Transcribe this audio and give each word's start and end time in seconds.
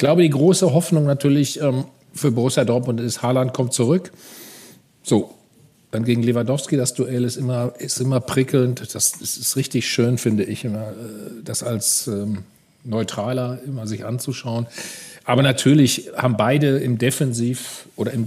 glaube, 0.00 0.22
die 0.22 0.30
große 0.30 0.72
Hoffnung 0.72 1.04
natürlich 1.04 1.60
ähm, 1.60 1.84
für 2.12 2.32
Borussia 2.32 2.64
Dortmund 2.64 2.98
ist, 2.98 3.22
Haaland 3.22 3.54
kommt 3.54 3.72
zurück. 3.72 4.10
So, 5.04 5.34
dann 5.92 6.04
gegen 6.04 6.22
Lewandowski, 6.22 6.76
das 6.76 6.94
Duell 6.94 7.24
ist 7.24 7.36
immer, 7.36 7.74
ist 7.78 8.00
immer 8.00 8.18
prickelnd. 8.18 8.94
Das, 8.94 9.12
das 9.12 9.36
ist 9.36 9.56
richtig 9.56 9.88
schön, 9.88 10.18
finde 10.18 10.44
ich, 10.44 10.64
immer, 10.64 10.88
äh, 10.88 11.42
das 11.44 11.62
als 11.62 12.08
ähm, 12.08 12.38
Neutraler 12.82 13.60
immer 13.64 13.86
sich 13.86 14.04
anzuschauen. 14.04 14.66
Aber 15.24 15.42
natürlich 15.42 16.10
haben 16.16 16.36
beide 16.36 16.78
im 16.78 16.98
Defensiv 16.98 17.86
oder 17.94 18.12
im, 18.12 18.24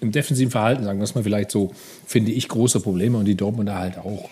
im 0.00 0.12
defensiven 0.12 0.50
Verhalten, 0.50 0.84
sagen 0.84 0.98
wir 0.98 1.04
es 1.04 1.14
mal 1.14 1.24
vielleicht 1.24 1.50
so, 1.50 1.72
finde 2.06 2.30
ich 2.30 2.46
große 2.48 2.80
Probleme 2.80 3.16
und 3.16 3.24
die 3.24 3.36
Dortmunder 3.36 3.78
halt 3.78 3.96
auch. 3.98 4.28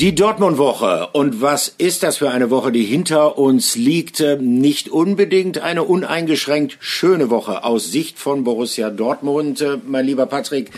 Die 0.00 0.14
Dortmund-Woche. 0.14 1.08
Und 1.12 1.42
was 1.42 1.74
ist 1.76 2.04
das 2.04 2.18
für 2.18 2.30
eine 2.30 2.50
Woche, 2.50 2.70
die 2.70 2.84
hinter 2.84 3.36
uns 3.36 3.74
liegt? 3.74 4.22
Nicht 4.38 4.88
unbedingt 4.88 5.58
eine 5.58 5.82
uneingeschränkt 5.82 6.76
schöne 6.78 7.30
Woche 7.30 7.64
aus 7.64 7.90
Sicht 7.90 8.16
von 8.16 8.44
Borussia 8.44 8.90
Dortmund. 8.90 9.66
Mein 9.88 10.06
lieber 10.06 10.26
Patrick, 10.26 10.70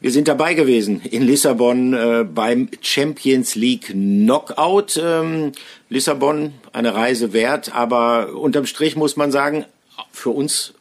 wir 0.00 0.12
sind 0.12 0.28
dabei 0.28 0.54
gewesen 0.54 1.00
in 1.00 1.22
Lissabon 1.22 1.94
äh, 1.94 2.24
beim 2.32 2.68
Champions 2.80 3.56
League 3.56 3.86
Knockout. 3.86 5.02
Ähm, 5.02 5.50
Lissabon, 5.88 6.52
eine 6.72 6.94
Reise 6.94 7.32
wert, 7.32 7.74
aber 7.74 8.36
unterm 8.36 8.66
Strich 8.66 8.94
muss 8.94 9.16
man 9.16 9.32
sagen, 9.32 9.64
für 10.12 10.30
uns 10.30 10.74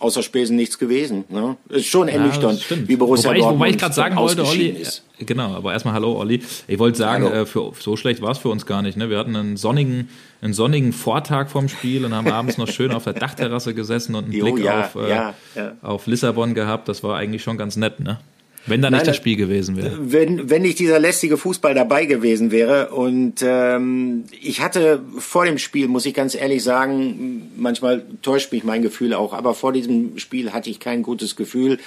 außer 0.00 0.22
Spesen 0.22 0.56
nichts 0.56 0.78
gewesen. 0.78 1.24
Ne? 1.30 1.56
Ist 1.70 1.86
schon 1.86 2.08
ernüchternd, 2.08 2.68
ja, 2.68 2.76
wie 2.86 2.96
Borussia 2.96 3.30
wobei 3.30 3.38
Dortmund 3.38 3.54
ich, 3.54 3.60
wobei 3.60 3.70
ich 3.70 3.78
gerade 3.78 3.94
sagen 3.94 4.16
wollte, 4.16 4.44
Olli, 4.44 4.68
ist. 4.68 5.05
Genau, 5.18 5.54
aber 5.54 5.72
erstmal 5.72 5.94
hallo 5.94 6.18
Olli. 6.18 6.42
Ich 6.68 6.78
wollte 6.78 6.98
sagen, 6.98 7.26
äh, 7.26 7.46
für, 7.46 7.72
so 7.78 7.96
schlecht 7.96 8.22
war 8.22 8.32
es 8.32 8.38
für 8.38 8.48
uns 8.48 8.66
gar 8.66 8.82
nicht. 8.82 8.96
Ne? 8.96 9.10
Wir 9.10 9.18
hatten 9.18 9.36
einen 9.36 9.56
sonnigen, 9.56 10.08
einen 10.42 10.52
sonnigen 10.52 10.92
Vortag 10.92 11.48
vom 11.48 11.68
Spiel 11.68 12.04
und 12.04 12.14
haben 12.14 12.28
abends 12.28 12.58
noch 12.58 12.68
schön 12.68 12.92
auf 12.92 13.04
der 13.04 13.14
Dachterrasse 13.14 13.74
gesessen 13.74 14.14
und 14.14 14.24
einen 14.24 14.32
jo, 14.32 14.44
Blick 14.44 14.64
ja, 14.64 14.80
auf, 14.80 14.94
äh, 14.96 15.08
ja, 15.08 15.34
auf 15.82 16.06
Lissabon 16.06 16.54
gehabt. 16.54 16.88
Das 16.88 17.02
war 17.02 17.16
eigentlich 17.16 17.42
schon 17.42 17.56
ganz 17.56 17.76
nett, 17.76 18.00
ne? 18.00 18.18
Wenn 18.66 18.82
da 18.82 18.90
nicht 18.90 18.98
Nein, 18.98 19.06
das 19.06 19.16
Spiel 19.16 19.36
gewesen 19.36 19.76
wäre. 19.76 19.96
Wenn, 20.00 20.50
wenn 20.50 20.62
nicht 20.62 20.80
dieser 20.80 20.98
lästige 20.98 21.36
Fußball 21.36 21.72
dabei 21.72 22.04
gewesen 22.04 22.50
wäre. 22.50 22.90
Und 22.90 23.34
ähm, 23.42 24.24
ich 24.40 24.60
hatte 24.60 25.00
vor 25.18 25.44
dem 25.44 25.58
Spiel, 25.58 25.86
muss 25.86 26.04
ich 26.04 26.14
ganz 26.14 26.34
ehrlich 26.34 26.64
sagen, 26.64 27.52
manchmal 27.56 28.04
täuscht 28.22 28.52
mich 28.52 28.64
mein 28.64 28.82
Gefühl 28.82 29.14
auch, 29.14 29.32
aber 29.34 29.54
vor 29.54 29.72
diesem 29.72 30.18
Spiel 30.18 30.52
hatte 30.52 30.68
ich 30.68 30.80
kein 30.80 31.04
gutes 31.04 31.36
Gefühl. 31.36 31.78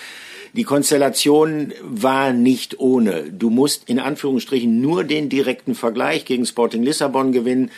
Die 0.53 0.63
Konstellation 0.63 1.73
war 1.83 2.33
nicht 2.33 2.79
ohne. 2.79 3.31
Du 3.31 3.49
musst 3.49 3.89
in 3.89 3.99
Anführungsstrichen 3.99 4.81
nur 4.81 5.03
den 5.03 5.29
direkten 5.29 5.75
Vergleich 5.75 6.25
gegen 6.25 6.45
Sporting 6.45 6.83
Lissabon 6.83 7.31
gewinnen, 7.31 7.71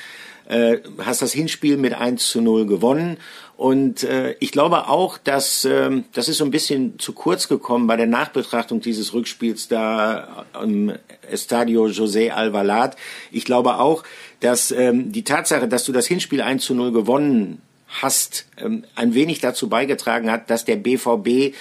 äh, 0.47 0.77
hast 0.99 1.22
das 1.22 1.33
Hinspiel 1.33 1.77
mit 1.77 1.94
1 1.94 2.30
zu 2.30 2.42
0 2.42 2.66
gewonnen 2.66 3.17
und 3.61 4.02
äh, 4.02 4.36
ich 4.39 4.52
glaube 4.52 4.89
auch, 4.89 5.19
dass 5.19 5.66
äh, 5.66 6.02
das 6.14 6.27
ist 6.27 6.38
so 6.38 6.45
ein 6.45 6.49
bisschen 6.49 6.97
zu 6.97 7.14
kurz 7.14 7.47
gekommen 7.47 7.86
bei 7.86 7.95
der 7.95 8.08
Nachbetrachtung 8.08 8.81
dieses 8.81 9.14
Rückspiels 9.14 9.67
da 9.67 10.47
im 10.59 10.94
Estadio 11.30 11.86
José 11.86 12.31
Alvalade. 12.31 12.97
Ich 13.31 13.45
glaube 13.45 13.77
auch, 13.77 14.03
dass 14.39 14.72
ähm, 14.72 15.11
die 15.11 15.23
Tatsache, 15.23 15.67
dass 15.67 15.83
du 15.83 15.92
das 15.92 16.08
Hinspiel 16.08 16.42
1 16.42 16.66
zu 16.66 16.73
0 16.73 16.92
gewonnen 16.92 17.61
hast, 17.88 18.47
ähm, 18.58 18.83
ein 18.95 19.14
wenig 19.14 19.42
dazu 19.42 19.69
beigetragen 19.69 20.31
hat, 20.31 20.49
dass 20.49 20.66
der 20.66 20.77
BVB 20.77 21.53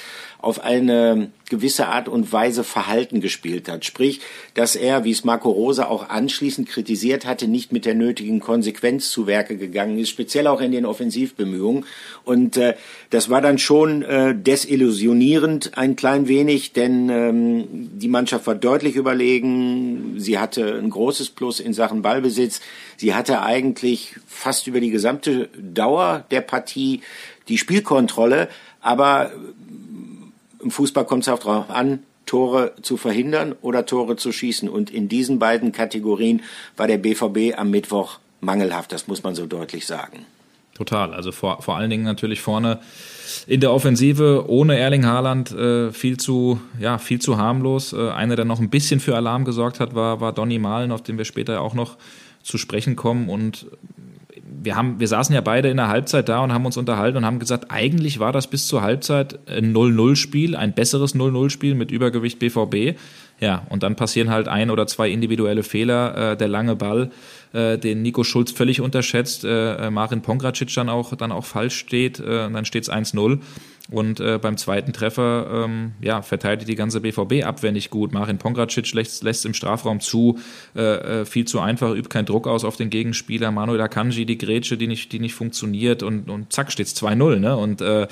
auf 0.42 0.62
eine 0.64 1.30
gewisse 1.50 1.88
Art 1.88 2.08
und 2.08 2.32
Weise 2.32 2.64
Verhalten 2.64 3.20
gespielt 3.20 3.68
hat. 3.68 3.84
Sprich, 3.84 4.20
dass 4.54 4.76
er, 4.76 5.04
wie 5.04 5.10
es 5.10 5.24
Marco 5.24 5.50
Rosa 5.50 5.86
auch 5.86 6.08
anschließend 6.08 6.68
kritisiert 6.68 7.26
hatte, 7.26 7.48
nicht 7.48 7.72
mit 7.72 7.84
der 7.84 7.94
nötigen 7.94 8.40
Konsequenz 8.40 9.10
zu 9.10 9.26
Werke 9.26 9.56
gegangen 9.56 9.98
ist, 9.98 10.08
speziell 10.08 10.46
auch 10.46 10.60
in 10.60 10.72
den 10.72 10.86
Offensivbemühungen. 10.86 11.84
Und 12.24 12.56
äh, 12.56 12.74
das 13.10 13.28
war 13.28 13.42
dann 13.42 13.58
schon 13.58 14.02
äh, 14.02 14.34
desillusionierend 14.34 15.76
ein 15.76 15.96
klein 15.96 16.28
wenig, 16.28 16.72
denn 16.72 17.08
ähm, 17.10 17.64
die 17.70 18.08
Mannschaft 18.08 18.46
war 18.46 18.54
deutlich 18.54 18.96
überlegen. 18.96 20.14
Sie 20.18 20.38
hatte 20.38 20.78
ein 20.78 20.90
großes 20.90 21.30
Plus 21.30 21.60
in 21.60 21.74
Sachen 21.74 22.02
Ballbesitz. 22.02 22.60
Sie 22.96 23.14
hatte 23.14 23.42
eigentlich 23.42 24.14
fast 24.26 24.66
über 24.66 24.80
die 24.80 24.90
gesamte 24.90 25.48
Dauer 25.58 26.24
der 26.30 26.40
Partie 26.40 27.02
die 27.48 27.58
Spielkontrolle, 27.58 28.48
aber 28.80 29.32
im 30.62 30.70
Fußball 30.70 31.04
kommt 31.04 31.22
es 31.22 31.28
auch 31.28 31.38
darauf 31.38 31.70
an, 31.70 32.00
Tore 32.26 32.74
zu 32.82 32.96
verhindern 32.96 33.54
oder 33.60 33.86
Tore 33.86 34.16
zu 34.16 34.30
schießen. 34.30 34.68
Und 34.68 34.90
in 34.90 35.08
diesen 35.08 35.38
beiden 35.38 35.72
Kategorien 35.72 36.42
war 36.76 36.86
der 36.86 36.98
BVB 36.98 37.58
am 37.58 37.70
Mittwoch 37.70 38.18
mangelhaft, 38.40 38.92
das 38.92 39.08
muss 39.08 39.22
man 39.22 39.34
so 39.34 39.46
deutlich 39.46 39.86
sagen. 39.86 40.26
Total, 40.74 41.12
also 41.12 41.30
vor, 41.30 41.60
vor 41.60 41.76
allen 41.76 41.90
Dingen 41.90 42.04
natürlich 42.04 42.40
vorne 42.40 42.80
in 43.46 43.60
der 43.60 43.72
Offensive 43.72 44.46
ohne 44.48 44.78
Erling 44.78 45.04
Haaland 45.04 45.50
äh, 45.50 45.92
viel 45.92 46.16
zu 46.16 46.58
ja 46.78 46.96
viel 46.96 47.20
zu 47.20 47.36
harmlos. 47.36 47.92
Äh, 47.92 48.10
einer, 48.10 48.34
der 48.34 48.46
noch 48.46 48.60
ein 48.60 48.70
bisschen 48.70 48.98
für 48.98 49.14
Alarm 49.14 49.44
gesorgt 49.44 49.78
hat, 49.78 49.94
war 49.94 50.22
war 50.22 50.32
Donny 50.32 50.58
Malen, 50.58 50.90
auf 50.90 51.02
den 51.02 51.18
wir 51.18 51.26
später 51.26 51.60
auch 51.60 51.74
noch 51.74 51.98
zu 52.42 52.56
sprechen 52.56 52.96
kommen 52.96 53.28
und 53.28 53.66
wir 54.62 54.76
haben, 54.76 55.00
wir 55.00 55.08
saßen 55.08 55.34
ja 55.34 55.40
beide 55.40 55.68
in 55.68 55.76
der 55.76 55.88
Halbzeit 55.88 56.28
da 56.28 56.40
und 56.40 56.52
haben 56.52 56.66
uns 56.66 56.76
unterhalten 56.76 57.18
und 57.18 57.24
haben 57.24 57.38
gesagt, 57.38 57.66
eigentlich 57.68 58.18
war 58.18 58.32
das 58.32 58.46
bis 58.46 58.66
zur 58.66 58.82
Halbzeit 58.82 59.38
ein 59.48 59.74
0-0-Spiel, 59.74 60.56
ein 60.56 60.72
besseres 60.72 61.14
0-0-Spiel 61.14 61.74
mit 61.74 61.90
Übergewicht 61.90 62.38
BVB. 62.38 62.98
Ja, 63.40 63.62
und 63.70 63.82
dann 63.82 63.96
passieren 63.96 64.28
halt 64.28 64.48
ein 64.48 64.70
oder 64.70 64.86
zwei 64.86 65.10
individuelle 65.10 65.62
Fehler, 65.62 66.32
äh, 66.32 66.36
der 66.36 66.48
lange 66.48 66.76
Ball, 66.76 67.10
äh, 67.54 67.78
den 67.78 68.02
Nico 68.02 68.22
Schulz 68.22 68.52
völlig 68.52 68.82
unterschätzt, 68.82 69.44
äh, 69.44 69.90
Marin 69.90 70.20
Pongracic 70.20 70.74
dann 70.74 70.90
auch, 70.90 71.14
dann 71.14 71.32
auch 71.32 71.46
falsch 71.46 71.78
steht, 71.78 72.20
äh, 72.20 72.44
und 72.44 72.52
dann 72.52 72.66
steht 72.66 72.82
es 72.82 72.90
1-0. 72.90 73.38
Und 73.90 74.20
äh, 74.20 74.38
beim 74.38 74.56
zweiten 74.56 74.92
Treffer 74.92 75.64
ähm, 75.64 75.92
ja, 76.00 76.22
verteidigt 76.22 76.68
die 76.68 76.76
ganze 76.76 77.00
BVB-Abwehr 77.00 77.72
nicht 77.72 77.90
gut. 77.90 78.12
Marin 78.12 78.38
Pongracic 78.38 78.92
lässt, 78.92 79.24
lässt 79.24 79.44
im 79.44 79.54
Strafraum 79.54 80.00
zu, 80.00 80.38
äh, 80.76 81.20
äh, 81.20 81.24
viel 81.24 81.44
zu 81.44 81.60
einfach, 81.60 81.90
übt 81.90 82.08
keinen 82.08 82.26
Druck 82.26 82.46
aus 82.46 82.64
auf 82.64 82.76
den 82.76 82.90
Gegenspieler. 82.90 83.50
Manuel 83.50 83.80
Akanji, 83.80 84.26
die 84.26 84.38
Grätsche, 84.38 84.76
die 84.76 84.86
nicht, 84.86 85.10
die 85.10 85.18
nicht 85.18 85.34
funktioniert 85.34 86.02
und, 86.04 86.30
und 86.30 86.52
zack, 86.52 86.70
steht's 86.70 87.00
2-0. 87.02 87.40
Ne? 87.40 87.56
Und 87.56 87.80
äh, 87.80 88.06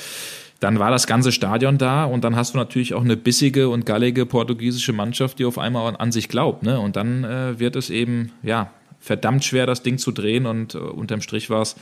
dann 0.61 0.81
war 0.81 0.91
das 0.91 1.07
ganze 1.07 1.31
Stadion 1.31 1.79
da 1.79 2.05
und 2.05 2.25
dann 2.25 2.35
hast 2.35 2.55
du 2.55 2.59
natürlich 2.59 2.95
auch 2.95 3.05
eine 3.05 3.17
bissige 3.17 3.69
und 3.69 3.87
gallige 3.87 4.27
portugiesische 4.27 4.93
Mannschaft, 4.93 5.39
die 5.39 5.45
auf 5.45 5.59
einmal 5.59 5.95
an 5.97 6.11
sich 6.11 6.29
glaubt. 6.29 6.65
Ne? 6.65 6.81
Und 6.81 6.97
dann 6.97 7.23
äh, 7.23 7.61
wird 7.61 7.77
es 7.77 7.91
eben 7.91 8.33
ja 8.43 8.73
verdammt 8.99 9.45
schwer, 9.45 9.67
das 9.67 9.83
Ding 9.83 9.99
zu 9.99 10.11
drehen 10.11 10.47
und 10.47 10.75
äh, 10.75 10.79
unterm 10.79 11.21
Strich 11.21 11.51
war 11.51 11.63
es 11.63 11.77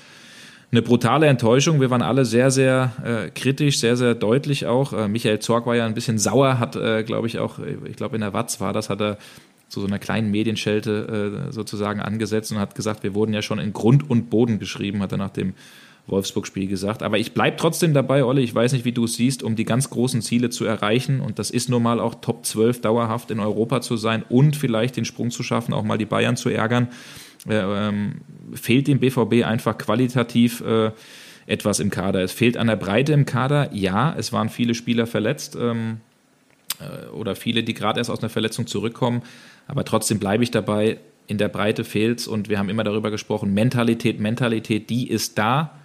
eine 0.72 0.82
brutale 0.82 1.27
Enttäuschung. 1.27 1.81
Wir 1.81 1.91
waren 1.91 2.03
alle 2.03 2.25
sehr, 2.25 2.50
sehr 2.50 2.93
äh, 3.04 3.31
kritisch, 3.31 3.78
sehr, 3.78 3.97
sehr 3.97 4.15
deutlich 4.15 4.66
auch. 4.66 4.93
Äh, 4.93 5.09
Michael 5.09 5.38
Zorg 5.38 5.66
war 5.66 5.77
ja 5.77 5.87
ein 5.87 5.94
bisschen 5.94 6.19
sauer, 6.19 6.59
hat, 6.59 6.77
äh, 6.77 7.04
glaube 7.04 7.28
ich, 7.28 7.38
auch, 7.38 7.59
ich 7.84 7.97
glaube 7.97 8.16
in 8.16 8.21
der 8.21 8.32
Watz 8.32 8.60
war 8.60 8.72
das, 8.72 8.91
hat 8.91 9.00
er 9.00 9.19
zu 9.69 9.81
so 9.81 9.87
einer 9.87 9.99
kleinen 9.99 10.31
Medienschelte 10.31 11.49
äh, 11.49 11.53
sozusagen 11.53 12.00
angesetzt 12.00 12.53
und 12.53 12.59
hat 12.59 12.75
gesagt, 12.75 13.03
wir 13.03 13.15
wurden 13.15 13.32
ja 13.32 13.43
schon 13.43 13.59
in 13.59 13.72
Grund 13.72 14.09
und 14.09 14.31
Boden 14.31 14.59
geschrieben, 14.59 15.03
hat 15.03 15.12
er 15.12 15.19
nach 15.19 15.31
dem 15.31 15.54
Wolfsburg-Spiel 16.09 16.69
gesagt. 16.69 17.03
Aber 17.03 17.19
ich 17.19 17.33
bleibe 17.33 17.56
trotzdem 17.56 17.93
dabei, 17.93 18.25
Olli, 18.25 18.43
ich 18.43 18.54
weiß 18.54 18.72
nicht, 18.72 18.84
wie 18.84 18.93
du 18.93 19.04
es 19.04 19.15
siehst, 19.15 19.43
um 19.43 19.56
die 19.56 19.65
ganz 19.65 19.91
großen 19.91 20.22
Ziele 20.22 20.50
zu 20.50 20.65
erreichen. 20.65 21.21
Und 21.21 21.41
das 21.41 21.50
ist 21.50 21.69
nun 21.69 21.83
mal 21.83 21.98
auch 21.98 22.16
Top 22.16 22.47
12 22.47 22.81
dauerhaft 22.81 23.33
in 23.33 23.41
Europa 23.41 23.81
zu 23.81 23.97
sein 23.97 24.25
und 24.28 24.56
vielleicht 24.56 24.97
den 24.97 25.04
Sprung 25.04 25.31
zu 25.31 25.43
schaffen, 25.43 25.75
auch 25.75 25.83
mal 25.83 25.98
die 25.98 26.06
Bayern 26.06 26.37
zu 26.37 26.48
ärgern 26.48 26.84
äh, 26.84 27.25
ähm, 27.49 28.21
fehlt 28.55 28.87
dem 28.89 29.01
BVB 29.01 29.45
einfach 29.45 29.79
qualitativ 29.79 30.61
äh, 30.61 30.91
etwas 31.47 31.81
im 31.81 31.91
Kader. 31.91 32.23
Es 32.23 32.33
fehlt 32.33 32.57
an 32.57 32.67
der 32.67 32.77
Breite 32.77 33.12
im 33.12 33.25
Kader. 33.25 33.71
Ja, 33.73 34.15
es 34.17 34.33
waren 34.33 34.49
viele 34.49 34.75
Spieler 34.75 35.07
verletzt 35.07 35.57
ähm, 35.61 36.01
äh, 36.81 37.09
oder 37.09 37.37
viele, 37.37 37.63
die 37.63 37.75
gerade 37.75 38.01
erst 38.01 38.10
aus 38.10 38.21
einer 38.21 38.28
Verletzung 38.28 38.66
zurückkommen. 38.66 39.22
Aber 39.69 39.84
trotzdem 39.84 40.19
bleibe 40.19 40.43
ich 40.43 40.51
dabei, 40.51 40.98
in 41.27 41.39
der 41.39 41.48
Breite 41.48 41.84
fehlt 41.84 42.21
es 42.21 42.28
und 42.28 42.48
wir 42.48 42.59
haben 42.59 42.69
immer 42.69 42.84
darüber 42.84 43.10
gesprochen, 43.10 43.53
Mentalität, 43.53 44.21
Mentalität, 44.21 44.91
die 44.91 45.09
ist 45.09 45.39
da 45.39 45.77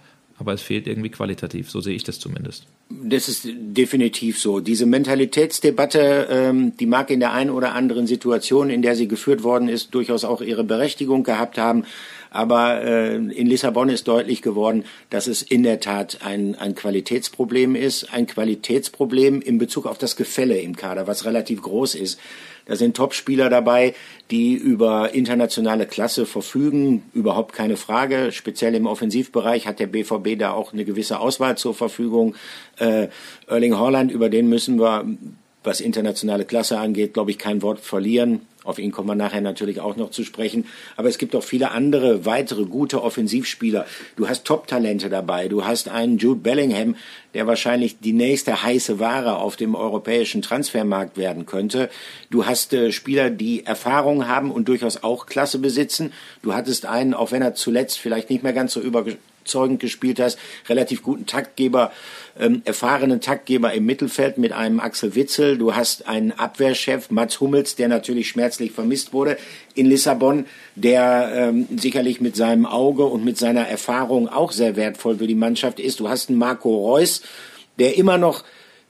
aber 0.42 0.54
es 0.54 0.62
fehlt 0.62 0.88
irgendwie 0.88 1.10
qualitativ. 1.10 1.70
So 1.70 1.80
sehe 1.80 1.94
ich 1.94 2.02
das 2.02 2.18
zumindest. 2.18 2.66
Das 2.90 3.28
ist 3.28 3.46
definitiv 3.46 4.40
so. 4.40 4.58
Diese 4.58 4.86
Mentalitätsdebatte, 4.86 6.26
ähm, 6.30 6.76
die 6.76 6.86
mag 6.86 7.10
in 7.10 7.20
der 7.20 7.32
einen 7.32 7.50
oder 7.50 7.74
anderen 7.74 8.08
Situation, 8.08 8.68
in 8.68 8.82
der 8.82 8.96
sie 8.96 9.06
geführt 9.06 9.44
worden 9.44 9.68
ist, 9.68 9.94
durchaus 9.94 10.24
auch 10.24 10.40
ihre 10.40 10.64
Berechtigung 10.64 11.22
gehabt 11.22 11.58
haben. 11.58 11.84
Aber 12.30 12.82
äh, 12.82 13.14
in 13.14 13.46
Lissabon 13.46 13.88
ist 13.88 14.08
deutlich 14.08 14.42
geworden, 14.42 14.84
dass 15.10 15.28
es 15.28 15.42
in 15.42 15.62
der 15.62 15.78
Tat 15.78 16.18
ein, 16.24 16.56
ein 16.56 16.74
Qualitätsproblem 16.74 17.76
ist. 17.76 18.12
Ein 18.12 18.26
Qualitätsproblem 18.26 19.40
in 19.40 19.58
Bezug 19.58 19.86
auf 19.86 19.98
das 19.98 20.16
Gefälle 20.16 20.58
im 20.58 20.74
Kader, 20.74 21.06
was 21.06 21.24
relativ 21.24 21.62
groß 21.62 21.94
ist. 21.94 22.18
Da 22.66 22.76
sind 22.76 22.96
Topspieler 22.96 23.50
dabei, 23.50 23.94
die 24.30 24.54
über 24.54 25.14
internationale 25.14 25.86
Klasse 25.86 26.26
verfügen, 26.26 27.02
überhaupt 27.12 27.54
keine 27.54 27.76
Frage. 27.76 28.32
Speziell 28.32 28.74
im 28.74 28.86
Offensivbereich 28.86 29.66
hat 29.66 29.80
der 29.80 29.86
BVB 29.86 30.38
da 30.38 30.52
auch 30.52 30.72
eine 30.72 30.84
gewisse 30.84 31.20
Auswahl 31.20 31.56
zur 31.56 31.74
Verfügung. 31.74 32.34
Äh, 32.78 33.08
Erling 33.46 33.76
Haaland, 33.76 34.12
über 34.12 34.28
den 34.28 34.48
müssen 34.48 34.78
wir 34.78 35.04
was 35.64 35.80
internationale 35.80 36.44
Klasse 36.44 36.78
angeht, 36.78 37.14
glaube 37.14 37.30
ich, 37.30 37.38
kein 37.38 37.62
Wort 37.62 37.80
verlieren. 37.80 38.42
Auf 38.64 38.78
ihn 38.78 38.92
kommen 38.92 39.08
wir 39.08 39.16
nachher 39.16 39.40
natürlich 39.40 39.80
auch 39.80 39.96
noch 39.96 40.10
zu 40.10 40.22
sprechen. 40.22 40.66
Aber 40.96 41.08
es 41.08 41.18
gibt 41.18 41.34
auch 41.34 41.42
viele 41.42 41.72
andere 41.72 42.24
weitere 42.24 42.64
gute 42.64 43.02
Offensivspieler. 43.02 43.86
Du 44.14 44.28
hast 44.28 44.44
Top-Talente 44.44 45.10
dabei. 45.10 45.48
Du 45.48 45.64
hast 45.64 45.88
einen 45.88 46.18
Jude 46.18 46.40
Bellingham, 46.40 46.94
der 47.34 47.46
wahrscheinlich 47.48 47.98
die 47.98 48.12
nächste 48.12 48.62
heiße 48.62 49.00
Ware 49.00 49.38
auf 49.38 49.56
dem 49.56 49.74
europäischen 49.74 50.42
Transfermarkt 50.42 51.16
werden 51.16 51.44
könnte. 51.44 51.90
Du 52.30 52.46
hast 52.46 52.72
äh, 52.72 52.92
Spieler, 52.92 53.30
die 53.30 53.66
Erfahrung 53.66 54.28
haben 54.28 54.52
und 54.52 54.68
durchaus 54.68 55.02
auch 55.02 55.26
Klasse 55.26 55.58
besitzen. 55.58 56.12
Du 56.42 56.54
hattest 56.54 56.86
einen, 56.86 57.14
auch 57.14 57.32
wenn 57.32 57.42
er 57.42 57.54
zuletzt 57.54 57.98
vielleicht 57.98 58.30
nicht 58.30 58.44
mehr 58.44 58.52
ganz 58.52 58.72
so 58.72 58.80
überzeugend 59.42 59.80
gespielt 59.80 60.20
hast, 60.20 60.38
relativ 60.68 61.02
guten 61.02 61.26
Taktgeber 61.26 61.92
ähm, 62.38 62.62
erfahrenen 62.64 63.20
Taktgeber 63.20 63.74
im 63.74 63.84
Mittelfeld 63.84 64.38
mit 64.38 64.52
einem 64.52 64.80
Axel 64.80 65.14
Witzel. 65.14 65.58
Du 65.58 65.74
hast 65.74 66.08
einen 66.08 66.32
Abwehrchef, 66.32 67.10
Mats 67.10 67.40
Hummels, 67.40 67.76
der 67.76 67.88
natürlich 67.88 68.28
schmerzlich 68.28 68.72
vermisst 68.72 69.12
wurde 69.12 69.36
in 69.74 69.86
Lissabon, 69.86 70.46
der 70.74 71.30
ähm, 71.34 71.66
sicherlich 71.76 72.20
mit 72.20 72.36
seinem 72.36 72.66
Auge 72.66 73.04
und 73.04 73.24
mit 73.24 73.36
seiner 73.36 73.66
Erfahrung 73.68 74.28
auch 74.28 74.52
sehr 74.52 74.76
wertvoll 74.76 75.18
für 75.18 75.26
die 75.26 75.34
Mannschaft 75.34 75.80
ist. 75.80 76.00
Du 76.00 76.08
hast 76.08 76.30
einen 76.30 76.38
Marco 76.38 76.74
Reus, 76.74 77.22
der 77.78 77.96
immer 77.96 78.18
noch 78.18 78.44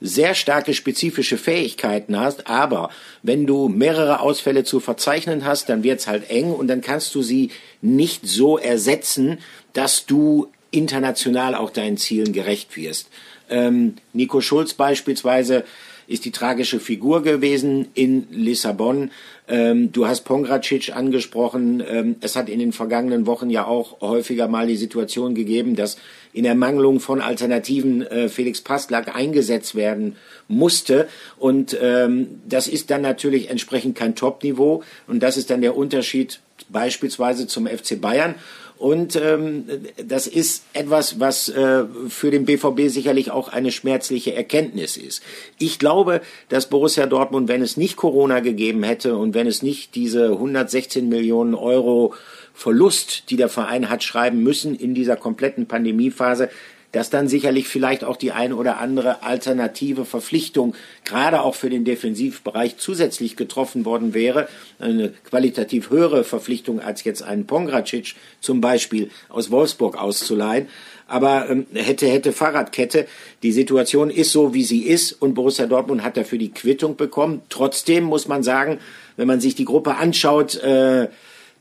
sehr 0.05 0.35
starke 0.35 0.73
spezifische 0.73 1.37
Fähigkeiten 1.37 2.19
hast, 2.19 2.47
aber 2.47 2.89
wenn 3.21 3.47
du 3.47 3.69
mehrere 3.69 4.19
Ausfälle 4.19 4.65
zu 4.65 4.81
verzeichnen 4.81 5.45
hast, 5.45 5.69
dann 5.69 5.81
wird's 5.83 6.07
halt 6.07 6.29
eng 6.29 6.51
und 6.51 6.67
dann 6.67 6.81
kannst 6.81 7.15
du 7.15 7.21
sie 7.21 7.51
nicht 7.81 8.27
so 8.27 8.57
ersetzen, 8.57 9.39
dass 9.71 10.05
du 10.05 10.49
international 10.71 11.55
auch 11.55 11.69
deinen 11.69 11.95
Zielen 11.95 12.33
gerecht 12.33 12.75
wirst. 12.75 13.07
Ähm, 13.49 13.95
Nico 14.11 14.41
Schulz 14.41 14.73
beispielsweise 14.73 15.63
ist 16.07 16.25
die 16.25 16.31
tragische 16.31 16.81
Figur 16.81 17.23
gewesen 17.23 17.87
in 17.93 18.27
Lissabon. 18.29 19.09
Ähm, 19.47 19.91
du 19.91 20.07
hast 20.07 20.21
Pongracic 20.21 20.95
angesprochen. 20.95 21.83
Ähm, 21.85 22.15
es 22.21 22.35
hat 22.35 22.47
in 22.47 22.59
den 22.59 22.71
vergangenen 22.71 23.25
Wochen 23.25 23.49
ja 23.49 23.65
auch 23.65 23.99
häufiger 24.01 24.47
mal 24.47 24.67
die 24.67 24.77
Situation 24.77 25.35
gegeben, 25.35 25.75
dass 25.75 25.97
in 26.31 26.45
Ermangelung 26.45 26.99
von 26.99 27.21
Alternativen 27.21 28.03
äh, 28.03 28.29
Felix 28.29 28.61
Passlack 28.61 29.15
eingesetzt 29.15 29.75
werden 29.75 30.15
musste. 30.47 31.07
Und 31.37 31.77
ähm, 31.81 32.41
das 32.47 32.67
ist 32.67 32.89
dann 32.89 33.01
natürlich 33.01 33.49
entsprechend 33.49 33.95
kein 33.95 34.15
Top-Niveau. 34.15 34.83
Und 35.07 35.21
das 35.21 35.35
ist 35.35 35.49
dann 35.49 35.61
der 35.61 35.75
Unterschied 35.75 36.39
beispielsweise 36.69 37.45
zum 37.47 37.67
FC 37.67 37.99
Bayern. 37.99 38.35
Und 38.83 39.15
ähm, 39.15 39.63
das 39.95 40.27
ist 40.27 40.65
etwas, 40.73 41.17
was 41.17 41.47
äh, 41.47 41.85
für 42.09 42.31
den 42.31 42.43
BVB 42.43 42.89
sicherlich 42.89 43.31
auch 43.31 43.47
eine 43.47 43.71
schmerzliche 43.71 44.35
Erkenntnis 44.35 44.97
ist. 44.97 45.23
Ich 45.57 45.79
glaube, 45.79 46.19
dass 46.49 46.67
Borussia 46.67 47.05
Dortmund, 47.05 47.47
wenn 47.47 47.61
es 47.61 47.77
nicht 47.77 47.95
Corona 47.95 48.41
gegeben 48.41 48.83
hätte 48.83 49.15
und 49.15 49.35
wenn 49.35 49.47
es 49.47 49.61
nicht 49.61 49.95
diese 49.95 50.31
116 50.31 51.07
Millionen 51.07 51.55
Euro 51.55 52.13
Verlust, 52.53 53.29
die 53.29 53.37
der 53.37 53.47
Verein 53.47 53.89
hat 53.89 54.03
schreiben 54.03 54.43
müssen 54.43 54.75
in 54.75 54.93
dieser 54.93 55.15
kompletten 55.15 55.65
Pandemiephase, 55.65 56.49
dass 56.93 57.09
dann 57.09 57.27
sicherlich 57.27 57.67
vielleicht 57.67 58.03
auch 58.03 58.15
die 58.15 58.31
eine 58.31 58.55
oder 58.55 58.79
andere 58.79 59.23
alternative 59.23 60.05
Verpflichtung 60.05 60.75
gerade 61.03 61.41
auch 61.41 61.55
für 61.55 61.69
den 61.69 61.83
Defensivbereich 61.83 62.77
zusätzlich 62.77 63.35
getroffen 63.35 63.83
worden 63.83 64.13
wäre. 64.13 64.47
Eine 64.79 65.09
qualitativ 65.29 65.89
höhere 65.89 66.23
Verpflichtung 66.23 66.79
als 66.79 67.03
jetzt 67.03 67.23
einen 67.23 67.45
Pongracic 67.45 68.15
zum 68.39 68.61
Beispiel 68.61 69.09
aus 69.27 69.49
Wolfsburg 69.49 69.97
auszuleihen. 69.97 70.67
Aber 71.07 71.49
ähm, 71.49 71.65
hätte, 71.73 72.07
hätte 72.07 72.31
Fahrradkette. 72.31 73.07
Die 73.41 73.51
Situation 73.51 74.09
ist 74.09 74.31
so, 74.31 74.53
wie 74.53 74.63
sie 74.63 74.83
ist 74.83 75.13
und 75.13 75.33
Borussia 75.33 75.65
Dortmund 75.65 76.03
hat 76.03 76.15
dafür 76.15 76.37
die 76.37 76.51
Quittung 76.51 76.95
bekommen. 76.95 77.41
Trotzdem 77.49 78.03
muss 78.03 78.27
man 78.27 78.43
sagen, 78.43 78.79
wenn 79.17 79.27
man 79.27 79.41
sich 79.41 79.55
die 79.55 79.65
Gruppe 79.65 79.95
anschaut, 79.95 80.55
äh, 80.57 81.07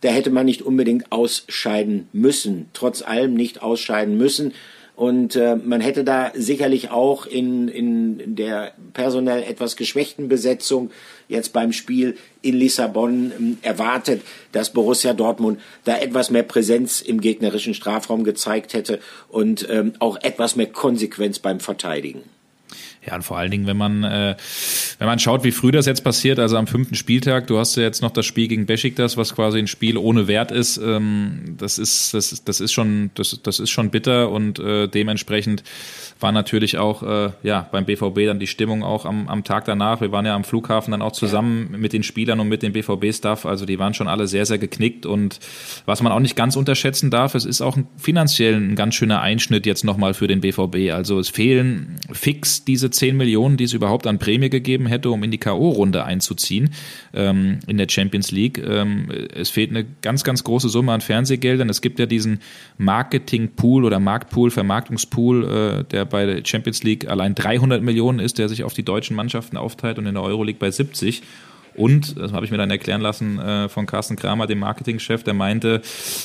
da 0.02 0.08
hätte 0.08 0.30
man 0.30 0.44
nicht 0.46 0.62
unbedingt 0.62 1.10
ausscheiden 1.10 2.08
müssen, 2.12 2.68
trotz 2.74 3.02
allem 3.02 3.34
nicht 3.34 3.62
ausscheiden 3.62 4.18
müssen. 4.18 4.52
Und 4.94 5.36
äh, 5.36 5.56
man 5.56 5.80
hätte 5.80 6.04
da 6.04 6.32
sicherlich 6.34 6.90
auch 6.90 7.24
in, 7.26 7.68
in 7.68 8.36
der 8.36 8.72
personell 8.92 9.42
etwas 9.42 9.76
geschwächten 9.76 10.28
Besetzung 10.28 10.90
jetzt 11.28 11.52
beim 11.54 11.72
Spiel 11.72 12.16
in 12.42 12.56
Lissabon 12.56 13.32
ähm, 13.36 13.58
erwartet, 13.62 14.20
dass 14.52 14.72
Borussia 14.72 15.14
Dortmund 15.14 15.60
da 15.84 15.98
etwas 15.98 16.30
mehr 16.30 16.42
Präsenz 16.42 17.00
im 17.00 17.20
gegnerischen 17.20 17.72
Strafraum 17.72 18.22
gezeigt 18.22 18.74
hätte 18.74 19.00
und 19.28 19.66
ähm, 19.70 19.94
auch 19.98 20.18
etwas 20.22 20.56
mehr 20.56 20.66
Konsequenz 20.66 21.38
beim 21.38 21.58
Verteidigen. 21.58 22.22
Ja, 23.04 23.16
und 23.16 23.22
vor 23.22 23.36
allen 23.36 23.50
Dingen, 23.50 23.66
wenn 23.66 23.76
man, 23.76 24.04
äh, 24.04 24.36
wenn 24.98 25.06
man 25.08 25.18
schaut, 25.18 25.42
wie 25.42 25.50
früh 25.50 25.72
das 25.72 25.86
jetzt 25.86 26.04
passiert, 26.04 26.38
also 26.38 26.56
am 26.56 26.68
fünften 26.68 26.94
Spieltag, 26.94 27.48
du 27.48 27.58
hast 27.58 27.74
ja 27.76 27.82
jetzt 27.82 28.00
noch 28.00 28.12
das 28.12 28.26
Spiel 28.26 28.46
gegen 28.46 28.66
Besiktas, 28.66 29.16
was 29.16 29.34
quasi 29.34 29.58
ein 29.58 29.66
Spiel 29.66 29.96
ohne 29.96 30.28
Wert 30.28 30.52
ist, 30.52 30.76
ähm, 30.76 31.56
das 31.58 31.78
ist, 31.78 32.14
das, 32.14 32.44
das 32.44 32.60
ist 32.60 32.72
schon, 32.72 33.10
das, 33.14 33.40
das 33.42 33.58
ist 33.58 33.70
schon 33.70 33.90
bitter 33.90 34.30
und 34.30 34.60
äh, 34.60 34.86
dementsprechend 34.86 35.64
war 36.22 36.32
natürlich 36.32 36.78
auch 36.78 37.02
äh, 37.02 37.32
ja 37.42 37.68
beim 37.70 37.84
BVB 37.84 38.26
dann 38.26 38.38
die 38.38 38.46
Stimmung 38.46 38.82
auch 38.82 39.04
am, 39.04 39.28
am 39.28 39.44
Tag 39.44 39.64
danach. 39.64 40.00
Wir 40.00 40.12
waren 40.12 40.24
ja 40.24 40.34
am 40.34 40.44
Flughafen 40.44 40.92
dann 40.92 41.02
auch 41.02 41.12
zusammen 41.12 41.74
mit 41.76 41.92
den 41.92 42.02
Spielern 42.02 42.40
und 42.40 42.48
mit 42.48 42.62
dem 42.62 42.72
BVB-Staff. 42.72 43.44
Also 43.44 43.66
die 43.66 43.78
waren 43.78 43.94
schon 43.94 44.08
alle 44.08 44.26
sehr, 44.26 44.46
sehr 44.46 44.58
geknickt. 44.58 45.04
Und 45.04 45.40
was 45.84 46.02
man 46.02 46.12
auch 46.12 46.20
nicht 46.20 46.36
ganz 46.36 46.56
unterschätzen 46.56 47.10
darf, 47.10 47.34
es 47.34 47.44
ist 47.44 47.60
auch 47.60 47.76
finanziell 47.96 48.54
ein 48.54 48.76
ganz 48.76 48.94
schöner 48.94 49.20
Einschnitt 49.20 49.66
jetzt 49.66 49.84
nochmal 49.84 50.14
für 50.14 50.28
den 50.28 50.40
BVB. 50.40 50.92
Also 50.92 51.18
es 51.18 51.28
fehlen 51.28 51.96
fix 52.12 52.64
diese 52.64 52.90
10 52.92 53.16
Millionen, 53.16 53.56
die 53.56 53.64
es 53.64 53.72
überhaupt 53.72 54.06
an 54.06 54.18
Prämie 54.18 54.50
gegeben 54.50 54.86
hätte, 54.86 55.10
um 55.10 55.22
in 55.22 55.30
die 55.30 55.38
K.O.-Runde 55.38 56.04
einzuziehen 56.04 56.70
ähm, 57.14 57.58
in 57.66 57.78
der 57.78 57.88
Champions 57.88 58.30
League. 58.30 58.58
Ähm, 58.58 59.08
es 59.34 59.50
fehlt 59.50 59.70
eine 59.70 59.84
ganz, 60.02 60.24
ganz 60.24 60.44
große 60.44 60.68
Summe 60.68 60.92
an 60.92 61.00
Fernsehgeldern. 61.00 61.68
Es 61.68 61.80
gibt 61.80 61.98
ja 61.98 62.06
diesen 62.06 62.40
Marketing-Pool 62.78 63.84
oder 63.84 64.00
Marktpool, 64.00 64.50
Vermarktungspool, 64.50 65.44
äh, 65.44 65.84
der 65.84 66.04
bei 66.04 66.26
der 66.26 66.44
Champions 66.44 66.82
League 66.82 67.08
allein 67.08 67.34
300 67.34 67.82
Millionen 67.82 68.18
ist, 68.18 68.38
der 68.38 68.48
sich 68.48 68.64
auf 68.64 68.74
die 68.74 68.84
deutschen 68.84 69.16
Mannschaften 69.16 69.56
aufteilt 69.56 69.98
und 69.98 70.06
in 70.06 70.14
der 70.14 70.22
Euroleague 70.22 70.58
bei 70.58 70.70
70. 70.70 71.22
Und, 71.74 72.18
das 72.18 72.32
habe 72.32 72.44
ich 72.44 72.50
mir 72.50 72.58
dann 72.58 72.70
erklären 72.70 73.00
lassen 73.00 73.38
äh, 73.38 73.68
von 73.68 73.86
Carsten 73.86 74.16
Kramer, 74.16 74.46
dem 74.46 74.58
Marketingchef, 74.58 75.22
der 75.22 75.34
meinte, 75.34 75.80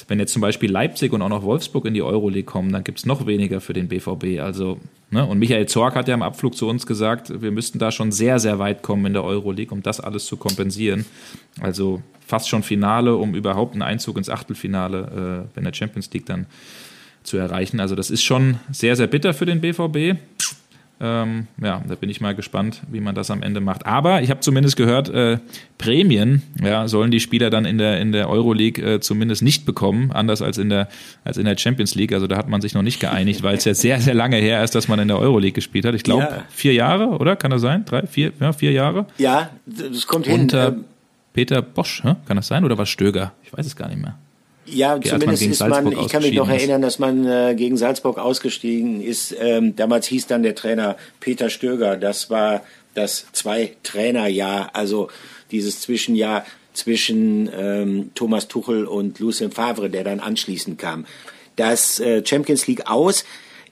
wenn 0.08 0.20
jetzt 0.20 0.34
zum 0.34 0.42
Beispiel 0.42 0.72
Leipzig 0.72 1.14
und 1.14 1.22
auch 1.22 1.30
noch 1.30 1.44
Wolfsburg 1.44 1.86
in 1.86 1.94
die 1.94 2.02
Euroleague 2.02 2.44
kommen, 2.44 2.72
dann 2.72 2.84
gibt 2.84 3.00
es 3.00 3.06
noch 3.06 3.26
weniger 3.28 3.62
für 3.62 3.74
den 3.74 3.88
BVB. 3.88 4.40
Also, 4.40 4.80
ne? 5.12 5.26
Und 5.26 5.40
Michael 5.40 5.68
Zorg 5.68 5.96
hat 5.96 6.08
ja 6.08 6.14
im 6.14 6.22
Abflug 6.22 6.56
zu 6.56 6.68
uns 6.68 6.86
gesagt, 6.86 7.42
wir 7.42 7.52
müssten 7.52 7.80
da 7.80 7.92
schon 7.92 8.12
sehr, 8.12 8.40
sehr 8.40 8.60
weit 8.60 8.84
kommen 8.84 9.06
in 9.06 9.14
der 9.14 9.24
Euroleague, 9.24 9.74
um 9.74 9.82
das 9.82 10.00
alles 10.00 10.26
zu 10.26 10.38
kompensieren. 10.38 11.06
Also 11.62 12.02
fast 12.26 12.50
schon 12.50 12.64
Finale, 12.64 13.16
um 13.16 13.36
überhaupt 13.36 13.74
einen 13.74 13.82
Einzug 13.82 14.18
ins 14.18 14.30
Achtelfinale, 14.30 15.48
äh, 15.54 15.56
wenn 15.56 15.64
der 15.64 15.74
Champions 15.74 16.12
League 16.14 16.26
dann 16.26 16.46
zu 17.24 17.38
erreichen. 17.38 17.80
Also 17.80 17.96
das 17.96 18.10
ist 18.10 18.24
schon 18.24 18.60
sehr, 18.72 18.96
sehr 18.96 19.08
bitter 19.08 19.34
für 19.34 19.46
den 19.46 19.62
BVB. 19.62 20.18
Ähm, 21.00 21.48
ja, 21.62 21.84
da 21.88 21.94
bin 21.94 22.10
ich 22.10 22.22
mal 22.22 22.34
gespannt, 22.34 22.82
wie 22.90 23.02
man 23.02 23.14
das 23.14 23.30
am 23.30 23.44
Ende 23.44 23.60
macht. 23.60 23.86
Aber 23.86 24.24
ich 24.24 24.32
habe 24.32 24.40
zumindest 24.40 24.78
gehört, 24.78 25.10
äh, 25.10 25.38
Prämien 25.78 26.42
ja, 26.60 26.88
sollen 26.88 27.12
die 27.12 27.20
Spieler 27.20 27.52
dann 27.52 27.66
in 27.66 27.78
der, 27.78 28.02
in 28.02 28.12
der 28.12 28.30
Euroleague 28.30 28.84
äh, 28.84 29.00
zumindest 29.00 29.44
nicht 29.44 29.66
bekommen, 29.66 30.12
anders 30.12 30.42
als 30.42 30.58
in, 30.58 30.70
der, 30.70 30.88
als 31.24 31.38
in 31.38 31.46
der 31.46 31.56
Champions 31.56 31.94
League. 31.94 32.14
Also 32.14 32.26
da 32.26 32.36
hat 32.36 32.50
man 32.50 32.62
sich 32.62 32.74
noch 32.74 32.82
nicht 32.82 33.00
geeinigt, 33.00 33.44
weil 33.44 33.58
es 33.58 33.66
ja 33.66 33.76
sehr, 33.76 34.02
sehr 34.02 34.16
lange 34.16 34.38
her 34.38 34.64
ist, 34.64 34.74
dass 34.74 34.88
man 34.88 35.00
in 35.00 35.08
der 35.08 35.20
Euroleague 35.20 35.54
gespielt 35.54 35.86
hat. 35.86 35.94
Ich 35.94 36.04
glaube, 36.04 36.24
ja. 36.24 36.44
vier 36.50 36.74
Jahre, 36.74 37.10
oder? 37.10 37.36
Kann 37.36 37.52
das 37.52 37.62
sein? 37.62 37.86
Drei, 37.86 38.08
vier, 38.08 38.32
ja, 38.40 38.52
vier 38.52 38.72
Jahre? 38.72 39.06
Ja, 39.20 39.52
das 39.66 40.08
kommt 40.08 40.26
hin. 40.26 40.42
Unter 40.42 40.70
ähm, 40.70 40.86
Peter 41.34 41.62
Bosch, 41.62 42.04
hä? 42.04 42.16
kann 42.28 42.38
das 42.38 42.48
sein? 42.48 42.66
Oder 42.66 42.80
was 42.80 42.90
Stöger? 42.90 43.34
Ich 43.44 43.56
weiß 43.56 43.68
es 43.68 43.76
gar 43.76 43.88
nicht 43.88 44.02
mehr. 44.02 44.18
Ja, 44.70 45.00
zumindest 45.02 45.44
ist 45.44 45.60
man, 45.66 45.92
ich 45.92 46.10
kann 46.10 46.22
mich 46.22 46.34
noch 46.34 46.50
erinnern, 46.50 46.82
dass 46.82 47.00
man 47.00 47.26
äh, 47.26 47.56
gegen 47.56 47.78
Salzburg 47.78 48.18
ausgestiegen 48.18 49.02
ist. 49.02 49.36
Ähm, 49.40 49.76
damals 49.76 50.08
hieß 50.08 50.28
dann 50.28 50.44
der 50.44 50.56
Trainer 50.56 50.98
Peter 51.20 51.50
Stöger. 51.50 51.96
Das 51.96 52.30
war 52.30 52.64
das 52.94 53.28
Zwei-Trainer-Jahr, 53.32 54.72
also 54.74 55.10
dieses 55.52 55.82
Zwischenjahr 55.82 56.46
zwischen 56.74 57.50
ähm, 57.56 58.12
Thomas 58.14 58.48
Tuchel 58.48 58.86
und 58.86 59.20
Lucien 59.20 59.52
Favre, 59.52 59.90
der 59.90 60.04
dann 60.04 60.20
anschließend 60.20 60.78
kam. 60.78 61.06
Das 61.56 62.00
äh, 62.00 62.24
Champions 62.26 62.68
League 62.68 62.88
aus 62.90 63.24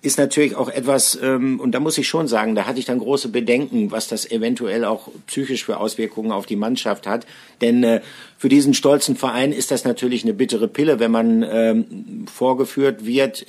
ist 0.05 0.17
natürlich 0.17 0.55
auch 0.55 0.69
etwas, 0.69 1.17
ähm, 1.21 1.59
und 1.59 1.71
da 1.71 1.79
muss 1.79 1.97
ich 1.97 2.07
schon 2.07 2.27
sagen, 2.27 2.55
da 2.55 2.65
hatte 2.65 2.79
ich 2.79 2.85
dann 2.85 2.99
große 2.99 3.29
Bedenken, 3.29 3.91
was 3.91 4.07
das 4.07 4.29
eventuell 4.29 4.85
auch 4.85 5.09
psychisch 5.27 5.65
für 5.65 5.77
Auswirkungen 5.77 6.31
auf 6.31 6.45
die 6.45 6.55
Mannschaft 6.55 7.07
hat. 7.07 7.25
Denn 7.61 7.83
äh, 7.83 8.01
für 8.37 8.47
diesen 8.47 8.73
stolzen 8.73 9.15
Verein 9.15 9.51
ist 9.51 9.71
das 9.71 9.83
natürlich 9.83 10.23
eine 10.23 10.33
bittere 10.33 10.67
Pille, 10.67 10.99
wenn 10.99 11.11
man 11.11 11.43
ähm, 11.43 12.25
vorgeführt 12.31 13.05
wird, 13.05 13.45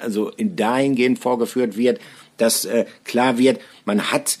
also 0.00 0.30
in 0.30 0.56
dahingehend 0.56 1.18
vorgeführt 1.18 1.76
wird, 1.76 2.00
dass 2.36 2.64
äh, 2.64 2.86
klar 3.04 3.38
wird, 3.38 3.60
man 3.84 4.10
hat 4.10 4.38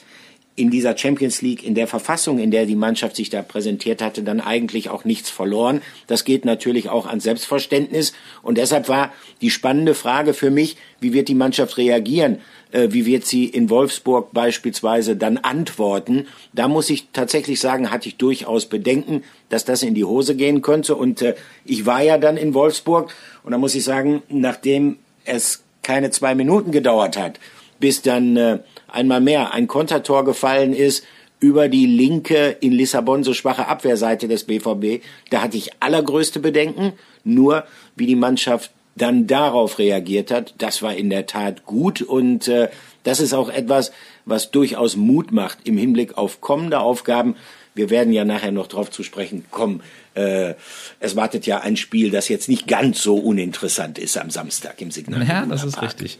in 0.56 0.70
dieser 0.70 0.96
Champions 0.96 1.42
League, 1.42 1.64
in 1.64 1.74
der 1.74 1.88
Verfassung, 1.88 2.38
in 2.38 2.52
der 2.52 2.64
die 2.64 2.76
Mannschaft 2.76 3.16
sich 3.16 3.28
da 3.28 3.42
präsentiert 3.42 4.00
hatte, 4.00 4.22
dann 4.22 4.40
eigentlich 4.40 4.88
auch 4.88 5.04
nichts 5.04 5.28
verloren. 5.28 5.82
Das 6.06 6.24
geht 6.24 6.44
natürlich 6.44 6.88
auch 6.88 7.06
an 7.06 7.18
Selbstverständnis. 7.18 8.12
Und 8.42 8.58
deshalb 8.58 8.88
war 8.88 9.12
die 9.40 9.50
spannende 9.50 9.94
Frage 9.94 10.32
für 10.32 10.50
mich, 10.50 10.76
wie 11.00 11.12
wird 11.12 11.26
die 11.26 11.34
Mannschaft 11.34 11.76
reagieren? 11.76 12.38
Äh, 12.70 12.88
wie 12.90 13.04
wird 13.04 13.24
sie 13.24 13.46
in 13.46 13.68
Wolfsburg 13.68 14.32
beispielsweise 14.32 15.16
dann 15.16 15.38
antworten? 15.38 16.28
Da 16.52 16.68
muss 16.68 16.88
ich 16.88 17.08
tatsächlich 17.12 17.58
sagen, 17.58 17.90
hatte 17.90 18.08
ich 18.08 18.16
durchaus 18.16 18.66
Bedenken, 18.66 19.24
dass 19.48 19.64
das 19.64 19.82
in 19.82 19.94
die 19.94 20.04
Hose 20.04 20.36
gehen 20.36 20.62
könnte. 20.62 20.94
Und 20.94 21.20
äh, 21.20 21.34
ich 21.64 21.84
war 21.84 22.02
ja 22.02 22.16
dann 22.16 22.36
in 22.36 22.54
Wolfsburg 22.54 23.12
und 23.42 23.50
da 23.50 23.58
muss 23.58 23.74
ich 23.74 23.82
sagen, 23.82 24.22
nachdem 24.28 24.98
es 25.24 25.64
keine 25.82 26.10
zwei 26.10 26.34
Minuten 26.34 26.70
gedauert 26.70 27.16
hat, 27.16 27.40
bis 27.80 28.02
dann 28.02 28.36
äh, 28.36 28.58
einmal 28.94 29.20
mehr 29.20 29.52
ein 29.52 29.66
Kontertor 29.66 30.24
gefallen 30.24 30.72
ist 30.72 31.04
über 31.40 31.68
die 31.68 31.86
linke 31.86 32.56
in 32.60 32.72
Lissabon 32.72 33.22
so 33.22 33.34
schwache 33.34 33.66
Abwehrseite 33.68 34.28
des 34.28 34.44
BVB. 34.44 35.04
Da 35.30 35.42
hatte 35.42 35.58
ich 35.58 35.70
allergrößte 35.80 36.40
Bedenken. 36.40 36.94
Nur 37.22 37.64
wie 37.96 38.06
die 38.06 38.16
Mannschaft 38.16 38.70
dann 38.96 39.26
darauf 39.26 39.78
reagiert 39.78 40.30
hat, 40.30 40.54
das 40.58 40.80
war 40.80 40.94
in 40.94 41.10
der 41.10 41.26
Tat 41.26 41.66
gut 41.66 42.00
und 42.00 42.48
äh, 42.48 42.68
das 43.02 43.20
ist 43.20 43.34
auch 43.34 43.48
etwas, 43.48 43.92
was 44.24 44.50
durchaus 44.52 44.96
Mut 44.96 45.32
macht 45.32 45.58
im 45.64 45.76
Hinblick 45.76 46.16
auf 46.16 46.40
kommende 46.40 46.80
Aufgaben. 46.80 47.34
Wir 47.74 47.90
werden 47.90 48.12
ja 48.12 48.24
nachher 48.24 48.52
noch 48.52 48.68
darauf 48.68 48.90
zu 48.90 49.02
sprechen 49.02 49.44
kommen. 49.50 49.82
Äh, 50.14 50.54
es 51.00 51.16
wartet 51.16 51.44
ja 51.44 51.60
ein 51.60 51.76
Spiel, 51.76 52.10
das 52.10 52.28
jetzt 52.28 52.48
nicht 52.48 52.68
ganz 52.68 53.02
so 53.02 53.16
uninteressant 53.16 53.98
ist 53.98 54.16
am 54.16 54.30
Samstag 54.30 54.80
im 54.80 54.92
Signal. 54.92 55.26
Ja, 55.26 55.44
das 55.44 55.64
ist 55.64 55.82
richtig. 55.82 56.18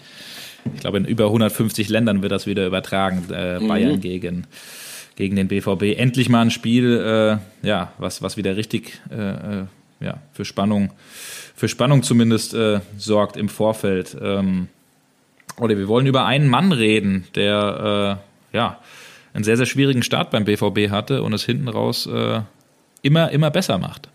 Ich 0.73 0.81
glaube, 0.81 0.99
in 0.99 1.05
über 1.05 1.27
150 1.27 1.89
Ländern 1.89 2.23
wird 2.23 2.33
das 2.33 2.47
wieder 2.47 2.67
übertragen. 2.67 3.25
Äh, 3.33 3.61
mhm. 3.61 3.69
Bayern 3.69 4.01
gegen, 4.01 4.47
gegen 5.17 5.37
den 5.37 5.49
BVB. 5.49 5.99
Endlich 5.99 6.29
mal 6.29 6.43
ein 6.43 6.51
Spiel, 6.51 7.41
äh, 7.63 7.67
ja, 7.67 7.93
was, 7.99 8.23
was 8.23 8.37
wieder 8.37 8.57
richtig 8.57 9.01
äh, 9.11 9.61
äh, 9.61 9.65
ja, 10.01 10.19
für 10.33 10.45
Spannung, 10.45 10.91
für 11.55 11.69
Spannung 11.69 12.03
zumindest 12.03 12.55
äh, 12.55 12.81
sorgt 12.97 13.37
im 13.37 13.49
Vorfeld. 13.49 14.17
Ähm, 14.21 14.69
oder 15.61 15.77
wir 15.77 15.87
wollen 15.87 16.07
über 16.07 16.25
einen 16.25 16.49
Mann 16.49 16.73
reden, 16.73 17.27
der 17.35 18.21
äh, 18.53 18.57
ja 18.57 18.81
einen 19.33 19.45
sehr, 19.45 19.57
sehr 19.57 19.67
schwierigen 19.67 20.03
Start 20.03 20.31
beim 20.31 20.45
BVB 20.45 20.91
hatte 20.91 21.23
und 21.23 21.33
es 21.33 21.45
hinten 21.45 21.69
raus 21.69 22.09
immer, 23.03 23.31
immer 23.33 23.51
besser 23.51 23.79
macht. 23.79 24.09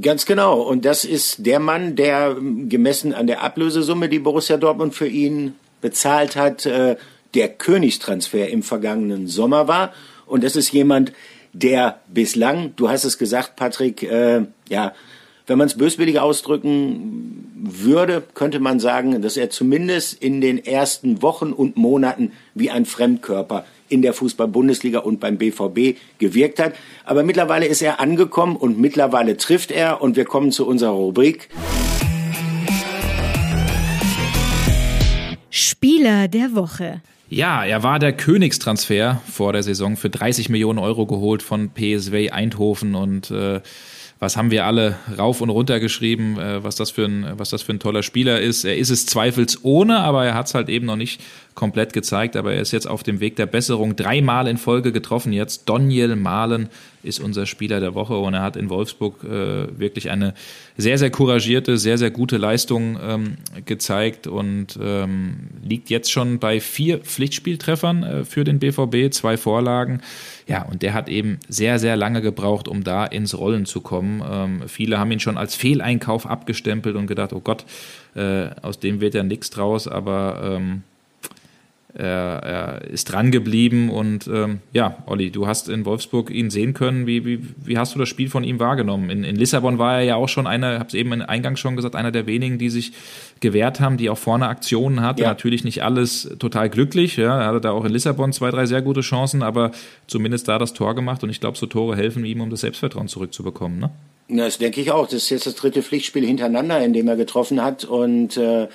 Ganz 0.00 0.26
genau. 0.26 0.60
Und 0.60 0.84
das 0.84 1.04
ist 1.04 1.46
der 1.46 1.60
Mann, 1.60 1.94
der 1.94 2.36
gemessen 2.68 3.14
an 3.14 3.26
der 3.26 3.42
Ablösesumme, 3.42 4.08
die 4.08 4.18
Borussia 4.18 4.56
Dortmund 4.56 4.94
für 4.94 5.06
ihn 5.06 5.54
bezahlt 5.84 6.34
hat, 6.34 6.64
äh, 6.64 6.96
der 7.34 7.48
Königstransfer 7.48 8.48
im 8.48 8.62
vergangenen 8.62 9.26
Sommer 9.26 9.68
war. 9.68 9.92
Und 10.24 10.42
das 10.42 10.56
ist 10.56 10.72
jemand, 10.72 11.12
der 11.52 12.00
bislang, 12.08 12.72
du 12.76 12.88
hast 12.88 13.04
es 13.04 13.18
gesagt, 13.18 13.54
Patrick, 13.56 14.02
äh, 14.02 14.46
ja, 14.70 14.94
wenn 15.46 15.58
man 15.58 15.66
es 15.66 15.76
böswillig 15.76 16.20
ausdrücken 16.20 17.52
würde, 17.54 18.22
könnte 18.32 18.60
man 18.60 18.80
sagen, 18.80 19.20
dass 19.20 19.36
er 19.36 19.50
zumindest 19.50 20.22
in 20.22 20.40
den 20.40 20.64
ersten 20.64 21.20
Wochen 21.20 21.52
und 21.52 21.76
Monaten 21.76 22.32
wie 22.54 22.70
ein 22.70 22.86
Fremdkörper 22.86 23.66
in 23.90 24.00
der 24.00 24.14
Fußball-Bundesliga 24.14 25.00
und 25.00 25.20
beim 25.20 25.36
BVB 25.36 25.98
gewirkt 26.18 26.60
hat. 26.60 26.72
Aber 27.04 27.24
mittlerweile 27.24 27.66
ist 27.66 27.82
er 27.82 28.00
angekommen 28.00 28.56
und 28.56 28.80
mittlerweile 28.80 29.36
trifft 29.36 29.70
er 29.70 30.00
und 30.00 30.16
wir 30.16 30.24
kommen 30.24 30.50
zu 30.50 30.66
unserer 30.66 30.92
Rubrik. 30.92 31.50
Spieler 36.04 36.28
der 36.28 36.54
Woche. 36.54 37.00
Ja, 37.30 37.64
er 37.64 37.82
war 37.82 37.98
der 37.98 38.12
Königstransfer 38.12 39.22
vor 39.26 39.54
der 39.54 39.62
Saison 39.62 39.96
für 39.96 40.10
30 40.10 40.50
Millionen 40.50 40.78
Euro 40.78 41.06
geholt 41.06 41.42
von 41.42 41.70
PSV 41.70 42.30
Eindhoven 42.30 42.94
und 42.94 43.30
äh, 43.30 43.62
was 44.18 44.36
haben 44.36 44.50
wir 44.50 44.66
alle 44.66 44.96
rauf 45.18 45.40
und 45.40 45.48
runter 45.48 45.80
geschrieben, 45.80 46.38
äh, 46.38 46.62
was 46.62 46.76
das 46.76 46.90
für 46.90 47.06
ein, 47.06 47.26
was 47.38 47.48
das 47.48 47.62
für 47.62 47.72
ein 47.72 47.78
toller 47.78 48.02
Spieler 48.02 48.38
ist. 48.38 48.64
Er 48.66 48.76
ist 48.76 48.90
es 48.90 49.06
zweifelsohne, 49.06 49.98
aber 50.00 50.26
er 50.26 50.34
hat 50.34 50.46
es 50.46 50.54
halt 50.54 50.68
eben 50.68 50.84
noch 50.84 50.96
nicht 50.96 51.22
komplett 51.54 51.92
gezeigt. 51.92 52.36
Aber 52.36 52.52
er 52.52 52.60
ist 52.60 52.72
jetzt 52.72 52.88
auf 52.88 53.02
dem 53.02 53.20
Weg 53.20 53.36
der 53.36 53.46
Besserung. 53.46 53.96
Dreimal 53.96 54.48
in 54.48 54.56
Folge 54.56 54.92
getroffen 54.92 55.32
jetzt. 55.32 55.68
Doniel 55.68 56.16
Mahlen 56.16 56.68
ist 57.04 57.20
unser 57.20 57.46
Spieler 57.46 57.80
der 57.80 57.94
Woche 57.94 58.16
und 58.16 58.34
er 58.34 58.42
hat 58.42 58.56
in 58.56 58.70
Wolfsburg 58.70 59.22
äh, 59.24 59.78
wirklich 59.78 60.10
eine 60.10 60.34
sehr, 60.76 60.98
sehr 60.98 61.10
couragierte, 61.10 61.76
sehr, 61.76 61.98
sehr 61.98 62.10
gute 62.10 62.38
Leistung 62.38 62.98
ähm, 63.00 63.36
gezeigt 63.64 64.26
und 64.26 64.78
ähm, 64.82 65.48
liegt 65.62 65.90
jetzt 65.90 66.10
schon 66.10 66.38
bei 66.38 66.60
vier 66.60 66.98
Pflichtspieltreffern 66.98 68.02
äh, 68.02 68.24
für 68.24 68.44
den 68.44 68.58
BVB, 68.58 69.12
zwei 69.12 69.36
Vorlagen. 69.36 70.00
Ja, 70.46 70.62
und 70.62 70.82
der 70.82 70.94
hat 70.94 71.08
eben 71.08 71.38
sehr, 71.48 71.78
sehr 71.78 71.96
lange 71.96 72.22
gebraucht, 72.22 72.68
um 72.68 72.84
da 72.84 73.04
ins 73.04 73.36
Rollen 73.36 73.66
zu 73.66 73.80
kommen. 73.80 74.22
Ähm, 74.28 74.62
viele 74.66 74.98
haben 74.98 75.12
ihn 75.12 75.20
schon 75.20 75.38
als 75.38 75.54
Fehleinkauf 75.54 76.26
abgestempelt 76.26 76.96
und 76.96 77.06
gedacht, 77.06 77.32
oh 77.32 77.40
Gott, 77.40 77.64
äh, 78.14 78.48
aus 78.62 78.80
dem 78.80 79.00
wird 79.00 79.14
ja 79.14 79.22
nichts 79.22 79.50
draus, 79.50 79.88
aber 79.88 80.56
ähm, 80.56 80.82
er, 81.94 82.42
er 82.42 82.90
ist 82.90 83.12
dran 83.12 83.30
geblieben 83.30 83.88
und 83.88 84.26
ähm, 84.26 84.58
ja, 84.72 84.98
Olli, 85.06 85.30
du 85.30 85.46
hast 85.46 85.68
in 85.68 85.84
Wolfsburg 85.84 86.30
ihn 86.30 86.50
sehen 86.50 86.74
können. 86.74 87.06
Wie, 87.06 87.24
wie, 87.24 87.40
wie 87.64 87.78
hast 87.78 87.94
du 87.94 88.00
das 88.00 88.08
Spiel 88.08 88.28
von 88.28 88.42
ihm 88.42 88.58
wahrgenommen? 88.58 89.10
In, 89.10 89.22
in 89.22 89.36
Lissabon 89.36 89.78
war 89.78 89.98
er 89.98 90.02
ja 90.02 90.16
auch 90.16 90.28
schon 90.28 90.48
einer, 90.48 90.80
habe 90.80 90.88
es 90.88 90.94
eben 90.94 91.12
im 91.12 91.22
Eingang 91.22 91.54
schon 91.54 91.76
gesagt, 91.76 91.94
einer 91.94 92.10
der 92.10 92.26
wenigen, 92.26 92.58
die 92.58 92.68
sich 92.68 92.92
gewehrt 93.38 93.78
haben, 93.78 93.96
die 93.96 94.10
auch 94.10 94.18
vorne 94.18 94.48
Aktionen 94.48 95.02
hatte. 95.02 95.22
Ja. 95.22 95.28
Natürlich 95.28 95.62
nicht 95.62 95.84
alles 95.84 96.34
total 96.40 96.68
glücklich. 96.68 97.16
Ja, 97.16 97.40
er 97.40 97.46
hatte 97.46 97.60
da 97.60 97.70
auch 97.70 97.84
in 97.84 97.92
Lissabon 97.92 98.32
zwei, 98.32 98.50
drei 98.50 98.66
sehr 98.66 98.82
gute 98.82 99.02
Chancen, 99.02 99.44
aber 99.44 99.70
zumindest 100.08 100.48
da 100.48 100.58
das 100.58 100.74
Tor 100.74 100.96
gemacht 100.96 101.22
und 101.22 101.30
ich 101.30 101.40
glaube, 101.40 101.56
so 101.56 101.66
Tore 101.66 101.96
helfen 101.96 102.24
ihm, 102.24 102.40
um 102.40 102.50
das 102.50 102.62
Selbstvertrauen 102.62 103.06
zurückzubekommen. 103.06 103.78
Ne? 103.78 103.90
Das 104.28 104.58
denke 104.58 104.80
ich 104.80 104.90
auch. 104.90 105.04
Das 105.04 105.14
ist 105.14 105.30
jetzt 105.30 105.46
das 105.46 105.54
dritte 105.54 105.82
Pflichtspiel 105.82 106.26
hintereinander, 106.26 106.84
in 106.84 106.92
dem 106.92 107.06
er 107.06 107.16
getroffen 107.16 107.62
hat 107.62 107.84
und 107.84 108.36
äh 108.36 108.66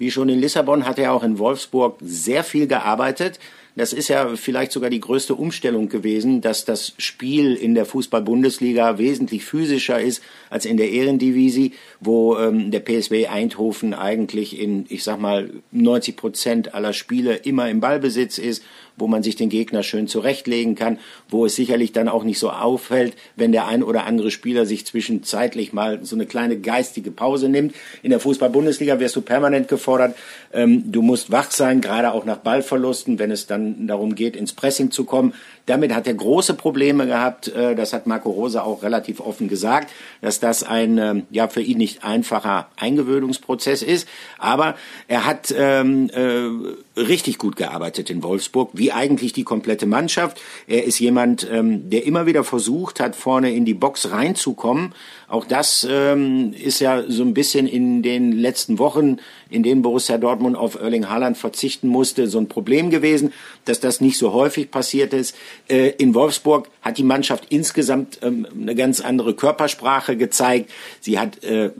wie 0.00 0.10
schon 0.10 0.30
in 0.30 0.40
Lissabon 0.40 0.86
hat 0.86 0.98
er 0.98 1.12
auch 1.12 1.22
in 1.22 1.38
Wolfsburg 1.38 1.98
sehr 2.00 2.42
viel 2.42 2.66
gearbeitet. 2.66 3.38
Das 3.76 3.92
ist 3.92 4.08
ja 4.08 4.34
vielleicht 4.34 4.72
sogar 4.72 4.88
die 4.88 4.98
größte 4.98 5.34
Umstellung 5.34 5.90
gewesen, 5.90 6.40
dass 6.40 6.64
das 6.64 6.94
Spiel 6.96 7.54
in 7.54 7.74
der 7.74 7.84
Fußball-Bundesliga 7.84 8.96
wesentlich 8.96 9.44
physischer 9.44 10.00
ist 10.00 10.22
als 10.48 10.64
in 10.64 10.78
der 10.78 10.90
Ehrendivisie, 10.90 11.72
wo 12.00 12.36
ähm, 12.38 12.70
der 12.70 12.80
PSW 12.80 13.26
Eindhoven 13.26 13.92
eigentlich 13.92 14.58
in, 14.58 14.86
ich 14.88 15.04
sag 15.04 15.20
mal, 15.20 15.50
90 15.70 16.16
Prozent 16.16 16.74
aller 16.74 16.94
Spiele 16.94 17.36
immer 17.36 17.68
im 17.68 17.80
Ballbesitz 17.80 18.38
ist 18.38 18.64
wo 19.00 19.06
man 19.06 19.22
sich 19.22 19.36
den 19.36 19.48
Gegner 19.48 19.82
schön 19.82 20.06
zurechtlegen 20.06 20.74
kann, 20.74 20.98
wo 21.28 21.46
es 21.46 21.54
sicherlich 21.54 21.92
dann 21.92 22.08
auch 22.08 22.24
nicht 22.24 22.38
so 22.38 22.50
auffällt, 22.50 23.14
wenn 23.36 23.52
der 23.52 23.66
ein 23.66 23.82
oder 23.82 24.04
andere 24.04 24.30
Spieler 24.30 24.66
sich 24.66 24.86
zwischenzeitlich 24.86 25.72
mal 25.72 26.00
so 26.04 26.16
eine 26.16 26.26
kleine 26.26 26.58
geistige 26.58 27.10
Pause 27.10 27.48
nimmt. 27.48 27.74
In 28.02 28.10
der 28.10 28.20
Fußball-Bundesliga 28.20 29.00
wirst 29.00 29.16
du 29.16 29.22
permanent 29.22 29.68
gefordert. 29.68 30.16
Ähm, 30.52 30.92
du 30.92 31.02
musst 31.02 31.32
wach 31.32 31.50
sein, 31.50 31.80
gerade 31.80 32.12
auch 32.12 32.24
nach 32.24 32.38
Ballverlusten, 32.38 33.18
wenn 33.18 33.30
es 33.30 33.46
dann 33.46 33.86
darum 33.86 34.14
geht, 34.14 34.36
ins 34.36 34.52
Pressing 34.52 34.90
zu 34.90 35.04
kommen. 35.04 35.34
Damit 35.66 35.94
hat 35.94 36.06
er 36.06 36.14
große 36.14 36.54
Probleme 36.54 37.06
gehabt. 37.06 37.48
Äh, 37.48 37.74
das 37.74 37.92
hat 37.92 38.06
Marco 38.06 38.30
Rose 38.30 38.62
auch 38.62 38.82
relativ 38.82 39.20
offen 39.20 39.48
gesagt, 39.48 39.90
dass 40.20 40.40
das 40.40 40.62
ein 40.62 40.98
ähm, 40.98 41.26
ja 41.30 41.48
für 41.48 41.60
ihn 41.60 41.78
nicht 41.78 42.04
einfacher 42.04 42.68
Eingewöhnungsprozess 42.76 43.82
ist. 43.82 44.08
Aber 44.38 44.76
er 45.08 45.26
hat 45.26 45.54
ähm, 45.56 46.10
äh, 46.10 47.00
richtig 47.00 47.38
gut 47.38 47.56
gearbeitet 47.56 48.10
in 48.10 48.22
Wolfsburg, 48.22 48.70
wie 48.72 48.92
eigentlich 48.92 49.32
die 49.32 49.44
komplette 49.44 49.86
Mannschaft. 49.86 50.40
Er 50.66 50.84
ist 50.84 50.98
jemand, 50.98 51.48
ähm, 51.50 51.90
der 51.90 52.04
immer 52.04 52.26
wieder 52.26 52.44
versucht 52.44 53.00
hat, 53.00 53.16
vorne 53.16 53.52
in 53.52 53.64
die 53.64 53.74
Box 53.74 54.10
reinzukommen. 54.10 54.94
Auch 55.30 55.44
das 55.44 55.86
ähm, 55.88 56.52
ist 56.52 56.80
ja 56.80 57.04
so 57.06 57.22
ein 57.22 57.34
bisschen 57.34 57.68
in 57.68 58.02
den 58.02 58.32
letzten 58.32 58.80
Wochen, 58.80 59.18
in 59.48 59.62
denen 59.62 59.80
Borussia 59.80 60.18
Dortmund 60.18 60.56
auf 60.56 60.74
Erling 60.74 61.08
Haaland 61.08 61.38
verzichten 61.38 61.86
musste, 61.86 62.26
so 62.26 62.38
ein 62.38 62.48
Problem 62.48 62.90
gewesen, 62.90 63.32
dass 63.64 63.78
das 63.78 64.00
nicht 64.00 64.18
so 64.18 64.32
häufig 64.32 64.72
passiert 64.72 65.12
ist. 65.14 65.36
Äh, 65.68 65.90
in 65.98 66.16
Wolfsburg 66.16 66.68
hat 66.82 66.98
die 66.98 67.04
Mannschaft 67.04 67.46
insgesamt 67.50 68.18
ähm, 68.22 68.44
eine 68.60 68.74
ganz 68.74 69.00
andere 69.00 69.34
Körpersprache 69.34 70.16
gezeigt. 70.16 70.68
Sie 71.00 71.20
hat 71.20 71.44
äh, 71.44 71.70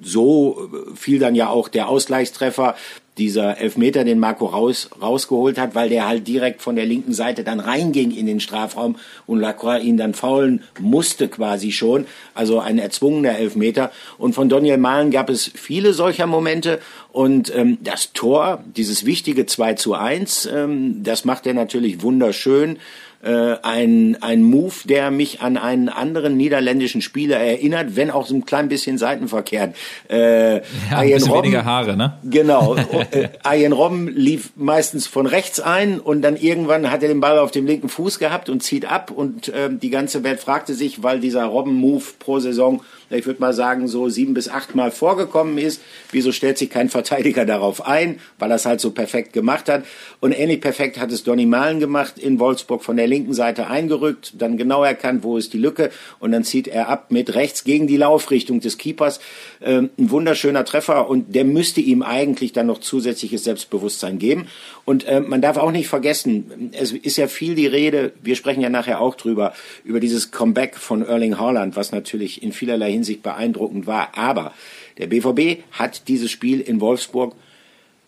so 0.00 0.70
fiel 0.94 1.18
dann 1.18 1.34
ja 1.34 1.50
auch 1.50 1.68
der 1.68 1.88
Ausgleichstreffer 1.88 2.76
dieser 3.18 3.58
Elfmeter, 3.58 4.04
den 4.04 4.18
Marco 4.18 4.46
raus, 4.46 4.88
rausgeholt 5.00 5.58
hat, 5.58 5.74
weil 5.74 5.88
der 5.88 6.08
halt 6.08 6.26
direkt 6.26 6.62
von 6.62 6.76
der 6.76 6.86
linken 6.86 7.12
Seite 7.12 7.44
dann 7.44 7.60
reinging 7.60 8.10
in 8.10 8.26
den 8.26 8.40
Strafraum 8.40 8.96
und 9.26 9.40
Lacroix 9.40 9.82
ihn 9.82 9.96
dann 9.96 10.14
faulen 10.14 10.62
musste 10.78 11.28
quasi 11.28 11.72
schon. 11.72 12.06
Also 12.34 12.60
ein 12.60 12.78
erzwungener 12.78 13.38
Elfmeter. 13.38 13.90
Und 14.16 14.34
von 14.34 14.48
Daniel 14.48 14.78
Mahlen 14.78 15.10
gab 15.10 15.28
es 15.28 15.50
viele 15.54 15.92
solcher 15.92 16.26
Momente. 16.26 16.80
Und 17.12 17.54
ähm, 17.54 17.78
das 17.80 18.12
Tor, 18.12 18.62
dieses 18.76 19.04
wichtige 19.04 19.46
2 19.46 19.74
zu 19.74 19.94
1, 19.94 20.46
ähm, 20.46 21.02
das 21.02 21.24
macht 21.24 21.46
er 21.46 21.54
natürlich 21.54 22.02
wunderschön. 22.02 22.78
Äh, 23.22 23.56
ein, 23.62 24.16
ein 24.20 24.42
Move, 24.42 24.74
der 24.84 25.10
mich 25.10 25.40
an 25.40 25.56
einen 25.56 25.88
anderen 25.88 26.36
niederländischen 26.36 27.02
Spieler 27.02 27.38
erinnert, 27.38 27.96
wenn 27.96 28.10
auch 28.10 28.26
so 28.26 28.34
ein 28.34 28.44
klein 28.44 28.68
bisschen 28.68 28.96
seitenverkehrt. 28.96 29.74
Äh, 30.08 30.56
ja, 30.56 30.62
ein 30.90 31.10
bisschen 31.10 31.32
Robben, 31.32 31.44
weniger 31.44 31.64
Haare, 31.64 31.96
ne? 31.96 32.14
Genau. 32.24 32.76
äh, 33.10 33.28
Ian 33.44 33.72
Robben 33.72 34.08
lief 34.08 34.50
meistens 34.56 35.06
von 35.06 35.26
rechts 35.26 35.58
ein 35.58 35.98
und 35.98 36.22
dann 36.22 36.36
irgendwann 36.36 36.90
hat 36.90 37.02
er 37.02 37.08
den 37.08 37.20
Ball 37.20 37.38
auf 37.38 37.50
dem 37.50 37.66
linken 37.66 37.88
Fuß 37.88 38.18
gehabt 38.18 38.48
und 38.48 38.62
zieht 38.62 38.84
ab 38.90 39.10
und 39.10 39.48
äh, 39.48 39.68
die 39.70 39.90
ganze 39.90 40.22
Welt 40.22 40.40
fragte 40.40 40.74
sich, 40.74 41.02
weil 41.02 41.18
dieser 41.20 41.44
Robben-Move 41.44 42.04
pro 42.18 42.38
Saison 42.38 42.82
ich 43.10 43.26
würde 43.26 43.40
mal 43.40 43.52
sagen, 43.52 43.88
so 43.88 44.08
sieben 44.08 44.34
bis 44.34 44.48
acht 44.48 44.74
Mal 44.74 44.90
vorgekommen 44.90 45.58
ist. 45.58 45.80
Wieso 46.12 46.32
stellt 46.32 46.58
sich 46.58 46.70
kein 46.70 46.88
Verteidiger 46.88 47.46
darauf 47.46 47.86
ein? 47.86 48.20
Weil 48.38 48.50
er 48.50 48.56
es 48.56 48.66
halt 48.66 48.80
so 48.80 48.90
perfekt 48.90 49.32
gemacht 49.32 49.68
hat. 49.68 49.84
Und 50.20 50.32
ähnlich 50.32 50.60
perfekt 50.60 50.98
hat 50.98 51.10
es 51.12 51.24
Donny 51.24 51.46
Malen 51.46 51.80
gemacht 51.80 52.18
in 52.18 52.38
Wolfsburg 52.38 52.84
von 52.84 52.96
der 52.96 53.06
linken 53.06 53.34
Seite 53.34 53.68
eingerückt, 53.68 54.34
dann 54.38 54.56
genau 54.56 54.84
erkannt, 54.84 55.22
wo 55.22 55.36
ist 55.36 55.52
die 55.52 55.58
Lücke 55.58 55.90
und 56.18 56.32
dann 56.32 56.44
zieht 56.44 56.68
er 56.68 56.88
ab 56.88 57.10
mit 57.10 57.34
rechts 57.34 57.64
gegen 57.64 57.86
die 57.86 57.96
Laufrichtung 57.96 58.60
des 58.60 58.78
Keepers. 58.78 59.20
Ähm, 59.60 59.90
ein 59.98 60.10
wunderschöner 60.10 60.64
Treffer 60.64 61.08
und 61.08 61.34
der 61.34 61.44
müsste 61.44 61.80
ihm 61.80 62.02
eigentlich 62.02 62.52
dann 62.52 62.66
noch 62.66 62.78
zusätzliches 62.78 63.44
Selbstbewusstsein 63.44 64.18
geben. 64.18 64.48
Und 64.88 65.04
äh, 65.04 65.20
man 65.20 65.42
darf 65.42 65.58
auch 65.58 65.70
nicht 65.70 65.86
vergessen, 65.86 66.70
es 66.72 66.92
ist 66.92 67.18
ja 67.18 67.28
viel 67.28 67.54
die 67.54 67.66
Rede, 67.66 68.14
wir 68.22 68.36
sprechen 68.36 68.62
ja 68.62 68.70
nachher 68.70 69.02
auch 69.02 69.16
drüber, 69.16 69.52
über 69.84 70.00
dieses 70.00 70.30
Comeback 70.30 70.76
von 70.76 71.04
Erling 71.04 71.38
Haaland, 71.38 71.76
was 71.76 71.92
natürlich 71.92 72.42
in 72.42 72.54
vielerlei 72.54 72.90
Hinsicht 72.90 73.22
beeindruckend 73.22 73.86
war. 73.86 74.16
Aber 74.16 74.54
der 74.96 75.08
BVB 75.08 75.62
hat 75.72 76.08
dieses 76.08 76.30
Spiel 76.30 76.62
in 76.62 76.80
Wolfsburg 76.80 77.34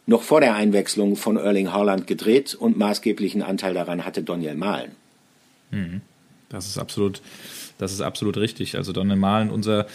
noch 0.06 0.22
vor 0.22 0.40
der 0.40 0.54
Einwechslung 0.54 1.16
von 1.16 1.37
Erling 1.37 1.70
Haaland 1.70 2.06
gedreht 2.06 2.54
und 2.54 2.78
maßgeblichen 2.78 3.42
Anteil 3.42 3.75
daran 3.75 4.06
hatte 4.06 4.22
Daniel 4.22 4.54
Mahlen. 4.54 4.92
Mhm. 5.72 6.00
Das 6.49 6.66
ist 6.66 6.78
absolut, 6.78 7.20
das 7.76 7.92
ist 7.92 8.00
absolut 8.00 8.38
richtig. 8.38 8.78
Also 8.78 8.94
Daniel 8.94 9.16
Mahlen, 9.16 9.50
unser 9.50 9.87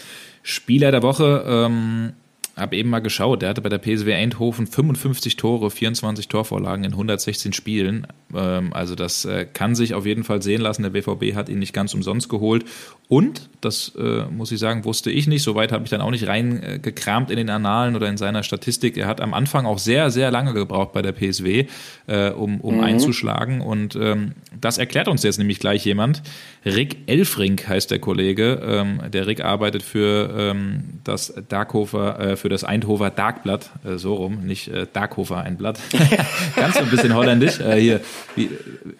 Spieler 0.44 0.92
der 0.92 1.02
Woche, 1.02 1.44
ähm, 1.48 2.12
habe 2.56 2.76
eben 2.76 2.88
mal 2.88 3.00
geschaut, 3.00 3.42
der 3.42 3.50
hatte 3.50 3.60
bei 3.60 3.68
der 3.68 3.78
PSW 3.78 4.14
Eindhoven 4.14 4.66
55 4.66 5.36
Tore, 5.36 5.70
24 5.70 6.28
Torvorlagen 6.28 6.84
in 6.84 6.92
116 6.92 7.52
Spielen. 7.52 8.06
Ähm, 8.34 8.72
also 8.72 8.94
das 8.94 9.26
äh, 9.26 9.44
kann 9.44 9.74
sich 9.74 9.92
auf 9.94 10.06
jeden 10.06 10.24
Fall 10.24 10.42
sehen 10.42 10.62
lassen. 10.62 10.82
Der 10.82 10.90
BVB 10.90 11.34
hat 11.34 11.48
ihn 11.48 11.58
nicht 11.58 11.74
ganz 11.74 11.92
umsonst 11.92 12.28
geholt. 12.28 12.64
Und, 13.08 13.50
das 13.60 13.92
äh, 13.96 14.24
muss 14.30 14.50
ich 14.50 14.58
sagen, 14.58 14.84
wusste 14.84 15.12
ich 15.12 15.28
nicht, 15.28 15.44
soweit 15.44 15.70
habe 15.70 15.84
ich 15.84 15.90
dann 15.90 16.00
auch 16.00 16.10
nicht 16.10 16.26
reingekramt 16.26 17.30
in 17.30 17.36
den 17.36 17.48
Annalen 17.50 17.94
oder 17.94 18.08
in 18.08 18.16
seiner 18.16 18.42
Statistik. 18.42 18.96
Er 18.96 19.06
hat 19.06 19.20
am 19.20 19.32
Anfang 19.32 19.64
auch 19.64 19.78
sehr, 19.78 20.10
sehr 20.10 20.32
lange 20.32 20.52
gebraucht 20.54 20.92
bei 20.92 21.02
der 21.02 21.12
PSW, 21.12 21.66
äh, 22.08 22.30
um, 22.30 22.60
um 22.60 22.78
mhm. 22.78 22.84
einzuschlagen. 22.84 23.60
Und 23.60 23.94
ähm, 23.94 24.32
das 24.60 24.78
erklärt 24.78 25.06
uns 25.06 25.22
jetzt 25.22 25.38
nämlich 25.38 25.60
gleich 25.60 25.84
jemand. 25.84 26.22
Rick 26.64 26.96
Elfrink 27.06 27.68
heißt 27.68 27.92
der 27.92 28.00
Kollege. 28.00 28.60
Ähm, 28.66 29.00
der 29.12 29.28
Rick 29.28 29.44
arbeitet 29.44 29.84
für 29.84 30.34
ähm, 30.36 31.00
das 31.04 31.32
Darkhofer, 31.48 32.18
äh, 32.18 32.36
für 32.36 32.48
das 32.48 32.64
Eindhover 32.64 33.10
Darkblatt, 33.10 33.70
äh, 33.84 33.98
so 33.98 34.14
rum, 34.14 34.46
nicht 34.46 34.66
äh, 34.66 34.86
Darkhofer 34.92 35.42
ein 35.42 35.56
Blatt. 35.56 35.78
Ganz 36.56 36.76
ein 36.76 36.90
bisschen 36.90 37.14
holländisch. 37.14 37.60
Äh, 37.60 37.80
hier, 37.80 38.00
wie, 38.34 38.50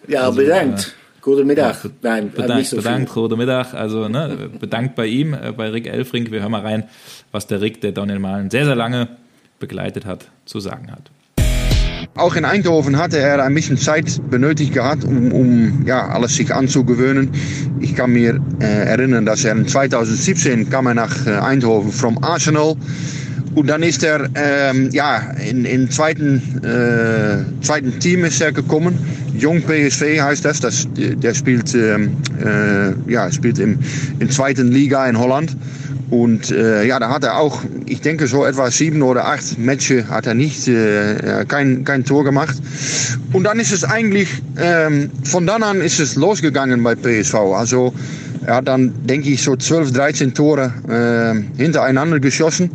ja, 0.06 0.26
also, 0.26 0.38
bedankt. 0.38 0.94
Äh, 1.26 1.30
Guten 1.30 1.46
Mittag. 1.46 1.84
Ja, 1.84 1.90
Nein, 2.02 2.30
bedankt, 2.30 2.56
nicht 2.56 2.70
so 2.70 2.76
bedankt, 2.76 3.12
guten 3.12 3.36
Mittag. 3.36 3.74
Also 3.74 4.08
ne, 4.08 4.50
bedankt 4.60 4.94
bei 4.94 5.06
ihm, 5.06 5.34
äh, 5.34 5.52
bei 5.52 5.70
Rick 5.70 5.86
Elfrink. 5.86 6.30
Wir 6.30 6.40
hören 6.40 6.52
mal 6.52 6.62
rein, 6.62 6.84
was 7.32 7.46
der 7.46 7.60
Rick, 7.60 7.80
der 7.80 7.92
Daniel 7.92 8.18
Malen 8.18 8.50
sehr, 8.50 8.64
sehr 8.64 8.76
lange 8.76 9.08
begleitet 9.58 10.06
hat, 10.06 10.28
zu 10.44 10.60
sagen 10.60 10.90
hat. 10.92 11.10
Auch 12.14 12.34
in 12.36 12.44
Eindhoven 12.44 12.96
hatte 12.96 13.18
er 13.18 13.42
ein 13.42 13.54
bisschen 13.54 13.76
Zeit 13.76 14.20
benötigt 14.30 14.72
gehabt, 14.72 15.04
um, 15.04 15.32
um 15.32 15.84
ja, 15.86 16.08
alles 16.08 16.36
sich 16.36 16.54
anzugewöhnen. 16.54 17.30
Ich 17.80 17.94
kann 17.94 18.12
mir 18.12 18.40
äh, 18.60 18.64
erinnern, 18.64 19.26
dass 19.26 19.44
er 19.44 19.52
in 19.52 19.66
2017 19.66 20.70
kam 20.70 20.86
er 20.86 20.94
nach 20.94 21.26
äh, 21.26 21.30
Eindhoven 21.30 21.92
vom 21.92 22.22
Arsenal. 22.22 22.76
Und 23.56 23.68
dann 23.68 23.82
ist 23.82 24.04
er 24.04 24.28
ähm, 24.34 24.90
ja, 24.92 25.32
in, 25.48 25.64
in 25.64 25.90
zweiten, 25.90 26.42
äh, 26.62 27.64
zweiten 27.64 27.98
Team 28.00 28.22
ist 28.26 28.38
er 28.42 28.52
gekommen. 28.52 28.98
Jong 29.34 29.62
PSV 29.62 30.20
heißt 30.20 30.44
das. 30.44 30.60
das 30.60 30.86
der 30.94 31.32
spielt, 31.32 31.74
ähm, 31.74 32.18
äh, 32.38 33.10
ja, 33.10 33.32
spielt 33.32 33.58
im, 33.58 33.78
in 34.20 34.28
zweiten 34.28 34.70
Liga 34.70 35.06
in 35.08 35.18
Holland. 35.18 35.56
Und 36.10 36.50
äh, 36.50 36.84
ja, 36.84 36.98
da 36.98 37.08
hat 37.08 37.24
er 37.24 37.38
auch, 37.38 37.62
ich 37.86 38.02
denke 38.02 38.26
so 38.26 38.44
etwa 38.44 38.70
sieben 38.70 39.00
oder 39.00 39.26
acht 39.26 39.58
Matches 39.58 40.06
hat 40.06 40.26
er 40.26 40.34
nicht, 40.34 40.68
äh, 40.68 41.46
kein, 41.48 41.82
kein 41.84 42.04
Tor 42.04 42.24
gemacht. 42.24 42.56
Und 43.32 43.44
dann 43.44 43.58
ist 43.58 43.72
es 43.72 43.84
eigentlich, 43.84 44.28
ähm, 44.60 45.10
von 45.24 45.46
dann 45.46 45.62
an 45.62 45.80
ist 45.80 45.98
es 45.98 46.14
losgegangen 46.14 46.82
bei 46.82 46.94
PSV. 46.94 47.34
Also 47.34 47.94
er 48.46 48.56
hat 48.56 48.68
dann, 48.68 48.92
denke 49.06 49.30
ich, 49.30 49.42
so 49.42 49.56
12, 49.56 49.92
13 49.92 50.34
Tore 50.34 50.72
äh, 50.88 51.60
hintereinander 51.60 52.20
geschossen. 52.20 52.70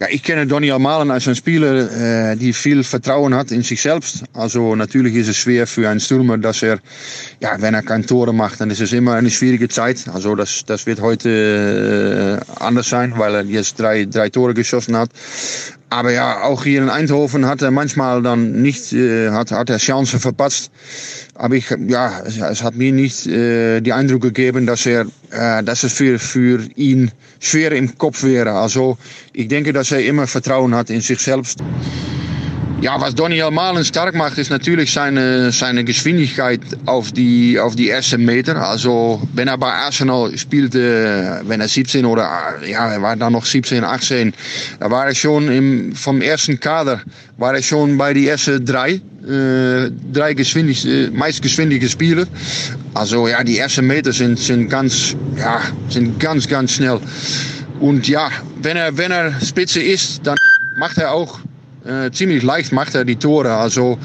Ja, 0.00 0.08
ich 0.10 0.24
kenne 0.24 0.44
Donny 0.44 0.72
Almalen 0.72 1.12
als 1.12 1.28
ein 1.28 1.36
Spieler, 1.36 2.32
äh, 2.32 2.36
die 2.36 2.52
viel 2.52 2.82
Vertrauen 2.82 3.32
hat 3.32 3.52
in 3.52 3.62
sich 3.62 3.80
selbst. 3.80 4.24
Also 4.32 4.74
natürlich 4.74 5.14
ist 5.14 5.28
es 5.28 5.36
schwer 5.36 5.68
für 5.68 5.88
einen 5.88 6.00
Stürmer, 6.00 6.36
dass 6.36 6.64
er, 6.64 6.80
ja, 7.40 7.54
wenn 7.60 7.74
er 7.74 7.82
kein 7.82 8.04
Tore 8.04 8.34
macht, 8.34 8.60
dann 8.60 8.70
ist 8.70 8.80
es 8.80 8.92
immer 8.92 9.14
eine 9.14 9.30
schwierige 9.30 9.68
Zeit. 9.68 10.08
Also 10.12 10.34
das, 10.34 10.64
das 10.66 10.86
wird 10.86 11.00
heute 11.00 12.40
äh, 12.42 12.60
anders 12.60 12.88
sein, 12.88 13.14
weil 13.16 13.36
er 13.36 13.44
jetzt 13.44 13.78
drei, 13.78 14.04
drei 14.04 14.30
Tore 14.30 14.52
geschossen 14.52 14.96
hat. 14.96 15.10
Aber 15.90 16.10
ja, 16.10 16.42
auch 16.42 16.64
hier 16.64 16.82
in 16.82 16.90
Eindhoven 16.90 17.46
hat 17.46 17.62
er 17.62 17.70
manchmal 17.70 18.20
dann 18.20 18.62
nicht, 18.62 18.92
äh, 18.92 19.30
hat, 19.30 19.52
hat 19.52 19.70
Chancen 19.78 20.18
verpasst. 20.18 20.72
Aber 21.36 21.54
ja, 21.54 22.20
es, 22.26 22.38
es 22.38 22.64
hat 22.64 22.74
mir 22.74 22.90
nicht 22.90 23.28
äh, 23.28 23.80
die 23.80 23.92
Eindruck 23.92 24.22
gegeben, 24.22 24.66
dass 24.66 24.86
er, 24.86 25.06
äh, 25.30 25.62
dass 25.62 25.84
es 25.84 25.92
für 25.92 26.66
ihn 26.74 27.12
schwer 27.38 27.72
im 27.72 27.96
Kopf 27.98 28.24
wäre. 28.24 28.52
Also 28.52 28.98
ich 29.32 29.48
denke, 29.48 29.72
dass 29.72 29.83
er 29.92 30.04
immer 30.04 30.26
Vertrauen 30.26 30.74
hat 30.74 30.90
in 30.90 31.00
sich 31.00 31.20
selbst. 31.20 31.60
Ja, 32.84 33.00
was 33.00 33.14
Daniel 33.14 33.50
Malen 33.50 33.82
stark 33.82 34.14
macht, 34.14 34.36
ist 34.36 34.50
natürlich 34.50 34.92
seine, 34.92 35.52
seine 35.52 35.84
Geschwindigkeit 35.84 36.60
auf 36.84 37.12
die, 37.12 37.58
auf 37.58 37.76
die 37.76 37.88
ersten 37.88 38.22
Meter. 38.26 38.56
Also, 38.56 39.22
wenn 39.32 39.48
er 39.48 39.56
bei 39.56 39.72
Arsenal 39.72 40.36
spielte, 40.36 41.40
wenn 41.44 41.62
er 41.62 41.68
17 41.68 42.04
oder, 42.04 42.28
ja, 42.66 42.92
er 42.92 43.00
war 43.00 43.16
dann 43.16 43.32
noch 43.32 43.46
17, 43.46 43.84
18, 43.84 44.34
da 44.80 44.90
war 44.90 45.06
er 45.06 45.14
schon 45.14 45.48
im, 45.48 45.94
vom 45.94 46.20
ersten 46.20 46.60
Kader, 46.60 47.00
war 47.38 47.54
er 47.54 47.62
schon 47.62 47.96
bei 47.96 48.12
die 48.12 48.28
ersten 48.28 48.66
drei, 48.66 49.00
äh, 49.26 49.90
drei 50.12 50.34
geschwindig, 50.34 50.86
äh, 50.86 51.08
meist 51.08 51.40
geschwindige 51.40 51.88
Spieler. 51.88 52.26
Also, 52.92 53.28
ja, 53.28 53.42
die 53.44 53.56
ersten 53.56 53.86
Meter 53.86 54.12
sind, 54.12 54.38
sind 54.38 54.68
ganz, 54.68 55.16
ja, 55.38 55.62
sind 55.88 56.20
ganz, 56.20 56.46
ganz 56.46 56.72
schnell. 56.72 57.00
Und 57.84 58.08
ja, 58.08 58.30
wenn 58.62 58.78
er, 58.78 58.96
wenn 58.96 59.10
er 59.10 59.38
Spitze 59.42 59.82
ist, 59.82 60.26
dann 60.26 60.38
macht 60.78 60.96
er 60.96 61.12
auch 61.12 61.40
äh, 61.84 62.10
ziemlich 62.10 62.42
leicht 62.42 62.72
macht 62.72 62.94
er 62.94 63.04
die 63.04 63.16
Tore. 63.16 63.52
Also 63.52 63.98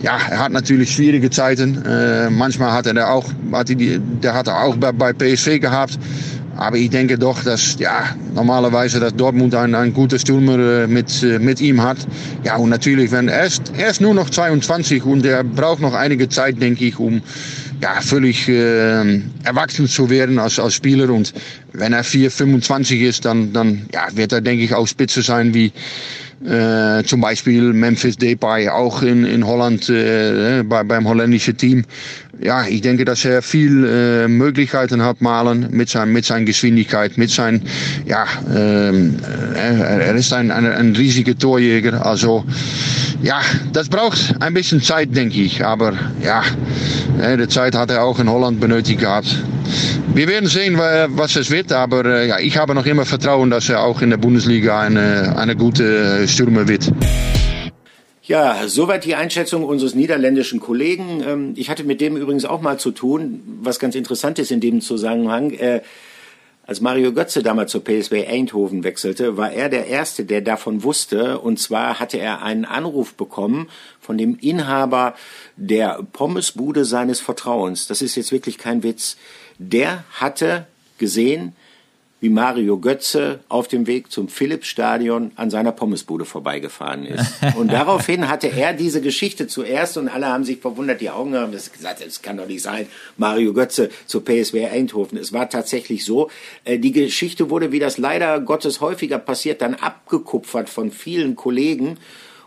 ja, 0.00 0.18
er 0.30 0.38
hat 0.38 0.52
natürlich 0.52 0.94
schwierige 0.94 1.28
Zeiten. 1.28 1.84
Äh, 1.84 2.30
manchmal 2.30 2.70
hat 2.70 2.86
er 2.86 3.10
auch, 3.12 3.26
hat 3.50 3.70
die, 3.70 3.98
der 4.22 4.34
hat 4.34 4.46
er 4.46 4.62
auch 4.62 4.76
bei, 4.76 4.92
bei 4.92 5.12
PSV 5.12 5.58
gehabt. 5.58 5.98
Aber 6.58 6.76
ich 6.76 6.90
denke 6.90 7.16
doch, 7.16 7.44
dass 7.44 7.78
ja, 7.78 8.16
normalerweise 8.34 8.98
dass 8.98 9.14
Dortmund 9.14 9.54
ein, 9.54 9.76
ein 9.76 9.94
guter 9.94 10.18
Stürmer 10.18 10.58
äh, 10.58 10.86
mit, 10.88 11.22
äh, 11.22 11.38
mit 11.38 11.60
ihm 11.60 11.80
hat. 11.82 11.98
Ja, 12.42 12.56
und 12.56 12.68
natürlich, 12.68 13.12
wenn 13.12 13.28
er 13.28 13.44
ist, 13.44 13.72
er 13.78 13.90
ist 13.90 14.00
nur 14.00 14.12
noch 14.12 14.28
22 14.28 15.04
und 15.04 15.24
er 15.24 15.44
braucht 15.44 15.80
noch 15.80 15.94
einige 15.94 16.28
Zeit, 16.28 16.60
denke 16.60 16.84
ich, 16.84 16.98
um 16.98 17.22
ja, 17.80 18.00
völlig 18.00 18.48
äh, 18.48 19.20
erwachsen 19.44 19.86
zu 19.86 20.10
werden 20.10 20.40
als, 20.40 20.58
als 20.58 20.74
Spieler. 20.74 21.10
Und 21.10 21.32
wenn 21.72 21.92
er 21.92 22.02
4, 22.02 22.28
25 22.28 23.02
ist, 23.02 23.24
dann, 23.24 23.52
dann 23.52 23.86
ja, 23.94 24.08
wird 24.14 24.32
er, 24.32 24.40
denke 24.40 24.64
ich, 24.64 24.74
auch 24.74 24.88
Spitze 24.88 25.22
sein 25.22 25.54
wie, 25.54 25.70
äh, 26.44 27.02
zum 27.04 27.20
Beispiel 27.20 27.72
Memphis 27.72 28.16
Depay 28.16 28.68
auch 28.68 29.02
in, 29.02 29.24
in 29.24 29.46
Holland 29.46 29.88
äh, 29.88 30.62
bei, 30.62 30.84
beim 30.84 31.08
holländischen 31.08 31.56
Team. 31.56 31.84
Ja, 32.40 32.66
ich 32.66 32.82
denke, 32.82 33.04
dass 33.04 33.24
er 33.24 33.42
viel 33.42 33.84
äh, 33.84 34.28
Möglichkeiten 34.28 35.02
hat, 35.02 35.20
Malen 35.20 35.68
mit, 35.70 35.88
sein, 35.88 36.12
mit 36.12 36.24
seiner 36.24 36.44
Geschwindigkeit, 36.44 37.18
mit 37.18 37.30
sein, 37.30 37.62
ja, 38.06 38.26
ähm, 38.54 39.16
äh, 39.54 40.06
er 40.06 40.14
ist 40.14 40.32
ein, 40.32 40.52
ein, 40.52 40.64
ein 40.64 40.94
riesiger 40.94 41.36
Torjäger. 41.36 42.06
Also, 42.06 42.44
ja, 43.22 43.40
das 43.72 43.88
braucht 43.88 44.36
ein 44.40 44.54
bisschen 44.54 44.80
Zeit, 44.80 45.16
denke 45.16 45.40
ich. 45.40 45.64
Aber 45.64 45.94
ja, 46.22 46.42
äh, 47.20 47.36
die 47.36 47.48
Zeit 47.48 47.74
hat 47.74 47.90
er 47.90 48.04
auch 48.04 48.20
in 48.20 48.30
Holland 48.30 48.60
benötigt 48.60 49.00
gehabt. 49.00 49.42
Wir 50.14 50.28
werden 50.28 50.48
sehen, 50.48 50.78
was 50.78 51.36
es 51.36 51.50
wird, 51.50 51.72
aber 51.72 52.04
äh, 52.04 52.28
ja, 52.28 52.38
ich 52.38 52.56
habe 52.56 52.74
noch 52.74 52.86
immer 52.86 53.04
Vertrauen, 53.04 53.50
dass 53.50 53.68
er 53.68 53.82
auch 53.82 54.00
in 54.00 54.10
der 54.10 54.16
Bundesliga 54.16 54.80
eine, 54.80 55.36
eine 55.36 55.56
gute 55.56 56.26
Stürmer 56.26 56.68
wird. 56.68 56.90
Ja, 58.28 58.68
soweit 58.68 59.06
die 59.06 59.14
Einschätzung 59.14 59.64
unseres 59.64 59.94
niederländischen 59.94 60.60
Kollegen. 60.60 61.24
Ähm, 61.26 61.52
ich 61.56 61.70
hatte 61.70 61.82
mit 61.82 62.02
dem 62.02 62.14
übrigens 62.14 62.44
auch 62.44 62.60
mal 62.60 62.78
zu 62.78 62.90
tun, 62.90 63.40
was 63.62 63.78
ganz 63.78 63.94
interessant 63.94 64.38
ist 64.38 64.50
in 64.50 64.60
dem 64.60 64.82
Zusammenhang. 64.82 65.50
Äh, 65.52 65.80
Als 66.66 66.82
Mario 66.82 67.14
Götze 67.14 67.42
damals 67.42 67.72
zur 67.72 67.82
PSW 67.82 68.26
Eindhoven 68.26 68.84
wechselte, 68.84 69.38
war 69.38 69.52
er 69.52 69.70
der 69.70 69.86
Erste, 69.86 70.26
der 70.26 70.42
davon 70.42 70.82
wusste. 70.82 71.38
Und 71.38 71.58
zwar 71.58 71.98
hatte 71.98 72.18
er 72.18 72.42
einen 72.42 72.66
Anruf 72.66 73.14
bekommen 73.14 73.70
von 73.98 74.18
dem 74.18 74.36
Inhaber 74.38 75.14
der 75.56 76.02
Pommesbude 76.12 76.84
seines 76.84 77.20
Vertrauens. 77.20 77.86
Das 77.86 78.02
ist 78.02 78.14
jetzt 78.16 78.30
wirklich 78.30 78.58
kein 78.58 78.82
Witz. 78.82 79.16
Der 79.56 80.04
hatte 80.12 80.66
gesehen, 80.98 81.54
wie 82.20 82.30
Mario 82.30 82.78
Götze 82.78 83.40
auf 83.48 83.68
dem 83.68 83.86
Weg 83.86 84.10
zum 84.10 84.28
Philips-Stadion 84.28 85.32
an 85.36 85.50
seiner 85.50 85.72
Pommesbude 85.72 86.24
vorbeigefahren 86.24 87.06
ist. 87.06 87.32
Und 87.56 87.72
daraufhin 87.72 88.28
hatte 88.28 88.48
er 88.48 88.72
diese 88.72 89.00
Geschichte 89.00 89.46
zuerst 89.46 89.96
und 89.96 90.08
alle 90.08 90.26
haben 90.26 90.44
sich 90.44 90.58
verwundert, 90.58 91.00
die 91.00 91.10
Augen 91.10 91.36
haben 91.36 91.52
gesagt, 91.52 92.02
es 92.04 92.22
kann 92.22 92.36
doch 92.36 92.46
nicht 92.46 92.62
sein, 92.62 92.86
Mario 93.16 93.52
Götze 93.52 93.90
zur 94.06 94.24
PSW 94.24 94.66
Eindhoven. 94.66 95.18
Es 95.18 95.32
war 95.32 95.48
tatsächlich 95.48 96.04
so. 96.04 96.30
Äh, 96.64 96.78
die 96.78 96.92
Geschichte 96.92 97.50
wurde, 97.50 97.72
wie 97.72 97.78
das 97.78 97.98
leider 97.98 98.40
Gottes 98.40 98.80
häufiger 98.80 99.18
passiert, 99.18 99.62
dann 99.62 99.74
abgekupfert 99.74 100.68
von 100.68 100.90
vielen 100.90 101.36
Kollegen 101.36 101.98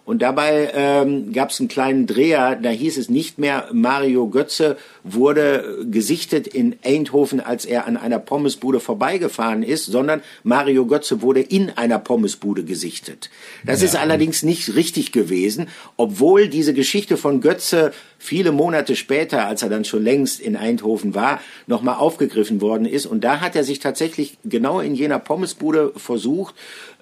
und 0.03 0.21
dabei 0.21 0.71
ähm, 0.73 1.31
gab 1.31 1.51
es 1.51 1.59
einen 1.59 1.69
kleinen 1.69 2.07
Dreher, 2.07 2.55
da 2.55 2.69
hieß 2.69 2.97
es 2.97 3.09
nicht 3.09 3.37
mehr, 3.37 3.69
Mario 3.71 4.27
Götze 4.27 4.77
wurde 5.03 5.85
gesichtet 5.89 6.47
in 6.47 6.75
Eindhoven, 6.83 7.39
als 7.39 7.65
er 7.65 7.85
an 7.85 7.97
einer 7.97 8.19
Pommesbude 8.19 8.79
vorbeigefahren 8.79 9.63
ist, 9.63 9.85
sondern 9.85 10.21
Mario 10.43 10.85
Götze 10.85 11.21
wurde 11.21 11.41
in 11.41 11.69
einer 11.69 11.99
Pommesbude 11.99 12.63
gesichtet. 12.63 13.29
Das 13.63 13.81
ja. 13.81 13.87
ist 13.87 13.95
allerdings 13.95 14.43
nicht 14.43 14.75
richtig 14.75 15.11
gewesen, 15.11 15.67
obwohl 15.97 16.47
diese 16.47 16.73
Geschichte 16.73 17.15
von 17.15 17.39
Götze 17.39 17.91
viele 18.17 18.51
Monate 18.51 18.95
später, 18.95 19.47
als 19.47 19.63
er 19.63 19.69
dann 19.69 19.83
schon 19.83 20.03
längst 20.03 20.39
in 20.39 20.55
Eindhoven 20.55 21.15
war, 21.15 21.41
nochmal 21.65 21.95
aufgegriffen 21.95 22.61
worden 22.61 22.85
ist. 22.85 23.07
Und 23.07 23.23
da 23.23 23.41
hat 23.41 23.55
er 23.55 23.63
sich 23.63 23.79
tatsächlich 23.79 24.37
genau 24.45 24.79
in 24.79 24.93
jener 24.93 25.17
Pommesbude 25.17 25.91
versucht, 25.95 26.53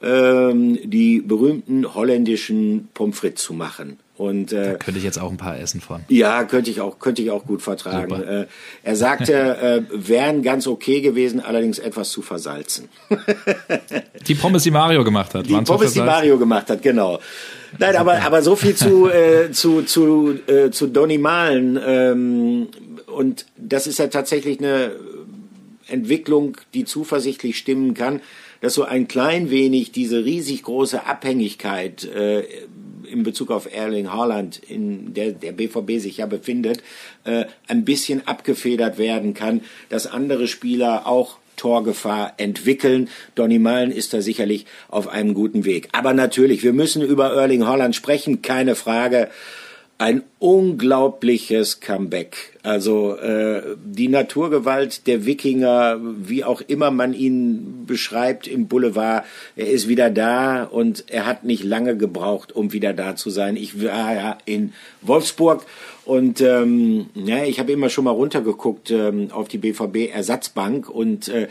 ähm, 0.02 0.78
die 0.84 1.22
berühmten 1.22 1.94
holländischen 1.94 2.90
Pommes 2.94 3.18
frites 3.18 3.44
zu 3.44 3.54
machen. 3.54 3.98
Und, 4.20 4.52
äh, 4.52 4.74
da 4.74 4.74
könnte 4.74 4.98
ich 4.98 5.06
jetzt 5.06 5.18
auch 5.18 5.32
ein 5.32 5.38
paar 5.38 5.58
essen 5.58 5.80
von. 5.80 6.02
Ja, 6.10 6.44
könnte 6.44 6.70
ich 6.70 6.82
auch, 6.82 7.00
könnte 7.00 7.22
ich 7.22 7.32
auch 7.32 7.46
gut 7.46 7.62
vertragen. 7.62 8.22
Äh, 8.22 8.48
er 8.84 8.96
sagte, 8.98 9.34
äh, 9.62 9.82
wären 9.94 10.44
ganz 10.44 10.68
okay 10.68 11.00
gewesen, 11.00 11.40
allerdings 11.40 11.80
etwas 11.80 12.10
zu 12.10 12.22
versalzen. 12.22 12.90
die 14.28 14.36
Pommes, 14.36 14.64
die 14.64 14.72
Mario 14.72 15.06
gemacht 15.06 15.34
hat. 15.34 15.48
Die 15.48 15.54
Pommes, 15.54 15.94
die 15.94 16.02
Mario 16.02 16.38
gemacht 16.38 16.70
hat, 16.70 16.82
genau. 16.82 17.20
Nein, 17.78 17.96
aber, 17.96 18.22
aber 18.22 18.42
so 18.42 18.58
viel 18.58 18.76
zu, 18.76 19.10
äh, 19.10 19.52
zu, 19.52 19.84
zu, 19.84 20.38
äh, 20.48 20.70
zu 20.70 20.88
Donny 20.88 21.18
Malen. 21.18 21.80
Ähm, 21.82 22.68
und 23.08 23.46
das 23.56 23.88
ist 23.88 24.00
ja 24.00 24.08
tatsächlich 24.08 24.60
eine 24.60 24.92
Entwicklung, 25.90 26.58
die 26.74 26.86
zuversichtlich 26.86 27.58
stimmen 27.58 27.94
kann 27.94 28.22
dass 28.62 28.74
so 28.74 28.84
ein 28.84 29.08
klein 29.08 29.50
wenig 29.50 29.92
diese 29.92 30.26
riesig 30.26 30.64
große 30.64 31.06
Abhängigkeit 31.06 32.04
äh, 32.04 32.44
in 33.10 33.24
Bezug 33.24 33.52
auf 33.52 33.74
Erling 33.74 34.12
Haaland, 34.12 34.58
in 34.58 35.14
der 35.14 35.32
der 35.32 35.52
BVB 35.52 36.00
sich 36.00 36.18
ja 36.18 36.26
befindet, 36.26 36.84
äh, 37.24 37.46
ein 37.68 37.86
bisschen 37.86 38.28
abgefedert 38.28 38.98
werden 38.98 39.34
kann, 39.34 39.62
dass 39.90 40.08
andere 40.08 40.48
Spieler 40.48 41.08
auch 41.08 41.38
Torgefahr 41.56 42.34
entwickeln. 42.38 43.10
Donny 43.36 43.60
Malen 43.60 43.92
ist 43.92 44.14
da 44.14 44.22
sicherlich 44.22 44.66
auf 44.88 45.08
einem 45.10 45.34
guten 45.34 45.66
Weg. 45.66 45.90
Aber 45.92 46.14
natürlich, 46.14 46.64
wir 46.64 46.72
müssen 46.72 47.02
über 47.02 47.34
Erling 47.34 47.66
Haaland 47.66 47.96
sprechen, 47.96 48.42
keine 48.42 48.76
Frage 48.76 49.30
ein 50.00 50.24
unglaubliches 50.40 51.82
Comeback. 51.82 52.58
Also 52.64 53.18
äh, 53.18 53.76
die 53.84 54.08
Naturgewalt 54.08 55.08
der 55.08 55.26
Wikinger, 55.26 56.00
wie 56.02 56.46
auch 56.46 56.62
immer 56.62 56.90
man 56.90 57.14
ihn 57.14 57.84
beschreibt 57.86 58.48
im 58.48 58.70
Boulevard, 58.70 59.26
er 59.58 59.68
ist 59.68 59.90
wieder 59.90 60.10
da 60.10 60.64
und 60.64 61.04
er 61.08 61.26
hat 61.26 61.44
nicht 61.44 61.66
lange 61.66 61.98
gebraucht, 61.98 62.54
um 62.54 62.72
wieder 62.72 62.94
da 62.94 63.18
zu 63.18 63.30
sein. 63.30 63.58
Ich 63.58 63.84
war 63.84 64.14
ja 64.16 64.38
in 64.46 64.72
Wolfsburg 65.02 65.66
und 66.06 66.40
ähm, 66.40 67.10
ja, 67.14 67.44
ich 67.44 67.60
habe 67.60 67.74
immer 67.74 67.90
schon 67.90 68.06
mal 68.06 68.12
runtergeguckt 68.12 68.92
ähm, 68.92 69.32
auf 69.32 69.50
die 69.50 69.58
BVB 69.58 70.14
Ersatzbank 70.14 70.90
und 70.90 71.28
äh, 71.28 71.50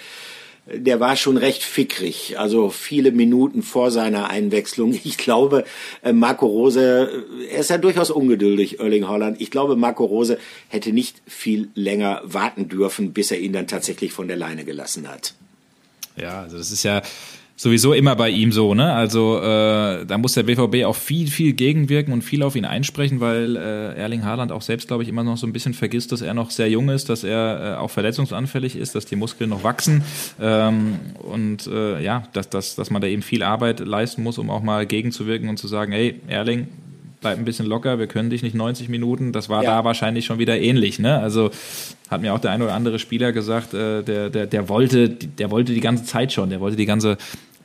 der 0.73 1.01
war 1.01 1.17
schon 1.17 1.37
recht 1.37 1.63
fickrig, 1.63 2.39
also 2.39 2.69
viele 2.69 3.11
Minuten 3.13 3.63
vor 3.63 3.91
seiner 3.91 4.29
Einwechslung. 4.31 4.99
Ich 5.05 5.17
glaube, 5.17 5.65
äh, 6.03 6.13
Marco 6.13 6.47
Rose, 6.47 7.11
äh, 7.41 7.55
er 7.55 7.61
ist 7.61 7.71
ja 7.71 7.79
durchaus 7.79 8.11
ungeduldig, 8.11 8.81
Erling 8.81 9.09
Holland. 9.09 9.41
Ich 9.41 9.51
glaube, 9.51 9.77
Marco 9.77 10.05
Rose 10.05 10.39
hätte 10.69 10.93
nicht 10.93 11.23
viel 11.27 11.69
länger 11.75 12.21
warten 12.25 12.69
dürfen, 12.69 13.13
bis 13.13 13.31
er 13.31 13.39
ihn 13.39 13.53
dann 13.53 13.67
tatsächlich 13.67 14.13
von 14.13 14.29
der 14.29 14.37
Leine 14.37 14.65
gelassen 14.65 15.09
hat. 15.09 15.35
Ja, 16.17 16.43
also 16.43 16.59
das 16.59 16.71
ist 16.71 16.83
ja, 16.83 17.03
sowieso 17.59 17.93
immer 17.93 18.15
bei 18.15 18.31
ihm 18.31 18.53
so, 18.53 18.73
ne? 18.73 18.93
Also 18.95 19.39
äh, 19.39 20.07
da 20.07 20.17
muss 20.17 20.35
der 20.35 20.45
BVB 20.45 20.85
auch 20.85 20.95
viel, 20.95 21.27
viel 21.27 21.53
gegenwirken 21.53 22.13
und 22.13 22.23
viel 22.23 22.45
auf 22.45 22.55
ihn 22.55 22.65
einsprechen, 22.65 23.21
weil 23.21 23.57
äh, 23.57 23.95
Erling 23.97 24.25
Haaland 24.25 24.53
auch 24.53 24.63
selbst, 24.63 24.87
glaube 24.87 25.03
ich, 25.03 25.09
immer 25.09 25.25
noch 25.25 25.37
so 25.37 25.47
ein 25.47 25.53
bisschen 25.53 25.75
vergisst, 25.75 26.13
dass 26.13 26.23
er 26.23 26.35
noch 26.35 26.53
sehr 26.53 26.71
jung 26.71 26.89
ist, 26.89 27.09
dass 27.09 27.25
er 27.25 27.75
äh, 27.75 27.79
auch 27.79 27.91
verletzungsanfällig 27.91 28.77
ist, 28.77 28.95
dass 28.95 29.07
die 29.07 29.17
Muskeln 29.17 29.51
noch 29.51 29.65
wachsen 29.65 30.05
ähm, 30.41 31.01
und 31.19 31.67
äh, 31.67 32.01
ja, 32.01 32.29
dass, 32.33 32.49
dass, 32.49 32.77
dass 32.77 32.91
man 32.91 33.03
da 33.03 33.09
eben 33.09 33.23
viel 33.23 33.43
Arbeit 33.43 33.81
leisten 33.81 34.23
muss, 34.23 34.39
um 34.39 34.51
auch 34.51 34.63
mal 34.63 34.87
gegenzuwirken 34.87 35.49
und 35.49 35.57
zu 35.57 35.67
sagen, 35.67 35.91
hey, 35.91 36.21
Erling, 36.29 36.69
bleib 37.21 37.39
ein 37.39 37.45
bisschen 37.45 37.67
locker, 37.67 37.99
wir 37.99 38.07
können 38.07 38.31
dich 38.31 38.43
nicht 38.43 38.55
90 38.55 38.89
Minuten. 38.89 39.33
Das 39.33 39.49
war 39.49 39.63
ja. 39.63 39.79
da 39.79 39.85
wahrscheinlich 39.85 40.25
schon 40.25 40.39
wieder 40.39 40.59
ähnlich. 40.61 40.99
Ne? 40.99 41.19
Also 41.19 41.51
hat 42.09 42.21
mir 42.21 42.33
auch 42.33 42.39
der 42.39 42.53
ein 42.53 42.63
oder 42.63 42.75
andere 42.75 42.99
Spieler 42.99 43.33
gesagt, 43.33 43.75
äh, 43.75 44.03
der, 44.03 44.31
der, 44.31 44.47
der 44.47 44.69
wollte, 44.69 45.09
der 45.09 45.51
wollte 45.51 45.75
die 45.75 45.81
ganze 45.81 46.05
Zeit 46.05 46.33
schon, 46.33 46.51
der 46.51 46.61
wollte 46.61 46.77
die 46.77 46.87
ganze 46.87 47.19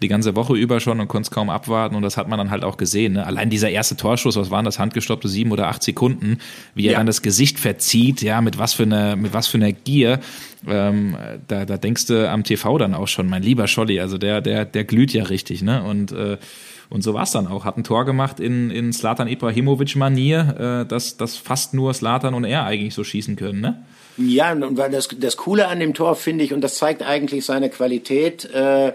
die 0.04 0.08
ganze 0.08 0.36
Woche 0.36 0.56
über 0.56 0.80
schon 0.80 1.00
und 1.00 1.08
konnte 1.08 1.28
es 1.28 1.32
kaum 1.32 1.50
abwarten 1.50 1.96
und 1.96 2.04
das 2.04 2.18
hat 2.18 2.28
man 2.28 2.38
dann 2.38 2.52
halt 2.52 2.64
auch 2.64 2.78
gesehen. 2.78 3.14
Ne? 3.14 3.26
Allein 3.26 3.50
dieser 3.50 3.70
erste 3.70 3.98
Torschuss, 3.98 4.36
was 4.36 4.52
waren 4.52 4.66
das, 4.66 4.78
handgestoppte 4.78 5.28
sieben 5.28 5.52
oder 5.52 5.68
acht 5.68 5.82
Sekunden, 5.82 6.38
wie 6.76 6.88
er 6.88 6.98
dann 6.98 7.08
das 7.08 7.22
Gesicht 7.22 7.60
verzieht, 7.60 8.22
ja, 8.22 8.42
mit 8.42 8.58
was 8.58 8.74
für 8.74 8.84
einer, 8.84 9.16
mit 9.16 9.34
was 9.34 9.48
für 9.48 9.58
einer 9.58 9.72
Gier. 9.72 10.20
Ähm, 10.68 11.18
da, 11.48 11.66
da 11.66 11.78
denkst 11.78 12.06
du 12.08 12.30
am 12.30 12.44
TV 12.44 12.78
dann 12.78 12.94
auch 12.94 13.08
schon, 13.08 13.28
mein 13.28 13.42
lieber 13.42 13.68
Scholli, 13.68 14.00
also 14.00 14.18
der, 14.18 14.42
der, 14.42 14.66
der 14.66 14.84
glüht 14.84 15.14
ja 15.14 15.24
richtig, 15.24 15.62
ne? 15.62 15.84
Und 15.84 16.12
äh, 16.12 16.38
und 16.90 17.02
so 17.04 17.16
war 17.16 17.24
es 17.24 17.32
dann 17.32 17.48
auch. 17.48 17.66
Hat 17.66 17.76
ein 17.76 17.84
Tor 17.84 18.06
gemacht 18.06 18.40
in, 18.40 18.70
in 18.70 18.94
Slatan 18.94 19.28
Ibrahimovic-Manier, 19.28 20.84
äh, 20.84 20.88
dass, 20.88 21.18
dass 21.18 21.38
fast 21.38 21.74
nur 21.74 21.92
Slatan 21.92 22.36
und 22.36 22.44
er 22.44 22.66
eigentlich 22.66 22.94
so 22.94 23.04
schießen 23.04 23.36
können, 23.36 23.62
ne? 23.62 23.84
Ja, 24.18 24.52
und 24.52 24.78
weil 24.78 24.92
das, 24.92 25.08
das 25.18 25.38
Coole 25.38 25.68
an 25.68 25.80
dem 25.80 25.96
Tor 25.96 26.16
finde 26.16 26.44
ich, 26.44 26.54
und 26.54 26.62
das 26.62 26.76
zeigt 26.76 27.02
eigentlich 27.02 27.46
seine 27.46 27.72
Qualität, 27.72 28.46
äh, 28.46 28.94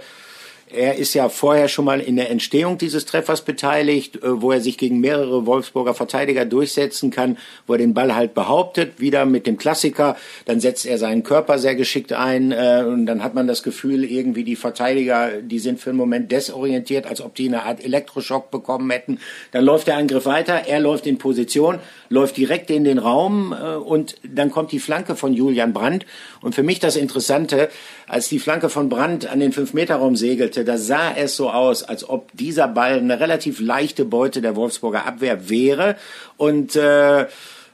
er 0.70 0.96
ist 0.96 1.14
ja 1.14 1.28
vorher 1.28 1.68
schon 1.68 1.84
mal 1.84 2.00
in 2.00 2.16
der 2.16 2.30
Entstehung 2.30 2.78
dieses 2.78 3.04
Treffers 3.04 3.42
beteiligt, 3.42 4.16
äh, 4.16 4.42
wo 4.42 4.52
er 4.52 4.60
sich 4.60 4.78
gegen 4.78 5.00
mehrere 5.00 5.46
Wolfsburger 5.46 5.94
Verteidiger 5.94 6.44
durchsetzen 6.44 7.10
kann, 7.10 7.38
wo 7.66 7.74
er 7.74 7.78
den 7.78 7.94
Ball 7.94 8.14
halt 8.14 8.34
behauptet, 8.34 9.00
wieder 9.00 9.24
mit 9.24 9.46
dem 9.46 9.58
Klassiker. 9.58 10.16
Dann 10.44 10.60
setzt 10.60 10.86
er 10.86 10.98
seinen 10.98 11.22
Körper 11.22 11.58
sehr 11.58 11.74
geschickt 11.74 12.12
ein 12.12 12.52
äh, 12.52 12.84
und 12.86 13.06
dann 13.06 13.22
hat 13.22 13.34
man 13.34 13.46
das 13.46 13.62
Gefühl, 13.62 14.04
irgendwie 14.04 14.44
die 14.44 14.56
Verteidiger, 14.56 15.42
die 15.42 15.58
sind 15.58 15.80
für 15.80 15.90
einen 15.90 15.98
Moment 15.98 16.30
desorientiert, 16.32 17.06
als 17.06 17.20
ob 17.20 17.34
die 17.34 17.48
eine 17.48 17.64
Art 17.64 17.84
Elektroschock 17.84 18.50
bekommen 18.50 18.90
hätten. 18.90 19.18
Dann 19.52 19.64
läuft 19.64 19.86
der 19.86 19.96
Angriff 19.96 20.26
weiter, 20.26 20.62
er 20.66 20.80
läuft 20.80 21.06
in 21.06 21.18
Position, 21.18 21.78
läuft 22.08 22.36
direkt 22.36 22.70
in 22.70 22.84
den 22.84 22.98
Raum 22.98 23.52
äh, 23.52 23.74
und 23.74 24.16
dann 24.22 24.50
kommt 24.50 24.72
die 24.72 24.78
Flanke 24.78 25.16
von 25.16 25.32
Julian 25.32 25.72
Brandt. 25.72 26.06
Und 26.40 26.54
für 26.54 26.62
mich 26.62 26.78
das 26.78 26.96
Interessante, 26.96 27.68
als 28.06 28.28
die 28.28 28.38
Flanke 28.38 28.68
von 28.68 28.88
Brandt 28.88 29.26
an 29.26 29.40
den 29.40 29.52
Fünf-Meter-Raum 29.52 30.16
segelte, 30.16 30.57
da 30.64 30.78
sah 30.78 31.12
es 31.14 31.36
so 31.36 31.50
aus, 31.50 31.82
als 31.82 32.08
ob 32.08 32.30
dieser 32.32 32.68
Ball 32.68 32.98
eine 32.98 33.20
relativ 33.20 33.60
leichte 33.60 34.04
Beute 34.04 34.40
der 34.40 34.56
Wolfsburger 34.56 35.06
Abwehr 35.06 35.48
wäre. 35.48 35.96
Und 36.36 36.76
äh, 36.76 37.26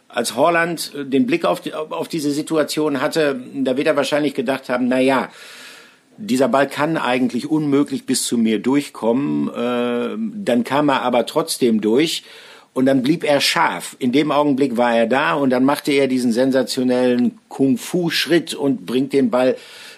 als 0.08 0.36
Holland 0.36 0.92
den 0.94 1.26
Blick 1.26 1.44
auf, 1.44 1.60
die, 1.60 1.74
auf 1.74 2.08
diese 2.08 2.30
Situation 2.30 3.00
hatte, 3.00 3.40
da 3.54 3.76
wird 3.76 3.86
er 3.86 3.96
wahrscheinlich 3.96 4.34
gedacht 4.34 4.68
haben, 4.68 4.88
na 4.88 5.00
ja, 5.00 5.28
dieser 6.16 6.48
Ball 6.48 6.68
kann 6.68 6.96
eigentlich 6.96 7.50
unmöglich 7.50 8.06
bis 8.06 8.24
zu 8.24 8.38
mir 8.38 8.60
durchkommen. 8.60 9.48
Äh, 9.48 10.16
dann 10.44 10.64
kam 10.64 10.88
er 10.88 11.02
aber 11.02 11.26
trotzdem 11.26 11.80
durch 11.80 12.22
und 12.72 12.86
dann 12.86 13.02
blieb 13.02 13.24
er 13.24 13.40
scharf. 13.40 13.96
In 13.98 14.12
dem 14.12 14.30
Augenblick 14.30 14.76
war 14.76 14.94
er 14.94 15.06
da 15.06 15.34
und 15.34 15.50
dann 15.50 15.64
machte 15.64 15.92
er 15.92 16.08
diesen 16.08 16.32
sensationellen 16.32 17.38
Kung-Fu-Schritt 17.48 18.54
und 18.54 18.84
bringt 18.86 19.12
den 19.12 19.30
Ball 19.30 19.56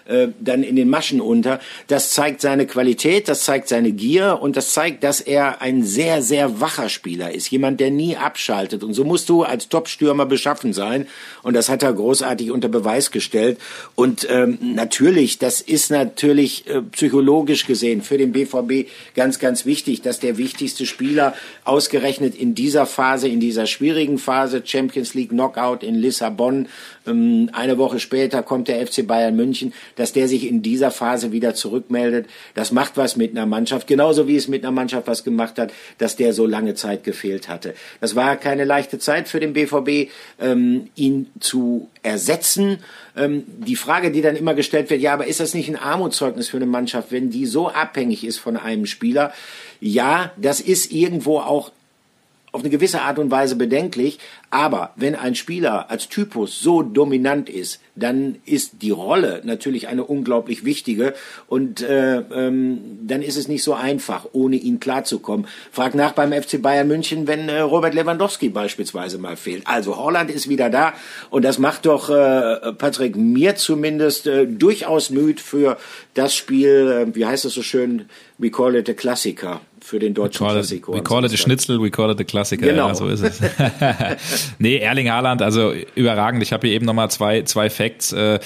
äh, 0.08 0.28
dann 0.40 0.62
in 0.62 0.76
den 0.76 0.88
Maschen 0.88 1.20
unter. 1.20 1.60
Das 1.88 2.10
zeigt 2.10 2.40
seine 2.40 2.66
Qualität, 2.66 3.28
das 3.28 3.44
zeigt 3.44 3.68
seine 3.68 3.92
Gier 3.92 4.38
und 4.40 4.56
das 4.56 4.72
zeigt, 4.72 5.04
dass 5.04 5.20
er 5.20 5.60
ein 5.60 5.82
sehr, 5.84 6.22
sehr 6.22 6.60
wacher 6.60 6.88
Spieler 6.88 7.32
ist. 7.32 7.50
Jemand, 7.50 7.80
der 7.80 7.90
nie 7.90 8.16
abschaltet. 8.16 8.84
Und 8.84 8.94
so 8.94 9.04
musst 9.04 9.28
du 9.28 9.42
als 9.42 9.68
Top-Stürmer 9.68 10.26
beschaffen 10.26 10.72
sein. 10.72 11.06
Und 11.42 11.54
das 11.54 11.68
hat 11.68 11.82
er 11.82 11.92
großartig 11.92 12.50
unter 12.50 12.68
Beweis 12.68 13.10
gestellt. 13.10 13.58
Und 13.94 14.26
ähm, 14.30 14.58
natürlich, 14.60 15.38
das 15.38 15.60
ist 15.60 15.90
natürlich 15.90 16.66
äh, 16.68 16.82
psychologisch 16.82 17.66
gesehen 17.66 18.02
für 18.02 18.18
den 18.18 18.32
BVB 18.32 18.88
ganz, 19.14 19.38
ganz 19.38 19.66
wichtig, 19.66 20.02
dass 20.02 20.20
der 20.20 20.38
wichtigste 20.38 20.86
Spieler 20.86 21.34
ausgerechnet 21.64 22.34
in 22.34 22.54
dieser 22.54 22.86
Phase, 22.86 23.28
in 23.28 23.40
dieser 23.40 23.66
schwierigen 23.66 24.18
Phase, 24.18 24.62
Champions 24.64 25.14
League 25.14 25.30
Knockout 25.30 25.82
in 25.82 25.94
Lissabon, 25.94 26.68
ähm, 27.06 27.50
eine 27.52 27.78
Woche 27.78 28.00
später 28.00 28.42
kommt 28.42 28.68
der 28.68 28.84
FC 28.86 29.06
Bayern 29.06 29.36
München, 29.36 29.72
dass 29.96 30.12
der 30.12 30.28
sich 30.28 30.46
in 30.46 30.62
dieser 30.62 30.90
Phase 30.90 31.32
wieder 31.32 31.54
zurückmeldet. 31.54 32.26
Das 32.54 32.70
macht 32.70 32.96
was 32.96 33.16
mit 33.16 33.32
einer 33.32 33.46
Mannschaft, 33.46 33.86
genauso 33.86 34.28
wie 34.28 34.36
es 34.36 34.48
mit 34.48 34.62
einer 34.62 34.72
Mannschaft 34.72 35.06
was 35.06 35.24
gemacht 35.24 35.58
hat, 35.58 35.72
dass 35.98 36.16
der 36.16 36.32
so 36.32 36.46
lange 36.46 36.74
Zeit 36.74 37.04
gefehlt 37.04 37.48
hatte. 37.48 37.74
Das 38.00 38.14
war 38.14 38.36
keine 38.36 38.64
leichte 38.64 38.98
Zeit 38.98 39.28
für 39.28 39.40
den 39.40 39.52
BVB, 39.52 40.10
ähm, 40.40 40.88
ihn 40.94 41.30
zu 41.40 41.88
ersetzen. 42.02 42.78
Ähm, 43.16 43.44
die 43.46 43.76
Frage, 43.76 44.10
die 44.10 44.22
dann 44.22 44.36
immer 44.36 44.54
gestellt 44.54 44.90
wird, 44.90 45.00
ja, 45.00 45.14
aber 45.14 45.26
ist 45.26 45.40
das 45.40 45.54
nicht 45.54 45.68
ein 45.68 45.76
Armutszeugnis 45.76 46.48
für 46.48 46.58
eine 46.58 46.66
Mannschaft, 46.66 47.10
wenn 47.10 47.30
die 47.30 47.46
so 47.46 47.68
abhängig 47.68 48.24
ist 48.24 48.38
von 48.38 48.56
einem 48.56 48.86
Spieler? 48.86 49.32
Ja, 49.80 50.32
das 50.36 50.60
ist 50.60 50.92
irgendwo 50.92 51.38
auch 51.38 51.72
auf 52.56 52.62
eine 52.62 52.70
gewisse 52.70 53.02
Art 53.02 53.18
und 53.18 53.30
Weise 53.30 53.54
bedenklich. 53.54 54.18
Aber 54.50 54.92
wenn 54.96 55.14
ein 55.14 55.34
Spieler 55.34 55.90
als 55.90 56.08
Typus 56.08 56.58
so 56.58 56.82
dominant 56.82 57.50
ist, 57.50 57.80
dann 57.94 58.36
ist 58.46 58.82
die 58.82 58.90
Rolle 58.90 59.42
natürlich 59.44 59.88
eine 59.88 60.04
unglaublich 60.04 60.64
wichtige 60.64 61.12
und 61.48 61.82
äh, 61.82 62.18
ähm, 62.18 62.80
dann 63.06 63.20
ist 63.20 63.36
es 63.36 63.48
nicht 63.48 63.62
so 63.62 63.74
einfach, 63.74 64.26
ohne 64.32 64.56
ihn 64.56 64.80
klarzukommen. 64.80 65.46
Frag 65.70 65.94
nach 65.94 66.12
beim 66.12 66.32
FC 66.32 66.60
Bayern 66.62 66.88
München, 66.88 67.26
wenn 67.26 67.48
äh, 67.48 67.60
Robert 67.60 67.94
Lewandowski 67.94 68.48
beispielsweise 68.48 69.18
mal 69.18 69.36
fehlt. 69.36 69.66
Also 69.66 69.96
Holland 69.96 70.30
ist 70.30 70.48
wieder 70.48 70.70
da 70.70 70.94
und 71.30 71.44
das 71.44 71.58
macht 71.58 71.84
doch 71.84 72.08
äh, 72.08 72.72
Patrick 72.72 73.16
mir 73.16 73.56
zumindest 73.56 74.26
äh, 74.26 74.46
durchaus 74.46 75.10
müd 75.10 75.40
für 75.40 75.76
das 76.14 76.34
Spiel, 76.34 77.08
äh, 77.08 77.14
wie 77.14 77.26
heißt 77.26 77.44
es 77.44 77.52
so 77.52 77.62
schön, 77.62 78.06
we 78.38 78.50
call 78.50 78.74
it 78.76 78.88
a 78.88 78.94
Klassiker 78.94 79.60
für 79.86 80.00
den 80.00 80.14
deutschen 80.14 80.44
we 80.44 80.50
Klassiker. 80.50 80.92
We 80.92 81.02
call 81.02 81.24
it 81.24 81.32
a 81.32 81.36
Schnitzel, 81.36 81.80
we 81.80 81.90
call 81.90 82.10
it 82.10 82.20
a 82.20 82.24
Klassiker. 82.24 82.66
Genau. 82.66 82.88
Ja, 82.88 82.94
so 82.96 83.06
ist 83.06 83.22
es. 83.22 83.40
nee, 84.58 84.78
Erling 84.78 85.08
Haaland, 85.10 85.42
also 85.42 85.72
überragend. 85.94 86.42
Ich 86.42 86.52
habe 86.52 86.66
hier 86.66 86.74
eben 86.74 86.84
nochmal 86.84 87.08
zwei, 87.10 87.42
zwei 87.42 87.70
Facts. 87.70 88.12
Äh, 88.12 88.40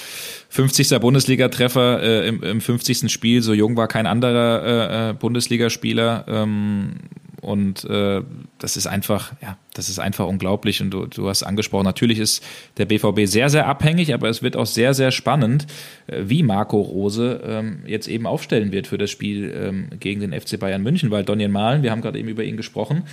50. 0.49 0.99
Bundesliga-Treffer 0.99 2.03
äh, 2.03 2.27
im, 2.27 2.43
im 2.43 2.61
50. 2.61 3.11
Spiel. 3.11 3.41
So 3.41 3.53
jung 3.53 3.75
war 3.75 3.87
kein 3.87 4.05
anderer 4.05 5.09
äh, 5.09 5.09
äh 5.09 5.13
Bundesligaspieler. 5.13 6.25
Ähm, 6.27 6.97
und 7.41 7.85
äh, 7.85 8.21
das 8.59 8.77
ist 8.77 8.85
einfach, 8.85 9.33
ja, 9.41 9.57
das 9.73 9.89
ist 9.89 9.99
einfach 9.99 10.27
unglaublich. 10.27 10.81
Und 10.81 10.91
du, 10.91 11.05
du 11.05 11.29
hast 11.29 11.43
angesprochen, 11.43 11.85
natürlich 11.85 12.19
ist 12.19 12.43
der 12.77 12.85
BVB 12.85 13.25
sehr, 13.25 13.49
sehr 13.49 13.67
abhängig, 13.67 14.13
aber 14.13 14.29
es 14.29 14.43
wird 14.43 14.55
auch 14.55 14.65
sehr, 14.65 14.93
sehr 14.93 15.11
spannend, 15.11 15.67
äh, 16.07 16.23
wie 16.25 16.43
Marco 16.43 16.81
Rose 16.81 17.41
ähm, 17.45 17.79
jetzt 17.85 18.07
eben 18.07 18.27
aufstellen 18.27 18.71
wird 18.71 18.87
für 18.87 18.97
das 18.97 19.09
Spiel 19.09 19.53
ähm, 19.55 19.87
gegen 19.99 20.21
den 20.21 20.39
FC 20.39 20.59
Bayern 20.59 20.83
München, 20.83 21.11
weil 21.11 21.23
Donian 21.23 21.51
Malen, 21.51 21.83
wir 21.83 21.91
haben 21.91 22.01
gerade 22.01 22.19
eben 22.19 22.27
über 22.27 22.43
ihn 22.43 22.57
gesprochen, 22.57 23.03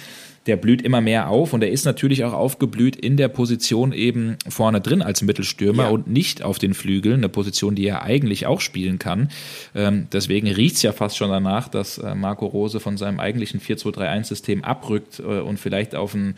der 0.49 0.57
blüht 0.57 0.83
immer 0.83 1.03
mehr 1.03 1.29
auf 1.29 1.53
und 1.53 1.62
er 1.62 1.71
ist 1.71 1.85
natürlich 1.85 2.25
auch 2.25 2.33
aufgeblüht 2.33 2.97
in 2.97 3.18
der 3.18 3.29
Position 3.29 3.92
eben 3.92 4.37
vorne 4.49 4.81
drin 4.81 5.03
als 5.03 5.21
Mittelstürmer 5.23 5.85
ja. 5.85 5.88
und 5.90 6.09
nicht 6.09 6.42
auf 6.42 6.59
den 6.59 6.73
Flügeln, 6.73 7.16
eine 7.16 7.29
Position, 7.29 7.75
die 7.75 7.87
er 7.87 8.03
eigentlich 8.03 8.47
auch 8.47 8.62
spielen 8.62 8.99
kann. 8.99 9.29
Ähm, 9.75 10.09
deswegen 10.11 10.49
riecht 10.49 10.77
es 10.77 10.83
ja 10.83 10.92
fast 10.92 11.18
schon 11.18 11.31
danach, 11.31 11.68
dass 11.68 11.99
äh, 11.99 12.14
Marco 12.14 12.47
Rose 12.47 12.81
von 12.81 12.97
seinem 12.97 13.21
eigentlichen 13.21 13.61
4-2-3-1-System 13.61 14.64
abrückt 14.64 15.21
äh, 15.21 15.40
und 15.40 15.61
vielleicht 15.61 15.94
auf 15.94 16.14
ein 16.14 16.35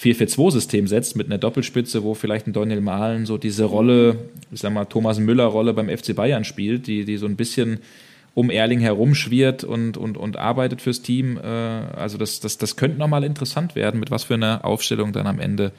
4-4-2-System 0.00 0.88
setzt 0.88 1.16
mit 1.16 1.26
einer 1.26 1.38
Doppelspitze, 1.38 2.02
wo 2.02 2.14
vielleicht 2.14 2.46
ein 2.46 2.52
Daniel 2.52 2.80
Mahlen 2.80 3.26
so 3.26 3.38
diese 3.38 3.64
Rolle, 3.64 4.18
ich 4.50 4.60
sag 4.60 4.72
mal, 4.72 4.86
Thomas 4.86 5.18
Müller-Rolle 5.18 5.72
beim 5.72 5.88
FC 5.88 6.14
Bayern 6.14 6.44
spielt, 6.44 6.86
die, 6.86 7.04
die 7.04 7.16
so 7.16 7.26
ein 7.26 7.36
bisschen 7.36 7.78
um 8.34 8.50
Erling 8.50 8.80
herumschwirrt 8.80 9.62
und, 9.62 9.96
und, 9.96 10.16
und 10.16 10.36
arbeitet 10.36 10.82
fürs 10.82 11.02
Team. 11.02 11.38
Äh, 11.38 11.46
also 11.46 12.18
das, 12.18 12.40
das, 12.40 12.58
das 12.58 12.76
könnte 12.76 12.98
nochmal 12.98 13.22
interessant 13.22 13.76
werden, 13.76 14.00
mit 14.00 14.10
was 14.10 14.24
für 14.24 14.34
einer 14.34 14.64
Aufstellung 14.64 15.12
dann 15.12 15.28
am 15.28 15.38
Ende 15.38 15.72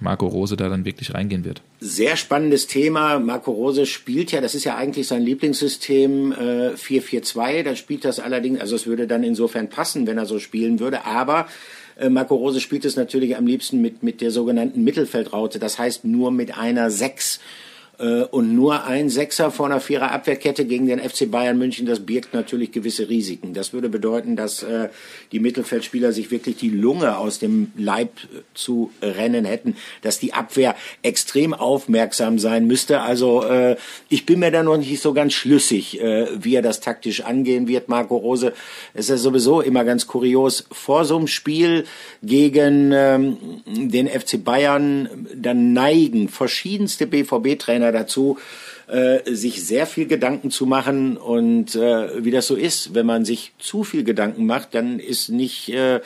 Marco 0.00 0.26
Rose 0.26 0.56
da 0.56 0.68
dann 0.68 0.84
wirklich 0.84 1.12
reingehen 1.12 1.44
wird. 1.44 1.60
Sehr 1.80 2.16
spannendes 2.16 2.66
Thema. 2.68 3.18
Marco 3.18 3.50
Rose 3.50 3.84
spielt 3.84 4.32
ja, 4.32 4.40
das 4.40 4.54
ist 4.54 4.64
ja 4.64 4.76
eigentlich 4.76 5.08
sein 5.08 5.22
Lieblingssystem 5.22 6.32
äh, 6.32 6.70
4-4-2. 6.74 7.64
Da 7.64 7.76
spielt 7.76 8.04
das 8.04 8.20
allerdings, 8.20 8.60
also 8.60 8.76
es 8.76 8.86
würde 8.86 9.06
dann 9.06 9.24
insofern 9.24 9.68
passen, 9.68 10.06
wenn 10.06 10.16
er 10.16 10.26
so 10.26 10.38
spielen 10.38 10.78
würde. 10.78 11.04
Aber 11.04 11.48
äh, 11.98 12.08
Marco 12.08 12.34
Rose 12.34 12.60
spielt 12.60 12.84
es 12.84 12.96
natürlich 12.96 13.36
am 13.36 13.46
liebsten 13.46 13.80
mit, 13.80 14.02
mit 14.02 14.20
der 14.20 14.30
sogenannten 14.30 14.82
Mittelfeldraute. 14.84 15.58
Das 15.58 15.78
heißt 15.78 16.04
nur 16.04 16.30
mit 16.30 16.56
einer 16.56 16.90
6 16.90 17.36
äh, 17.36 17.67
und 17.98 18.54
nur 18.54 18.84
ein 18.84 19.08
Sechser 19.08 19.50
vor 19.50 19.66
einer 19.66 19.80
Vierer 19.80 20.12
Abwehrkette 20.12 20.64
gegen 20.64 20.86
den 20.86 21.00
FC 21.00 21.30
Bayern 21.30 21.58
München, 21.58 21.86
das 21.86 22.00
birgt 22.00 22.32
natürlich 22.32 22.70
gewisse 22.70 23.08
Risiken. 23.08 23.54
Das 23.54 23.72
würde 23.72 23.88
bedeuten, 23.88 24.36
dass 24.36 24.62
äh, 24.62 24.88
die 25.32 25.40
Mittelfeldspieler 25.40 26.12
sich 26.12 26.30
wirklich 26.30 26.56
die 26.56 26.70
Lunge 26.70 27.18
aus 27.18 27.38
dem 27.38 27.72
Leib 27.76 28.10
äh, 28.24 28.40
zu 28.54 28.90
rennen 29.02 29.44
hätten, 29.44 29.76
dass 30.02 30.18
die 30.18 30.32
Abwehr 30.32 30.76
extrem 31.02 31.54
aufmerksam 31.54 32.38
sein 32.38 32.66
müsste. 32.66 33.00
Also 33.00 33.44
äh, 33.44 33.76
ich 34.08 34.26
bin 34.26 34.38
mir 34.40 34.50
da 34.50 34.62
noch 34.62 34.76
nicht 34.76 35.00
so 35.00 35.12
ganz 35.12 35.32
schlüssig, 35.32 36.00
äh, 36.00 36.26
wie 36.38 36.54
er 36.54 36.62
das 36.62 36.80
taktisch 36.80 37.22
angehen 37.22 37.68
wird. 37.68 37.88
Marco 37.88 38.16
Rose 38.16 38.52
ist 38.94 39.10
ja 39.10 39.16
sowieso 39.16 39.60
immer 39.60 39.84
ganz 39.84 40.06
kurios. 40.06 40.66
Vor 40.70 41.04
so 41.04 41.16
einem 41.16 41.26
Spiel 41.26 41.84
gegen 42.22 42.92
ähm, 42.92 43.36
den 43.66 44.08
FC 44.08 44.42
Bayern, 44.42 45.26
dann 45.34 45.72
neigen 45.72 46.28
verschiedenste 46.28 47.06
BVB-Trainer 47.06 47.87
Trainer 47.88 47.92
dazu, 47.92 48.38
äh, 48.88 49.18
sich 49.24 49.66
sehr 49.66 49.86
viel 49.86 50.06
Gedanken 50.06 50.50
zu 50.50 50.66
machen. 50.66 51.16
Und 51.16 51.74
äh, 51.74 52.24
wie 52.24 52.30
das 52.30 52.46
so 52.46 52.56
ist, 52.56 52.94
wenn 52.94 53.06
man 53.06 53.24
sich 53.24 53.52
zu 53.58 53.84
viel 53.84 54.04
Gedanken 54.04 54.46
macht, 54.46 54.74
dann 54.74 54.98
ist 54.98 55.28
nicht 55.28 55.68
äh, 55.70 56.00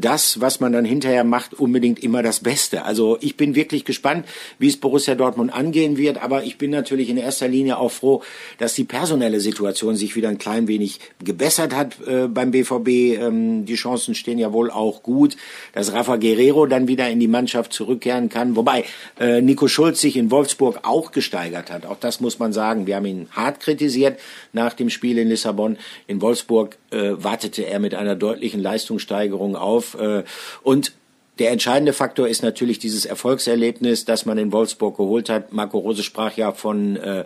das, 0.00 0.40
was 0.40 0.60
man 0.60 0.72
dann 0.72 0.84
hinterher 0.84 1.24
macht, 1.24 1.54
unbedingt 1.54 2.02
immer 2.02 2.22
das 2.22 2.40
Beste. 2.40 2.84
Also 2.84 3.18
ich 3.20 3.36
bin 3.36 3.54
wirklich 3.54 3.84
gespannt, 3.84 4.26
wie 4.58 4.68
es 4.68 4.76
Borussia 4.76 5.14
Dortmund 5.14 5.52
angehen 5.52 5.96
wird, 5.96 6.22
aber 6.22 6.44
ich 6.44 6.58
bin 6.58 6.70
natürlich 6.70 7.08
in 7.08 7.16
erster 7.16 7.48
Linie 7.48 7.78
auch 7.78 7.90
froh, 7.90 8.22
dass 8.58 8.74
die 8.74 8.84
personelle 8.84 9.40
Situation 9.40 9.96
sich 9.96 10.14
wieder 10.14 10.28
ein 10.28 10.38
klein 10.38 10.68
wenig 10.68 11.00
gebessert 11.24 11.74
hat 11.74 11.96
äh, 12.06 12.28
beim 12.28 12.52
BVB. 12.52 12.88
Ähm, 12.88 13.64
die 13.64 13.74
Chancen 13.74 14.14
stehen 14.14 14.38
ja 14.38 14.52
wohl 14.52 14.70
auch 14.70 15.02
gut, 15.02 15.36
dass 15.72 15.92
Rafa 15.92 16.16
Guerrero 16.16 16.66
dann 16.66 16.86
wieder 16.88 17.08
in 17.08 17.18
die 17.18 17.28
Mannschaft 17.28 17.72
zurückkehren 17.72 18.28
kann. 18.28 18.56
Wobei 18.56 18.84
äh, 19.18 19.40
Nico 19.40 19.68
Schulz 19.68 20.00
sich 20.00 20.16
in 20.16 20.30
Wolfsburg 20.30 20.80
auch 20.82 21.10
gesteigert 21.10 21.70
hat. 21.70 21.86
Auch 21.86 21.98
das 21.98 22.20
muss 22.20 22.38
man 22.38 22.52
sagen. 22.52 22.86
Wir 22.86 22.96
haben 22.96 23.06
ihn 23.06 23.28
hart 23.32 23.60
kritisiert 23.60 24.20
nach 24.52 24.74
dem 24.74 24.90
Spiel 24.90 25.18
in 25.18 25.28
Lissabon. 25.28 25.76
In 26.06 26.20
Wolfsburg 26.22 26.76
äh, 26.90 27.12
wartete 27.12 27.66
er 27.66 27.78
mit 27.78 27.94
einer 27.94 28.16
deutlichen 28.16 28.60
Leistungssteigerung 28.60 29.56
auf. 29.56 29.94
Äh, 29.94 30.24
und 30.62 30.92
der 31.38 31.52
entscheidende 31.52 31.92
Faktor 31.92 32.26
ist 32.26 32.42
natürlich 32.42 32.80
dieses 32.80 33.04
Erfolgserlebnis, 33.04 34.04
das 34.04 34.26
man 34.26 34.38
in 34.38 34.50
Wolfsburg 34.50 34.96
geholt 34.96 35.28
hat. 35.28 35.52
Marco 35.52 35.78
Rose 35.78 36.02
sprach 36.02 36.36
ja 36.36 36.52
von 36.52 36.96
äh, 36.96 37.24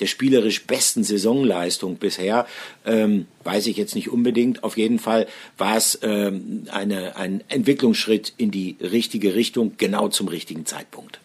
der 0.00 0.06
spielerisch 0.06 0.66
besten 0.66 1.02
Saisonleistung 1.02 1.96
bisher. 1.96 2.46
Ähm, 2.84 3.26
weiß 3.44 3.66
ich 3.68 3.76
jetzt 3.76 3.94
nicht 3.94 4.10
unbedingt. 4.10 4.64
Auf 4.64 4.76
jeden 4.76 4.98
Fall 4.98 5.26
war 5.56 5.76
es 5.76 5.98
ähm, 6.02 6.64
eine, 6.70 7.16
ein 7.16 7.42
Entwicklungsschritt 7.48 8.34
in 8.36 8.50
die 8.50 8.76
richtige 8.80 9.34
Richtung, 9.34 9.72
genau 9.78 10.08
zum 10.08 10.28
richtigen 10.28 10.66
Zeitpunkt. 10.66 11.20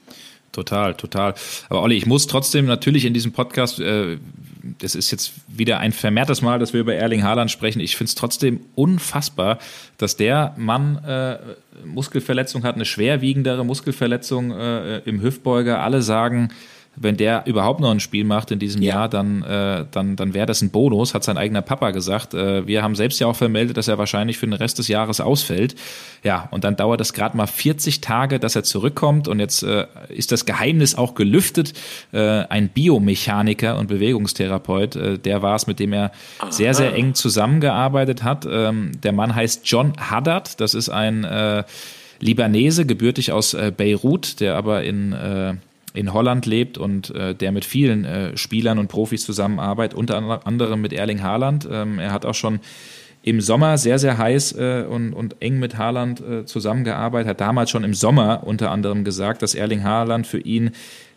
Total, 0.51 0.95
total. 0.95 1.35
Aber 1.69 1.81
Olli, 1.81 1.95
ich 1.95 2.05
muss 2.05 2.27
trotzdem 2.27 2.65
natürlich 2.65 3.05
in 3.05 3.13
diesem 3.13 3.31
Podcast, 3.31 3.79
äh, 3.79 4.17
das 4.61 4.95
ist 4.95 5.11
jetzt 5.11 5.33
wieder 5.47 5.79
ein 5.79 5.91
vermehrtes 5.91 6.41
Mal, 6.41 6.59
dass 6.59 6.73
wir 6.73 6.81
über 6.81 6.93
Erling 6.93 7.23
Haaland 7.23 7.49
sprechen. 7.49 7.79
Ich 7.79 7.95
finde 7.95 8.09
es 8.09 8.15
trotzdem 8.15 8.59
unfassbar, 8.75 9.59
dass 9.97 10.17
der 10.17 10.53
Mann 10.57 10.97
äh, 11.05 11.37
Muskelverletzung 11.85 12.63
hat, 12.63 12.75
eine 12.75 12.85
schwerwiegendere 12.85 13.65
Muskelverletzung 13.65 14.51
äh, 14.51 14.97
im 14.99 15.21
Hüftbeuger. 15.21 15.81
Alle 15.81 16.01
sagen, 16.01 16.49
wenn 17.01 17.17
der 17.17 17.45
überhaupt 17.45 17.79
noch 17.79 17.91
ein 17.91 17.99
Spiel 17.99 18.25
macht 18.25 18.51
in 18.51 18.59
diesem 18.59 18.81
ja. 18.81 18.95
Jahr, 18.95 19.09
dann, 19.09 19.41
äh, 19.43 19.85
dann, 19.89 20.15
dann 20.15 20.33
wäre 20.33 20.45
das 20.45 20.61
ein 20.61 20.69
Bonus, 20.69 21.13
hat 21.13 21.23
sein 21.23 21.37
eigener 21.37 21.61
Papa 21.61 21.91
gesagt. 21.91 22.33
Äh, 22.33 22.67
wir 22.67 22.83
haben 22.83 22.95
selbst 22.95 23.19
ja 23.19 23.27
auch 23.27 23.35
vermeldet, 23.35 23.77
dass 23.77 23.87
er 23.87 23.97
wahrscheinlich 23.97 24.37
für 24.37 24.45
den 24.45 24.53
Rest 24.53 24.79
des 24.79 24.87
Jahres 24.89 25.21
ausfällt. 25.21 25.75
Ja, 26.23 26.49
und 26.51 26.63
dann 26.65 26.75
dauert 26.75 26.99
es 26.99 27.13
gerade 27.13 27.37
mal 27.37 27.47
40 27.47 28.01
Tage, 28.01 28.39
dass 28.39 28.55
er 28.55 28.63
zurückkommt. 28.63 29.27
Und 29.27 29.39
jetzt 29.39 29.63
äh, 29.63 29.87
ist 30.09 30.31
das 30.31 30.45
Geheimnis 30.45 30.95
auch 30.95 31.15
gelüftet. 31.15 31.73
Äh, 32.11 32.19
ein 32.19 32.69
Biomechaniker 32.69 33.77
und 33.77 33.87
Bewegungstherapeut, 33.87 34.95
äh, 34.95 35.17
der 35.17 35.41
war 35.41 35.55
es, 35.55 35.67
mit 35.67 35.79
dem 35.79 35.93
er 35.93 36.11
Aha. 36.39 36.51
sehr, 36.51 36.73
sehr 36.73 36.93
eng 36.93 37.13
zusammengearbeitet 37.13 38.23
hat. 38.23 38.45
Ähm, 38.49 38.91
der 39.01 39.13
Mann 39.13 39.33
heißt 39.33 39.61
John 39.63 39.93
Haddad. 39.97 40.59
Das 40.59 40.73
ist 40.73 40.89
ein 40.89 41.23
äh, 41.23 41.63
Libanese, 42.19 42.85
gebürtig 42.85 43.31
aus 43.31 43.53
äh, 43.53 43.71
Beirut, 43.75 44.41
der 44.41 44.57
aber 44.57 44.83
in 44.83 45.13
äh, 45.13 45.53
in 45.93 46.13
Holland 46.13 46.45
lebt 46.45 46.77
und 46.77 47.09
äh, 47.15 47.33
der 47.33 47.51
mit 47.51 47.65
vielen 47.65 48.05
äh, 48.05 48.37
Spielern 48.37 48.79
und 48.79 48.87
Profis 48.87 49.25
zusammenarbeitet, 49.25 49.97
unter 49.97 50.45
anderem 50.45 50.81
mit 50.81 50.93
Erling 50.93 51.23
Haaland. 51.23 51.67
Ähm, 51.71 51.99
er 51.99 52.11
hat 52.11 52.25
auch 52.25 52.35
schon 52.35 52.59
im 53.21 53.41
Sommer 53.41 53.77
sehr, 53.77 53.99
sehr 53.99 54.17
heiß 54.17 54.53
äh, 54.53 54.85
und, 54.89 55.13
und 55.13 55.41
eng 55.41 55.59
mit 55.59 55.77
Haaland 55.77 56.21
äh, 56.21 56.45
zusammengearbeitet, 56.45 57.29
hat 57.29 57.41
damals 57.41 57.69
schon 57.69 57.83
im 57.83 57.93
Sommer 57.93 58.43
unter 58.45 58.71
anderem 58.71 59.03
gesagt, 59.03 59.41
dass 59.41 59.55
Erling 59.55 59.83
Haaland 59.83 60.25
für 60.25 60.39
ihn 60.39 60.71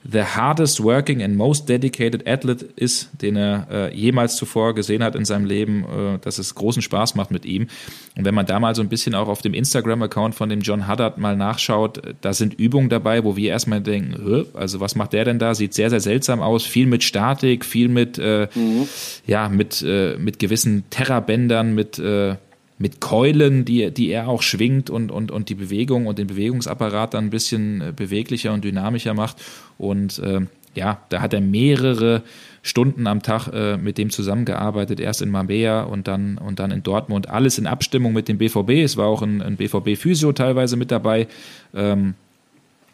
the 0.05 0.23
hardest 0.23 0.83
working 0.83 1.23
and 1.23 1.37
most 1.37 1.69
dedicated 1.69 2.27
athlete 2.27 2.69
ist, 2.77 3.11
den 3.21 3.37
er 3.37 3.67
äh, 3.71 3.95
jemals 3.95 4.37
zuvor 4.37 4.75
gesehen 4.75 5.03
hat 5.03 5.15
in 5.15 5.25
seinem 5.25 5.45
Leben, 5.45 5.85
äh, 5.85 6.19
dass 6.19 6.39
es 6.39 6.55
großen 6.55 6.83
Spaß 6.83 7.15
macht 7.15 7.31
mit 7.31 7.45
ihm. 7.45 7.69
Und 8.17 8.25
wenn 8.25 8.35
man 8.35 8.47
da 8.47 8.59
mal 8.59 8.75
so 8.75 8.83
ein 8.83 8.89
bisschen 8.89 9.15
auch 9.15 9.29
auf 9.29 9.43
dem 9.43 9.55
Instagram-Account 9.55 10.35
von 10.35 10.49
dem 10.49 10.61
John 10.61 10.87
Haddard 10.87 11.19
mal 11.19 11.37
nachschaut, 11.37 12.03
da 12.21 12.33
sind 12.33 12.55
Übungen 12.55 12.89
dabei, 12.89 13.25
wo 13.25 13.37
wir 13.37 13.51
erstmal 13.51 13.81
denken, 13.81 14.47
also 14.55 14.81
was 14.81 14.95
macht 14.95 15.13
der 15.13 15.25
denn 15.25 15.39
da? 15.39 15.55
Sieht 15.55 15.75
sehr, 15.75 15.91
sehr 15.91 16.01
seltsam 16.01 16.41
aus. 16.41 16.65
Viel 16.65 16.87
mit 16.87 17.05
Statik, 17.05 17.65
viel 17.65 17.89
mit, 17.89 18.19
äh, 18.19 18.49
mhm. 18.55 18.89
ja, 19.27 19.49
mit, 19.49 19.83
äh, 19.83 20.17
mit 20.19 20.39
gewissen 20.39 20.85
Terrabändern, 20.91 21.75
mit 21.75 21.99
äh, 21.99 22.37
mit 22.83 23.01
Keulen, 23.01 23.65
die, 23.65 23.93
die 23.93 24.11
er 24.11 24.29
auch 24.29 24.43
schwingt 24.43 24.91
und, 24.91 25.11
und, 25.13 25.31
und 25.31 25.49
die 25.49 25.55
Bewegung 25.55 26.07
und 26.07 26.19
den 26.19 26.27
Bewegungsapparat 26.27 27.15
dann 27.15 27.27
ein 27.27 27.31
bisschen 27.31 27.81
äh, 27.81 27.93
beweglicher 27.95 28.53
und 28.53 28.65
dynamischer 28.65 29.15
macht. 29.15 29.37
Und 29.83 30.21
äh, 30.21 30.41
ja, 30.75 31.03
da 31.09 31.21
hat 31.21 31.35
er 31.35 31.41
mehrere 31.41 32.23
Stunden 32.63 33.09
am 33.09 33.23
Tag 33.23 33.49
äh, 33.49 33.77
mit 33.77 33.99
dem 33.99 34.11
zusammengearbeitet, 34.11 35.01
erst 35.01 35.21
in 35.21 35.31
Marbella 35.31 35.83
und 35.83 36.07
dann, 36.07 36.39
und 36.39 36.61
dann 36.61 36.71
in 36.71 36.85
Dortmund. 36.85 37.29
Alles 37.29 37.59
in 37.59 37.67
Abstimmung 37.67 38.13
mit 38.13 38.29
dem 38.29 38.39
BVB. 38.39 38.71
Es 38.85 38.97
war 38.97 39.09
auch 39.09 39.23
ein, 39.23 39.43
ein 39.43 39.57
BVB-Physio 39.57 40.33
teilweise 40.33 40.77
mit 40.77 40.93
dabei. 40.93 41.27
Ähm, 41.75 42.15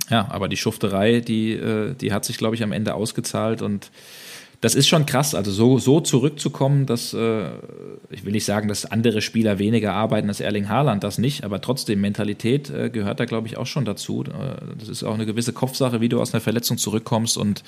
ja, 0.09 0.27
aber 0.31 0.49
die 0.49 0.57
Schufterei, 0.57 1.21
die, 1.21 1.53
äh, 1.53 1.95
die 1.95 2.13
hat 2.13 2.25
sich, 2.25 2.39
glaube 2.39 2.55
ich, 2.55 2.63
am 2.63 2.73
Ende 2.73 2.95
ausgezahlt 2.95 3.61
und 3.61 3.91
das 4.61 4.75
ist 4.75 4.89
schon 4.89 5.07
krass. 5.07 5.35
Also 5.35 5.53
so, 5.53 5.79
so 5.79 6.01
zurückzukommen, 6.01 6.87
dass 6.87 7.15
äh, 7.15 7.51
ich 8.11 8.25
will 8.25 8.33
nicht 8.33 8.45
sagen, 8.45 8.69
dass 8.69 8.85
andere 8.85 9.23
Spieler 9.23 9.59
weniger 9.59 9.95
arbeiten 9.95 10.29
als 10.29 10.41
Erling 10.41 10.69
Haaland, 10.69 11.05
das 11.05 11.19
nicht, 11.19 11.45
aber 11.45 11.61
trotzdem 11.61 12.01
Mentalität 12.01 12.69
äh, 12.71 12.91
gehört 12.91 13.21
da, 13.21 13.25
glaube 13.25 13.47
ich, 13.47 13.57
auch 13.57 13.67
schon 13.67 13.85
dazu. 13.85 14.25
Äh, 14.25 14.77
das 14.79 14.89
ist 14.89 15.05
auch 15.05 15.15
eine 15.15 15.27
gewisse 15.27 15.53
Kopfsache, 15.53 16.01
wie 16.01 16.09
du 16.09 16.21
aus 16.21 16.35
einer 16.35 16.41
Verletzung 16.41 16.77
zurückkommst 16.77 17.39
und 17.39 17.63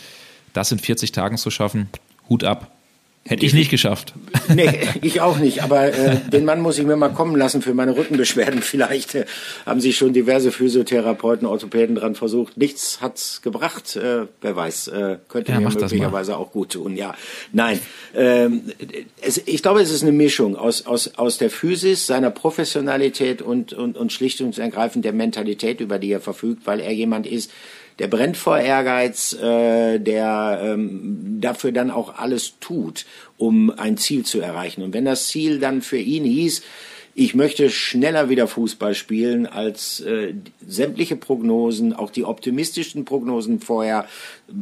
das 0.53 0.73
in 0.73 0.79
40 0.79 1.13
Tagen 1.13 1.37
zu 1.37 1.51
schaffen. 1.51 1.89
Hut 2.29 2.43
ab. 2.43 2.73
Hätte 3.27 3.45
ich 3.45 3.53
nicht 3.53 3.71
geschafft. 3.71 4.15
Nee, 4.53 4.81
ich 5.03 5.21
auch 5.21 5.39
nicht. 5.39 5.63
Aber 5.63 5.95
äh, 5.95 6.17
den 6.33 6.45
Mann 6.45 6.61
muss 6.61 6.77
ich 6.77 6.85
mir 6.85 6.97
mal 6.97 7.11
kommen 7.11 7.37
lassen 7.37 7.63
für 7.63 7.73
meine 7.73 7.97
Rückenbeschwerden. 7.97 8.63
Vielleicht 8.63 9.15
äh, 9.15 9.25
haben 9.65 9.81
sich 9.81 9.97
schon 9.97 10.13
diverse 10.13 10.51
Physiotherapeuten, 10.51 11.47
Orthopäden 11.47 11.95
dran 11.95 12.17
versucht. 12.17 12.57
Nichts 12.57 13.01
hat's 13.01 13.41
gebracht. 13.43 13.95
Äh, 13.95 14.27
wer 14.41 14.57
weiß, 14.57 14.89
äh, 14.89 15.19
könnte 15.29 15.53
ja, 15.53 15.61
mir 15.61 15.69
möglicherweise 15.69 16.37
auch 16.37 16.51
gut 16.51 16.73
tun. 16.73 16.97
Ja, 16.97 17.15
nein. 17.53 17.79
Ähm, 18.13 18.63
es, 19.21 19.41
ich 19.47 19.63
glaube, 19.63 19.81
es 19.83 19.93
ist 19.93 20.03
eine 20.03 20.11
Mischung 20.11 20.57
aus 20.57 20.87
aus 20.87 21.15
aus 21.15 21.39
der 21.39 21.51
Physis, 21.51 22.09
seiner 22.09 22.31
Professionalität 22.31 23.41
und 23.41 23.73
und 23.73 23.97
und 23.97 24.13
schlicht 24.13 24.41
und 24.41 24.59
ergreifend 24.59 25.05
der 25.05 25.13
Mentalität, 25.13 25.81
über 25.81 26.01
die 26.01 26.11
er 26.11 26.21
verfügt, 26.21 26.67
weil 26.67 26.81
er 26.81 26.93
jemand 26.93 27.29
ist, 27.29 27.53
der 28.01 28.09
brennt 28.09 28.39
vor 28.39 28.59
Ehrgeiz, 28.59 29.35
äh, 29.35 29.99
der 29.99 30.61
ähm, 30.65 31.39
dafür 31.39 31.71
dann 31.71 31.91
auch 31.91 32.17
alles 32.17 32.55
tut, 32.59 33.05
um 33.37 33.71
ein 33.71 33.99
Ziel 33.99 34.25
zu 34.25 34.41
erreichen. 34.41 34.83
Und 34.83 34.95
wenn 34.95 35.05
das 35.05 35.29
Ziel 35.29 35.59
dann 35.59 35.83
für 35.83 35.99
ihn 35.99 36.25
hieß, 36.25 36.63
ich 37.15 37.35
möchte 37.35 37.69
schneller 37.69 38.31
wieder 38.31 38.49
Fußball 38.49 38.95
spielen, 38.95 39.47
als 39.47 40.01
äh, 40.01 40.33
sämtliche 40.67 41.17
Prognosen, 41.17 41.93
auch 41.93 42.11
die 42.11 42.25
optimistischen 42.25 43.05
Prognosen 43.05 43.61
vorher 43.61 44.07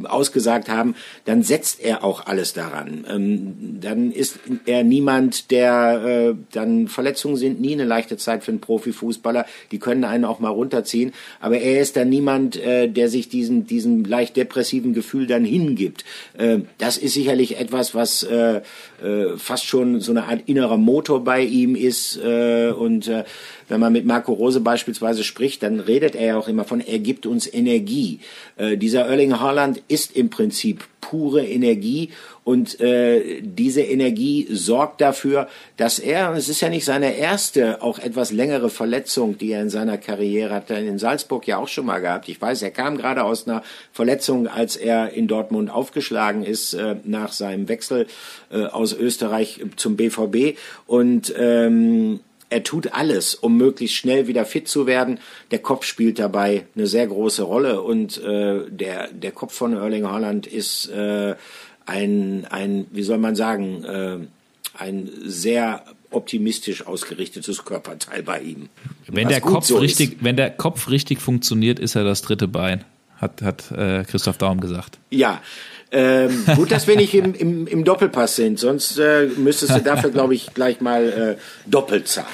ausgesagt 0.03 0.69
haben, 0.69 0.95
dann 1.25 1.43
setzt 1.43 1.81
er 1.81 2.03
auch 2.03 2.25
alles 2.25 2.53
daran. 2.53 3.05
Ähm, 3.09 3.79
dann 3.81 4.11
ist 4.11 4.39
er 4.65 4.83
niemand, 4.83 5.51
der 5.51 6.03
äh, 6.05 6.35
dann 6.51 6.87
Verletzungen 6.87 7.37
sind 7.37 7.61
nie 7.61 7.73
eine 7.73 7.85
leichte 7.85 8.17
Zeit 8.17 8.43
für 8.43 8.51
einen 8.51 8.61
Profifußballer. 8.61 9.45
Die 9.71 9.79
können 9.79 10.03
einen 10.03 10.25
auch 10.25 10.39
mal 10.39 10.49
runterziehen. 10.49 11.13
Aber 11.39 11.57
er 11.59 11.81
ist 11.81 11.95
dann 11.95 12.09
niemand, 12.09 12.55
äh, 12.57 12.87
der 12.87 13.09
sich 13.09 13.29
diesen 13.29 13.67
diesem 13.67 14.03
leicht 14.03 14.35
depressiven 14.35 14.93
Gefühl 14.93 15.27
dann 15.27 15.45
hingibt. 15.45 16.05
Äh, 16.37 16.59
das 16.77 16.97
ist 16.97 17.13
sicherlich 17.13 17.59
etwas, 17.59 17.95
was 17.95 18.23
äh, 18.23 18.61
äh, 19.01 19.37
fast 19.37 19.65
schon 19.65 19.99
so 19.99 20.11
eine 20.11 20.25
Art 20.25 20.41
innerer 20.45 20.77
Motor 20.77 21.23
bei 21.23 21.41
ihm 21.41 21.75
ist. 21.75 22.17
Äh, 22.17 22.71
und 22.71 23.07
äh, 23.07 23.23
wenn 23.69 23.79
man 23.79 23.93
mit 23.93 24.05
Marco 24.05 24.33
Rose 24.33 24.59
beispielsweise 24.59 25.23
spricht, 25.23 25.63
dann 25.63 25.79
redet 25.79 26.15
er 26.15 26.27
ja 26.27 26.37
auch 26.37 26.47
immer 26.47 26.65
von, 26.65 26.81
er 26.81 26.99
gibt 26.99 27.25
uns 27.25 27.51
Energie. 27.51 28.19
Äh, 28.57 28.77
dieser 28.77 29.05
Erling 29.05 29.39
Haaland 29.39 29.81
ist 29.87 30.15
im 30.15 30.29
Prinzip 30.29 30.83
pure 31.01 31.45
Energie 31.45 32.09
und 32.43 32.79
äh, 32.79 33.41
diese 33.41 33.81
Energie 33.81 34.47
sorgt 34.51 35.01
dafür, 35.01 35.47
dass 35.77 35.99
er, 35.99 36.33
es 36.33 36.49
ist 36.49 36.61
ja 36.61 36.69
nicht 36.69 36.85
seine 36.85 37.15
erste, 37.15 37.81
auch 37.81 37.99
etwas 37.99 38.31
längere 38.31 38.69
Verletzung, 38.69 39.37
die 39.37 39.51
er 39.51 39.61
in 39.61 39.69
seiner 39.69 39.97
Karriere 39.97 40.55
hat, 40.55 40.69
in 40.71 40.97
Salzburg 40.99 41.47
ja 41.47 41.57
auch 41.57 41.67
schon 41.67 41.85
mal 41.85 41.99
gehabt. 41.99 42.27
Ich 42.27 42.41
weiß, 42.41 42.61
er 42.63 42.71
kam 42.71 42.97
gerade 42.97 43.23
aus 43.23 43.47
einer 43.47 43.63
Verletzung, 43.91 44.47
als 44.47 44.75
er 44.75 45.13
in 45.13 45.27
Dortmund 45.27 45.69
aufgeschlagen 45.69 46.43
ist 46.43 46.73
äh, 46.73 46.95
nach 47.03 47.31
seinem 47.31 47.69
Wechsel 47.69 48.07
äh, 48.51 48.63
aus 48.65 48.93
Österreich 48.93 49.61
zum 49.75 49.95
BVB 49.95 50.57
und 50.87 51.33
ähm, 51.37 52.19
er 52.49 52.63
tut 52.63 52.93
alles, 52.93 53.35
um 53.35 53.57
möglichst 53.57 53.95
schnell 53.95 54.27
wieder 54.27 54.45
fit 54.45 54.67
zu 54.67 54.87
werden. 54.87 55.19
Der 55.51 55.59
Kopf 55.59 55.85
spielt 55.85 56.19
dabei 56.19 56.65
eine 56.75 56.87
sehr 56.87 57.07
große 57.07 57.43
Rolle 57.43 57.81
und 57.81 58.17
äh, 58.23 58.61
der, 58.69 59.09
der 59.09 59.31
Kopf 59.31 59.53
von 59.53 59.73
Erling 59.73 60.07
Haaland 60.07 60.47
ist 60.47 60.89
äh, 60.89 61.35
ein, 61.85 62.45
ein, 62.49 62.87
wie 62.91 63.03
soll 63.03 63.17
man 63.17 63.35
sagen, 63.35 63.83
äh, 63.83 64.17
ein 64.77 65.09
sehr 65.23 65.83
optimistisch 66.11 66.87
ausgerichtetes 66.87 67.65
Körperteil 67.65 68.23
bei 68.23 68.41
ihm. 68.41 68.69
Wenn 69.07 69.27
der 69.27 69.41
Kopf 69.41 69.65
so 69.65 69.77
richtig, 69.77 70.13
ist. 70.13 70.23
wenn 70.23 70.35
der 70.35 70.49
Kopf 70.49 70.89
richtig 70.89 71.19
funktioniert, 71.19 71.79
ist 71.79 71.95
er 71.95 72.03
das 72.03 72.21
dritte 72.23 72.47
Bein, 72.47 72.83
hat, 73.17 73.41
hat 73.41 73.71
äh, 73.71 74.03
Christoph 74.05 74.37
Daum 74.37 74.59
gesagt. 74.59 74.97
Ja. 75.11 75.41
Ähm, 75.91 76.45
gut, 76.55 76.71
dass 76.71 76.87
wir 76.87 76.95
nicht 76.95 77.13
im, 77.15 77.33
im, 77.33 77.67
im 77.67 77.83
Doppelpass 77.83 78.35
sind, 78.35 78.59
sonst 78.59 78.99
äh, 78.99 79.27
müsstest 79.37 79.75
du 79.75 79.79
dafür, 79.79 80.11
glaube 80.11 80.35
ich, 80.35 80.53
gleich 80.53 80.81
mal 80.81 81.37
äh, 81.37 81.69
doppelt 81.69 82.07
zahlen. 82.07 82.27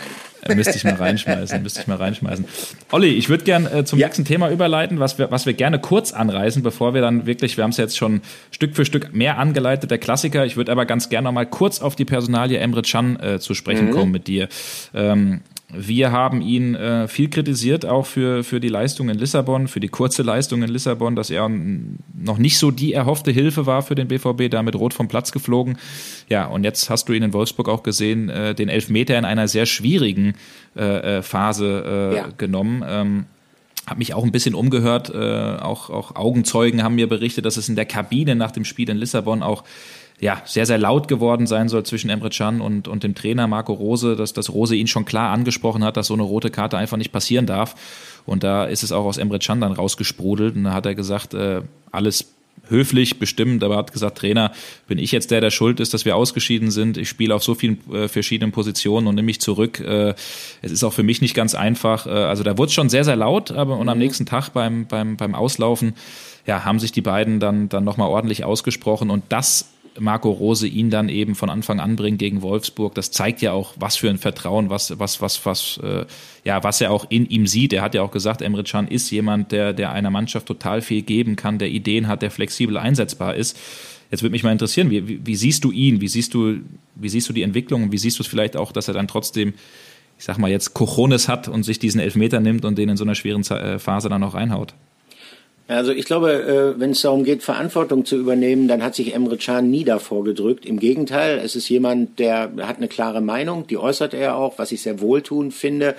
Äh, 0.47 0.55
müsste 0.55 0.75
ich 0.75 0.83
mal 0.83 0.93
reinschmeißen, 0.93 1.63
müsste 1.63 1.81
ich 1.81 1.87
mal 1.87 1.97
reinschmeißen. 1.97 2.45
Olli, 2.91 3.09
ich 3.09 3.29
würde 3.29 3.43
gern 3.43 3.65
äh, 3.65 3.85
zum 3.85 3.97
ja. 3.97 4.07
nächsten 4.07 4.25
Thema 4.25 4.51
überleiten, 4.51 4.99
was 4.99 5.17
wir, 5.17 5.31
was 5.31 5.45
wir 5.45 5.53
gerne 5.53 5.79
kurz 5.79 6.11
anreißen, 6.11 6.61
bevor 6.61 6.93
wir 6.93 7.01
dann 7.01 7.25
wirklich, 7.25 7.57
wir 7.57 7.63
haben 7.63 7.71
es 7.71 7.77
jetzt 7.77 7.97
schon 7.97 8.21
Stück 8.51 8.75
für 8.75 8.85
Stück 8.85 9.13
mehr 9.13 9.37
angeleitet, 9.39 9.89
der 9.89 9.97
Klassiker. 9.97 10.45
Ich 10.45 10.55
würde 10.55 10.71
aber 10.71 10.85
ganz 10.85 11.09
gerne 11.09 11.25
noch 11.25 11.31
mal 11.31 11.45
kurz 11.45 11.81
auf 11.81 11.95
die 11.95 12.05
Personalie 12.05 12.59
Emre 12.59 12.83
Can 12.83 13.19
äh, 13.19 13.39
zu 13.39 13.53
sprechen 13.53 13.87
mhm. 13.87 13.91
kommen 13.91 14.11
mit 14.11 14.27
dir. 14.27 14.47
Ähm, 14.93 15.41
wir 15.77 16.11
haben 16.11 16.41
ihn 16.41 16.75
äh, 16.75 17.07
viel 17.07 17.29
kritisiert, 17.29 17.85
auch 17.85 18.05
für, 18.05 18.43
für 18.43 18.59
die 18.59 18.69
Leistung 18.69 19.09
in 19.09 19.17
Lissabon, 19.17 19.67
für 19.67 19.79
die 19.79 19.87
kurze 19.87 20.23
Leistung 20.23 20.63
in 20.63 20.69
Lissabon, 20.69 21.15
dass 21.15 21.29
er 21.29 21.49
noch 21.49 22.37
nicht 22.37 22.57
so 22.57 22.71
die 22.71 22.93
erhoffte 22.93 23.31
Hilfe 23.31 23.65
war 23.65 23.81
für 23.81 23.95
den 23.95 24.07
BVB, 24.07 24.49
damit 24.49 24.75
rot 24.75 24.93
vom 24.93 25.07
Platz 25.07 25.31
geflogen. 25.31 25.77
Ja, 26.29 26.45
und 26.45 26.63
jetzt 26.63 26.89
hast 26.89 27.09
du 27.09 27.13
ihn 27.13 27.23
in 27.23 27.33
Wolfsburg 27.33 27.69
auch 27.69 27.83
gesehen, 27.83 28.29
äh, 28.29 28.55
den 28.55 28.69
Elfmeter 28.69 29.17
in 29.17 29.25
einer 29.25 29.47
sehr 29.47 29.65
schwierigen 29.65 30.33
äh, 30.75 31.17
äh 31.17 31.21
Phase 31.21 32.11
äh, 32.13 32.15
ja. 32.15 32.27
genommen. 32.37 32.83
Ähm, 32.87 33.25
habe 33.87 33.99
mich 33.99 34.13
auch 34.13 34.23
ein 34.23 34.31
bisschen 34.31 34.55
umgehört, 34.55 35.11
äh, 35.13 35.57
auch, 35.57 35.89
auch 35.89 36.15
Augenzeugen 36.15 36.83
haben 36.83 36.95
mir 36.95 37.07
berichtet, 37.07 37.45
dass 37.45 37.57
es 37.57 37.69
in 37.69 37.75
der 37.75 37.85
Kabine 37.85 38.35
nach 38.35 38.51
dem 38.51 38.65
Spiel 38.65 38.89
in 38.89 38.97
Lissabon 38.97 39.43
auch 39.43 39.63
ja, 40.19 40.41
sehr, 40.45 40.65
sehr 40.65 40.77
laut 40.77 41.07
geworden 41.07 41.45
sein 41.45 41.67
soll 41.67 41.83
zwischen 41.83 42.09
Emre 42.09 42.29
Can 42.29 42.61
und, 42.61 42.87
und 42.87 43.03
dem 43.03 43.15
Trainer 43.15 43.47
Marco 43.47 43.73
Rose, 43.73 44.15
dass, 44.15 44.33
dass 44.33 44.51
Rose 44.51 44.75
ihn 44.75 44.87
schon 44.87 45.05
klar 45.05 45.31
angesprochen 45.31 45.83
hat, 45.83 45.97
dass 45.97 46.07
so 46.07 46.13
eine 46.13 46.23
rote 46.23 46.49
Karte 46.49 46.77
einfach 46.77 46.97
nicht 46.97 47.11
passieren 47.11 47.45
darf. 47.45 47.75
Und 48.25 48.43
da 48.43 48.65
ist 48.65 48.83
es 48.83 48.91
auch 48.91 49.05
aus 49.05 49.17
Emre 49.17 49.39
Can 49.39 49.61
dann 49.61 49.73
rausgesprudelt 49.73 50.55
und 50.55 50.63
da 50.63 50.73
hat 50.73 50.85
er 50.85 50.95
gesagt, 50.95 51.33
äh, 51.33 51.61
alles 51.91 52.27
höflich 52.69 53.19
bestimmt, 53.19 53.63
aber 53.63 53.77
hat 53.77 53.93
gesagt, 53.93 54.17
Trainer, 54.17 54.51
bin 54.87 54.97
ich 54.97 55.11
jetzt 55.11 55.31
der, 55.31 55.41
der 55.41 55.51
schuld 55.51 55.79
ist, 55.79 55.93
dass 55.93 56.05
wir 56.05 56.15
ausgeschieden 56.15 56.71
sind. 56.71 56.97
Ich 56.97 57.09
spiele 57.09 57.35
auf 57.35 57.43
so 57.43 57.53
vielen 57.53 57.79
äh, 57.93 58.07
verschiedenen 58.07 58.51
Positionen 58.51 59.07
und 59.07 59.15
nehme 59.15 59.27
mich 59.27 59.41
zurück. 59.41 59.79
Äh, 59.79 60.15
es 60.61 60.71
ist 60.71 60.83
auch 60.83 60.93
für 60.93 61.03
mich 61.03 61.21
nicht 61.21 61.35
ganz 61.35 61.53
einfach. 61.53 62.07
Äh, 62.07 62.09
also 62.09 62.43
da 62.43 62.57
wurde 62.57 62.69
es 62.69 62.73
schon 62.73 62.89
sehr, 62.89 63.03
sehr 63.03 63.15
laut, 63.15 63.51
aber 63.51 63.77
und 63.77 63.89
am 63.89 63.97
mhm. 63.97 64.03
nächsten 64.03 64.25
Tag 64.25 64.49
beim, 64.49 64.87
beim, 64.87 65.17
beim 65.17 65.35
Auslaufen 65.35 65.93
ja, 66.47 66.63
haben 66.63 66.79
sich 66.79 66.91
die 66.91 67.01
beiden 67.01 67.39
dann, 67.39 67.69
dann 67.69 67.83
nochmal 67.83 68.09
ordentlich 68.09 68.43
ausgesprochen 68.43 69.09
und 69.09 69.23
das 69.29 69.69
Marco 69.99 70.29
Rose 70.29 70.67
ihn 70.67 70.89
dann 70.89 71.09
eben 71.09 71.35
von 71.35 71.49
Anfang 71.49 71.79
an 71.79 71.95
bringt 71.95 72.19
gegen 72.19 72.41
Wolfsburg, 72.41 72.95
das 72.95 73.11
zeigt 73.11 73.41
ja 73.41 73.53
auch, 73.53 73.73
was 73.77 73.95
für 73.95 74.09
ein 74.09 74.17
Vertrauen, 74.17 74.69
was, 74.69 74.99
was, 74.99 75.21
was, 75.21 75.45
was, 75.45 75.79
äh, 75.83 76.05
ja, 76.43 76.63
was 76.63 76.81
er 76.81 76.91
auch 76.91 77.05
in 77.09 77.25
ihm 77.27 77.47
sieht. 77.47 77.71
Er 77.73 77.81
hat 77.81 77.95
ja 77.95 78.01
auch 78.01 78.11
gesagt, 78.11 78.41
Emre 78.41 78.63
Can 78.63 78.87
ist 78.87 79.09
jemand, 79.11 79.51
der, 79.51 79.73
der 79.73 79.91
einer 79.91 80.09
Mannschaft 80.09 80.47
total 80.47 80.81
viel 80.81 81.01
geben 81.01 81.35
kann, 81.35 81.59
der 81.59 81.69
Ideen 81.69 82.07
hat, 82.07 82.21
der 82.21 82.31
flexibel 82.31 82.77
einsetzbar 82.77 83.35
ist. 83.35 83.57
Jetzt 84.11 84.21
würde 84.21 84.31
mich 84.31 84.43
mal 84.43 84.51
interessieren, 84.51 84.89
wie, 84.89 85.07
wie, 85.07 85.25
wie 85.25 85.35
siehst 85.35 85.63
du 85.63 85.71
ihn? 85.71 86.01
Wie 86.01 86.07
siehst 86.07 86.33
du, 86.33 86.57
wie 86.95 87.09
siehst 87.09 87.27
du 87.29 87.33
die 87.33 87.41
Entwicklung? 87.41 87.83
Und 87.83 87.91
wie 87.91 87.97
siehst 87.97 88.19
du 88.19 88.23
es 88.23 88.27
vielleicht 88.27 88.55
auch, 88.55 88.71
dass 88.71 88.87
er 88.87 88.93
dann 88.93 89.07
trotzdem, 89.07 89.53
ich 90.17 90.25
sag 90.25 90.37
mal 90.37 90.51
jetzt, 90.51 90.73
Cojones 90.73 91.27
hat 91.27 91.47
und 91.47 91.63
sich 91.63 91.79
diesen 91.79 91.99
Elfmeter 91.99 92.39
nimmt 92.39 92.65
und 92.65 92.77
den 92.77 92.89
in 92.89 92.97
so 92.97 93.03
einer 93.03 93.15
schweren 93.15 93.41
äh, 93.43 93.79
Phase 93.79 94.09
dann 94.09 94.23
auch 94.23 94.33
reinhaut? 94.33 94.73
Also 95.67 95.91
ich 95.91 96.05
glaube, 96.05 96.75
äh, 96.75 96.79
wenn 96.79 96.91
es 96.91 97.01
darum 97.01 97.23
geht, 97.23 97.41
Verantwortung 97.41 98.05
zu 98.05 98.17
übernehmen, 98.17 98.67
dann 98.67 98.83
hat 98.83 98.93
sich 98.93 99.15
Emre 99.15 99.37
Can 99.37 99.71
nie 99.71 99.83
davor 99.83 100.23
gedrückt. 100.23 100.63
Im 100.63 100.79
Gegenteil, 100.79 101.39
es 101.43 101.55
ist 101.55 101.69
jemand, 101.69 102.19
der 102.19 102.51
hat 102.61 102.77
eine 102.77 102.87
klare 102.87 103.21
Meinung, 103.21 103.65
die 103.65 103.77
äußert 103.77 104.13
er 104.13 104.35
auch, 104.35 104.59
was 104.59 104.71
ich 104.71 104.83
sehr 104.83 105.01
wohltuend 105.01 105.55
finde. 105.55 105.95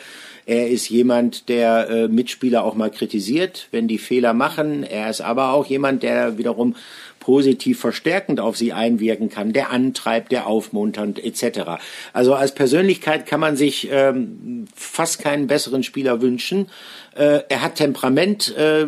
Er 0.49 0.69
ist 0.69 0.89
jemand, 0.89 1.49
der 1.49 1.91
äh, 1.91 2.09
Mitspieler 2.09 2.63
auch 2.63 2.77
mal 2.77 2.93
kritisiert, 2.93 3.67
wenn 3.73 3.89
die 3.89 3.99
Fehler 3.99 4.33
machen. 4.33 4.85
Er 4.85 5.11
ist 5.11 5.21
aber 5.21 5.53
auch 5.53 5.67
jemand, 5.67 6.05
der 6.05 6.39
wiederum 6.39 6.77
positiv 7.19 7.81
verstärkend 7.81 8.39
auf 8.39 8.57
sie 8.57 8.73
einwirken 8.73 9.29
kann, 9.29 9.53
der 9.53 9.73
antreibt, 9.73 10.31
der 10.31 10.47
aufmunternd 10.47 11.19
etc. 11.19 11.83
Also 12.13 12.35
als 12.35 12.55
Persönlichkeit 12.55 13.27
kann 13.27 13.41
man 13.41 13.57
sich 13.57 13.89
ähm, 13.91 14.67
fast 14.77 15.19
keinen 15.19 15.49
besseren 15.49 15.83
Spieler 15.83 16.23
wünschen. 16.23 16.69
Äh, 17.17 17.43
er 17.49 17.63
hat 17.63 17.77
Temperament. 17.77 18.55
Äh, 18.57 18.87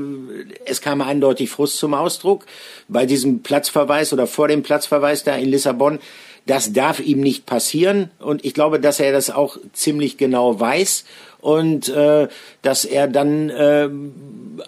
es 0.64 0.80
kam 0.80 1.00
eindeutig 1.00 1.50
Frust 1.50 1.78
zum 1.78 1.94
Ausdruck 1.94 2.46
bei 2.88 3.06
diesem 3.06 3.42
Platzverweis 3.42 4.12
oder 4.12 4.26
vor 4.26 4.48
dem 4.48 4.62
Platzverweis 4.62 5.24
da 5.24 5.34
in 5.36 5.50
Lissabon. 5.50 5.98
Das 6.46 6.72
darf 6.72 6.98
ihm 6.98 7.20
nicht 7.20 7.44
passieren 7.44 8.10
und 8.20 8.42
ich 8.42 8.54
glaube, 8.54 8.80
dass 8.80 9.00
er 9.00 9.12
das 9.12 9.28
auch 9.28 9.58
ziemlich 9.74 10.16
genau 10.16 10.58
weiß 10.58 11.04
und 11.42 11.90
äh, 11.90 12.28
dass 12.62 12.86
er 12.86 13.06
dann 13.06 13.50
äh, 13.50 13.88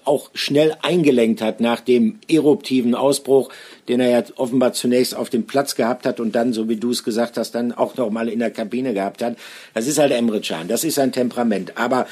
auch 0.05 0.31
schnell 0.35 0.77
eingelenkt 0.83 1.41
hat 1.41 1.61
nach 1.61 1.81
dem 1.81 2.19
eruptiven 2.29 2.95
Ausbruch, 2.95 3.51
den 3.89 4.01
er 4.01 4.11
ja 4.11 4.23
offenbar 4.37 4.73
zunächst 4.73 5.17
auf 5.17 5.31
dem 5.31 5.47
Platz 5.47 5.75
gehabt 5.75 6.07
hat 6.07 6.21
und 6.21 6.35
dann, 6.35 6.53
so 6.53 6.69
wie 6.69 6.77
du 6.77 6.91
es 6.91 7.03
gesagt 7.03 7.39
hast, 7.39 7.53
dann 7.53 7.73
auch 7.73 7.97
noch 7.97 8.11
mal 8.11 8.29
in 8.29 8.41
der 8.41 8.51
Kabine 8.51 8.93
gehabt 8.95 9.23
hat. 9.23 9.37
Das 9.73 9.87
ist 9.87 9.99
halt 9.99 10.13
Emre 10.13 10.41
Can, 10.41 10.69
das 10.69 10.85
ist 10.85 10.97
sein 10.97 11.13
Temperament. 11.13 11.79
Aber 11.79 12.07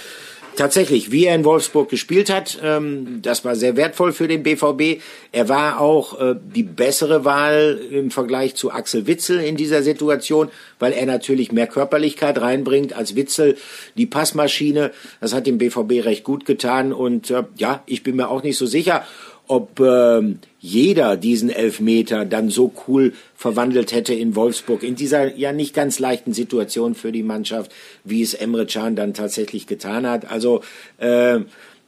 tatsächlich, 0.59 1.11
wie 1.11 1.27
er 1.27 1.35
in 1.35 1.45
Wolfsburg 1.45 1.89
gespielt 1.89 2.29
hat, 2.31 2.59
ähm, 2.63 3.23
das 3.23 3.45
war 3.45 3.57
sehr 3.57 3.77
wertvoll 3.77 4.13
für 4.13 4.29
den 4.29 4.43
BVB. 4.43 5.01
Er 5.33 5.49
war 5.49 5.81
auch 5.81 6.21
äh, 6.21 6.35
die 6.55 6.65
bessere 6.65 7.25
Wahl 7.25 7.81
im 7.91 8.11
Vergleich 8.11 8.55
zu 8.55 8.71
Axel 8.71 9.07
Witzel 9.07 9.41
in 9.41 9.57
dieser 9.57 9.83
Situation, 9.83 10.51
weil 10.79 10.93
er 10.93 11.07
natürlich 11.07 11.53
mehr 11.53 11.67
Körperlichkeit 11.67 12.41
reinbringt 12.41 12.93
als 12.93 13.17
Witzel. 13.17 13.57
Die 13.97 14.07
Passmaschine, 14.07 14.91
das 15.21 15.33
hat 15.33 15.47
dem 15.47 15.59
BVB 15.59 16.05
recht 16.05 16.25
gut 16.25 16.45
getan 16.45 16.93
und 16.93 17.31
äh, 17.31 17.45
ja, 17.57 17.83
ich 17.87 18.03
bin 18.03 18.17
mir 18.17 18.29
auch 18.29 18.43
nicht 18.43 18.59
so 18.59 18.67
sicher, 18.67 19.05
ob 19.49 19.81
ähm, 19.81 20.39
jeder 20.61 21.17
diesen 21.17 21.51
Elfmeter 21.51 22.25
dann 22.25 22.51
so 22.51 22.73
cool 22.87 23.13
verwandelt 23.35 23.93
hätte 23.93 24.15
in 24.15 24.37
Wolfsburg, 24.37 24.83
in 24.83 24.95
dieser 24.95 25.37
ja 25.37 25.53
nicht 25.53 25.75
ganz 25.75 25.99
leichten 25.99 26.33
Situation 26.33 26.95
für 26.95 27.13
die 27.13 27.23
Mannschaft, 27.23 27.73
wie 28.05 28.23
es 28.23 28.35
Emre 28.35 28.67
Can 28.67 28.97
dann 28.97 29.15
tatsächlich 29.15 29.67
getan 29.67 30.07
hat. 30.07 30.31
Also 30.31 30.63
äh, 30.99 31.41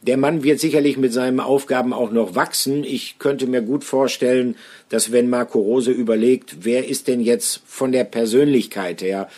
der 0.03 0.17
Mann 0.17 0.43
wird 0.43 0.61
sicherlich 0.61 0.97
mit 0.97 1.13
seinen 1.13 1.41
Aufgaben 1.41 1.93
auch 1.93 2.11
noch 2.11 2.35
wachsen. 2.35 2.85
Ich 2.85 3.19
könnte 3.19 3.47
mir 3.47 3.61
gut 3.61 3.85
vorstellen, 3.85 4.57
dass 4.89 5.13
wenn 5.13 5.29
Marco 5.29 5.61
Rose 5.61 5.91
überlegt, 5.91 6.65
wer 6.65 6.89
ist 6.89 7.07
denn 7.07 7.21
jetzt 7.21 7.61
von 7.67 7.93
der 7.93 8.05
Persönlichkeit 8.05 9.03
her 9.03 9.29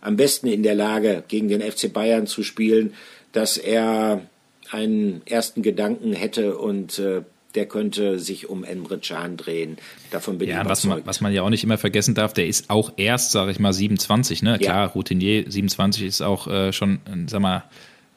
am 0.00 0.16
besten 0.16 0.46
in 0.46 0.62
der 0.62 0.74
Lage, 0.74 1.24
gegen 1.28 1.48
den 1.48 1.60
FC 1.60 1.92
Bayern 1.92 2.26
zu 2.26 2.42
spielen, 2.42 2.94
dass 3.32 3.56
er 3.56 4.22
einen 4.70 5.22
ersten 5.26 5.62
Gedanken 5.62 6.12
hätte 6.12 6.56
und 6.56 6.98
äh, 6.98 7.22
der 7.54 7.66
könnte 7.66 8.18
sich 8.18 8.48
um 8.48 8.64
Emre 8.64 8.98
Can 8.98 9.36
drehen. 9.36 9.76
Davon 10.10 10.38
bin 10.38 10.48
ja, 10.48 10.62
ich 10.62 10.68
was 10.68 10.84
man, 10.84 11.02
was 11.04 11.20
man 11.20 11.32
ja 11.32 11.42
auch 11.42 11.50
nicht 11.50 11.64
immer 11.64 11.78
vergessen 11.78 12.14
darf, 12.14 12.32
der 12.32 12.46
ist 12.46 12.70
auch 12.70 12.92
erst, 12.96 13.32
sage 13.32 13.50
ich 13.50 13.58
mal, 13.58 13.72
27. 13.72 14.42
Ne? 14.42 14.58
Klar, 14.58 14.86
ja. 14.86 14.86
Routinier 14.86 15.44
27 15.50 16.04
ist 16.04 16.22
auch 16.22 16.46
äh, 16.46 16.72
schon, 16.72 17.00
sag 17.26 17.40
mal, 17.40 17.64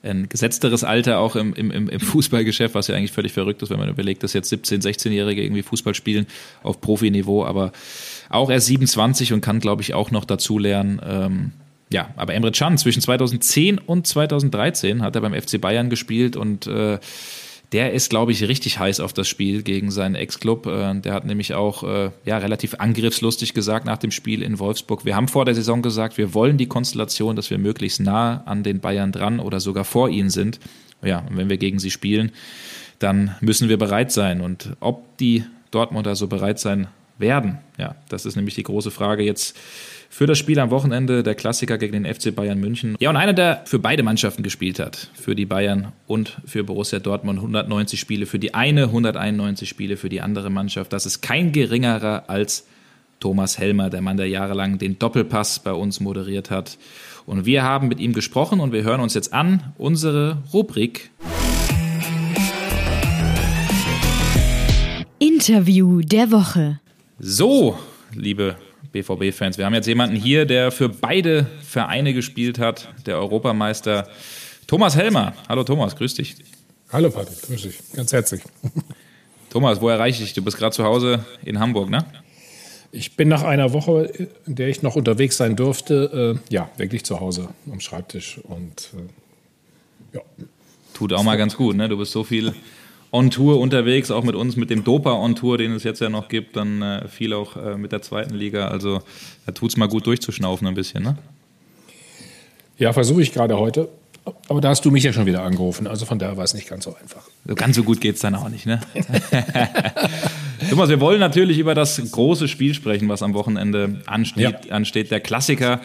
ein 0.06 0.30
gesetzteres 0.30 0.84
Alter 0.84 1.20
auch 1.20 1.36
im, 1.36 1.54
im, 1.54 1.72
im 1.72 2.00
Fußballgeschäft, 2.00 2.76
was 2.76 2.88
ja 2.88 2.96
eigentlich 2.96 3.12
völlig 3.12 3.34
verrückt 3.34 3.62
ist, 3.62 3.72
wenn 3.72 3.80
man 3.80 3.90
überlegt, 3.90 4.24
dass 4.24 4.34
jetzt 4.34 4.54
17-, 4.54 4.84
16-Jährige 4.84 5.44
irgendwie 5.44 5.64
Fußball 5.64 5.96
spielen 5.96 6.28
auf 6.64 6.80
Profiniveau, 6.80 7.44
aber 7.44 7.72
auch 8.30 8.50
erst 8.50 8.68
27 8.68 9.34
und 9.34 9.42
kann, 9.42 9.60
glaube 9.60 9.82
ich, 9.82 9.94
auch 9.94 10.12
noch 10.12 10.26
dazu 10.26 10.60
lernen. 10.60 11.02
Ähm, 11.04 11.52
ja, 11.92 12.10
aber 12.16 12.34
Emre 12.34 12.52
Can 12.52 12.78
zwischen 12.78 13.02
2010 13.02 13.80
und 13.80 14.08
2013 14.08 15.02
hat 15.02 15.16
er 15.16 15.22
beim 15.22 15.34
FC 15.34 15.60
Bayern 15.60 15.90
gespielt 15.90 16.36
und 16.36 16.68
äh, 16.68 17.00
der 17.76 17.92
ist, 17.92 18.10
glaube 18.10 18.32
ich, 18.32 18.42
richtig 18.42 18.80
heiß 18.80 19.02
auf 19.02 19.12
das 19.12 19.28
Spiel 19.28 19.62
gegen 19.62 19.92
seinen 19.92 20.16
Ex-Club. 20.16 20.66
Äh, 20.66 20.96
der 21.02 21.14
hat 21.14 21.26
nämlich 21.26 21.56
auch 21.56 21.84
äh, 21.84 22.10
ja, 22.24 22.38
relativ 22.38 22.76
angriffslustig 22.76 23.54
gesagt 23.54 23.86
nach 23.86 23.98
dem 23.98 24.12
Spiel 24.12 24.42
in 24.44 24.60
Wolfsburg. 24.60 25.04
Wir 25.04 25.18
haben 25.18 25.28
vor 25.28 25.44
der 25.44 25.56
Saison 25.56 25.82
gesagt, 25.82 26.18
wir 26.18 26.34
wollen 26.34 26.58
die 26.58 26.68
Konstellation, 26.68 27.36
dass 27.36 27.50
wir 27.50 27.58
möglichst 27.58 28.00
nah 28.00 28.44
an 28.46 28.64
den 28.64 28.80
Bayern 28.80 29.12
dran 29.12 29.42
oder 29.42 29.60
sogar 29.60 29.84
vor 29.84 30.08
ihnen 30.08 30.30
sind. 30.30 30.62
Ja, 31.04 31.26
und 31.30 31.36
wenn 31.36 31.50
wir 31.50 31.58
gegen 31.58 31.80
sie 31.80 31.92
spielen, 31.92 32.32
dann 33.00 33.36
müssen 33.42 33.68
wir 33.68 33.78
bereit 33.78 34.14
sein. 34.14 34.40
Und 34.40 34.78
ob 34.80 35.18
die 35.18 35.44
Dortmunder 35.72 36.16
so 36.16 36.28
bereit 36.28 36.60
sein 36.60 36.88
werden, 37.18 37.58
ja, 37.78 37.98
das 38.08 38.26
ist 38.26 38.38
nämlich 38.38 38.56
die 38.56 38.64
große 38.64 38.90
Frage 38.90 39.24
jetzt 39.24 39.58
für 40.16 40.28
das 40.28 40.38
Spiel 40.38 40.58
am 40.60 40.72
Wochenende, 40.72 41.24
der 41.24 41.36
Klassiker 41.36 41.78
gegen 41.78 42.02
den 42.02 42.06
FC 42.06 42.34
Bayern 42.34 42.58
München. 42.58 42.96
Ja, 43.02 43.10
und 43.10 43.18
einer, 43.18 43.34
der 43.34 43.64
für 43.66 43.80
beide 43.80 44.02
Mannschaften 44.02 44.44
gespielt 44.44 44.80
hat, 44.80 45.10
für 45.14 45.36
die 45.36 45.46
Bayern 45.46 45.92
und 46.08 46.38
für 46.46 46.64
Borussia 46.64 47.00
Dortmund, 47.00 47.40
190 47.40 48.00
Spiele 48.00 48.26
für 48.26 48.40
die 48.40 48.54
eine, 48.54 48.84
191 48.84 49.68
Spiele 49.68 49.98
für 49.98 50.08
die 50.08 50.22
andere 50.22 50.50
Mannschaft. 50.50 50.94
Das 50.94 51.06
ist 51.06 51.20
kein 51.20 51.52
geringerer 51.52 52.30
als 52.30 52.66
Thomas 53.20 53.60
Helmer, 53.60 53.90
der 53.90 54.00
Mann, 54.00 54.16
der 54.16 54.30
jahrelang 54.30 54.78
den 54.78 54.98
Doppelpass 54.98 55.60
bei 55.60 55.74
uns 55.74 56.00
moderiert 56.00 56.50
hat. 56.50 56.78
Und 57.26 57.46
wir 57.46 57.64
haben 57.64 57.90
mit 57.90 58.00
ihm 58.00 58.14
gesprochen 58.14 58.62
und 58.62 58.72
wir 58.72 58.84
hören 58.84 59.02
uns 59.02 59.16
jetzt 59.16 59.34
an 59.34 59.74
unsere 59.78 60.38
Rubrik 60.54 61.12
Interview 65.20 66.00
der 66.00 66.32
Woche. 66.32 66.80
So, 67.20 67.78
liebe 68.14 68.56
BVB-Fans. 68.96 69.58
Wir 69.58 69.66
haben 69.66 69.74
jetzt 69.74 69.88
jemanden 69.88 70.16
hier, 70.16 70.46
der 70.46 70.72
für 70.72 70.88
beide 70.88 71.48
Vereine 71.62 72.14
gespielt 72.14 72.60
hat, 72.60 72.88
der 73.06 73.18
Europameister 73.18 74.08
Thomas 74.68 74.96
Helmer. 74.96 75.34
Hallo 75.50 75.64
Thomas, 75.64 75.96
grüß 75.98 76.14
dich. 76.16 76.38
Hallo 76.92 77.10
Patrick, 77.10 77.42
grüß 77.42 77.62
dich, 77.64 77.78
ganz 77.94 78.14
herzlich. 78.14 78.42
Thomas, 79.50 79.82
wo 79.82 79.90
erreiche 79.90 80.24
ich 80.24 80.30
dich? 80.30 80.34
Du 80.34 80.42
bist 80.42 80.58
gerade 80.58 80.74
zu 80.74 80.86
Hause 80.86 81.26
in 81.44 81.60
Hamburg, 81.60 81.90
ne? 81.90 82.06
Ich 82.92 83.18
bin 83.18 83.28
nach 83.28 83.44
einer 83.44 83.74
Woche, 83.74 84.30
in 84.46 84.56
der 84.56 84.70
ich 84.70 84.82
noch 84.82 84.96
unterwegs 84.96 85.36
sein 85.36 85.58
durfte, 85.58 86.38
äh, 86.50 86.54
ja, 86.54 86.70
wirklich 86.78 87.04
zu 87.04 87.20
Hause 87.20 87.50
am 87.70 87.82
Schreibtisch 87.82 88.40
und 88.44 88.92
äh, 90.14 90.18
ja. 90.18 90.22
Tut 90.94 91.12
auch 91.12 91.24
mal 91.24 91.38
ganz 91.38 91.58
gut, 91.58 91.76
ne? 91.76 91.90
Du 91.90 91.98
bist 91.98 92.14
so 92.14 92.24
viel 92.24 92.54
on 93.12 93.32
Tour 93.32 93.60
unterwegs, 93.60 94.12
auch 94.12 94.24
mit 94.24 94.36
uns, 94.36 94.56
mit 94.56 94.70
dem 94.70 94.84
Dopa 94.84 95.14
on 95.14 95.36
Tour, 95.36 95.58
den 95.58 95.72
es 95.72 95.84
jetzt 95.84 96.02
ja 96.02 96.10
noch 96.10 96.28
gibt, 96.28 96.56
dann 96.56 96.82
äh, 96.82 97.08
viel 97.08 97.34
auch 97.34 97.56
äh, 97.56 97.78
mit 97.78 97.92
der 97.92 98.02
zweiten 98.02 98.36
Liga. 98.36 98.68
Also 98.68 99.02
da 99.46 99.52
tut 99.52 99.72
es 99.72 99.78
mal 99.78 99.88
gut 99.88 100.06
durchzuschnaufen 100.06 100.68
ein 100.68 100.76
bisschen, 100.76 101.04
ne? 101.04 101.18
Ja, 102.78 102.92
versuche 102.92 103.22
ich 103.22 103.32
gerade 103.32 103.58
heute. 103.58 103.88
Aber 104.48 104.60
da 104.60 104.70
hast 104.70 104.84
du 104.84 104.92
mich 104.92 105.04
ja 105.04 105.14
schon 105.14 105.28
wieder 105.28 105.44
angerufen, 105.44 105.86
also 105.86 106.06
von 106.06 106.18
daher 106.18 106.36
war 106.36 106.44
es 106.44 106.56
nicht 106.56 106.68
ganz 106.68 106.84
so 106.84 106.96
einfach. 107.00 107.22
So 107.48 107.54
ganz 107.54 107.76
so 107.76 107.84
gut 107.84 108.02
geht 108.02 108.16
es 108.16 108.22
dann 108.22 108.34
auch 108.34 108.50
nicht, 108.50 108.66
ne? 108.66 108.80
Thomas, 110.70 110.90
wir 110.90 111.00
wollen 111.00 111.20
natürlich 111.20 111.60
über 111.60 111.76
das 111.76 112.02
große 112.12 112.48
Spiel 112.48 112.74
sprechen, 112.74 113.08
was 113.08 113.22
am 113.22 113.36
Wochenende 113.36 114.02
ansteht. 114.08 114.66
Ja. 114.66 114.72
ansteht. 114.72 115.12
Der 115.12 115.20
Klassiker 115.20 115.82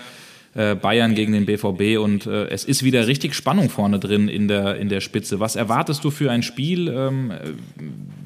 Bayern 0.53 1.15
gegen 1.15 1.33
den 1.33 1.47
BVB 1.47 1.99
und 2.03 2.27
äh, 2.27 2.49
es 2.49 2.65
ist 2.65 2.83
wieder 2.83 3.07
richtig 3.07 3.35
Spannung 3.35 3.71
vorne 3.71 4.01
drin 4.01 4.29
in 4.29 4.49
der, 4.49 4.77
in 4.77 4.89
der 4.89 5.01
Spitze. 5.01 5.39
Was 5.39 5.55
erwartest 5.55 6.03
du 6.03 6.11
für 6.11 6.31
ein 6.31 6.43
Spiel? 6.43 6.89
Ähm, 6.89 7.33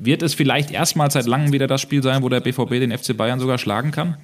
wird 0.01 0.23
es 0.23 0.33
vielleicht 0.33 0.71
erstmals 0.71 1.15
seit 1.15 1.27
langem 1.27 1.53
wieder 1.53 1.67
das 1.67 1.83
Spiel 1.83 2.03
sein, 2.03 2.23
wo 2.23 2.31
der 2.31 2.41
BVB 2.41 2.71
den 2.71 2.97
FC 2.97 3.15
Bayern 3.15 3.41
sogar 3.41 3.59
schlagen 3.59 3.91
kann? 3.91 4.17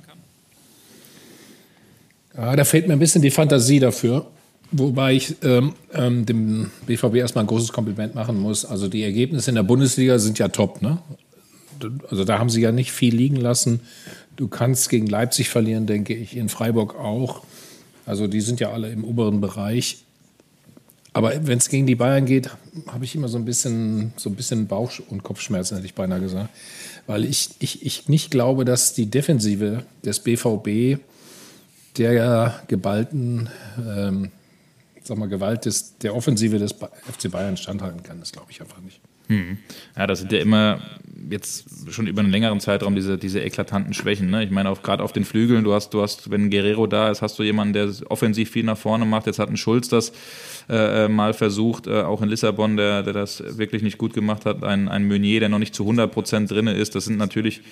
Ja, 2.34 2.56
da 2.56 2.64
fehlt 2.64 2.88
mir 2.88 2.94
ein 2.94 2.98
bisschen 2.98 3.20
die 3.20 3.30
Fantasie 3.30 3.80
dafür. 3.80 4.26
Wobei 4.72 5.14
ich 5.14 5.34
ähm, 5.42 5.74
ähm, 5.92 6.24
dem 6.26 6.70
BVB 6.86 7.16
erstmal 7.16 7.44
ein 7.44 7.48
großes 7.48 7.72
Kompliment 7.72 8.14
machen 8.14 8.38
muss. 8.38 8.64
Also 8.64 8.88
die 8.88 9.02
Ergebnisse 9.02 9.50
in 9.50 9.56
der 9.56 9.64
Bundesliga 9.64 10.18
sind 10.18 10.38
ja 10.38 10.48
top. 10.48 10.80
Ne? 10.80 10.98
Also 12.08 12.24
da 12.24 12.38
haben 12.38 12.50
sie 12.50 12.60
ja 12.60 12.70
nicht 12.70 12.92
viel 12.92 13.14
liegen 13.14 13.36
lassen. 13.36 13.80
Du 14.36 14.48
kannst 14.48 14.88
gegen 14.88 15.06
Leipzig 15.06 15.48
verlieren, 15.48 15.86
denke 15.86 16.14
ich, 16.14 16.36
in 16.36 16.48
Freiburg 16.48 16.94
auch. 16.94 17.42
Also 18.10 18.26
die 18.26 18.40
sind 18.40 18.58
ja 18.58 18.72
alle 18.72 18.90
im 18.90 19.04
oberen 19.04 19.40
Bereich. 19.40 19.98
Aber 21.12 21.46
wenn 21.46 21.58
es 21.58 21.68
gegen 21.68 21.86
die 21.86 21.94
Bayern 21.94 22.26
geht, 22.26 22.50
habe 22.88 23.04
ich 23.04 23.14
immer 23.14 23.28
so 23.28 23.38
ein 23.38 23.44
bisschen, 23.44 24.12
so 24.16 24.30
ein 24.30 24.34
bisschen 24.34 24.66
Bauch- 24.66 24.98
und 25.10 25.22
Kopfschmerzen, 25.22 25.76
hätte 25.76 25.86
ich 25.86 25.94
beinahe 25.94 26.20
gesagt. 26.20 26.50
Weil 27.06 27.24
ich, 27.24 27.50
ich, 27.60 27.86
ich 27.86 28.08
nicht 28.08 28.32
glaube, 28.32 28.64
dass 28.64 28.94
die 28.94 29.06
Defensive 29.06 29.84
des 30.04 30.18
BVB 30.18 31.00
der 31.98 32.60
geballten, 32.66 33.48
ähm, 33.78 34.32
sag 35.04 35.16
mal, 35.16 35.28
Gewalt 35.28 35.64
des, 35.64 35.96
der 35.98 36.16
Offensive 36.16 36.58
des 36.58 36.72
FC 36.72 37.30
Bayern 37.30 37.56
standhalten 37.56 38.02
kann. 38.02 38.18
Das 38.18 38.32
glaube 38.32 38.50
ich 38.50 38.60
einfach 38.60 38.80
nicht. 38.80 39.00
Hm. 39.30 39.58
Ja, 39.96 40.08
das 40.08 40.18
sind 40.18 40.32
ja 40.32 40.40
immer 40.40 40.80
jetzt 41.30 41.92
schon 41.92 42.08
über 42.08 42.20
einen 42.20 42.32
längeren 42.32 42.58
Zeitraum 42.58 42.96
diese, 42.96 43.16
diese 43.16 43.40
eklatanten 43.40 43.94
Schwächen. 43.94 44.28
Ne? 44.28 44.42
Ich 44.42 44.50
meine, 44.50 44.68
auch 44.68 44.82
gerade 44.82 45.04
auf 45.04 45.12
den 45.12 45.24
Flügeln, 45.24 45.62
du 45.62 45.72
hast, 45.72 45.94
du 45.94 46.02
hast, 46.02 46.32
wenn 46.32 46.50
Guerrero 46.50 46.88
da 46.88 47.10
ist, 47.10 47.22
hast 47.22 47.38
du 47.38 47.44
jemanden, 47.44 47.72
der 47.72 47.90
offensiv 48.08 48.50
viel 48.50 48.64
nach 48.64 48.76
vorne 48.76 49.04
macht. 49.04 49.26
Jetzt 49.26 49.38
hat 49.38 49.48
ein 49.48 49.56
Schulz 49.56 49.88
das 49.88 50.12
äh, 50.70 51.08
mal 51.08 51.34
versucht, 51.34 51.86
äh, 51.86 52.02
auch 52.02 52.22
in 52.22 52.28
Lissabon, 52.28 52.76
der, 52.76 53.02
der 53.02 53.12
das 53.12 53.42
wirklich 53.58 53.82
nicht 53.82 53.98
gut 53.98 54.14
gemacht 54.14 54.46
hat, 54.46 54.62
ein, 54.62 54.88
ein 54.88 55.08
Meunier, 55.08 55.40
der 55.40 55.48
noch 55.48 55.58
nicht 55.58 55.74
zu 55.74 55.82
100 55.82 56.12
Prozent 56.12 56.50
drin 56.50 56.68
ist. 56.68 56.94
Das 56.94 57.06
sind 57.06 57.18
natürlich 57.18 57.62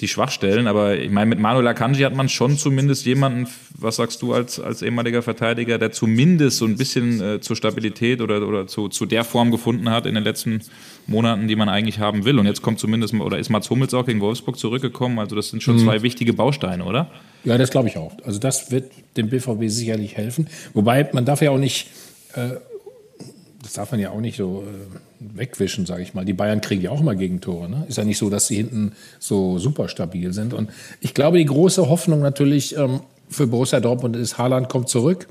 die 0.00 0.08
Schwachstellen, 0.08 0.66
aber 0.66 0.96
ich 0.96 1.10
meine, 1.10 1.26
mit 1.26 1.38
Manuel 1.38 1.66
Akanji 1.66 2.02
hat 2.02 2.14
man 2.14 2.28
schon 2.28 2.56
zumindest 2.56 3.04
jemanden, 3.04 3.46
was 3.78 3.96
sagst 3.96 4.22
du 4.22 4.32
als, 4.32 4.58
als 4.58 4.82
ehemaliger 4.82 5.22
Verteidiger, 5.22 5.78
der 5.78 5.92
zumindest 5.92 6.58
so 6.58 6.64
ein 6.64 6.76
bisschen 6.76 7.20
äh, 7.20 7.40
zur 7.40 7.56
Stabilität 7.56 8.20
oder, 8.20 8.46
oder 8.46 8.66
zu, 8.66 8.88
zu 8.88 9.04
der 9.04 9.24
Form 9.24 9.50
gefunden 9.50 9.90
hat 9.90 10.06
in 10.06 10.14
den 10.14 10.24
letzten 10.24 10.62
Monaten, 11.06 11.48
die 11.48 11.56
man 11.56 11.68
eigentlich 11.68 11.98
haben 11.98 12.24
will. 12.24 12.38
Und 12.38 12.46
jetzt 12.46 12.62
kommt 12.62 12.78
zumindest, 12.78 13.14
oder 13.14 13.38
ist 13.38 13.50
Mats 13.50 13.68
Hummels 13.70 13.94
auch 13.94 14.06
gegen 14.06 14.20
Wolfsburg 14.20 14.58
zurückgekommen. 14.58 15.18
Also 15.18 15.36
das 15.36 15.50
sind 15.50 15.62
schon 15.62 15.76
mhm. 15.76 15.80
zwei 15.80 16.02
wichtige 16.02 16.32
Bausteine, 16.32 16.84
oder? 16.84 17.10
Ja, 17.44 17.56
das 17.58 17.70
glaube 17.70 17.88
ich 17.88 17.96
auch. 17.96 18.12
Also 18.24 18.40
das 18.40 18.70
wird 18.70 18.90
dem 19.16 19.28
BVB 19.28 19.68
sicherlich 19.68 20.16
helfen. 20.16 20.48
Wobei 20.74 21.08
man 21.12 21.24
darf 21.24 21.42
ja 21.42 21.50
auch 21.50 21.58
nicht, 21.58 21.86
äh, 21.86 22.05
das 22.36 23.72
darf 23.72 23.90
man 23.90 24.00
ja 24.00 24.10
auch 24.10 24.20
nicht 24.20 24.36
so 24.36 24.62
äh, 24.62 25.36
wegwischen, 25.38 25.86
sage 25.86 26.02
ich 26.02 26.14
mal. 26.14 26.24
Die 26.24 26.32
Bayern 26.32 26.60
kriegen 26.60 26.82
ja 26.82 26.90
auch 26.90 27.00
immer 27.00 27.16
Gegentore. 27.16 27.68
Ne? 27.68 27.84
Ist 27.88 27.98
ja 27.98 28.04
nicht 28.04 28.18
so, 28.18 28.30
dass 28.30 28.46
sie 28.46 28.56
hinten 28.56 28.92
so 29.18 29.58
super 29.58 29.88
stabil 29.88 30.32
sind. 30.32 30.54
Und 30.54 30.70
ich 31.00 31.14
glaube, 31.14 31.38
die 31.38 31.44
große 31.46 31.88
Hoffnung 31.88 32.20
natürlich 32.20 32.76
ähm, 32.76 33.00
für 33.28 33.46
Borussia 33.46 33.80
Dortmund 33.80 34.14
ist, 34.14 34.38
Haaland 34.38 34.68
kommt 34.68 34.88
zurück. 34.88 35.26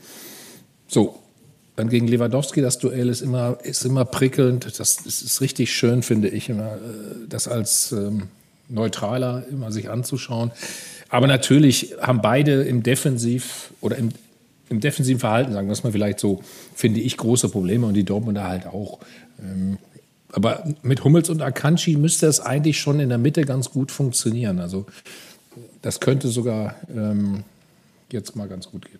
So, 0.87 1.19
dann 1.75 1.89
gegen 1.89 2.07
Lewandowski, 2.07 2.61
das 2.61 2.77
Duell 2.77 3.09
ist 3.09 3.21
immer, 3.21 3.57
ist 3.63 3.85
immer 3.85 4.05
prickelnd. 4.05 4.79
Das, 4.79 4.97
das 4.97 5.21
ist 5.21 5.41
richtig 5.41 5.73
schön, 5.73 6.03
finde 6.03 6.27
ich, 6.27 6.49
immer, 6.49 6.73
äh, 6.73 7.27
das 7.29 7.47
als 7.47 7.91
ähm, 7.93 8.23
Neutraler 8.67 9.45
immer 9.49 9.71
sich 9.71 9.89
anzuschauen. 9.89 10.51
Aber 11.09 11.27
natürlich 11.27 11.95
haben 12.01 12.21
beide 12.21 12.63
im 12.63 12.83
Defensiv 12.83 13.69
oder 13.79 13.95
im, 13.97 14.09
im 14.69 14.79
defensiven 14.79 15.19
Verhalten, 15.19 15.53
sagen 15.53 15.67
wir 15.67 15.73
es 15.73 15.83
mal 15.83 15.91
vielleicht 15.91 16.19
so, 16.19 16.41
finde 16.73 16.99
ich, 16.99 17.17
große 17.17 17.49
Probleme 17.49 17.85
und 17.85 17.93
die 17.93 18.03
Dortmunder 18.03 18.45
halt 18.45 18.65
auch. 18.67 18.99
Ähm, 19.39 19.77
aber 20.31 20.67
mit 20.81 21.03
Hummels 21.03 21.29
und 21.29 21.41
Akanji 21.41 21.95
müsste 21.95 22.27
es 22.27 22.39
eigentlich 22.39 22.79
schon 22.79 22.99
in 22.99 23.09
der 23.09 23.17
Mitte 23.17 23.43
ganz 23.43 23.71
gut 23.71 23.91
funktionieren. 23.91 24.59
Also 24.59 24.85
das 25.81 25.99
könnte 25.99 26.27
sogar 26.27 26.75
ähm, 26.93 27.43
jetzt 28.11 28.35
mal 28.35 28.47
ganz 28.47 28.69
gut 28.69 28.85
gehen. 28.85 28.99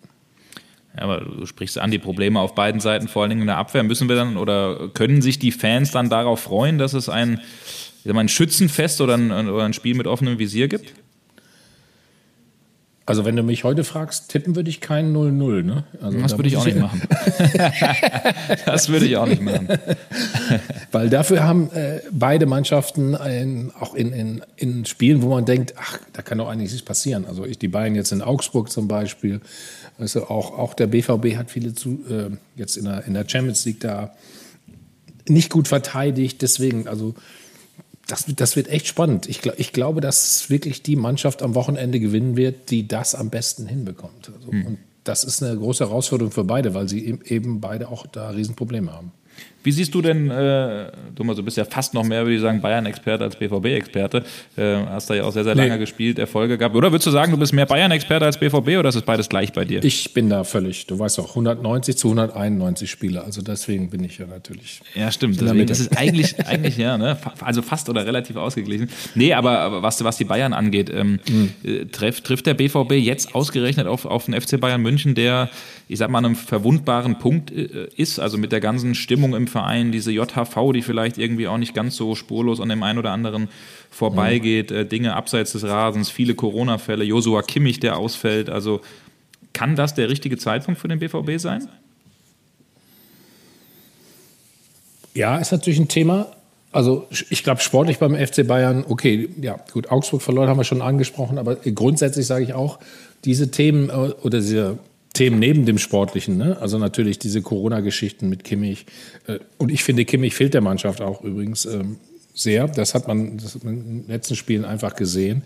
Ja, 0.96 1.02
aber 1.02 1.20
du 1.20 1.44
sprichst 1.44 1.78
an 1.78 1.90
die 1.90 1.98
Probleme 1.98 2.40
auf 2.40 2.54
beiden 2.54 2.80
Seiten, 2.80 3.08
vor 3.08 3.22
allen 3.22 3.30
Dingen 3.30 3.42
in 3.42 3.48
der 3.48 3.58
Abwehr. 3.58 3.82
Müssen 3.82 4.08
wir 4.08 4.16
dann 4.16 4.36
oder 4.36 4.88
können 4.94 5.20
sich 5.20 5.38
die 5.38 5.52
Fans 5.52 5.90
dann 5.90 6.08
darauf 6.08 6.40
freuen, 6.40 6.78
dass 6.78 6.94
es 6.94 7.08
ein, 7.08 7.40
ein 8.06 8.28
Schützenfest 8.28 9.00
oder 9.00 9.14
ein, 9.14 9.30
oder 9.30 9.64
ein 9.64 9.74
Spiel 9.74 9.94
mit 9.94 10.06
offenem 10.06 10.38
Visier 10.38 10.68
gibt? 10.68 10.94
Also 13.08 13.24
wenn 13.24 13.36
du 13.36 13.44
mich 13.44 13.62
heute 13.62 13.84
fragst, 13.84 14.30
tippen 14.30 14.56
würde 14.56 14.68
ich 14.68 14.80
keinen 14.80 15.16
0-0. 15.16 15.62
Ne? 15.62 15.84
Also 16.02 16.18
das 16.22 16.36
würde 16.36 16.48
ich 16.48 16.56
auch 16.56 16.64
nicht 16.64 16.78
machen. 16.78 17.02
das 18.66 18.88
würde 18.88 19.06
ich 19.06 19.16
auch 19.16 19.26
nicht 19.26 19.42
machen. 19.42 19.68
Weil 20.90 21.08
dafür 21.08 21.44
haben 21.44 21.70
äh, 21.70 22.00
beide 22.10 22.46
Mannschaften 22.46 23.14
ein, 23.14 23.70
auch 23.78 23.94
in, 23.94 24.12
in, 24.12 24.42
in 24.56 24.84
Spielen, 24.86 25.22
wo 25.22 25.28
man 25.28 25.44
denkt, 25.44 25.74
ach, 25.78 25.98
da 26.12 26.22
kann 26.22 26.38
doch 26.38 26.48
eigentlich 26.48 26.72
nichts 26.72 26.84
passieren. 26.84 27.26
Also 27.26 27.46
ich, 27.46 27.58
die 27.58 27.68
Bayern 27.68 27.94
jetzt 27.94 28.10
in 28.10 28.22
Augsburg 28.22 28.72
zum 28.72 28.88
Beispiel, 28.88 29.40
also 29.98 30.26
auch, 30.28 30.58
auch 30.58 30.74
der 30.74 30.88
BVB 30.88 31.36
hat 31.36 31.50
viele 31.50 31.74
zu, 31.74 32.00
äh, 32.10 32.36
jetzt 32.56 32.76
in 32.76 32.86
der, 32.86 33.04
in 33.06 33.14
der 33.14 33.24
Champions 33.28 33.64
League 33.64 33.80
da 33.80 34.14
nicht 35.28 35.50
gut 35.50 35.68
verteidigt. 35.68 36.42
Deswegen, 36.42 36.88
also 36.88 37.14
das, 38.06 38.24
das 38.36 38.56
wird 38.56 38.68
echt 38.68 38.86
spannend. 38.86 39.28
Ich, 39.28 39.44
ich 39.56 39.72
glaube, 39.72 40.00
dass 40.00 40.48
wirklich 40.48 40.82
die 40.82 40.96
Mannschaft 40.96 41.42
am 41.42 41.54
Wochenende 41.54 42.00
gewinnen 42.00 42.36
wird, 42.36 42.70
die 42.70 42.86
das 42.86 43.14
am 43.14 43.30
besten 43.30 43.66
hinbekommt. 43.66 44.30
Also, 44.34 44.52
hm. 44.52 44.66
Und 44.66 44.78
das 45.04 45.24
ist 45.24 45.42
eine 45.42 45.56
große 45.56 45.84
Herausforderung 45.84 46.32
für 46.32 46.44
beide, 46.44 46.74
weil 46.74 46.88
sie 46.88 47.18
eben 47.24 47.60
beide 47.60 47.88
auch 47.88 48.06
da 48.06 48.30
Riesenprobleme 48.30 48.92
haben. 48.92 49.12
Wie 49.66 49.72
siehst 49.72 49.92
du 49.96 50.00
denn, 50.00 50.30
äh, 50.30 50.92
Thomas, 51.16 51.34
du 51.34 51.42
bist 51.42 51.56
ja 51.56 51.64
fast 51.64 51.92
noch 51.92 52.04
mehr, 52.04 52.22
würde 52.22 52.36
ich 52.36 52.40
sagen, 52.40 52.60
Bayern-Experte 52.60 53.24
als 53.24 53.34
BVB-Experte. 53.34 54.22
Äh, 54.56 54.76
hast 54.90 55.10
da 55.10 55.14
ja 55.14 55.24
auch 55.24 55.32
sehr, 55.32 55.42
sehr 55.42 55.56
lange 55.56 55.72
nee. 55.72 55.78
gespielt, 55.78 56.20
Erfolge 56.20 56.56
gehabt. 56.56 56.76
Oder 56.76 56.92
würdest 56.92 57.08
du 57.08 57.10
sagen, 57.10 57.32
du 57.32 57.36
bist 57.36 57.52
mehr 57.52 57.66
Bayern-Experte 57.66 58.24
als 58.24 58.38
BVB 58.38 58.78
oder 58.78 58.90
ist 58.90 58.94
es 58.94 59.02
beides 59.02 59.28
gleich 59.28 59.52
bei 59.52 59.64
dir? 59.64 59.82
Ich 59.82 60.14
bin 60.14 60.30
da 60.30 60.44
völlig, 60.44 60.86
du 60.86 60.96
weißt 60.96 61.18
auch, 61.18 61.30
190 61.30 61.96
zu 61.96 62.06
191 62.06 62.88
Spiele. 62.88 63.24
Also 63.24 63.42
deswegen 63.42 63.90
bin 63.90 64.04
ich 64.04 64.18
ja 64.18 64.26
natürlich. 64.26 64.82
Ja, 64.94 65.10
stimmt. 65.10 65.40
Deswegen, 65.40 65.66
das 65.66 65.80
ist 65.80 65.98
eigentlich, 65.98 66.38
eigentlich 66.46 66.76
ja, 66.76 66.96
ne? 66.96 67.16
also 67.40 67.60
fast 67.60 67.88
oder 67.88 68.06
relativ 68.06 68.36
ausgeglichen. 68.36 68.88
Nee, 69.16 69.34
aber, 69.34 69.58
aber 69.58 69.82
was, 69.82 70.04
was 70.04 70.16
die 70.16 70.26
Bayern 70.26 70.52
angeht, 70.52 70.92
ähm, 70.94 71.18
mhm. 71.28 71.90
trifft, 71.90 72.22
trifft 72.22 72.46
der 72.46 72.54
BVB 72.54 72.92
jetzt 72.92 73.34
ausgerechnet 73.34 73.88
auf, 73.88 74.04
auf 74.04 74.26
den 74.26 74.40
FC 74.40 74.60
Bayern 74.60 74.80
München, 74.80 75.16
der, 75.16 75.50
ich 75.88 75.98
sag 75.98 76.10
mal, 76.10 76.18
einem 76.18 76.34
verwundbaren 76.34 77.18
Punkt 77.18 77.50
äh, 77.52 77.88
ist, 77.96 78.18
also 78.18 78.38
mit 78.38 78.50
der 78.50 78.60
ganzen 78.60 78.94
Stimmung 78.94 79.34
im 79.34 79.46
Verein, 79.46 79.92
diese 79.92 80.10
JHV, 80.10 80.72
die 80.72 80.82
vielleicht 80.82 81.16
irgendwie 81.16 81.46
auch 81.46 81.58
nicht 81.58 81.74
ganz 81.74 81.96
so 81.96 82.14
spurlos 82.14 82.60
an 82.60 82.68
dem 82.68 82.82
einen 82.82 82.98
oder 82.98 83.12
anderen 83.12 83.48
vorbeigeht, 83.90 84.70
mhm. 84.70 84.76
äh, 84.76 84.84
Dinge 84.84 85.14
abseits 85.14 85.52
des 85.52 85.64
Rasens, 85.64 86.10
viele 86.10 86.34
Corona-Fälle, 86.34 87.04
Josua 87.04 87.42
Kimmich, 87.42 87.78
der 87.78 87.98
ausfällt. 87.98 88.50
Also 88.50 88.80
kann 89.52 89.76
das 89.76 89.94
der 89.94 90.10
richtige 90.10 90.36
Zeitpunkt 90.38 90.80
für 90.80 90.88
den 90.88 90.98
BVB 90.98 91.38
sein? 91.38 91.68
Ja, 95.14 95.38
ist 95.38 95.52
natürlich 95.52 95.78
ein 95.78 95.88
Thema. 95.88 96.26
Also 96.72 97.06
ich 97.30 97.42
glaube 97.42 97.60
sportlich 97.62 97.98
beim 97.98 98.14
FC 98.14 98.46
Bayern, 98.46 98.84
okay, 98.86 99.30
ja 99.40 99.56
gut, 99.72 99.90
Augsburg 99.90 100.20
verloren 100.20 100.48
haben 100.48 100.58
wir 100.58 100.64
schon 100.64 100.82
angesprochen, 100.82 101.38
aber 101.38 101.56
grundsätzlich 101.56 102.26
sage 102.26 102.44
ich 102.44 102.52
auch, 102.52 102.80
diese 103.24 103.50
Themen 103.50 103.88
äh, 103.88 103.92
oder 103.92 104.40
diese 104.40 104.78
Themen 105.16 105.38
neben 105.38 105.66
dem 105.66 105.78
Sportlichen. 105.78 106.36
Ne? 106.36 106.58
Also 106.60 106.78
natürlich 106.78 107.18
diese 107.18 107.42
Corona-Geschichten 107.42 108.28
mit 108.28 108.44
Kimmich. 108.44 108.86
Äh, 109.26 109.38
und 109.58 109.70
ich 109.72 109.82
finde, 109.82 110.04
Kimmich 110.04 110.34
fehlt 110.34 110.54
der 110.54 110.60
Mannschaft 110.60 111.00
auch 111.00 111.22
übrigens 111.22 111.64
ähm, 111.64 111.96
sehr. 112.34 112.68
Das 112.68 112.94
hat 112.94 113.08
man, 113.08 113.38
das 113.38 113.54
hat 113.54 113.64
man 113.64 113.74
in 113.74 114.02
den 114.02 114.08
letzten 114.08 114.36
Spielen 114.36 114.64
einfach 114.64 114.94
gesehen. 114.94 115.42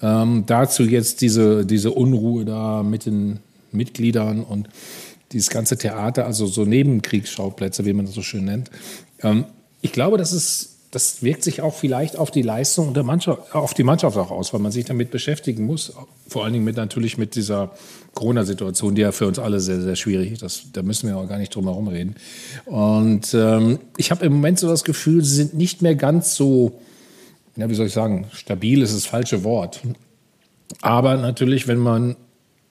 Ähm, 0.00 0.44
dazu 0.46 0.82
jetzt 0.82 1.20
diese, 1.20 1.64
diese 1.64 1.92
Unruhe 1.92 2.44
da 2.44 2.82
mit 2.82 3.06
den 3.06 3.38
Mitgliedern 3.70 4.42
und 4.42 4.68
dieses 5.32 5.50
ganze 5.50 5.76
Theater, 5.76 6.26
also 6.26 6.46
so 6.46 6.64
Nebenkriegsschauplätze, 6.64 7.84
wie 7.84 7.92
man 7.92 8.06
das 8.06 8.14
so 8.14 8.22
schön 8.22 8.44
nennt. 8.44 8.70
Ähm, 9.22 9.44
ich 9.80 9.92
glaube, 9.92 10.18
das 10.18 10.32
ist 10.32 10.71
das 10.92 11.22
wirkt 11.22 11.42
sich 11.42 11.62
auch 11.62 11.74
vielleicht 11.74 12.18
auf 12.18 12.30
die 12.30 12.42
Leistung 12.42 12.92
der 12.92 13.02
Mannschaft, 13.02 13.54
auf 13.54 13.72
die 13.72 13.82
Mannschaft 13.82 14.18
auch 14.18 14.30
aus, 14.30 14.52
weil 14.52 14.60
man 14.60 14.70
sich 14.70 14.84
damit 14.84 15.10
beschäftigen 15.10 15.64
muss. 15.64 15.94
Vor 16.28 16.44
allen 16.44 16.52
Dingen 16.52 16.66
mit 16.66 16.76
natürlich 16.76 17.16
mit 17.16 17.34
dieser 17.34 17.70
Corona-Situation, 18.12 18.94
die 18.94 19.00
ja 19.00 19.10
für 19.10 19.26
uns 19.26 19.38
alle 19.38 19.58
sehr, 19.60 19.80
sehr 19.80 19.96
schwierig 19.96 20.32
ist. 20.32 20.42
Das, 20.42 20.64
da 20.70 20.82
müssen 20.82 21.08
wir 21.08 21.16
auch 21.16 21.26
gar 21.26 21.38
nicht 21.38 21.54
drum 21.54 21.64
herum 21.64 21.88
reden. 21.88 22.16
Und 22.66 23.32
ähm, 23.32 23.78
ich 23.96 24.10
habe 24.10 24.26
im 24.26 24.34
Moment 24.34 24.58
so 24.58 24.68
das 24.68 24.84
Gefühl, 24.84 25.24
sie 25.24 25.34
sind 25.34 25.54
nicht 25.54 25.80
mehr 25.80 25.94
ganz 25.94 26.34
so, 26.34 26.78
ja, 27.56 27.70
wie 27.70 27.74
soll 27.74 27.86
ich 27.86 27.94
sagen, 27.94 28.26
stabil 28.30 28.82
ist 28.82 28.94
das 28.94 29.06
falsche 29.06 29.44
Wort. 29.44 29.80
Aber 30.82 31.16
natürlich, 31.16 31.68
wenn 31.68 31.78
man 31.78 32.16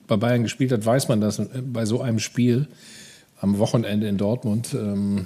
bei 0.06 0.18
Bayern 0.18 0.44
gespielt 0.44 0.72
hat, 0.72 0.86
weiß 0.86 1.08
man, 1.08 1.22
dass 1.22 1.42
bei 1.74 1.86
so 1.86 2.02
einem 2.02 2.20
Spiel 2.20 2.68
am 3.40 3.58
Wochenende 3.58 4.08
in 4.08 4.18
Dortmund 4.18 4.76
ähm, 4.76 5.26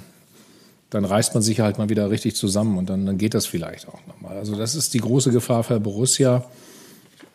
dann 0.90 1.04
reißt 1.04 1.34
man 1.34 1.42
sich 1.42 1.60
halt 1.60 1.78
mal 1.78 1.88
wieder 1.88 2.10
richtig 2.10 2.36
zusammen 2.36 2.78
und 2.78 2.88
dann, 2.88 3.06
dann 3.06 3.18
geht 3.18 3.34
das 3.34 3.46
vielleicht 3.46 3.88
auch 3.88 4.06
nochmal. 4.06 4.36
Also 4.36 4.56
das 4.56 4.74
ist 4.74 4.94
die 4.94 5.00
große 5.00 5.32
Gefahr 5.32 5.64
für 5.64 5.80
Borussia. 5.80 6.44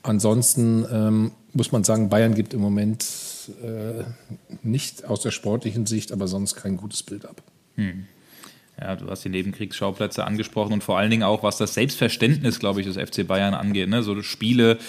Ansonsten 0.03 0.85
ähm, 0.91 1.31
muss 1.53 1.71
man 1.71 1.83
sagen, 1.83 2.09
Bayern 2.09 2.33
gibt 2.33 2.53
im 2.53 2.61
Moment 2.61 3.05
äh, 3.63 4.03
nicht 4.63 5.05
aus 5.05 5.21
der 5.21 5.31
sportlichen 5.31 5.85
Sicht, 5.85 6.11
aber 6.11 6.27
sonst 6.27 6.55
kein 6.55 6.77
gutes 6.77 7.03
Bild 7.03 7.25
ab. 7.25 7.41
Hm. 7.75 8.05
Ja, 8.79 8.95
du 8.95 9.09
hast 9.09 9.23
die 9.23 9.29
Nebenkriegsschauplätze 9.29 10.23
angesprochen 10.23 10.73
und 10.73 10.83
vor 10.83 10.97
allen 10.97 11.11
Dingen 11.11 11.23
auch, 11.23 11.43
was 11.43 11.57
das 11.57 11.75
Selbstverständnis, 11.75 12.57
glaube 12.59 12.81
ich, 12.81 12.87
des 12.87 12.97
FC 12.97 13.27
Bayern 13.27 13.53
angeht. 13.53 13.89
Ne? 13.89 14.01
So 14.01 14.23
Spiele, 14.23 14.79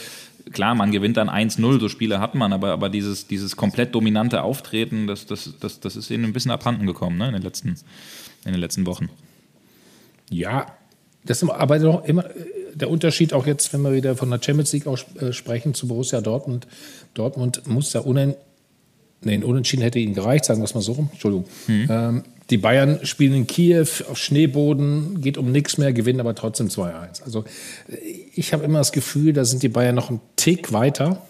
klar, 0.53 0.75
man 0.75 0.93
gewinnt 0.93 1.19
dann 1.19 1.29
1-0, 1.29 1.79
so 1.79 1.89
Spiele 1.89 2.21
hat 2.21 2.35
man, 2.35 2.53
aber, 2.53 2.71
aber 2.71 2.89
dieses, 2.89 3.27
dieses 3.27 3.57
komplett 3.57 3.95
dominante 3.95 4.43
Auftreten, 4.43 5.07
das, 5.07 5.27
das, 5.27 5.55
das, 5.61 5.81
das 5.81 5.97
ist 5.97 6.11
ihnen 6.11 6.25
ein 6.25 6.33
bisschen 6.33 6.53
abhanden 6.53 6.87
gekommen 6.87 7.19
ne? 7.19 7.27
in 7.27 7.33
den 7.35 7.43
letzten 7.43 7.77
in 8.45 8.53
den 8.53 8.61
letzten 8.61 8.86
Wochen. 8.86 9.09
Ja, 10.30 10.66
das 11.24 11.43
ist 11.43 11.49
aber 11.49 11.78
doch 11.78 12.05
immer 12.05 12.24
der 12.74 12.90
Unterschied 12.90 13.32
auch 13.32 13.47
jetzt, 13.47 13.72
wenn 13.72 13.82
wir 13.82 13.93
wieder 13.93 14.16
von 14.16 14.30
der 14.30 14.40
Champions 14.43 14.72
League 14.72 14.86
auch 14.86 14.99
äh, 15.20 15.32
sprechen 15.32 15.74
zu 15.74 15.88
Borussia 15.88 16.20
Dortmund. 16.20 16.66
Dortmund 17.14 17.66
muss 17.66 17.93
ja 17.93 18.01
unen, 18.01 18.34
nee, 19.22 19.38
unentschieden 19.38 19.82
hätte 19.82 19.99
ihnen 19.99 20.14
gereicht, 20.14 20.45
sagen 20.45 20.61
wir 20.61 20.64
es 20.64 20.74
mal 20.74 20.80
so 20.80 20.93
rum. 20.93 21.11
Entschuldigung. 21.12 21.47
Mhm. 21.66 21.86
Ähm, 21.90 22.22
die 22.51 22.59
Bayern 22.59 23.01
spielen 23.05 23.34
in 23.34 23.47
Kiew 23.47 23.86
auf 24.11 24.18
Schneeboden, 24.18 25.20
geht 25.20 25.38
um 25.38 25.53
nichts 25.53 25.78
mehr, 25.78 25.93
gewinnen 25.93 26.20
aber 26.20 26.34
trotzdem 26.34 26.68
2-1. 26.68 27.22
Also 27.22 27.45
ich 28.34 28.53
habe 28.53 28.64
immer 28.64 28.78
das 28.78 28.93
Gefühl, 28.93 29.32
da 29.32 29.45
sind 29.45 29.62
die 29.62 29.68
Bayern 29.68 29.95
noch 29.95 30.11
einen 30.11 30.20
Tick 30.36 30.72
weiter. 30.72 31.22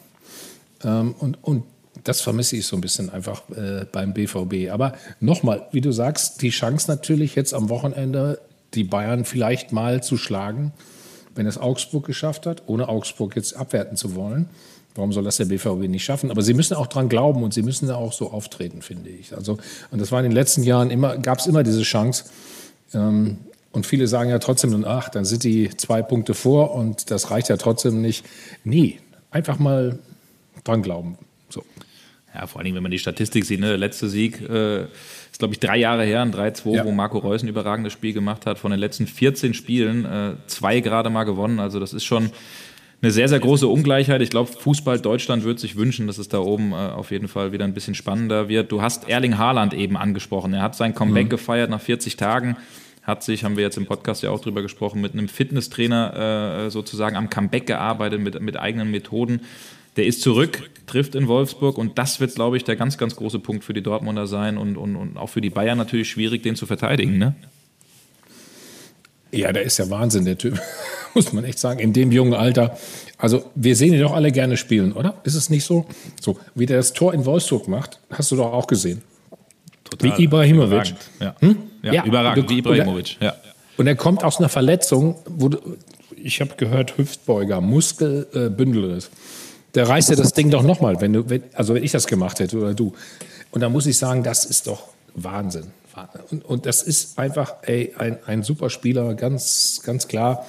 Ähm, 0.84 1.14
und, 1.18 1.38
und 1.42 1.64
das 2.04 2.20
vermisse 2.20 2.56
ich 2.56 2.66
so 2.66 2.76
ein 2.76 2.80
bisschen 2.80 3.10
einfach 3.10 3.42
äh, 3.50 3.84
beim 3.90 4.14
BVB. 4.14 4.70
Aber 4.70 4.94
nochmal, 5.20 5.66
wie 5.72 5.80
du 5.80 5.92
sagst, 5.92 6.42
die 6.42 6.50
Chance 6.50 6.90
natürlich 6.90 7.34
jetzt 7.34 7.54
am 7.54 7.68
Wochenende, 7.68 8.40
die 8.74 8.84
Bayern 8.84 9.24
vielleicht 9.24 9.72
mal 9.72 10.02
zu 10.02 10.16
schlagen. 10.16 10.72
wenn 11.34 11.46
es 11.46 11.56
Augsburg 11.56 12.04
geschafft 12.04 12.44
hat, 12.44 12.64
ohne 12.66 12.90
Augsburg 12.90 13.36
jetzt 13.36 13.56
abwerten 13.56 13.96
zu 13.96 14.14
wollen. 14.14 14.50
Warum 14.94 15.12
soll 15.14 15.24
das 15.24 15.38
der 15.38 15.46
BVB 15.46 15.88
nicht 15.88 16.04
schaffen? 16.04 16.30
Aber 16.30 16.42
sie 16.42 16.52
müssen 16.52 16.74
auch 16.74 16.86
dran 16.86 17.08
glauben 17.08 17.42
und 17.42 17.54
sie 17.54 17.62
müssen 17.62 17.88
da 17.88 17.94
auch 17.94 18.12
so 18.12 18.30
auftreten, 18.30 18.82
finde 18.82 19.08
ich. 19.08 19.34
Also, 19.34 19.56
und 19.90 19.98
das 19.98 20.12
war 20.12 20.20
in 20.20 20.24
den 20.24 20.32
letzten 20.32 20.62
Jahren 20.62 20.90
immer, 20.90 21.16
gab 21.16 21.38
es 21.38 21.46
immer 21.46 21.62
diese 21.62 21.80
Chance. 21.82 22.24
Ähm, 22.92 23.38
und 23.72 23.86
viele 23.86 24.06
sagen 24.06 24.28
ja 24.28 24.38
trotzdem, 24.38 24.84
ach, 24.84 25.08
dann 25.08 25.24
sind 25.24 25.44
die 25.44 25.74
zwei 25.74 26.02
Punkte 26.02 26.34
vor 26.34 26.74
und 26.74 27.10
das 27.10 27.30
reicht 27.30 27.48
ja 27.48 27.56
trotzdem 27.56 28.02
nicht. 28.02 28.26
Nie. 28.64 29.00
Einfach 29.30 29.58
mal 29.58 29.98
dran 30.64 30.82
glauben. 30.82 31.16
Ja, 32.34 32.46
vor 32.46 32.60
allem, 32.62 32.74
wenn 32.74 32.82
man 32.82 32.92
die 32.92 32.98
Statistik 32.98 33.44
sieht, 33.44 33.60
ne? 33.60 33.68
der 33.68 33.78
letzte 33.78 34.08
Sieg 34.08 34.40
äh, 34.40 34.84
ist, 34.84 35.38
glaube 35.38 35.52
ich, 35.52 35.60
drei 35.60 35.76
Jahre 35.76 36.04
her, 36.04 36.22
ein 36.22 36.32
3-2, 36.32 36.76
ja. 36.76 36.84
wo 36.84 36.90
Marco 36.90 37.18
Reus 37.18 37.42
ein 37.42 37.48
überragendes 37.48 37.92
Spiel 37.92 38.14
gemacht 38.14 38.46
hat. 38.46 38.58
Von 38.58 38.70
den 38.70 38.80
letzten 38.80 39.06
14 39.06 39.52
Spielen 39.52 40.04
äh, 40.04 40.34
zwei 40.46 40.80
gerade 40.80 41.10
mal 41.10 41.24
gewonnen. 41.24 41.60
Also 41.60 41.78
das 41.78 41.92
ist 41.92 42.04
schon 42.04 42.30
eine 43.02 43.10
sehr, 43.10 43.28
sehr 43.28 43.40
große 43.40 43.66
Ungleichheit. 43.66 44.22
Ich 44.22 44.30
glaube, 44.30 44.50
Fußball 44.50 45.00
Deutschland 45.00 45.42
würde 45.42 45.60
sich 45.60 45.76
wünschen, 45.76 46.06
dass 46.06 46.18
es 46.18 46.28
da 46.28 46.38
oben 46.38 46.72
äh, 46.72 46.76
auf 46.76 47.10
jeden 47.10 47.28
Fall 47.28 47.52
wieder 47.52 47.64
ein 47.64 47.74
bisschen 47.74 47.94
spannender 47.94 48.48
wird. 48.48 48.72
Du 48.72 48.80
hast 48.80 49.08
Erling 49.08 49.36
Haaland 49.36 49.74
eben 49.74 49.96
angesprochen. 49.96 50.54
Er 50.54 50.62
hat 50.62 50.76
sein 50.76 50.94
Comeback 50.94 51.26
mhm. 51.26 51.30
gefeiert 51.30 51.68
nach 51.68 51.80
40 51.80 52.16
Tagen. 52.16 52.56
Hat 53.02 53.24
sich, 53.24 53.42
haben 53.42 53.56
wir 53.56 53.64
jetzt 53.64 53.76
im 53.76 53.86
Podcast 53.86 54.22
ja 54.22 54.30
auch 54.30 54.40
drüber 54.40 54.62
gesprochen, 54.62 55.00
mit 55.00 55.12
einem 55.12 55.28
Fitnesstrainer 55.28 56.66
äh, 56.66 56.70
sozusagen 56.70 57.16
am 57.16 57.28
Comeback 57.28 57.66
gearbeitet, 57.66 58.20
mit, 58.20 58.40
mit 58.40 58.56
eigenen 58.56 58.92
Methoden. 58.92 59.40
Der 59.96 60.06
ist 60.06 60.22
zurück, 60.22 60.70
trifft 60.86 61.14
in 61.14 61.28
Wolfsburg 61.28 61.78
und 61.78 61.98
das 61.98 62.20
wird, 62.20 62.34
glaube 62.34 62.56
ich, 62.56 62.64
der 62.64 62.76
ganz, 62.76 62.98
ganz 62.98 63.16
große 63.16 63.38
Punkt 63.38 63.64
für 63.64 63.74
die 63.74 63.82
Dortmunder 63.82 64.26
sein 64.26 64.56
und, 64.58 64.76
und, 64.76 64.96
und 64.96 65.16
auch 65.16 65.28
für 65.28 65.40
die 65.40 65.50
Bayern 65.50 65.78
natürlich 65.78 66.10
schwierig, 66.10 66.42
den 66.42 66.56
zu 66.56 66.66
verteidigen. 66.66 67.18
Ne? 67.18 67.34
Ja, 69.32 69.52
der 69.52 69.62
ist 69.62 69.78
ja 69.78 69.88
Wahnsinn, 69.88 70.24
der 70.24 70.36
Typ. 70.36 70.60
Muss 71.14 71.32
man 71.32 71.44
echt 71.44 71.58
sagen, 71.58 71.78
in 71.78 71.92
dem 71.92 72.12
jungen 72.12 72.34
Alter. 72.34 72.78
Also, 73.18 73.44
wir 73.54 73.76
sehen 73.76 73.92
ihn 73.92 74.00
doch 74.00 74.12
alle 74.12 74.32
gerne 74.32 74.56
spielen, 74.56 74.92
oder? 74.92 75.20
Ist 75.24 75.34
es 75.34 75.50
nicht 75.50 75.64
so? 75.64 75.86
So, 76.20 76.38
wie 76.54 76.66
der 76.66 76.78
das 76.78 76.92
Tor 76.92 77.14
in 77.14 77.24
Wolfsburg 77.24 77.68
macht, 77.68 77.98
hast 78.10 78.30
du 78.30 78.36
doch 78.36 78.52
auch 78.52 78.66
gesehen. 78.66 79.02
Total. 79.84 80.18
Wie 80.18 80.24
Ibrahimovic. 80.24 80.94
Ja. 81.20 81.34
Hm? 81.40 81.56
ja, 81.82 81.92
ja, 81.92 82.04
überragend, 82.04 82.48
wie 82.50 82.58
Ibrahimovic. 82.58 83.16
Ja. 83.20 83.34
Und 83.76 83.86
er 83.86 83.96
kommt 83.96 84.24
aus 84.24 84.38
einer 84.38 84.48
Verletzung, 84.48 85.16
wo 85.26 85.48
du, 85.48 85.58
ich 86.16 86.40
habe 86.40 86.54
gehört, 86.56 86.98
Hüftbeuger, 86.98 87.60
Muskelbündelriss. 87.60 89.06
Äh, 89.06 89.10
der 89.74 89.88
reißt 89.88 90.10
ja 90.10 90.16
das 90.16 90.32
Ding 90.32 90.50
doch 90.50 90.62
nochmal, 90.62 91.00
wenn 91.00 91.12
du, 91.12 91.30
wenn, 91.30 91.42
also 91.54 91.74
wenn 91.74 91.82
ich 91.82 91.92
das 91.92 92.06
gemacht 92.06 92.40
hätte 92.40 92.58
oder 92.58 92.74
du. 92.74 92.92
Und 93.50 93.60
da 93.60 93.68
muss 93.68 93.86
ich 93.86 93.96
sagen, 93.98 94.22
das 94.22 94.44
ist 94.44 94.66
doch 94.66 94.88
Wahnsinn. 95.14 95.72
Und, 96.30 96.44
und 96.44 96.66
das 96.66 96.82
ist 96.82 97.18
einfach 97.18 97.56
ey, 97.62 97.92
ein, 97.98 98.18
ein 98.26 98.42
super 98.42 98.70
Spieler, 98.70 99.14
ganz, 99.14 99.82
ganz 99.84 100.08
klar. 100.08 100.46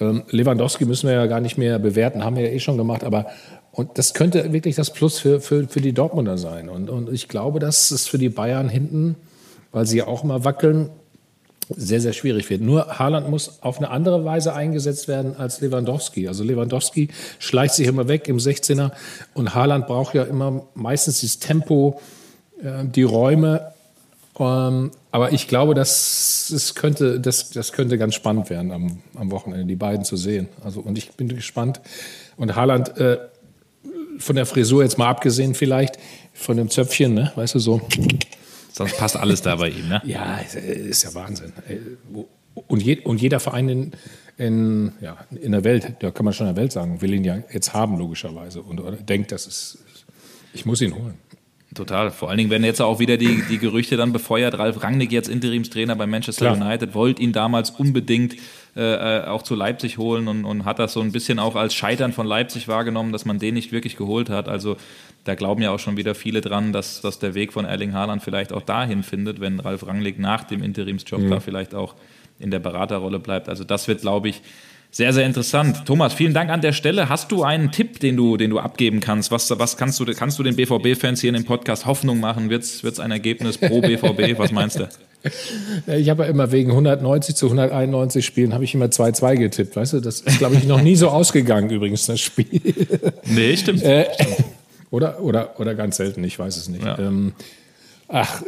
Ähm, 0.00 0.24
Lewandowski 0.28 0.84
müssen 0.84 1.08
wir 1.08 1.14
ja 1.14 1.26
gar 1.26 1.40
nicht 1.40 1.56
mehr 1.56 1.78
bewerten, 1.78 2.24
haben 2.24 2.36
wir 2.36 2.44
ja 2.44 2.50
eh 2.50 2.60
schon 2.60 2.76
gemacht, 2.76 3.04
aber 3.04 3.26
und 3.72 3.98
das 3.98 4.14
könnte 4.14 4.52
wirklich 4.52 4.76
das 4.76 4.92
Plus 4.92 5.18
für, 5.18 5.40
für, 5.40 5.66
für 5.66 5.80
die 5.80 5.92
Dortmunder 5.92 6.38
sein. 6.38 6.68
Und, 6.68 6.90
und 6.90 7.12
ich 7.12 7.26
glaube, 7.26 7.58
dass 7.58 7.90
es 7.90 8.06
für 8.06 8.18
die 8.18 8.28
Bayern 8.28 8.68
hinten, 8.68 9.16
weil 9.72 9.84
sie 9.84 9.98
ja 9.98 10.06
auch 10.06 10.22
immer 10.22 10.44
wackeln, 10.44 10.90
sehr, 11.68 12.00
sehr 12.00 12.12
schwierig 12.12 12.50
wird. 12.50 12.60
Nur 12.60 12.98
Haaland 12.98 13.30
muss 13.30 13.62
auf 13.62 13.78
eine 13.78 13.90
andere 13.90 14.24
Weise 14.24 14.54
eingesetzt 14.54 15.08
werden 15.08 15.36
als 15.36 15.60
Lewandowski. 15.60 16.28
Also 16.28 16.44
Lewandowski 16.44 17.08
schleicht 17.38 17.74
sich 17.74 17.86
immer 17.86 18.08
weg 18.08 18.28
im 18.28 18.38
16er 18.38 18.90
und 19.34 19.54
Haaland 19.54 19.86
braucht 19.86 20.14
ja 20.14 20.24
immer 20.24 20.66
meistens 20.74 21.22
das 21.22 21.38
Tempo, 21.38 22.00
äh, 22.62 22.84
die 22.84 23.02
Räume 23.02 23.74
ähm, 24.38 24.90
aber 25.12 25.32
ich 25.32 25.46
glaube, 25.46 25.74
das, 25.74 26.48
das, 26.50 26.74
könnte, 26.74 27.20
das, 27.20 27.50
das 27.50 27.72
könnte 27.72 27.98
ganz 27.98 28.14
spannend 28.14 28.50
werden 28.50 28.72
am, 28.72 28.98
am 29.14 29.30
Wochenende, 29.30 29.64
die 29.64 29.76
beiden 29.76 30.04
zu 30.04 30.16
sehen. 30.16 30.48
Also, 30.64 30.80
und 30.80 30.98
ich 30.98 31.12
bin 31.12 31.28
gespannt. 31.28 31.80
Und 32.36 32.56
Haaland, 32.56 32.96
äh, 32.98 33.18
von 34.18 34.36
der 34.36 34.46
Frisur 34.46 34.82
jetzt 34.82 34.98
mal 34.98 35.08
abgesehen 35.08 35.54
vielleicht, 35.54 35.98
von 36.32 36.56
dem 36.56 36.68
Zöpfchen, 36.68 37.14
ne? 37.14 37.32
weißt 37.36 37.54
du, 37.54 37.58
so. 37.58 37.80
Sonst 38.74 38.98
passt 38.98 39.16
alles 39.16 39.40
da 39.40 39.54
bei 39.54 39.68
ihm, 39.68 39.88
ne? 39.88 40.02
Ja, 40.04 40.38
ist 40.38 41.04
ja 41.04 41.14
Wahnsinn. 41.14 41.52
Und, 42.66 42.82
je, 42.82 42.98
und 43.04 43.22
jeder 43.22 43.38
Verein 43.38 43.68
in, 43.68 43.92
in, 44.36 44.92
ja, 45.00 45.16
in 45.30 45.52
der 45.52 45.62
Welt, 45.62 45.94
da 46.00 46.10
kann 46.10 46.24
man 46.24 46.34
schon 46.34 46.48
in 46.48 46.56
der 46.56 46.60
Welt 46.60 46.72
sagen, 46.72 47.00
will 47.00 47.14
ihn 47.14 47.22
ja 47.22 47.38
jetzt 47.52 47.72
haben, 47.72 47.96
logischerweise. 47.96 48.62
Und 48.62 48.80
oder 48.80 48.96
denkt, 48.96 49.30
das 49.30 49.46
ist, 49.46 49.78
ich 50.52 50.66
muss 50.66 50.80
ihn 50.80 50.92
holen. 50.92 51.14
Total. 51.72 52.10
Vor 52.10 52.30
allen 52.30 52.38
Dingen 52.38 52.50
werden 52.50 52.64
jetzt 52.64 52.80
auch 52.80 52.98
wieder 52.98 53.16
die, 53.16 53.42
die 53.48 53.58
Gerüchte 53.58 53.96
dann 53.96 54.12
befeuert. 54.12 54.58
Ralf 54.58 54.82
Rangnick 54.82 55.12
jetzt 55.12 55.28
Interimstrainer 55.28 55.94
bei 55.94 56.06
Manchester 56.06 56.52
Klar. 56.52 56.66
United, 56.66 56.94
wollte 56.94 57.22
ihn 57.22 57.32
damals 57.32 57.70
unbedingt 57.70 58.34
äh, 58.76 59.20
äh, 59.20 59.24
auch 59.26 59.42
zu 59.42 59.54
Leipzig 59.54 59.98
holen 59.98 60.26
und, 60.26 60.44
und 60.44 60.64
hat 60.64 60.80
das 60.80 60.92
so 60.92 61.00
ein 61.00 61.12
bisschen 61.12 61.38
auch 61.38 61.54
als 61.54 61.74
Scheitern 61.74 62.12
von 62.12 62.26
Leipzig 62.26 62.66
wahrgenommen, 62.66 63.12
dass 63.12 63.24
man 63.24 63.38
den 63.38 63.54
nicht 63.54 63.72
wirklich 63.72 63.96
geholt 63.96 64.30
hat. 64.30 64.48
Also 64.48 64.76
da 65.24 65.34
glauben 65.34 65.62
ja 65.62 65.70
auch 65.70 65.78
schon 65.78 65.96
wieder 65.96 66.14
viele 66.14 66.40
dran, 66.40 66.72
dass, 66.72 67.00
dass 67.00 67.18
der 67.18 67.34
Weg 67.34 67.52
von 67.52 67.64
Erling 67.64 67.94
Haaland 67.94 68.22
vielleicht 68.22 68.52
auch 68.52 68.62
dahin 68.62 69.02
findet, 69.02 69.40
wenn 69.40 69.58
Ralf 69.58 69.86
Rangnick 69.86 70.18
nach 70.18 70.44
dem 70.44 70.62
Interimsjob 70.62 71.20
mhm. 71.20 71.30
da 71.30 71.40
vielleicht 71.40 71.74
auch 71.74 71.94
in 72.38 72.50
der 72.50 72.58
Beraterrolle 72.58 73.18
bleibt. 73.18 73.48
Also 73.48 73.64
das 73.64 73.88
wird, 73.88 74.02
glaube 74.02 74.28
ich, 74.28 74.42
sehr, 74.90 75.12
sehr 75.12 75.26
interessant. 75.26 75.86
Thomas, 75.86 76.14
vielen 76.14 76.34
Dank 76.34 76.50
an 76.50 76.60
der 76.60 76.72
Stelle. 76.72 77.08
Hast 77.08 77.32
du 77.32 77.42
einen 77.42 77.72
Tipp, 77.72 77.98
den 77.98 78.16
du, 78.16 78.36
den 78.36 78.50
du 78.50 78.60
abgeben 78.60 79.00
kannst? 79.00 79.32
Was, 79.32 79.50
was 79.58 79.76
kannst 79.76 79.98
du, 79.98 80.04
kannst 80.14 80.38
du 80.38 80.44
den 80.44 80.54
BVB-Fans 80.54 81.20
hier 81.20 81.30
in 81.30 81.34
dem 81.34 81.44
Podcast 81.44 81.84
Hoffnung 81.84 82.20
machen? 82.20 82.48
Wird 82.48 82.62
es 82.62 83.00
ein 83.00 83.10
Ergebnis 83.10 83.58
pro 83.58 83.80
BVB? 83.80 84.38
Was 84.38 84.52
meinst 84.52 84.78
du? 84.78 84.88
Ich 85.86 86.10
habe 86.10 86.24
ja 86.24 86.28
immer 86.28 86.52
wegen 86.52 86.68
190 86.72 87.34
zu 87.34 87.46
191 87.46 88.26
Spielen 88.26 88.52
habe 88.52 88.64
ich 88.64 88.74
immer 88.74 88.86
2-2 88.88 89.36
getippt, 89.36 89.74
weißt 89.74 89.94
du? 89.94 90.00
Das 90.00 90.20
ist, 90.20 90.36
glaube 90.36 90.56
ich, 90.56 90.64
noch 90.64 90.82
nie 90.82 90.96
so 90.96 91.08
ausgegangen 91.08 91.70
übrigens, 91.70 92.04
das 92.04 92.20
Spiel. 92.20 92.60
Nee, 93.24 93.56
stimmt. 93.56 93.82
Äh, 93.82 94.04
oder, 94.94 95.20
oder, 95.20 95.58
oder 95.58 95.74
ganz 95.74 95.96
selten, 95.96 96.22
ich 96.22 96.38
weiß 96.38 96.56
es 96.56 96.68
nicht. 96.68 96.84
Ja. 96.84 96.98
Ähm, 96.98 97.32
ach, 98.06 98.42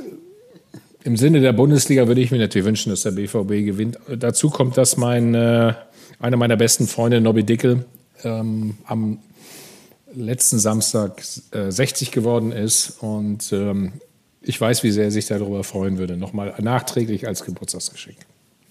im 1.02 1.16
Sinne 1.16 1.40
der 1.40 1.52
Bundesliga 1.52 2.06
würde 2.06 2.20
ich 2.20 2.30
mir 2.30 2.38
natürlich 2.38 2.66
wünschen, 2.66 2.90
dass 2.90 3.02
der 3.02 3.10
BVB 3.10 3.66
gewinnt. 3.66 3.98
Dazu 4.16 4.50
kommt, 4.50 4.76
dass 4.76 4.96
mein 4.96 5.34
äh, 5.34 5.74
einer 6.20 6.36
meiner 6.36 6.56
besten 6.56 6.86
Freunde, 6.86 7.20
Nobby 7.20 7.42
Dickel, 7.42 7.84
ähm, 8.22 8.76
am 8.84 9.18
letzten 10.14 10.58
Samstag 10.58 11.22
äh, 11.50 11.70
60 11.70 12.12
geworden 12.12 12.52
ist. 12.52 12.98
Und 13.00 13.52
ähm, 13.52 13.94
ich 14.40 14.60
weiß, 14.60 14.84
wie 14.84 14.92
sehr 14.92 15.04
er 15.04 15.10
sich 15.10 15.26
darüber 15.26 15.64
freuen 15.64 15.98
würde. 15.98 16.16
Nochmal 16.16 16.54
nachträglich 16.60 17.26
als 17.26 17.44
Geburtstagsgeschenk. 17.44 18.18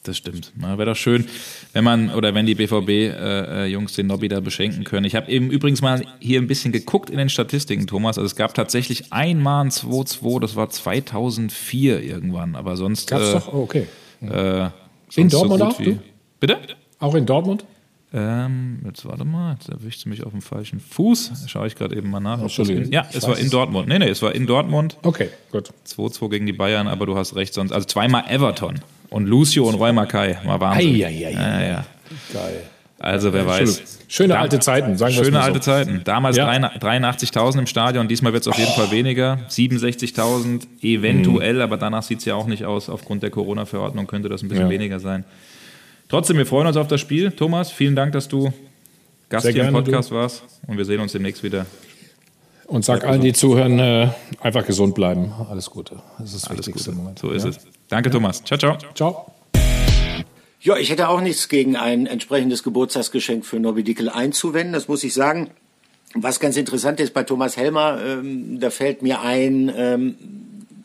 Das 0.06 0.18
stimmt. 0.18 0.53
Wäre 0.56 0.86
doch 0.86 0.95
schön, 0.95 1.26
wenn 1.74 1.84
man 1.84 2.12
oder 2.12 2.36
wenn 2.36 2.45
die 2.45 2.53
BVB-Jungs 2.53 3.93
äh, 3.93 3.95
den 3.95 4.08
Nobby 4.08 4.28
da 4.28 4.39
beschenken 4.39 4.84
können. 4.84 5.06
Ich 5.06 5.16
habe 5.16 5.32
eben 5.32 5.49
übrigens 5.49 5.82
mal 5.82 6.06
hier 6.20 6.39
ein 6.39 6.47
bisschen 6.47 6.72
geguckt 6.72 7.10
in 7.10 7.18
den 7.18 7.30
Statistiken, 7.30 7.88
Thomas. 7.88 8.20
Also 8.20 8.28
es 8.28 8.36
gab 8.36 8.53
tatsächlich 8.53 9.12
einmal 9.12 9.66
ein 9.66 9.72
2-2, 9.72 10.39
das 10.39 10.56
war 10.56 10.70
2004 10.70 12.03
irgendwann. 12.03 12.56
Aber 12.56 12.78
sonst. 12.78 13.10
Gab's 13.10 13.30
äh, 13.30 13.34
doch? 13.34 13.53
Oh, 13.53 13.64
okay. 13.64 13.88
Äh, 14.22 14.70
in 15.16 15.30
Dortmund 15.30 15.60
so 15.60 15.68
auch? 15.68 15.80
Wie, 15.80 15.97
bitte? 16.39 16.60
Auch 16.99 17.16
in 17.16 17.26
Dortmund? 17.26 17.66
Ähm, 18.14 18.80
jetzt 18.86 19.06
warte 19.06 19.26
mal, 19.26 19.53
jetzt 19.53 19.68
erwischt 19.68 20.06
du 20.06 20.10
mich 20.10 20.24
auf 20.24 20.32
dem 20.32 20.41
falschen 20.41 20.80
Fuß. 20.80 21.47
Schaue 21.47 21.68
ich 21.68 21.76
gerade 21.76 21.97
eben 21.97 22.12
mal 22.12 22.20
nach. 22.20 22.39
In, 22.60 22.91
ja, 22.91 23.06
es 23.12 23.28
war 23.28 23.38
in 23.38 23.49
Dortmund. 23.49 23.88
Nee, 23.88 23.99
nee, 23.99 24.08
es 24.08 24.22
war 24.22 24.34
in 24.36 24.45
Dortmund. 24.45 24.97
Okay, 25.01 25.30
gut. 25.51 25.72
2-2 25.88 26.30
gegen 26.30 26.45
die 26.45 26.53
Bayern, 26.53 26.88
aber 26.88 27.08
du 27.08 27.18
hast 27.18 27.36
recht, 27.36 27.53
sonst. 27.53 27.72
Also 27.72 27.88
zweimal 27.88 28.26
Everton. 28.30 28.80
Und 29.16 29.28
Lucio 29.28 29.63
und 29.63 29.76
Roy 29.76 29.93
Mackay. 29.93 30.36
Mal 30.43 30.59
Wahnsinn. 30.59 30.93
Ei, 30.93 31.05
ei, 31.05 31.28
ei, 31.28 31.32
ja, 31.32 31.61
ja. 31.61 31.86
Geil. 32.34 32.63
Also 32.99 33.32
wer 33.32 33.47
weiß. 33.47 33.99
Schöne 34.09 34.38
alte 34.38 34.59
Zeiten, 34.59 34.97
sagen 34.97 35.16
wir 35.16 35.24
Schöne 35.24 35.39
alte 35.39 35.59
so. 35.59 35.72
Zeiten. 35.72 36.01
Damals 36.03 36.36
ja. 36.36 36.49
83.000 36.51 37.59
im 37.59 37.66
Stadion, 37.66 38.09
diesmal 38.09 38.34
wird 38.34 38.41
es 38.41 38.49
auf 38.49 38.57
jeden 38.57 38.72
oh. 38.72 38.76
Fall 38.76 38.91
weniger. 38.91 39.39
67.000 39.49 40.63
eventuell, 40.82 41.53
mhm. 41.53 41.61
aber 41.61 41.78
danach 41.78 42.03
sieht 42.03 42.20
es 42.20 42.26
ja 42.26 42.36
auch 42.36 42.47
nicht 42.47 42.66
aus. 42.66 42.89
Aufgrund 42.89 43.24
der 43.24 43.30
Corona-Verordnung 43.30 44.05
könnte 44.05 44.28
das 44.28 44.43
ein 44.43 44.49
bisschen 44.49 44.66
ja. 44.66 44.70
weniger 44.70 44.99
sein. 44.99 45.24
Trotzdem, 46.09 46.38
wir 46.38 46.45
freuen 46.45 46.68
uns 46.68 46.76
auf 46.76 46.89
das 46.89 46.99
Spiel. 46.99 47.32
Thomas, 47.32 47.72
vielen 47.72 47.95
Dank, 47.95 48.11
dass 48.11 48.28
du 48.28 48.51
Gast 49.30 49.45
Sehr 49.45 49.53
hier 49.53 49.63
im 49.63 49.74
Podcast 49.74 50.11
du. 50.11 50.16
warst. 50.16 50.43
Und 50.68 50.76
wir 50.76 50.84
sehen 50.84 50.99
uns 50.99 51.13
demnächst 51.13 51.41
wieder. 51.41 51.66
Und 52.68 52.84
sag 52.84 53.03
allen, 53.05 53.22
die 53.22 53.34
zuhören, 53.34 53.80
äh, 53.80 54.09
einfach 54.41 54.66
gesund 54.66 54.95
bleiben. 54.95 55.32
Alles 55.49 55.70
Gute. 55.70 55.97
Das 56.18 56.34
ist 56.34 56.43
das 56.43 56.49
Alles 56.49 56.68
Wichtigste 56.68 56.89
Gute. 56.89 56.97
im 56.97 57.03
Moment. 57.03 57.20
So 57.20 57.32
ist 57.32 57.43
ja. 57.43 57.49
es. 57.49 57.59
Danke, 57.89 58.09
ja. 58.09 58.13
Thomas. 58.13 58.43
Ciao, 58.43 58.57
ciao. 58.57 58.78
Ciao. 58.95 59.32
Ja, 60.61 60.78
ich 60.78 60.89
hätte 60.89 61.09
auch 61.09 61.22
nichts 61.22 61.47
gegen 61.47 61.76
ein 61.76 62.07
entsprechendes 62.07 62.63
Geburtstagsgeschenk 62.63 63.45
für 63.45 63.59
Nobby 63.59 63.84
Dickel 63.84 64.09
einzuwenden, 64.09 64.74
das 64.74 64.88
muss 64.88 65.03
ich 65.03 65.13
sagen. 65.13 65.51
Was 66.16 66.39
ganz 66.39 66.57
interessant 66.57 66.99
ist 66.99 67.13
bei 67.13 67.24
Thomas 67.24 67.55
Helmer, 67.55 67.99
ähm, 68.03 68.59
da 68.59 68.72
fällt 68.72 69.03
mir 69.03 69.22
ein, 69.22 69.72
ähm, 69.76 70.16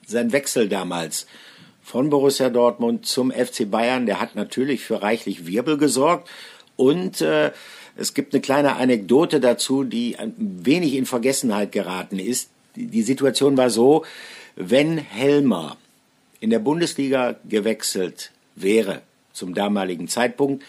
sein 0.06 0.32
Wechsel 0.32 0.68
damals 0.68 1.26
von 1.82 2.10
Borussia 2.10 2.50
Dortmund 2.50 3.06
zum 3.06 3.30
FC 3.30 3.70
Bayern. 3.70 4.04
Der 4.04 4.20
hat 4.20 4.34
natürlich 4.34 4.82
für 4.82 5.00
reichlich 5.02 5.46
Wirbel 5.46 5.78
gesorgt 5.78 6.28
und 6.76 7.20
äh, 7.22 7.50
es 8.00 8.14
gibt 8.14 8.32
eine 8.32 8.40
kleine 8.40 8.76
Anekdote 8.76 9.40
dazu, 9.40 9.84
die 9.84 10.18
ein 10.18 10.34
wenig 10.38 10.94
in 10.94 11.04
Vergessenheit 11.04 11.70
geraten 11.70 12.18
ist. 12.18 12.48
Die 12.74 13.02
Situation 13.02 13.58
war 13.58 13.68
so, 13.68 14.04
wenn 14.56 14.96
Helmer 14.96 15.76
in 16.40 16.48
der 16.48 16.60
Bundesliga 16.60 17.36
gewechselt 17.46 18.32
wäre 18.56 19.02
zum 19.34 19.54
damaligen 19.54 20.08
Zeitpunkt, 20.08 20.64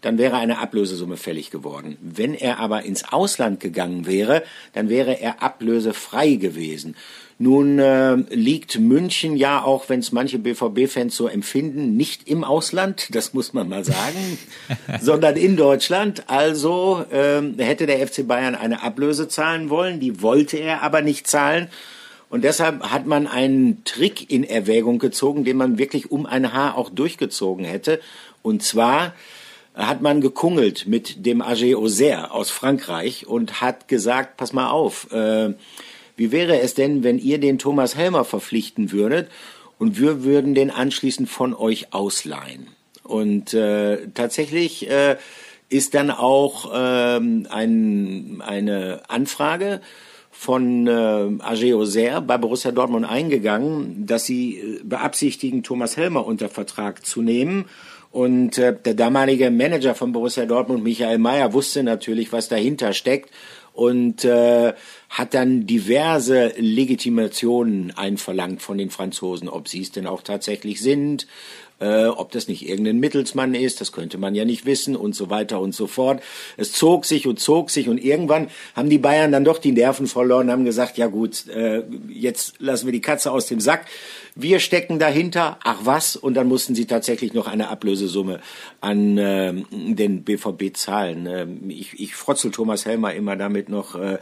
dann 0.00 0.18
wäre 0.18 0.36
eine 0.38 0.58
Ablösesumme 0.58 1.16
fällig 1.16 1.52
geworden. 1.52 1.96
Wenn 2.00 2.34
er 2.34 2.58
aber 2.58 2.82
ins 2.82 3.12
Ausland 3.12 3.60
gegangen 3.60 4.06
wäre, 4.06 4.42
dann 4.72 4.88
wäre 4.88 5.20
er 5.20 5.40
ablösefrei 5.40 6.34
gewesen. 6.34 6.96
Nun 7.42 7.80
äh, 7.80 8.14
liegt 8.30 8.78
München 8.78 9.36
ja 9.36 9.64
auch, 9.64 9.88
wenn 9.88 9.98
es 9.98 10.12
manche 10.12 10.38
BVB-Fans 10.38 11.16
so 11.16 11.26
empfinden, 11.26 11.96
nicht 11.96 12.28
im 12.28 12.44
Ausland, 12.44 13.08
das 13.16 13.34
muss 13.34 13.52
man 13.52 13.68
mal 13.68 13.84
sagen, 13.84 14.38
sondern 15.00 15.34
in 15.34 15.56
Deutschland. 15.56 16.22
Also 16.28 17.04
äh, 17.10 17.42
hätte 17.58 17.86
der 17.86 18.06
FC 18.06 18.28
Bayern 18.28 18.54
eine 18.54 18.84
Ablöse 18.84 19.26
zahlen 19.26 19.70
wollen, 19.70 19.98
die 19.98 20.22
wollte 20.22 20.56
er 20.56 20.84
aber 20.84 21.02
nicht 21.02 21.26
zahlen. 21.26 21.66
Und 22.30 22.44
deshalb 22.44 22.84
hat 22.92 23.06
man 23.06 23.26
einen 23.26 23.82
Trick 23.82 24.30
in 24.30 24.44
Erwägung 24.44 25.00
gezogen, 25.00 25.42
den 25.42 25.56
man 25.56 25.78
wirklich 25.78 26.12
um 26.12 26.26
ein 26.26 26.52
Haar 26.52 26.78
auch 26.78 26.90
durchgezogen 26.90 27.64
hätte. 27.64 27.98
Und 28.42 28.62
zwar 28.62 29.14
hat 29.74 30.00
man 30.00 30.20
gekungelt 30.20 30.86
mit 30.86 31.26
dem 31.26 31.42
AG 31.42 31.74
Auxerre 31.74 32.30
aus 32.30 32.52
Frankreich 32.52 33.26
und 33.26 33.60
hat 33.60 33.88
gesagt, 33.88 34.36
pass 34.36 34.52
mal 34.52 34.70
auf, 34.70 35.10
äh, 35.10 35.54
wie 36.16 36.32
wäre 36.32 36.60
es 36.60 36.74
denn, 36.74 37.04
wenn 37.04 37.18
ihr 37.18 37.38
den 37.38 37.58
Thomas 37.58 37.96
Helmer 37.96 38.24
verpflichten 38.24 38.92
würdet 38.92 39.28
und 39.78 39.98
wir 39.98 40.24
würden 40.24 40.54
den 40.54 40.70
anschließend 40.70 41.28
von 41.28 41.54
euch 41.54 41.92
ausleihen? 41.92 42.68
Und 43.02 43.52
äh, 43.54 44.08
tatsächlich 44.14 44.88
äh, 44.88 45.16
ist 45.68 45.94
dann 45.94 46.10
auch 46.10 46.70
ähm, 46.74 47.46
ein, 47.50 48.42
eine 48.44 49.02
Anfrage 49.08 49.80
von 50.30 50.86
äh, 50.86 50.90
AG 50.90 51.74
Auxerre 51.74 52.20
bei 52.20 52.36
Borussia 52.38 52.72
Dortmund 52.72 53.06
eingegangen, 53.06 54.06
dass 54.06 54.24
sie 54.24 54.58
äh, 54.58 54.80
beabsichtigen, 54.82 55.62
Thomas 55.62 55.96
Helmer 55.96 56.26
unter 56.26 56.48
Vertrag 56.48 57.04
zu 57.06 57.22
nehmen. 57.22 57.66
Und 58.10 58.58
äh, 58.58 58.76
der 58.76 58.94
damalige 58.94 59.50
Manager 59.50 59.94
von 59.94 60.12
Borussia 60.12 60.44
Dortmund, 60.44 60.84
Michael 60.84 61.18
Mayer, 61.18 61.52
wusste 61.52 61.82
natürlich, 61.82 62.32
was 62.32 62.48
dahinter 62.48 62.92
steckt 62.92 63.30
und 63.72 64.24
äh, 64.24 64.74
hat 65.12 65.34
dann 65.34 65.66
diverse 65.66 66.54
Legitimationen 66.56 67.92
einverlangt 67.94 68.62
von 68.62 68.78
den 68.78 68.88
Franzosen, 68.88 69.46
ob 69.46 69.68
sie 69.68 69.82
es 69.82 69.92
denn 69.92 70.06
auch 70.06 70.22
tatsächlich 70.22 70.80
sind, 70.80 71.26
äh, 71.80 72.06
ob 72.06 72.30
das 72.32 72.48
nicht 72.48 72.66
irgendein 72.66 72.98
Mittelsmann 72.98 73.54
ist, 73.54 73.82
das 73.82 73.92
könnte 73.92 74.16
man 74.16 74.34
ja 74.34 74.46
nicht 74.46 74.64
wissen 74.64 74.96
und 74.96 75.14
so 75.14 75.28
weiter 75.28 75.60
und 75.60 75.74
so 75.74 75.86
fort. 75.86 76.22
Es 76.56 76.72
zog 76.72 77.04
sich 77.04 77.26
und 77.26 77.40
zog 77.40 77.70
sich 77.70 77.90
und 77.90 78.02
irgendwann 78.02 78.48
haben 78.74 78.88
die 78.88 78.98
Bayern 78.98 79.32
dann 79.32 79.44
doch 79.44 79.58
die 79.58 79.72
Nerven 79.72 80.06
verloren, 80.06 80.50
haben 80.50 80.64
gesagt, 80.64 80.96
ja 80.96 81.08
gut, 81.08 81.46
äh, 81.48 81.82
jetzt 82.08 82.54
lassen 82.58 82.86
wir 82.86 82.92
die 82.92 83.02
Katze 83.02 83.32
aus 83.32 83.46
dem 83.46 83.60
Sack. 83.60 83.84
Wir 84.34 84.60
stecken 84.60 84.98
dahinter, 84.98 85.58
ach 85.62 85.80
was, 85.82 86.16
und 86.16 86.34
dann 86.34 86.48
mussten 86.48 86.74
sie 86.74 86.86
tatsächlich 86.86 87.34
noch 87.34 87.46
eine 87.46 87.68
Ablösesumme 87.68 88.40
an 88.80 89.18
äh, 89.18 89.52
den 89.70 90.24
BVB 90.24 90.74
zahlen. 90.74 91.26
Ähm, 91.26 91.68
ich, 91.68 92.00
ich 92.00 92.14
frotzel 92.14 92.50
Thomas 92.50 92.86
Helmer 92.86 93.12
immer 93.12 93.36
damit 93.36 93.68
noch 93.68 93.94
äh, 93.94 94.18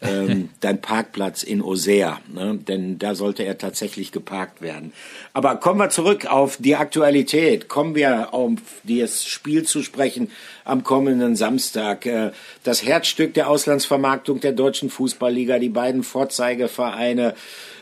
ähm, 0.00 0.48
dein 0.60 0.80
Parkplatz 0.80 1.42
in 1.42 1.60
Auxerre, 1.60 2.18
ne? 2.32 2.58
denn 2.66 2.98
da 2.98 3.14
sollte 3.14 3.42
er 3.42 3.58
tatsächlich 3.58 4.12
geparkt 4.12 4.62
werden. 4.62 4.94
Aber 5.34 5.56
kommen 5.56 5.78
wir 5.78 5.90
zurück 5.90 6.24
auf 6.24 6.56
die 6.58 6.76
Aktualität, 6.76 7.68
kommen 7.68 7.94
wir 7.94 8.32
auf 8.32 8.52
das 8.84 9.26
Spiel 9.26 9.64
zu 9.64 9.82
sprechen 9.82 10.30
am 10.64 10.84
kommenden 10.84 11.36
Samstag. 11.36 12.06
Äh, 12.06 12.30
das 12.64 12.82
Herzstück 12.82 13.34
der 13.34 13.50
Auslandsvermarktung 13.50 14.40
der 14.40 14.52
deutschen 14.52 14.88
Fußballliga, 14.88 15.58
die 15.58 15.68
beiden 15.68 16.02
Vorzeigevereine 16.02 17.34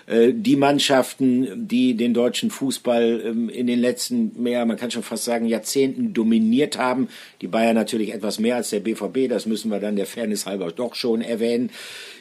die 0.09 0.57
Mannschaften, 0.57 1.69
die 1.69 1.95
den 1.95 2.15
deutschen 2.15 2.51
Fußball 2.51 3.23
ähm, 3.27 3.49
in 3.51 3.67
den 3.67 3.79
letzten 3.79 4.43
mehr, 4.43 4.65
man 4.65 4.79
kann 4.79 4.91
schon 4.91 5.03
fast 5.03 5.25
sagen, 5.25 5.45
Jahrzehnten 5.45 6.15
dominiert 6.15 6.79
haben. 6.79 7.09
Die 7.43 7.47
Bayern 7.47 7.75
natürlich 7.75 8.15
etwas 8.15 8.39
mehr 8.39 8.57
als 8.57 8.71
der 8.71 8.81
BVB, 8.81 9.29
das 9.29 9.45
müssen 9.45 9.71
wir 9.71 9.81
dann 9.81 9.97
der 9.97 10.07
Fairness 10.07 10.47
halber 10.47 10.73
doch 10.73 10.95
schon 10.95 11.21
erwähnen. 11.21 11.71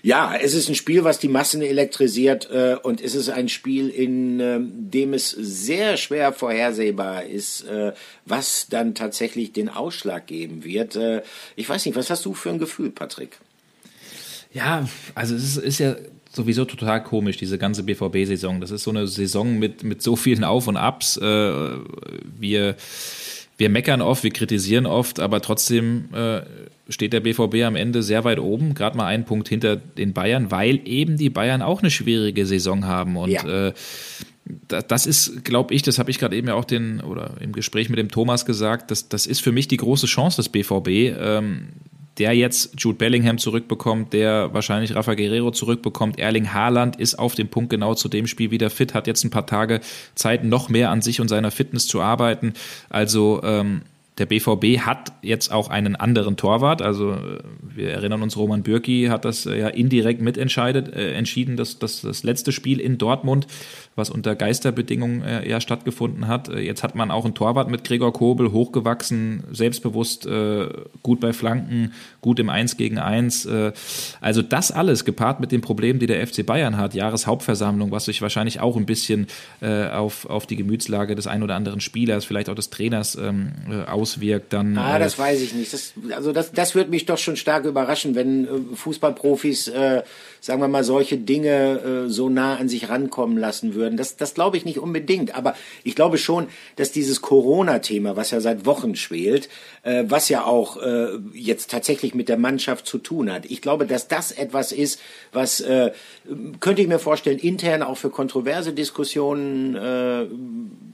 Ja, 0.04 0.36
es 0.36 0.54
ist 0.54 0.68
ein 0.68 0.76
Spiel, 0.76 1.06
was 1.06 1.20
die 1.20 1.30
Massen 1.30 1.62
elektrisiert 1.62 2.50
äh, 2.52 2.76
und 2.82 3.02
es 3.02 3.16
ist 3.16 3.30
ein 3.30 3.48
Spiel, 3.48 3.88
in 3.88 4.42
ähm, 4.42 4.72
dem 4.74 5.14
es 5.14 5.30
sehr 5.30 5.96
schwer 5.96 6.34
vorhersehbar 6.34 7.24
ist, 7.24 7.62
äh, 7.68 7.94
was 8.26 8.68
dann 8.70 8.96
tatsächlich 8.96 9.54
den 9.54 9.70
Ausschlag 9.70 10.28
geben 10.28 10.66
wird. 10.66 11.00
ich 11.56 11.70
weiß 11.70 11.86
nicht, 11.86 11.96
was 11.96 12.10
hast 12.10 12.26
du 12.26 12.34
für 12.34 12.50
ein 12.50 12.60
Gefühl, 12.60 12.90
Patrick? 12.90 13.38
Ja, 14.54 14.88
also 15.16 15.36
es 15.36 15.58
ist 15.58 15.80
ja 15.80 15.96
sowieso 16.38 16.64
total 16.64 17.04
komisch, 17.04 17.36
diese 17.36 17.58
ganze 17.58 17.84
BVB-Saison. 17.84 18.62
Das 18.62 18.72
ist 18.72 18.84
so 18.84 18.92
eine 18.92 19.08
Saison 19.08 19.60
mit, 19.60 19.84
mit 19.84 20.02
so 20.02 20.16
vielen 20.16 20.46
Auf 20.46 20.68
und 20.68 20.78
Abs. 20.78 21.18
Äh, 21.18 21.22
wir, 22.40 22.76
wir 23.58 23.70
meckern 23.70 24.02
oft, 24.02 24.24
wir 24.24 24.32
kritisieren 24.32 24.86
oft, 24.86 25.20
aber 25.20 25.42
trotzdem 25.42 26.06
äh, 26.14 26.42
steht 26.90 27.12
der 27.14 27.20
BVB 27.20 27.64
am 27.66 27.76
Ende 27.76 28.04
sehr 28.04 28.24
weit 28.24 28.40
oben, 28.40 28.74
gerade 28.74 28.96
mal 28.96 29.08
einen 29.08 29.26
Punkt 29.26 29.50
hinter 29.50 29.76
den 29.76 30.14
Bayern, 30.14 30.52
weil 30.52 30.80
eben 30.86 31.18
die 31.18 31.30
Bayern 31.30 31.62
auch 31.62 31.82
eine 31.82 31.92
schwierige 31.92 32.46
Saison 32.46 32.86
haben. 32.86 33.18
Und 33.18 33.32
ja. 33.32 33.68
äh, 33.68 33.74
das 34.68 35.06
ist, 35.06 35.44
glaube 35.44 35.74
ich, 35.74 35.82
das 35.82 36.00
habe 36.00 36.12
ich 36.12 36.20
gerade 36.20 36.36
eben 36.36 36.48
ja 36.48 36.54
auch 36.54 36.66
den 36.66 37.02
oder 37.02 37.32
im 37.42 37.52
Gespräch 37.52 37.90
mit 37.90 38.00
dem 38.00 38.10
Thomas 38.10 38.46
gesagt, 38.46 38.92
das, 38.92 39.10
das 39.10 39.28
ist 39.28 39.42
für 39.42 39.52
mich 39.52 39.68
die 39.68 39.78
große 39.78 40.08
Chance 40.08 40.38
des 40.38 40.50
BVB. 40.50 41.18
Der 42.18 42.34
jetzt 42.34 42.74
Jude 42.78 42.98
Bellingham 42.98 43.38
zurückbekommt, 43.38 44.14
der 44.14 44.54
wahrscheinlich 44.54 44.96
Rafa 44.96 45.14
Guerrero 45.14 45.52
zurückbekommt. 45.52 46.20
Erling 46.20 46.54
Haaland 46.54 46.96
ist 46.96 47.20
auf 47.20 47.36
dem 47.36 47.48
Punkt 47.48 47.70
genau 47.70 47.94
zu 47.94 48.10
dem 48.10 48.28
Spiel 48.28 48.52
wieder 48.52 48.70
fit, 48.70 48.94
hat 48.94 49.08
jetzt 49.08 49.24
ein 49.24 49.30
paar 49.30 49.46
Tage 49.46 49.82
Zeit, 50.16 50.44
noch 50.44 50.70
mehr 50.70 50.90
an 50.90 51.02
sich 51.02 51.22
und 51.22 51.28
seiner 51.28 51.52
Fitness 51.52 51.88
zu 51.88 52.02
arbeiten. 52.02 52.54
Also 52.90 53.42
ähm, 53.44 53.82
der 54.18 54.26
BVB 54.26 54.80
hat 54.80 55.12
jetzt 55.22 55.52
auch 55.52 55.70
einen 55.70 55.96
anderen 55.96 56.38
Torwart. 56.38 56.82
Also 56.82 57.12
äh, 57.12 57.40
wir 57.62 57.92
erinnern 57.92 58.22
uns, 58.24 58.36
Roman 58.36 58.64
Bürki 58.64 59.08
hat 59.10 59.26
das 59.26 59.46
äh, 59.46 59.60
ja 59.60 59.68
indirekt 59.68 60.22
mitentscheidet, 60.22 60.94
äh, 60.94 61.14
entschieden, 61.14 61.56
dass, 61.56 61.78
dass 61.78 62.02
das 62.02 62.24
letzte 62.24 62.52
Spiel 62.52 62.80
in 62.80 62.98
Dortmund, 62.98 63.48
was 63.96 64.10
unter 64.10 64.36
Geisterbedingungen 64.36 65.22
äh, 65.22 65.48
ja 65.48 65.62
stattgefunden 65.62 66.28
hat. 66.28 66.50
Äh, 66.50 66.60
jetzt 66.60 66.84
hat 66.84 66.96
man 66.96 67.12
auch 67.12 67.26
einen 67.26 67.36
Torwart 67.36 67.70
mit 67.70 67.84
Gregor 67.84 68.14
Kobel, 68.14 68.52
hochgewachsen, 68.52 69.44
selbstbewusst, 69.52 70.26
äh, 70.26 70.68
gut 71.04 71.20
bei 71.20 71.34
Flanken, 71.34 71.94
gut 72.22 72.40
im 72.40 72.50
1 72.50 72.78
gegen 72.78 72.98
1. 72.98 73.46
Äh, 73.46 73.74
also 74.20 74.42
das 74.42 74.72
alles 74.72 75.06
gepaart 75.06 75.40
mit 75.40 75.52
den 75.52 75.62
Problemen, 75.62 76.00
die 76.00 76.08
der 76.08 76.26
FC 76.26 76.46
Bayern 76.46 76.78
hat, 76.78 76.96
Jahreshauptversammlung, 76.96 77.92
was 77.92 78.06
sich 78.06 78.22
wahrscheinlich 78.22 78.60
auch 78.60 78.78
ein 78.78 78.86
bisschen 78.86 79.28
auf, 79.62 80.30
auf 80.30 80.46
die 80.46 80.56
Gemütslage 80.56 81.16
des 81.16 81.28
ein 81.28 81.44
oder 81.44 81.56
anderen 81.56 81.82
Spielers, 81.82 82.26
vielleicht 82.26 82.50
auch 82.50 82.56
des 82.56 82.70
Trainers 82.70 83.16
ähm, 83.16 83.52
äh, 83.70 83.84
aus 83.90 84.07
auswirkt, 84.08 84.54
dann. 84.54 84.78
Ah, 84.78 85.00
das 85.00 85.20
weiß 85.20 85.42
ich 85.42 85.54
nicht. 85.54 85.74
Das, 85.74 85.94
also 86.12 86.32
das, 86.32 86.52
das 86.52 86.76
würde 86.76 86.90
mich 86.90 87.06
doch 87.06 87.18
schon 87.18 87.36
stark 87.36 87.66
überraschen, 87.66 88.16
wenn 88.16 88.46
äh, 88.46 88.76
Fußballprofis, 88.76 89.68
äh, 89.70 90.04
sagen 90.42 90.62
wir 90.62 90.68
mal, 90.68 90.84
solche 90.84 91.18
Dinge 91.18 92.06
äh, 92.06 92.10
so 92.10 92.30
nah 92.30 92.56
an 92.56 92.70
sich 92.70 92.90
rankommen 92.90 93.38
lassen 93.38 93.74
würden. 93.76 93.98
Das, 93.98 94.18
das 94.18 94.34
glaube 94.34 94.58
ich 94.58 94.66
nicht 94.66 94.80
unbedingt. 94.80 95.36
Aber 95.36 95.56
ich 95.84 95.96
glaube 95.96 96.18
schon, 96.18 96.48
dass 96.76 96.92
dieses 96.92 97.22
Corona-Thema, 97.22 98.16
was 98.16 98.32
ja 98.32 98.40
seit 98.42 98.66
Wochen 98.66 98.96
schwelt, 98.96 99.50
äh, 99.84 100.04
was 100.08 100.30
ja 100.30 100.46
auch 100.46 100.82
äh, 100.82 101.18
jetzt 101.34 101.72
tatsächlich 101.72 102.14
mit 102.14 102.30
der 102.30 102.38
Mannschaft 102.38 102.86
zu 102.86 102.98
tun 102.98 103.32
hat. 103.32 103.46
Ich 103.46 103.62
glaube, 103.62 103.86
dass 103.86 104.08
das 104.08 104.32
etwas 104.32 104.72
ist, 104.72 105.00
was 105.32 105.62
äh, 105.62 105.92
könnte 106.60 106.82
ich 106.82 106.88
mir 106.88 107.00
vorstellen, 107.00 107.40
intern 107.40 107.84
auch 107.84 107.98
für 107.98 108.10
kontroverse 108.10 108.74
Diskussionen 108.74 109.76
äh, 109.76 110.26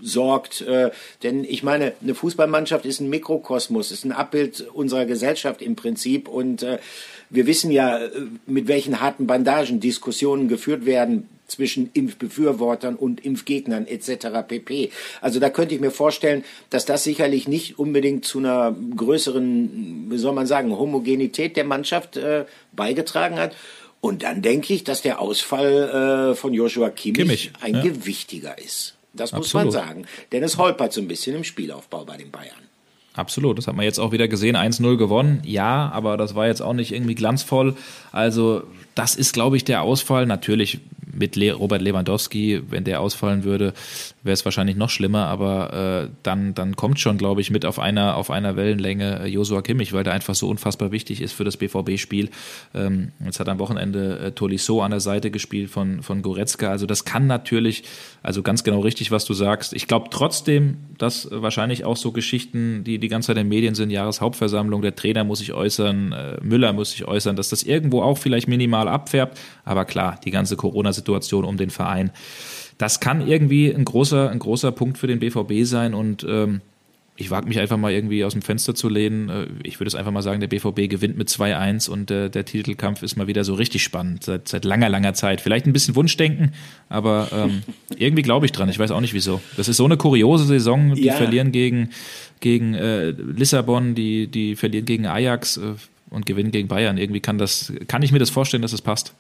sorgt. 0.02 0.62
Äh, 0.62 0.92
denn 1.24 1.44
ich 1.44 1.64
meine, 1.64 1.94
eine 2.02 2.16
Fußballmannschaft 2.16 2.86
ist 2.86 3.00
ein 3.00 3.10
Mikrokosmos, 3.10 3.92
ist 3.92 4.06
ein 4.06 4.12
Abbild 4.12 4.62
unserer 4.74 5.06
Gesellschaft 5.06 5.62
im 5.62 5.76
Prinzip. 5.76 6.28
Und 6.28 6.64
äh, 6.64 6.80
wir 7.34 7.48
wissen 7.48 7.72
ja, 7.72 7.98
äh, 7.98 8.10
mit 8.46 8.68
welchen 8.68 9.02
harten 9.02 9.28
Bandagen 9.28 9.80
Diskussionen 9.80 10.48
geführt 10.48 10.86
werden 10.86 11.28
zwischen 11.48 11.90
Impfbefürwortern 11.94 12.96
und 12.96 13.26
Impfgegnern 13.26 13.86
etc. 13.86 14.28
pp. 14.48 14.92
Also 15.22 15.40
da 15.40 15.50
könnte 15.50 15.76
ich 15.76 15.82
mir 15.82 15.92
vorstellen, 15.92 16.44
dass 16.70 16.86
das 16.86 17.04
sicherlich 17.04 17.48
nicht 17.48 17.78
unbedingt 17.78 18.26
zu 18.26 18.40
einer 18.40 18.76
größeren, 18.96 20.08
wie 20.10 20.18
soll 20.18 20.34
man 20.34 20.48
sagen, 20.48 20.78
Homogenität 20.78 21.58
der 21.58 21.66
Mannschaft 21.66 22.18
äh, 22.18 22.46
beigetragen 22.72 23.38
hat. 23.38 23.56
Und 24.00 24.24
dann 24.24 24.42
denke 24.42 24.74
ich, 24.74 24.84
dass 24.84 25.02
der 25.02 25.20
Ausfall 25.20 26.32
äh, 26.32 26.36
von 26.36 26.54
Joshua 26.54 26.90
Kimmich, 26.90 27.18
Kimmich 27.18 27.52
ein 27.62 27.76
ja. 27.76 27.82
gewichtiger 27.82 28.58
ist. 28.58 28.96
Das 29.14 29.32
muss 29.32 29.56
Absolut. 29.56 29.66
man 29.66 29.72
sagen. 29.72 30.06
Denn 30.32 30.44
es 30.44 30.58
holpert 30.58 30.92
so 30.92 31.02
ein 31.02 31.08
bisschen 31.08 31.36
im 31.36 31.44
Spielaufbau 31.44 32.04
bei 32.06 32.18
den 32.18 32.32
Bayern. 32.32 32.73
Absolut, 33.16 33.60
das 33.60 33.68
hat 33.68 33.76
man 33.76 33.86
jetzt 33.86 34.00
auch 34.00 34.12
wieder 34.12 34.28
gesehen. 34.28 34.58
1-0 34.58 34.98
gewonnen, 34.98 35.42
ja, 35.46 35.92
aber 35.94 36.18
das 36.18 36.34
war 36.34 36.48
jetzt 36.48 36.62
auch 36.62 36.74
nicht 36.74 36.92
irgendwie 36.92 37.16
glanzvoll. 37.16 37.76
Also, 38.12 38.64
das 38.96 39.16
ist, 39.16 39.34
glaube 39.34 39.56
ich, 39.56 39.64
der 39.64 39.84
Ausfall. 39.84 40.26
Natürlich 40.26 40.80
mit 41.12 41.38
Robert 41.38 41.82
Lewandowski, 41.82 42.64
wenn 42.70 42.84
der 42.84 43.02
ausfallen 43.02 43.44
würde, 43.44 43.74
wäre 44.24 44.34
es 44.34 44.46
wahrscheinlich 44.46 44.78
noch 44.78 44.90
schlimmer, 44.90 45.28
aber 45.28 46.06
äh, 46.06 46.10
dann, 46.24 46.54
dann 46.54 46.78
kommt 46.78 47.00
schon, 47.00 47.18
glaube 47.18 47.42
ich, 47.42 47.52
mit 47.52 47.66
auf 47.66 47.78
einer, 47.78 48.16
auf 48.16 48.32
einer 48.32 48.56
Wellenlänge 48.56 49.20
äh, 49.24 49.28
Josua 49.28 49.62
Kimmich, 49.62 49.92
weil 49.92 50.06
der 50.06 50.14
einfach 50.14 50.34
so 50.34 50.50
unfassbar 50.50 50.92
wichtig 50.92 51.22
ist 51.22 51.34
für 51.34 51.44
das 51.44 51.58
BVB-Spiel. 51.58 52.30
Ähm, 52.74 53.12
jetzt 53.24 53.42
hat 53.42 53.50
am 53.50 53.60
Wochenende 53.60 54.20
äh, 54.20 54.32
Tolisso 54.32 54.82
an 54.82 54.92
der 54.92 55.02
Seite 55.02 55.30
gespielt 55.30 55.70
von, 55.70 56.04
von 56.04 56.22
Goretzka. 56.22 56.70
Also 56.70 56.86
das 56.86 57.04
kann 57.04 57.28
natürlich, 57.28 57.84
also 58.24 58.44
ganz 58.44 58.64
genau 58.64 58.80
richtig, 58.80 59.12
was 59.12 59.26
du 59.26 59.34
sagst. 59.34 59.74
Ich 59.74 59.88
glaube 59.88 60.08
trotzdem, 60.10 60.78
dass 60.98 61.28
wahrscheinlich 61.30 61.84
auch 61.84 61.98
so 61.98 62.14
Geschichten, 62.14 62.86
die 62.86 63.00
die 63.00 63.10
ganze 63.10 63.28
Zeit 63.28 63.38
in 63.38 63.44
den 63.44 63.50
Medien 63.50 63.76
sind, 63.76 63.90
Jahreshauptversammlung, 63.90 64.82
der 64.82 64.96
Trainer 64.96 65.26
muss 65.26 65.40
sich 65.40 65.52
äußern, 65.52 66.14
äh, 66.14 66.38
Müller 66.42 66.72
muss 66.72 66.92
sich 66.92 67.06
äußern, 67.06 67.36
dass 67.36 67.50
das 67.50 67.64
irgendwo 67.64 68.02
auch 68.02 68.18
vielleicht 68.18 68.48
minimal 68.48 68.88
abfärbt. 68.88 69.38
Aber 69.66 69.84
klar, 69.84 70.18
die 70.24 70.32
ganze 70.32 70.56
Corona-Situation 70.56 71.44
um 71.44 71.58
den 71.58 71.72
Verein 71.72 72.12
das 72.78 73.00
kann 73.00 73.26
irgendwie 73.26 73.74
ein 73.74 73.86
großer, 73.86 74.30
ein 74.30 74.40
großer 74.40 74.72
Punkt 74.72 74.98
für 74.98 75.08
den 75.08 75.20
BVB 75.20 75.66
sein 75.66 75.94
und 75.94 76.26
ähm, 76.28 76.62
ich 77.16 77.30
wage 77.30 77.48
mich 77.48 77.60
einfach 77.60 77.78
mal 77.78 77.92
irgendwie 77.92 78.24
aus 78.26 78.34
dem 78.34 78.42
Fenster 78.42 78.74
zu 78.74 78.90
lehnen. 78.90 79.30
Äh, 79.30 79.46
ich 79.64 79.80
würde 79.80 79.88
es 79.88 79.96
einfach 79.96 80.12
mal 80.12 80.22
sagen, 80.22 80.40
der 80.40 80.48
BVB 80.48 80.90
gewinnt 80.90 81.18
mit 81.18 81.30
2-1 81.30 81.90
und 81.90 82.10
äh, 82.10 82.30
der 82.30 82.46
Titelkampf 82.46 83.04
ist 83.04 83.16
mal 83.16 83.28
wieder 83.28 83.44
so 83.44 83.54
richtig 83.54 83.84
spannend, 83.84 84.24
seit, 84.24 84.48
seit 84.48 84.66
langer, 84.66 84.90
langer 84.90 85.14
Zeit. 85.14 85.42
Vielleicht 85.42 85.68
ein 85.68 85.74
bisschen 85.74 85.96
Wunschdenken, 85.96 86.54
aber 86.90 87.30
ähm, 87.32 87.62
irgendwie 87.98 88.24
glaube 88.24 88.46
ich 88.46 88.52
dran. 88.52 88.70
Ich 88.70 88.80
weiß 88.80 88.92
auch 88.92 89.02
nicht 89.02 89.14
wieso. 89.14 89.42
Das 89.58 89.68
ist 89.68 89.78
so 89.78 89.86
eine 89.86 89.98
kuriose 89.98 90.46
Saison. 90.46 90.96
Die 90.96 91.04
ja. 91.04 91.14
verlieren 91.14 91.52
gegen, 91.52 91.90
gegen 92.40 92.74
äh, 92.74 93.12
Lissabon, 93.12 93.94
die, 93.94 94.28
die 94.28 94.56
verlieren 94.56 94.86
gegen 94.86 95.06
Ajax 95.06 95.58
äh, 95.58 95.76
und 96.10 96.26
gewinnen 96.26 96.52
gegen 96.52 96.68
Bayern. 96.68 96.98
Irgendwie 96.98 97.20
kann, 97.20 97.38
das, 97.38 97.74
kann 97.88 98.02
ich 98.02 98.12
mir 98.12 98.20
das 98.20 98.32
vorstellen, 98.32 98.62
dass 98.62 98.74
es 98.74 98.82
passt. 98.82 99.14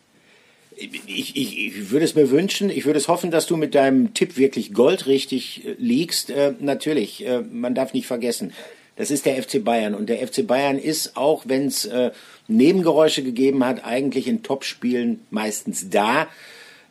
Ich, 1.05 1.35
ich, 1.35 1.57
ich 1.57 1.91
würde 1.91 2.05
es 2.05 2.15
mir 2.15 2.29
wünschen, 2.29 2.69
ich 2.69 2.85
würde 2.85 2.99
es 2.99 3.07
hoffen, 3.07 3.31
dass 3.31 3.47
du 3.47 3.57
mit 3.57 3.75
deinem 3.75 4.13
Tipp 4.13 4.37
wirklich 4.37 4.73
goldrichtig 4.73 5.65
äh, 5.65 5.75
liegst. 5.77 6.29
Äh, 6.29 6.53
natürlich, 6.59 7.25
äh, 7.25 7.41
man 7.41 7.75
darf 7.75 7.93
nicht 7.93 8.07
vergessen, 8.07 8.53
das 8.95 9.09
ist 9.09 9.25
der 9.25 9.41
FC 9.41 9.63
Bayern. 9.63 9.95
Und 9.95 10.07
der 10.07 10.25
FC 10.25 10.45
Bayern 10.45 10.77
ist, 10.77 11.17
auch 11.17 11.43
wenn 11.47 11.67
es 11.67 11.85
äh, 11.85 12.11
Nebengeräusche 12.47 13.23
gegeben 13.23 13.65
hat, 13.65 13.85
eigentlich 13.85 14.27
in 14.27 14.43
Topspielen 14.43 15.21
meistens 15.29 15.89
da. 15.89 16.27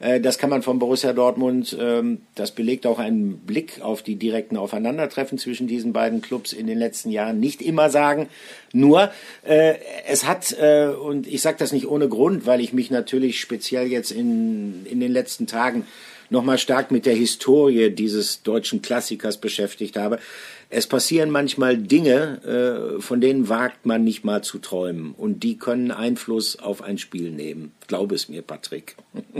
Äh, 0.02 0.20
das 0.20 0.38
kann 0.38 0.50
man 0.50 0.62
von 0.62 0.78
Borussia 0.78 1.12
Dortmund, 1.12 1.76
ähm, 1.80 2.22
das 2.34 2.50
belegt 2.50 2.86
auch 2.86 2.98
einen 2.98 3.38
Blick 3.38 3.80
auf 3.80 4.02
die 4.02 4.16
direkten 4.16 4.56
Aufeinandertreffen 4.56 5.38
zwischen 5.38 5.68
diesen 5.68 5.92
beiden 5.92 6.20
Clubs 6.20 6.52
in 6.52 6.66
den 6.66 6.78
letzten 6.78 7.10
Jahren 7.10 7.40
nicht 7.40 7.62
immer 7.62 7.88
sagen. 7.88 8.28
Nur, 8.72 9.10
äh, 9.44 9.74
es 10.08 10.26
hat, 10.26 10.52
äh, 10.58 10.88
und 10.88 11.26
ich 11.26 11.40
sage 11.40 11.56
das 11.58 11.72
nicht 11.72 11.86
ohne 11.86 12.08
Grund, 12.08 12.46
weil 12.46 12.60
ich 12.60 12.72
mich 12.72 12.90
natürlich 12.90 13.40
speziell 13.40 13.86
jetzt 13.86 14.10
in, 14.10 14.84
in 14.86 15.00
den 15.00 15.12
letzten 15.12 15.46
Tagen 15.46 15.86
nochmal 16.32 16.58
stark 16.58 16.90
mit 16.90 17.06
der 17.06 17.14
Historie 17.14 17.90
dieses 17.90 18.42
deutschen 18.42 18.82
Klassikers 18.82 19.36
beschäftigt 19.38 19.96
habe. 19.96 20.18
Es 20.70 20.86
passieren 20.86 21.30
manchmal 21.30 21.76
Dinge, 21.76 22.96
äh, 22.98 23.00
von 23.00 23.20
denen 23.20 23.48
wagt 23.48 23.86
man 23.86 24.02
nicht 24.02 24.24
mal 24.24 24.42
zu 24.42 24.58
träumen. 24.58 25.12
Und 25.16 25.42
die 25.44 25.58
können 25.58 25.90
Einfluss 25.90 26.58
auf 26.58 26.82
ein 26.82 26.98
Spiel 26.98 27.30
nehmen. 27.30 27.72
Glaube 27.86 28.14
es 28.14 28.28
mir, 28.28 28.42
Patrick. 28.42 28.96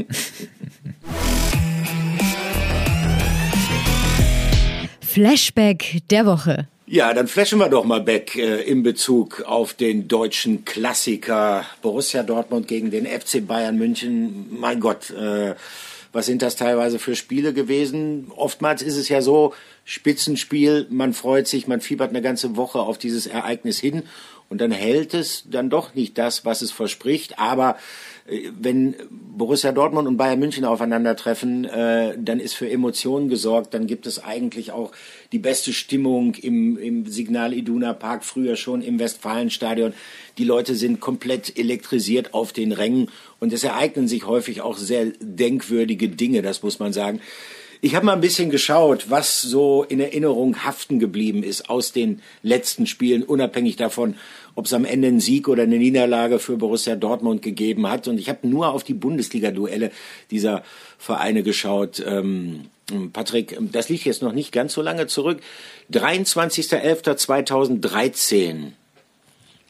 Flashback 5.01 6.03
der 6.11 6.27
Woche. 6.27 6.69
Ja, 6.87 7.15
dann 7.15 7.27
flashen 7.27 7.59
wir 7.59 7.71
doch 7.71 7.85
mal 7.85 8.03
back 8.03 8.37
äh, 8.37 8.63
in 8.63 8.83
Bezug 8.83 9.45
auf 9.47 9.73
den 9.73 10.09
deutschen 10.09 10.67
Klassiker 10.67 11.65
Borussia 11.81 12.23
Dortmund 12.23 12.69
gegen 12.69 12.91
den 12.91 13.07
FC 13.07 13.47
Bayern 13.47 13.79
München. 13.79 14.49
Mein 14.51 14.81
Gott, 14.81 15.09
äh, 15.11 15.55
was 16.13 16.27
sind 16.27 16.43
das 16.43 16.57
teilweise 16.57 16.99
für 16.99 17.17
Spiele 17.17 17.53
gewesen? 17.53 18.31
Oftmals 18.37 18.83
ist 18.83 18.97
es 18.97 19.09
ja 19.09 19.23
so, 19.23 19.55
Spitzenspiel, 19.85 20.87
man 20.91 21.15
freut 21.15 21.49
sich, 21.49 21.67
man 21.67 21.81
fiebert 21.81 22.11
eine 22.11 22.23
ganze 22.23 22.57
Woche 22.57 22.81
auf 22.81 22.99
dieses 22.99 23.27
Ereignis 23.27 23.79
hin 23.79 24.03
und 24.49 24.61
dann 24.61 24.71
hält 24.71 25.15
es 25.15 25.45
dann 25.49 25.71
doch 25.71 25.95
nicht 25.95 26.19
das, 26.19 26.45
was 26.45 26.61
es 26.63 26.71
verspricht. 26.71 27.39
Aber 27.39 27.77
wenn 28.27 28.95
Borussia 29.11 29.73
Dortmund 29.73 30.07
und 30.07 30.17
Bayern 30.17 30.39
München 30.39 30.65
aufeinandertreffen, 30.65 31.65
äh, 31.65 32.17
dann 32.19 32.39
ist 32.39 32.55
für 32.55 32.71
Emotionen 32.71 33.29
gesorgt. 33.29 33.75
Dann 33.75 33.87
gibt 33.87 34.07
es 34.07 34.23
eigentlich 34.23 34.71
auch 34.71 34.93
die 35.33 35.39
beste 35.39 35.73
Stimmung 35.73 36.35
im, 36.37 36.79
im 36.79 37.07
Signal 37.07 37.53
Iduna 37.53 37.93
Park, 37.95 38.25
früher 38.25 38.57
schon 38.57 38.81
im 38.83 39.01
Westfalenstadion. 39.01 39.93
Die 40.39 40.45
Leute 40.45 40.77
sind 40.77 41.01
komplett 41.01 41.59
elektrisiert 41.59 42.33
auf 42.33 42.53
den 42.53 42.73
Rängen 42.73 43.09
und 43.41 43.53
es 43.53 43.65
ereignen 43.65 44.07
sich 44.07 44.27
häufig 44.27 44.61
auch 44.61 44.77
sehr 44.77 45.07
denkwürdige 45.21 46.09
Dinge, 46.09 46.43
das 46.43 46.63
muss 46.63 46.79
man 46.79 46.93
sagen. 46.93 47.21
Ich 47.85 47.97
habe 47.97 48.07
mal 48.07 48.13
ein 48.13 48.21
bisschen 48.21 48.49
geschaut, 48.49 49.11
was 49.11 49.43
so 49.43 49.83
in 49.83 49.99
Erinnerung 49.99 50.65
haften 50.65 51.01
geblieben 51.01 51.43
ist 51.43 51.69
aus 51.69 51.91
den 51.91 52.23
letzten 52.45 52.87
Spielen, 52.87 53.25
unabhängig 53.25 53.75
davon, 53.75 54.15
ob 54.55 54.67
es 54.67 54.73
am 54.73 54.85
Ende 54.85 55.09
einen 55.09 55.19
Sieg 55.19 55.49
oder 55.49 55.65
eine 55.65 55.79
Niederlage 55.79 56.39
für 56.39 56.57
Borussia 56.57 56.95
Dortmund 56.95 57.43
gegeben 57.43 57.89
hat. 57.89 58.07
Und 58.07 58.21
ich 58.21 58.29
habe 58.29 58.47
nur 58.47 58.69
auf 58.69 58.85
die 58.85 58.95
Bundesliga-Duelle 58.95 59.91
dieser 60.31 60.63
Vereine 60.97 61.43
geschaut. 61.43 62.01
Ähm, 62.07 62.67
Patrick, 63.13 63.59
das 63.61 63.89
liegt 63.89 64.05
jetzt 64.05 64.23
noch 64.23 64.33
nicht 64.33 64.53
ganz 64.53 64.75
so 64.75 64.83
lange 64.83 65.09
zurück. 65.09 65.41
23.11.2013. 65.93 68.75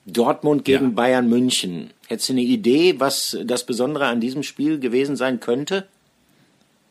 Dortmund 0.05 0.67
gegen 0.67 0.85
ja. 0.85 0.91
Bayern 0.91 1.31
München. 1.31 1.89
Hättest 2.09 2.29
du 2.29 2.35
eine 2.35 2.43
Idee, 2.43 2.97
was 2.99 3.39
das 3.43 3.65
Besondere 3.65 4.05
an 4.05 4.21
diesem 4.21 4.43
Spiel 4.43 4.79
gewesen 4.79 5.17
sein 5.17 5.41
könnte? 5.41 5.87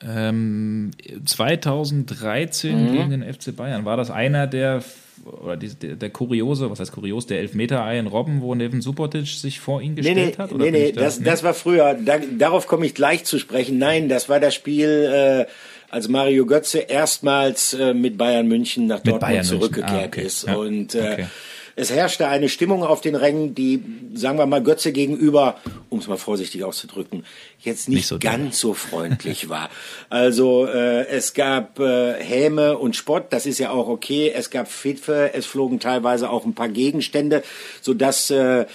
Ähm, 0.07 0.91
2013 1.25 2.83
mhm. 2.83 2.91
gegen 2.93 3.09
den 3.11 3.33
FC 3.33 3.55
Bayern 3.55 3.85
war 3.85 3.97
das 3.97 4.09
einer 4.09 4.47
der 4.47 4.83
oder 5.25 5.55
die, 5.55 5.69
der, 5.69 5.95
der 5.95 6.09
kuriose, 6.09 6.71
was 6.71 6.79
heißt 6.79 6.91
kurios, 6.91 7.27
der 7.27 7.39
Elfmeter-Ei 7.39 7.99
in 7.99 8.07
Robben, 8.07 8.41
wo 8.41 8.55
Neven 8.55 8.81
Subotic 8.81 9.27
sich 9.27 9.59
vor 9.59 9.81
ihn 9.81 9.95
gestellt 9.95 10.15
nee, 10.15 10.25
nee, 10.25 10.35
hat? 10.35 10.51
Oder 10.51 10.65
nee, 10.65 10.71
nee, 10.71 10.91
da, 10.91 11.01
das, 11.01 11.19
nee, 11.19 11.25
das 11.25 11.43
war 11.43 11.53
früher. 11.53 11.93
Da, 11.93 12.17
darauf 12.17 12.65
komme 12.65 12.87
ich 12.87 12.95
gleich 12.95 13.23
zu 13.23 13.37
sprechen. 13.37 13.77
Nein, 13.77 14.09
das 14.09 14.29
war 14.29 14.39
das 14.39 14.55
Spiel, 14.55 15.45
äh, 15.47 15.51
als 15.91 16.07
Mario 16.07 16.45
Götze 16.45 16.79
erstmals 16.79 17.73
äh, 17.73 17.93
mit 17.93 18.17
Bayern 18.17 18.47
München 18.47 18.87
nach 18.87 19.01
Dortmund 19.01 19.45
zurückgekehrt 19.45 19.91
ah, 19.91 20.05
okay. 20.05 20.21
ist. 20.23 20.47
Ja, 20.47 20.55
Und 20.55 20.95
äh, 20.95 20.99
okay. 21.13 21.25
Es 21.81 21.91
herrschte 21.91 22.27
eine 22.27 22.47
Stimmung 22.47 22.83
auf 22.83 23.01
den 23.01 23.15
Rängen, 23.15 23.55
die, 23.55 23.83
sagen 24.13 24.37
wir 24.37 24.45
mal, 24.45 24.61
Götze 24.61 24.91
gegenüber, 24.91 25.55
um 25.89 25.97
es 25.97 26.07
mal 26.07 26.15
vorsichtig 26.15 26.63
auszudrücken, 26.63 27.25
jetzt 27.57 27.89
nicht, 27.89 27.97
nicht 27.97 28.07
so 28.07 28.19
ganz 28.19 28.59
so 28.59 28.75
freundlich 28.75 29.49
war. 29.49 29.71
Also 30.07 30.67
äh, 30.67 31.07
es 31.07 31.33
gab 31.33 31.79
äh, 31.79 32.23
Häme 32.23 32.77
und 32.77 32.95
Spott, 32.95 33.33
das 33.33 33.47
ist 33.47 33.57
ja 33.57 33.71
auch 33.71 33.87
okay. 33.87 34.31
Es 34.31 34.51
gab 34.51 34.69
Fitfe, 34.69 35.31
es 35.33 35.47
flogen 35.47 35.79
teilweise 35.79 36.29
auch 36.29 36.45
ein 36.45 36.53
paar 36.53 36.69
Gegenstände, 36.69 37.41
sodass 37.81 38.29
äh, 38.29 38.67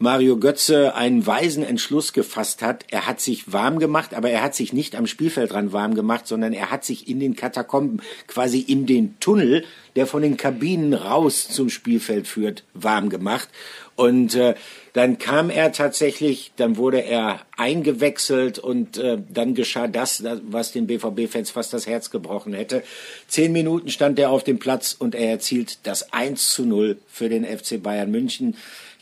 Mario 0.00 0.36
Götze 0.36 0.94
einen 0.94 1.26
weisen 1.26 1.64
Entschluss 1.64 2.12
gefasst 2.12 2.62
hat. 2.62 2.84
Er 2.90 3.06
hat 3.06 3.20
sich 3.20 3.52
warm 3.52 3.80
gemacht, 3.80 4.14
aber 4.14 4.30
er 4.30 4.42
hat 4.42 4.54
sich 4.54 4.72
nicht 4.72 4.94
am 4.94 5.08
Spielfeldrand 5.08 5.72
warm 5.72 5.94
gemacht, 5.94 6.28
sondern 6.28 6.52
er 6.52 6.70
hat 6.70 6.84
sich 6.84 7.08
in 7.08 7.18
den 7.18 7.34
Katakomben, 7.34 8.00
quasi 8.28 8.60
in 8.60 8.86
den 8.86 9.18
Tunnel, 9.18 9.64
der 9.96 10.06
von 10.06 10.22
den 10.22 10.36
Kabinen 10.36 10.94
raus 10.94 11.48
zum 11.48 11.68
Spielfeld 11.68 12.28
führt, 12.28 12.62
warm 12.74 13.08
gemacht. 13.08 13.48
Und 13.96 14.36
äh, 14.36 14.54
dann 14.92 15.18
kam 15.18 15.50
er 15.50 15.72
tatsächlich, 15.72 16.52
dann 16.54 16.76
wurde 16.76 17.02
er 17.02 17.40
eingewechselt 17.56 18.60
und 18.60 18.96
äh, 18.96 19.18
dann 19.28 19.56
geschah 19.56 19.88
das, 19.88 20.22
was 20.48 20.70
den 20.70 20.86
BVB-Fans 20.86 21.50
fast 21.50 21.72
das 21.72 21.88
Herz 21.88 22.10
gebrochen 22.10 22.52
hätte. 22.52 22.84
Zehn 23.26 23.50
Minuten 23.50 23.88
stand 23.88 24.20
er 24.20 24.30
auf 24.30 24.44
dem 24.44 24.60
Platz 24.60 24.94
und 24.96 25.16
er 25.16 25.30
erzielt 25.30 25.80
das 25.82 26.12
1 26.12 26.52
zu 26.52 26.64
0 26.64 26.98
für 27.08 27.28
den 27.28 27.44
FC 27.44 27.82
Bayern 27.82 28.12
München 28.12 28.56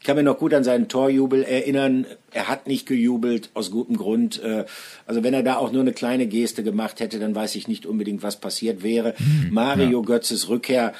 kann 0.04 0.16
mir 0.16 0.22
noch 0.22 0.38
gut 0.38 0.54
an 0.54 0.64
seinen 0.64 0.88
Torjubel 0.88 1.42
erinnern. 1.42 2.06
Er 2.32 2.48
hat 2.48 2.66
nicht 2.66 2.86
gejubelt, 2.86 3.50
aus 3.54 3.70
gutem 3.70 3.96
Grund. 3.96 4.42
Äh, 4.42 4.64
also 5.06 5.22
wenn 5.22 5.34
er 5.34 5.42
da 5.42 5.56
auch 5.56 5.72
nur 5.72 5.82
eine 5.82 5.92
kleine 5.92 6.26
Geste 6.26 6.62
gemacht 6.62 7.00
hätte, 7.00 7.18
dann 7.18 7.34
weiß 7.34 7.54
ich 7.56 7.68
nicht 7.68 7.86
unbedingt, 7.86 8.22
was 8.22 8.36
passiert 8.36 8.82
wäre. 8.82 9.14
Mhm, 9.18 9.52
Mario 9.52 10.00
ja. 10.00 10.06
Götzes 10.06 10.48
Rückkehr 10.48 10.92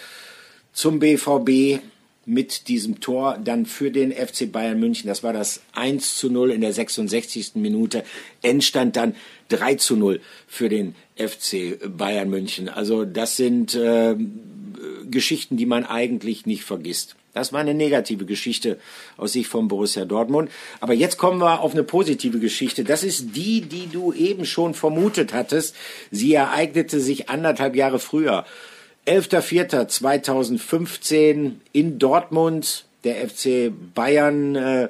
zum 0.73 0.99
BVB 0.99 1.81
mit 2.27 2.67
diesem 2.67 3.01
Tor 3.01 3.39
dann 3.43 3.67
für 3.67 3.93
den 3.93 4.13
FC 4.13 4.51
Bayern 4.51 4.81
München. 4.81 5.07
Das 5.07 5.23
war 5.23 5.33
das 5.33 5.63
1 5.75 6.17
zu 6.17 6.29
0 6.29 6.51
in 6.51 6.61
der 6.61 6.73
66. 6.73 7.53
Minute. 7.55 8.03
Endstand 8.43 8.97
dann 8.97 9.15
3 9.49 9.77
zu 9.77 9.97
0 9.97 10.21
für 10.49 10.69
den 10.69 10.97
FC 11.15 11.79
Bayern 11.97 12.29
München. 12.29 12.69
Also 12.69 13.05
das 13.05 13.37
sind 13.37 13.77
äh, 13.77 14.17
Geschichten, 15.09 15.57
die 15.57 15.67
man 15.67 15.85
eigentlich 15.85 16.47
nicht 16.47 16.65
vergisst. 16.65 17.15
Das 17.37 17.53
war 17.53 17.61
eine 17.61 17.75
negative 17.75 18.25
Geschichte 18.25 18.79
aus 19.19 19.35
Sicht 19.35 19.51
von 19.51 19.69
Borussia 19.69 20.07
Dortmund. 20.07 20.51
Aber 20.81 20.95
jetzt 20.95 21.19
kommen 21.19 21.39
wir 21.39 21.61
auf 21.61 21.75
eine 21.75 21.83
positive 21.83 22.39
Geschichte. 22.39 22.83
Das 22.83 23.05
ist 23.05 23.37
die, 23.37 23.61
die 23.61 23.91
du 23.93 24.15
eben 24.15 24.47
schon 24.47 24.73
vermutet 24.73 25.35
hattest. 25.35 25.77
Sie 26.11 26.33
ereignete 26.33 26.99
sich 26.99 27.29
anderthalb 27.29 27.77
Jahre 27.77 27.99
früher. 27.99 28.47
11.04.2015 29.07 31.57
in 31.73 31.99
Dortmund. 31.99 32.87
Der 33.05 33.29
FC 33.29 33.71
Bayern 33.95 34.57
äh, 34.57 34.89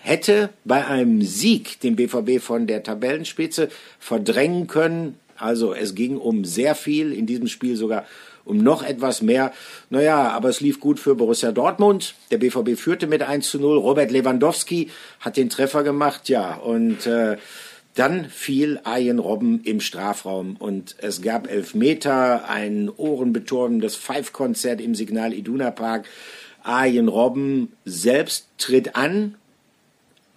hätte 0.00 0.50
bei 0.66 0.86
einem 0.86 1.22
Sieg 1.22 1.80
den 1.80 1.96
BVB 1.96 2.42
von 2.42 2.66
der 2.66 2.82
Tabellenspitze 2.82 3.70
verdrängen 3.98 4.66
können 4.66 5.18
Also 5.38 5.72
es 5.72 5.94
ging 5.94 6.18
um 6.18 6.44
sehr 6.44 6.74
viel, 6.74 7.14
in 7.14 7.24
diesem 7.24 7.48
Spiel 7.48 7.74
sogar 7.74 8.04
um 8.50 8.58
noch 8.58 8.82
etwas 8.82 9.22
mehr. 9.22 9.52
Naja, 9.88 10.28
aber 10.30 10.48
es 10.48 10.60
lief 10.60 10.80
gut 10.80 10.98
für 10.98 11.14
Borussia 11.14 11.52
Dortmund. 11.52 12.14
Der 12.30 12.38
BVB 12.38 12.76
führte 12.76 13.06
mit 13.06 13.22
1 13.22 13.48
zu 13.48 13.58
0. 13.58 13.78
Robert 13.78 14.10
Lewandowski 14.10 14.90
hat 15.20 15.36
den 15.36 15.48
Treffer 15.48 15.84
gemacht, 15.84 16.28
ja. 16.28 16.56
Und 16.56 17.06
äh, 17.06 17.36
dann 17.94 18.26
fiel 18.26 18.80
Arjen 18.84 19.18
Robben 19.18 19.62
im 19.64 19.80
Strafraum 19.80 20.56
und 20.56 20.96
es 20.98 21.22
gab 21.22 21.50
Elfmeter, 21.50 22.48
ein 22.48 22.88
ohrenbetäubendes 22.88 23.96
Five-Konzert 23.96 24.80
im 24.80 24.94
Signal 24.94 25.32
Iduna 25.32 25.70
Park. 25.70 26.06
Arjen 26.62 27.08
Robben 27.08 27.72
selbst 27.84 28.48
tritt 28.58 28.96
an, 28.96 29.36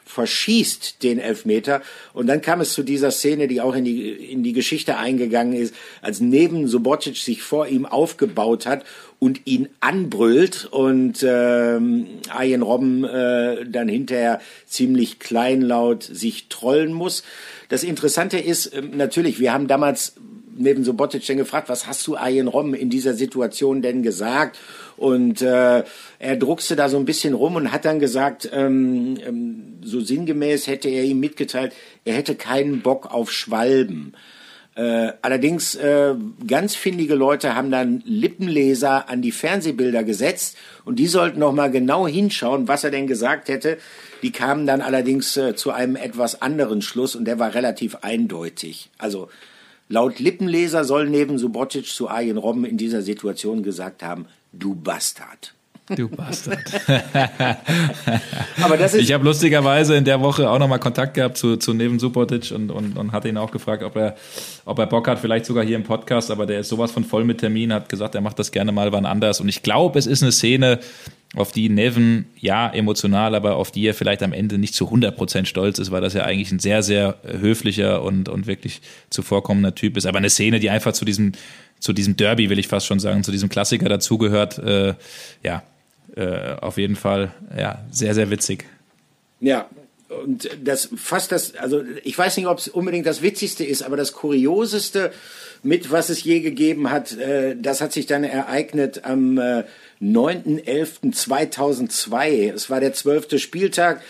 verschießt 0.06 1.04
den 1.04 1.20
Elfmeter 1.20 1.82
und 2.14 2.28
dann 2.28 2.42
kam 2.42 2.62
es 2.62 2.74
zu 2.74 2.84
dieser 2.84 3.12
Szene, 3.12 3.48
die 3.48 3.62
auch 3.62 3.76
in 3.76 3.86
die, 3.86 4.10
in 4.12 4.44
die 4.44 4.54
Geschichte 4.54 4.98
eingegangen 4.98 5.54
ist, 5.54 5.74
als 6.02 6.20
neben 6.20 6.68
Subotic 6.68 7.18
sich 7.18 7.42
vor 7.42 7.68
ihm 7.68 7.86
aufgebaut 7.86 8.66
hat 8.66 8.84
und 9.20 9.42
ihn 9.46 9.70
anbrüllt 9.80 10.66
und 10.66 11.26
ähm, 11.26 12.08
Arjen 12.30 12.62
Robben 12.62 13.06
äh, 13.06 13.66
dann 13.66 13.88
hinterher 13.88 14.42
ziemlich 14.66 15.20
kleinlaut 15.20 16.04
sich 16.04 16.50
trollen 16.50 16.92
muss. 16.92 17.24
Das 17.70 17.84
Interessante 17.84 18.38
ist, 18.38 18.68
äh, 18.68 18.82
natürlich, 18.82 19.40
wir 19.40 19.54
haben 19.54 19.68
damals 19.68 20.16
neben 20.56 20.84
Subotic 20.84 21.26
dann 21.26 21.38
gefragt, 21.38 21.70
was 21.70 21.88
hast 21.88 22.06
du 22.08 22.16
Arjen 22.16 22.48
Robben 22.48 22.74
in 22.74 22.90
dieser 22.90 23.14
Situation 23.14 23.82
denn 23.82 24.04
gesagt? 24.04 24.60
Und 24.98 25.42
äh, 25.42 25.84
er 26.20 26.36
druckste 26.38 26.76
da 26.76 26.90
so 26.90 26.98
ein 26.98 27.06
bisschen 27.06 27.34
rum 27.34 27.56
und 27.56 27.72
hat 27.72 27.86
dann 27.86 28.00
gesagt, 28.00 28.50
ähm, 28.54 29.18
ähm, 29.26 29.80
so 29.84 30.00
sinngemäß 30.00 30.68
hätte 30.68 30.90
er 30.90 31.04
ihm 31.04 31.20
mitgeteilt, 31.20 31.74
er 32.06 32.16
hätte 32.16 32.36
keinen 32.36 32.82
Bock 32.82 33.12
auf 33.12 33.32
Schwalben. 33.32 34.14
Äh, 34.76 35.14
allerdings 35.22 35.76
äh, 35.76 36.16
ganz 36.48 36.74
findige 36.74 37.14
Leute 37.14 37.56
haben 37.56 37.70
dann 37.70 38.02
Lippenleser 38.06 39.08
an 39.08 39.22
die 39.22 39.32
Fernsehbilder 39.32 40.04
gesetzt 40.04 40.58
und 40.84 40.98
die 40.98 41.06
sollten 41.06 41.40
noch 41.40 41.54
mal 41.54 41.70
genau 41.70 42.08
hinschauen, 42.08 42.68
was 42.68 42.84
er 42.84 42.90
denn 42.90 43.06
gesagt 43.06 43.50
hätte. 43.50 43.78
Die 44.24 44.32
kamen 44.32 44.66
dann 44.66 44.82
allerdings 44.82 45.38
äh, 45.38 45.56
zu 45.56 45.70
einem 45.70 45.96
etwas 45.96 46.42
anderen 46.42 46.82
Schluss 46.82 47.16
und 47.16 47.26
der 47.26 47.38
war 47.38 47.54
relativ 47.54 47.98
eindeutig. 48.02 48.90
Also 48.98 49.30
laut 49.90 50.20
Lippenleser 50.20 50.84
soll 50.84 51.10
neben 51.10 51.38
Subotic 51.38 51.88
zu 51.88 52.10
Arjen 52.10 52.38
Robben 52.38 52.66
in 52.66 52.78
dieser 52.78 53.02
Situation 53.02 53.64
gesagt 53.64 54.04
haben, 54.04 54.26
du 54.52 54.76
Bastard. 54.76 55.54
Du 55.90 56.08
Bastard. 56.08 56.64
Aber 58.62 58.78
das 58.78 58.94
ist 58.94 59.02
ich 59.02 59.14
habe 59.14 59.26
lustigerweise 59.26 59.96
in 59.96 60.06
der 60.06 60.22
Woche 60.22 60.50
auch 60.50 60.58
nochmal 60.58 60.80
Kontakt 60.80 61.16
gehabt 61.16 61.38
zu, 61.38 61.58
zu 61.58 61.74
Neven 61.74 62.00
Subotic 62.00 62.52
und, 62.52 62.72
und, 62.72 62.98
und 62.98 63.12
hatte 63.12 63.28
ihn 63.28 63.38
auch 63.38 63.52
gefragt, 63.52 63.84
ob 63.84 63.98
er, 63.98 64.16
ob 64.64 64.80
er 64.80 64.88
Bock 64.88 65.08
hat, 65.10 65.20
vielleicht 65.20 65.46
sogar 65.46 65.66
hier 65.66 65.76
im 65.76 65.84
Podcast, 65.84 66.32
aber 66.32 66.46
der 66.46 66.62
ist 66.62 66.70
sowas 66.70 66.92
von 66.92 67.04
voll 67.04 67.26
mit 67.26 67.40
Termin, 67.40 67.74
hat 67.74 67.90
gesagt, 67.90 68.16
er 68.16 68.22
macht 68.22 68.40
das 68.40 68.52
gerne 68.52 68.72
mal 68.72 68.94
wann 68.94 69.06
anders. 69.06 69.42
Und 69.42 69.50
ich 69.50 69.62
glaube, 69.62 70.00
es 70.00 70.08
ist 70.08 70.24
eine 70.24 70.32
Szene, 70.32 70.80
auf 71.36 71.52
die 71.52 71.68
Neven, 71.68 72.26
ja, 72.40 72.70
emotional, 72.70 73.34
aber 73.34 73.56
auf 73.56 73.72
die 73.72 73.88
er 73.88 73.96
vielleicht 73.96 74.22
am 74.22 74.34
Ende 74.34 74.60
nicht 74.60 74.76
zu 74.76 74.86
100% 74.86 75.46
stolz 75.46 75.80
ist, 75.80 75.90
weil 75.90 76.02
das 76.02 76.14
ja 76.14 76.24
eigentlich 76.24 76.52
ein 76.52 76.60
sehr, 76.60 76.84
sehr 76.84 77.18
höflicher 77.24 78.04
und, 78.04 78.30
und 78.30 78.46
wirklich 78.46 78.82
zuvorkommender 79.10 79.74
Typ 79.74 79.98
ist. 79.98 80.06
Aber 80.06 80.20
eine 80.20 80.30
Szene, 80.30 80.60
die 80.60 80.70
einfach 80.70 80.94
zu 80.94 81.06
diesem, 81.06 81.32
zu 81.84 81.92
diesem 81.92 82.16
Derby, 82.16 82.50
will 82.50 82.60
ich 82.60 82.70
fast 82.70 82.86
schon 82.86 83.02
sagen, 83.02 83.26
zu 83.26 83.32
diesem 83.32 83.50
Klassiker 83.50 83.90
dazugehört, 83.90 84.58
äh, 84.58 84.94
ja, 85.44 85.64
äh, 86.16 86.54
auf 86.62 86.78
jeden 86.78 86.96
Fall 86.96 87.34
ja 87.58 87.84
sehr 87.92 88.14
sehr 88.14 88.30
witzig. 88.30 88.64
Ja, 89.42 89.68
und 90.24 90.50
das 90.64 90.88
fast 90.96 91.34
das, 91.34 91.56
also 91.56 91.84
ich 92.04 92.18
weiß 92.18 92.38
nicht, 92.38 92.48
ob 92.48 92.60
es 92.60 92.70
unbedingt 92.70 93.06
das 93.06 93.22
Witzigste 93.22 93.66
ist, 93.66 93.84
aber 93.84 93.98
das 93.98 94.14
Kurioseste 94.14 95.12
mit, 95.62 95.92
was 95.92 96.08
es 96.08 96.24
je 96.24 96.40
gegeben 96.40 96.90
hat, 96.90 97.18
äh, 97.18 97.58
das 97.62 97.82
hat 97.82 97.92
sich 97.92 98.06
dann 98.06 98.24
ereignet 98.24 99.04
am 99.04 99.38
äh, 99.38 99.66
9.11.2002. 100.02 102.54
Es 102.54 102.70
war 102.70 102.80
der 102.80 102.94
zwölfte 102.94 103.40
Spieltag. 103.40 104.02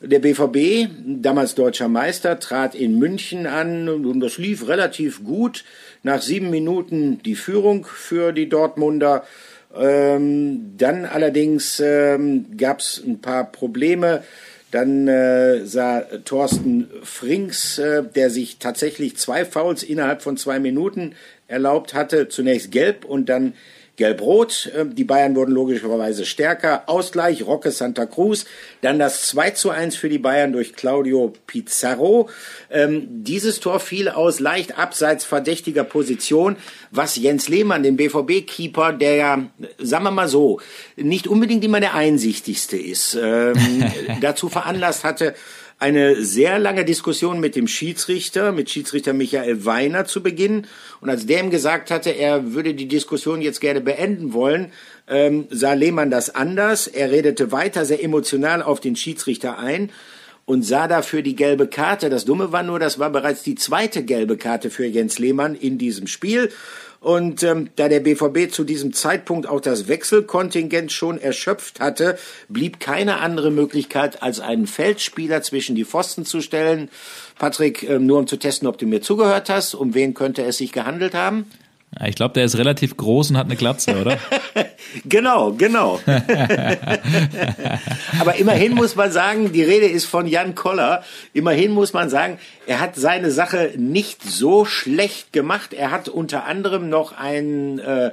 Der 0.00 0.18
BVB, 0.18 0.88
damals 1.06 1.54
deutscher 1.54 1.86
Meister, 1.88 2.40
trat 2.40 2.74
in 2.74 2.98
München 2.98 3.46
an 3.46 3.88
und 3.88 4.18
das 4.20 4.38
lief 4.38 4.66
relativ 4.66 5.22
gut. 5.24 5.64
Nach 6.04 6.20
sieben 6.20 6.50
Minuten 6.50 7.22
die 7.22 7.34
Führung 7.34 7.86
für 7.86 8.32
die 8.32 8.48
Dortmunder. 8.48 9.24
Ähm, 9.74 10.74
dann 10.76 11.06
allerdings 11.06 11.80
ähm, 11.80 12.56
gab 12.58 12.80
es 12.80 13.02
ein 13.04 13.20
paar 13.20 13.50
Probleme. 13.50 14.22
Dann 14.70 15.08
äh, 15.08 15.64
sah 15.64 16.00
Thorsten 16.00 16.90
Frings, 17.02 17.78
äh, 17.78 18.02
der 18.02 18.28
sich 18.28 18.58
tatsächlich 18.58 19.16
zwei 19.16 19.46
Fouls 19.46 19.82
innerhalb 19.82 20.20
von 20.20 20.36
zwei 20.36 20.58
Minuten 20.58 21.14
erlaubt 21.48 21.94
hatte, 21.94 22.28
zunächst 22.28 22.70
gelb 22.70 23.06
und 23.06 23.30
dann 23.30 23.54
Gelb-Rot, 23.96 24.72
ähm, 24.76 24.94
die 24.94 25.04
Bayern 25.04 25.36
wurden 25.36 25.52
logischerweise 25.52 26.24
stärker. 26.26 26.84
Ausgleich, 26.86 27.46
Roque 27.46 27.70
Santa 27.70 28.06
Cruz. 28.06 28.44
Dann 28.80 28.98
das 28.98 29.26
2 29.28 29.50
zu 29.50 29.70
1 29.70 29.96
für 29.96 30.08
die 30.08 30.18
Bayern 30.18 30.52
durch 30.52 30.74
Claudio 30.74 31.32
Pizarro. 31.46 32.28
Ähm, 32.70 33.06
dieses 33.08 33.60
Tor 33.60 33.80
fiel 33.80 34.08
aus 34.08 34.40
leicht 34.40 34.78
abseits 34.78 35.24
verdächtiger 35.24 35.84
Position, 35.84 36.56
was 36.90 37.16
Jens 37.16 37.48
Lehmann, 37.48 37.82
den 37.82 37.96
BVB-Keeper, 37.96 38.92
der 38.92 39.14
ja, 39.14 39.46
sagen 39.78 40.04
wir 40.04 40.10
mal 40.10 40.28
so, 40.28 40.60
nicht 40.96 41.28
unbedingt 41.28 41.64
immer 41.64 41.80
der 41.80 41.94
einsichtigste 41.94 42.76
ist, 42.76 43.16
ähm, 43.20 43.54
dazu 44.20 44.48
veranlasst 44.48 45.04
hatte, 45.04 45.34
eine 45.78 46.22
sehr 46.22 46.58
lange 46.58 46.84
Diskussion 46.84 47.40
mit 47.40 47.56
dem 47.56 47.66
Schiedsrichter, 47.68 48.52
mit 48.52 48.70
Schiedsrichter 48.70 49.12
Michael 49.12 49.64
Weiner 49.64 50.04
zu 50.04 50.22
beginnen. 50.22 50.66
Und 51.00 51.10
als 51.10 51.26
der 51.26 51.40
ihm 51.40 51.50
gesagt 51.50 51.90
hatte, 51.90 52.10
er 52.10 52.54
würde 52.54 52.74
die 52.74 52.88
Diskussion 52.88 53.42
jetzt 53.42 53.60
gerne 53.60 53.80
beenden 53.80 54.32
wollen, 54.32 54.72
ähm, 55.08 55.46
sah 55.50 55.74
Lehmann 55.74 56.10
das 56.10 56.34
anders. 56.34 56.86
Er 56.86 57.10
redete 57.10 57.52
weiter 57.52 57.84
sehr 57.84 58.02
emotional 58.02 58.62
auf 58.62 58.80
den 58.80 58.96
Schiedsrichter 58.96 59.58
ein 59.58 59.90
und 60.46 60.62
sah 60.62 60.88
dafür 60.88 61.22
die 61.22 61.36
gelbe 61.36 61.66
Karte. 61.66 62.10
Das 62.10 62.24
Dumme 62.24 62.52
war 62.52 62.62
nur, 62.62 62.78
das 62.78 62.98
war 62.98 63.10
bereits 63.10 63.42
die 63.42 63.54
zweite 63.54 64.04
gelbe 64.04 64.36
Karte 64.36 64.70
für 64.70 64.86
Jens 64.86 65.18
Lehmann 65.18 65.54
in 65.54 65.78
diesem 65.78 66.06
Spiel. 66.06 66.50
Und 67.04 67.42
ähm, 67.42 67.68
da 67.76 67.90
der 67.90 68.00
BVB 68.00 68.50
zu 68.50 68.64
diesem 68.64 68.94
Zeitpunkt 68.94 69.46
auch 69.46 69.60
das 69.60 69.88
Wechselkontingent 69.88 70.90
schon 70.90 71.20
erschöpft 71.20 71.78
hatte, 71.78 72.16
blieb 72.48 72.80
keine 72.80 73.18
andere 73.18 73.50
Möglichkeit, 73.50 74.22
als 74.22 74.40
einen 74.40 74.66
Feldspieler 74.66 75.42
zwischen 75.42 75.76
die 75.76 75.84
Pfosten 75.84 76.24
zu 76.24 76.40
stellen. 76.40 76.88
Patrick, 77.38 77.82
ähm, 77.82 78.06
nur 78.06 78.20
um 78.20 78.26
zu 78.26 78.38
testen, 78.38 78.66
ob 78.66 78.78
du 78.78 78.86
mir 78.86 79.02
zugehört 79.02 79.50
hast, 79.50 79.74
um 79.74 79.92
wen 79.92 80.14
könnte 80.14 80.44
es 80.44 80.56
sich 80.56 80.72
gehandelt 80.72 81.12
haben? 81.12 81.44
Ich 82.06 82.16
glaube, 82.16 82.34
der 82.34 82.44
ist 82.44 82.58
relativ 82.58 82.96
groß 82.96 83.30
und 83.30 83.36
hat 83.36 83.46
eine 83.46 83.56
Glatze, 83.56 84.00
oder? 84.00 84.18
genau, 85.04 85.52
genau. 85.52 86.00
Aber 88.20 88.36
immerhin 88.36 88.74
muss 88.74 88.96
man 88.96 89.12
sagen, 89.12 89.52
die 89.52 89.62
Rede 89.62 89.86
ist 89.86 90.06
von 90.06 90.26
Jan 90.26 90.54
Koller. 90.54 91.04
Immerhin 91.32 91.72
muss 91.72 91.92
man 91.92 92.10
sagen, 92.10 92.38
er 92.66 92.80
hat 92.80 92.96
seine 92.96 93.30
Sache 93.30 93.72
nicht 93.76 94.22
so 94.22 94.64
schlecht 94.64 95.32
gemacht. 95.32 95.72
Er 95.72 95.90
hat 95.90 96.08
unter 96.08 96.44
anderem 96.44 96.88
noch 96.88 97.12
einen 97.12 97.78
äh, 97.78 98.12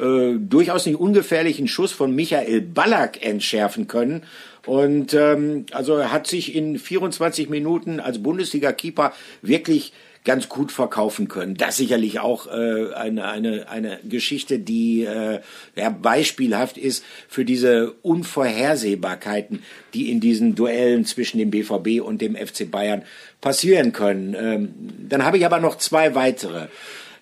äh, 0.00 0.38
durchaus 0.38 0.86
nicht 0.86 0.98
ungefährlichen 0.98 1.68
Schuss 1.68 1.92
von 1.92 2.14
Michael 2.14 2.60
Ballack 2.60 3.24
entschärfen 3.24 3.88
können. 3.88 4.24
Und 4.66 5.12
ähm, 5.14 5.66
also 5.72 5.96
er 5.96 6.12
hat 6.12 6.26
sich 6.26 6.54
in 6.54 6.78
24 6.78 7.48
Minuten 7.48 7.98
als 7.98 8.22
Bundesliga-Keeper 8.22 9.12
wirklich 9.42 9.92
ganz 10.24 10.48
gut 10.48 10.70
verkaufen 10.70 11.28
können. 11.28 11.56
Das 11.56 11.76
sicherlich 11.76 12.20
auch 12.20 12.46
äh, 12.46 12.92
eine, 12.94 13.28
eine, 13.28 13.68
eine 13.68 13.98
Geschichte, 14.04 14.58
die 14.58 15.04
äh, 15.04 15.40
ja, 15.74 15.90
beispielhaft 15.90 16.78
ist 16.78 17.04
für 17.28 17.44
diese 17.44 17.92
Unvorhersehbarkeiten, 18.02 19.62
die 19.94 20.10
in 20.10 20.20
diesen 20.20 20.54
Duellen 20.54 21.04
zwischen 21.04 21.38
dem 21.38 21.50
BVB 21.50 22.00
und 22.00 22.20
dem 22.20 22.36
FC 22.36 22.70
Bayern 22.70 23.02
passieren 23.40 23.92
können. 23.92 24.36
Ähm, 24.38 24.74
dann 25.08 25.24
habe 25.24 25.38
ich 25.38 25.44
aber 25.44 25.58
noch 25.58 25.76
zwei 25.76 26.14
weitere. 26.14 26.68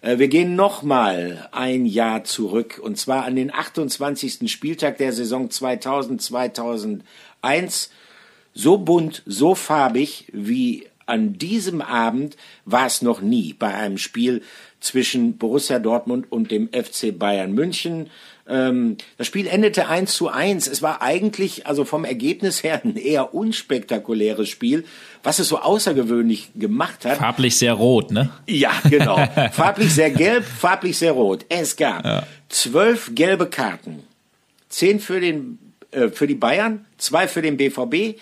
Äh, 0.02 0.18
wir 0.18 0.28
gehen 0.28 0.54
nochmal 0.54 1.48
ein 1.52 1.86
Jahr 1.86 2.24
zurück 2.24 2.78
und 2.82 2.98
zwar 2.98 3.24
an 3.24 3.36
den 3.36 3.50
28. 3.52 4.52
Spieltag 4.52 4.98
der 4.98 5.14
Saison 5.14 5.48
2000-2001. 5.48 7.88
So 8.52 8.78
bunt, 8.78 9.22
so 9.26 9.54
farbig 9.54 10.26
wie 10.32 10.89
an 11.10 11.34
diesem 11.34 11.82
Abend 11.82 12.36
war 12.64 12.86
es 12.86 13.02
noch 13.02 13.20
nie 13.20 13.52
bei 13.52 13.74
einem 13.74 13.98
Spiel 13.98 14.42
zwischen 14.80 15.36
Borussia 15.36 15.78
Dortmund 15.78 16.30
und 16.30 16.50
dem 16.50 16.68
FC 16.68 17.16
Bayern 17.16 17.52
München. 17.52 18.08
Ähm, 18.48 18.96
das 19.18 19.26
Spiel 19.26 19.46
endete 19.46 19.88
1 19.88 20.14
zu 20.14 20.28
1. 20.28 20.66
Es 20.66 20.82
war 20.82 21.02
eigentlich, 21.02 21.66
also 21.66 21.84
vom 21.84 22.04
Ergebnis 22.04 22.62
her, 22.62 22.80
ein 22.82 22.96
eher 22.96 23.34
unspektakuläres 23.34 24.48
Spiel, 24.48 24.84
was 25.22 25.38
es 25.38 25.48
so 25.48 25.58
außergewöhnlich 25.58 26.50
gemacht 26.54 27.04
hat. 27.04 27.18
Farblich 27.18 27.56
sehr 27.56 27.74
rot, 27.74 28.10
ne? 28.10 28.30
Ja, 28.46 28.72
genau. 28.88 29.16
farblich 29.52 29.92
sehr 29.92 30.10
gelb, 30.10 30.44
farblich 30.44 30.96
sehr 30.96 31.12
rot. 31.12 31.44
Es 31.48 31.76
gab 31.76 32.04
ja. 32.04 32.26
zwölf 32.48 33.12
gelbe 33.14 33.46
Karten. 33.46 34.02
Zehn 34.68 35.00
für 35.00 35.20
den, 35.20 35.58
äh, 35.90 36.08
für 36.08 36.26
die 36.26 36.34
Bayern, 36.34 36.86
zwei 36.96 37.28
für 37.28 37.42
den 37.42 37.56
BVB, 37.56 38.18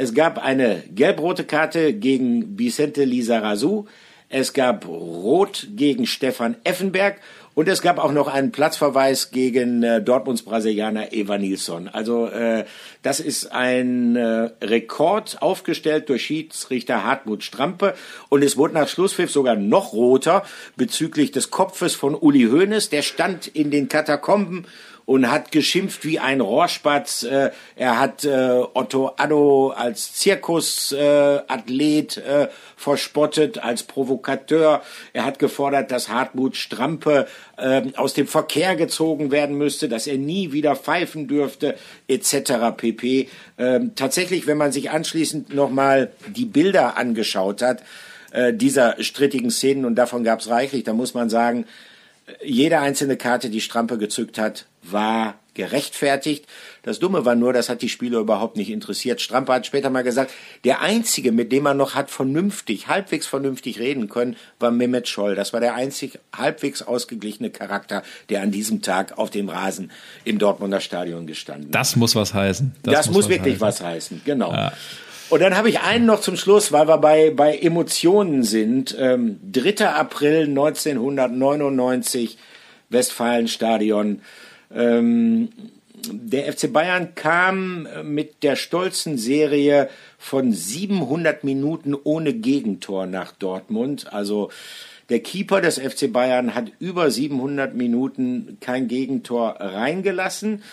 es 0.00 0.14
gab 0.14 0.42
eine 0.42 0.82
gelb-rote 0.94 1.44
Karte 1.44 1.92
gegen 1.92 2.58
Vicente 2.58 3.04
Lizarazu. 3.04 3.86
Es 4.30 4.54
gab 4.54 4.88
Rot 4.88 5.68
gegen 5.76 6.06
Stefan 6.06 6.56
Effenberg 6.64 7.20
und 7.52 7.68
es 7.68 7.82
gab 7.82 7.98
auch 7.98 8.12
noch 8.12 8.28
einen 8.28 8.50
Platzverweis 8.50 9.30
gegen 9.30 9.82
äh, 9.82 10.00
Dortmunds 10.00 10.40
Brasilianer 10.40 11.12
Eva 11.12 11.36
Nilsson. 11.36 11.88
Also 11.88 12.28
äh, 12.28 12.64
das 13.02 13.20
ist 13.20 13.52
ein 13.52 14.16
äh, 14.16 14.48
Rekord 14.62 15.42
aufgestellt 15.42 16.08
durch 16.08 16.24
Schiedsrichter 16.24 17.04
Hartmut 17.04 17.44
Strampe 17.44 17.92
und 18.30 18.42
es 18.42 18.56
wurde 18.56 18.72
nach 18.72 18.88
Schlusspfiff 18.88 19.30
sogar 19.30 19.56
noch 19.56 19.92
roter 19.92 20.44
bezüglich 20.76 21.30
des 21.30 21.50
Kopfes 21.50 21.94
von 21.94 22.14
Uli 22.14 22.44
Hoeneß. 22.44 22.88
Der 22.88 23.02
stand 23.02 23.48
in 23.48 23.70
den 23.70 23.90
Katakomben 23.90 24.64
und 25.10 25.28
hat 25.28 25.50
geschimpft 25.50 26.04
wie 26.04 26.20
ein 26.20 26.40
Rohrspatz. 26.40 27.24
Äh, 27.24 27.50
er 27.74 27.98
hat 27.98 28.24
äh, 28.24 28.62
Otto 28.74 29.10
Addo 29.16 29.70
als 29.70 30.14
Zirkusathlet 30.14 32.16
äh, 32.18 32.46
verspottet, 32.76 33.58
als 33.58 33.82
Provokateur. 33.82 34.82
Er 35.12 35.24
hat 35.24 35.40
gefordert, 35.40 35.90
dass 35.90 36.10
Hartmut 36.10 36.54
Strampe 36.54 37.26
äh, 37.56 37.82
aus 37.96 38.14
dem 38.14 38.28
Verkehr 38.28 38.76
gezogen 38.76 39.32
werden 39.32 39.58
müsste, 39.58 39.88
dass 39.88 40.06
er 40.06 40.16
nie 40.16 40.52
wieder 40.52 40.76
pfeifen 40.76 41.26
dürfte, 41.26 41.74
etc. 42.06 42.76
pp. 42.76 43.28
Ähm, 43.58 43.96
tatsächlich, 43.96 44.46
wenn 44.46 44.58
man 44.58 44.70
sich 44.70 44.92
anschließend 44.92 45.52
nochmal 45.52 46.12
die 46.28 46.44
Bilder 46.44 46.96
angeschaut 46.96 47.62
hat, 47.62 47.82
äh, 48.30 48.54
dieser 48.54 48.94
strittigen 49.02 49.50
Szenen, 49.50 49.86
und 49.86 49.96
davon 49.96 50.22
gab 50.22 50.38
es 50.38 50.48
reichlich, 50.48 50.84
da 50.84 50.92
muss 50.92 51.14
man 51.14 51.28
sagen, 51.28 51.66
jede 52.44 52.80
einzelne 52.80 53.16
Karte, 53.16 53.50
die 53.50 53.60
Strampe 53.60 53.98
gezückt 53.98 54.38
hat, 54.38 54.66
war 54.82 55.34
gerechtfertigt. 55.54 56.46
Das 56.82 56.98
Dumme 57.00 57.24
war 57.24 57.34
nur, 57.34 57.52
das 57.52 57.68
hat 57.68 57.82
die 57.82 57.88
Spieler 57.88 58.18
überhaupt 58.20 58.56
nicht 58.56 58.70
interessiert. 58.70 59.20
Strampe 59.20 59.52
hat 59.52 59.66
später 59.66 59.90
mal 59.90 60.02
gesagt, 60.02 60.32
der 60.64 60.80
einzige, 60.80 61.32
mit 61.32 61.52
dem 61.52 61.64
man 61.64 61.76
noch 61.76 61.94
hat 61.94 62.10
vernünftig, 62.10 62.88
halbwegs 62.88 63.26
vernünftig 63.26 63.78
reden 63.78 64.08
können, 64.08 64.36
war 64.58 64.70
Mehmet 64.70 65.08
Scholl. 65.08 65.34
Das 65.34 65.52
war 65.52 65.60
der 65.60 65.74
einzig 65.74 66.18
halbwegs 66.34 66.82
ausgeglichene 66.82 67.50
Charakter, 67.50 68.02
der 68.28 68.42
an 68.42 68.50
diesem 68.50 68.80
Tag 68.80 69.18
auf 69.18 69.30
dem 69.30 69.48
Rasen 69.48 69.90
im 70.24 70.38
Dortmunder 70.38 70.80
Stadion 70.80 71.26
gestanden 71.26 71.70
Das 71.70 71.96
muss 71.96 72.14
was 72.14 72.32
heißen. 72.32 72.72
Das, 72.82 72.94
das 72.94 73.06
muss, 73.08 73.16
muss 73.16 73.28
wirklich 73.28 73.54
heißen. 73.54 73.66
was 73.66 73.80
heißen, 73.82 74.22
genau. 74.24 74.52
Ja. 74.52 74.72
Und 75.30 75.40
dann 75.40 75.56
habe 75.56 75.68
ich 75.70 75.80
einen 75.80 76.06
noch 76.06 76.20
zum 76.20 76.36
Schluss, 76.36 76.72
weil 76.72 76.88
wir 76.88 76.98
bei, 76.98 77.30
bei 77.30 77.56
Emotionen 77.56 78.42
sind. 78.42 78.96
Ähm, 78.98 79.38
3. 79.52 79.88
April 79.88 80.48
1999, 80.48 82.36
Westfalenstadion. 82.88 84.22
Ähm, 84.74 85.50
der 86.10 86.52
FC 86.52 86.72
Bayern 86.72 87.14
kam 87.14 87.86
mit 88.02 88.42
der 88.42 88.56
stolzen 88.56 89.18
Serie 89.18 89.88
von 90.18 90.52
700 90.52 91.44
Minuten 91.44 91.94
ohne 91.94 92.32
Gegentor 92.32 93.06
nach 93.06 93.30
Dortmund. 93.30 94.12
Also 94.12 94.50
der 95.10 95.20
Keeper 95.20 95.60
des 95.60 95.78
FC 95.78 96.12
Bayern 96.12 96.56
hat 96.56 96.72
über 96.80 97.08
700 97.08 97.74
Minuten 97.76 98.58
kein 98.60 98.88
Gegentor 98.88 99.60
reingelassen. 99.60 100.64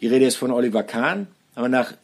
Die 0.00 0.06
Rede 0.06 0.26
ist 0.26 0.36
von 0.36 0.52
Oliver 0.52 0.84
Kahn. 0.84 1.26
Aber 1.56 1.68
nach 1.68 1.94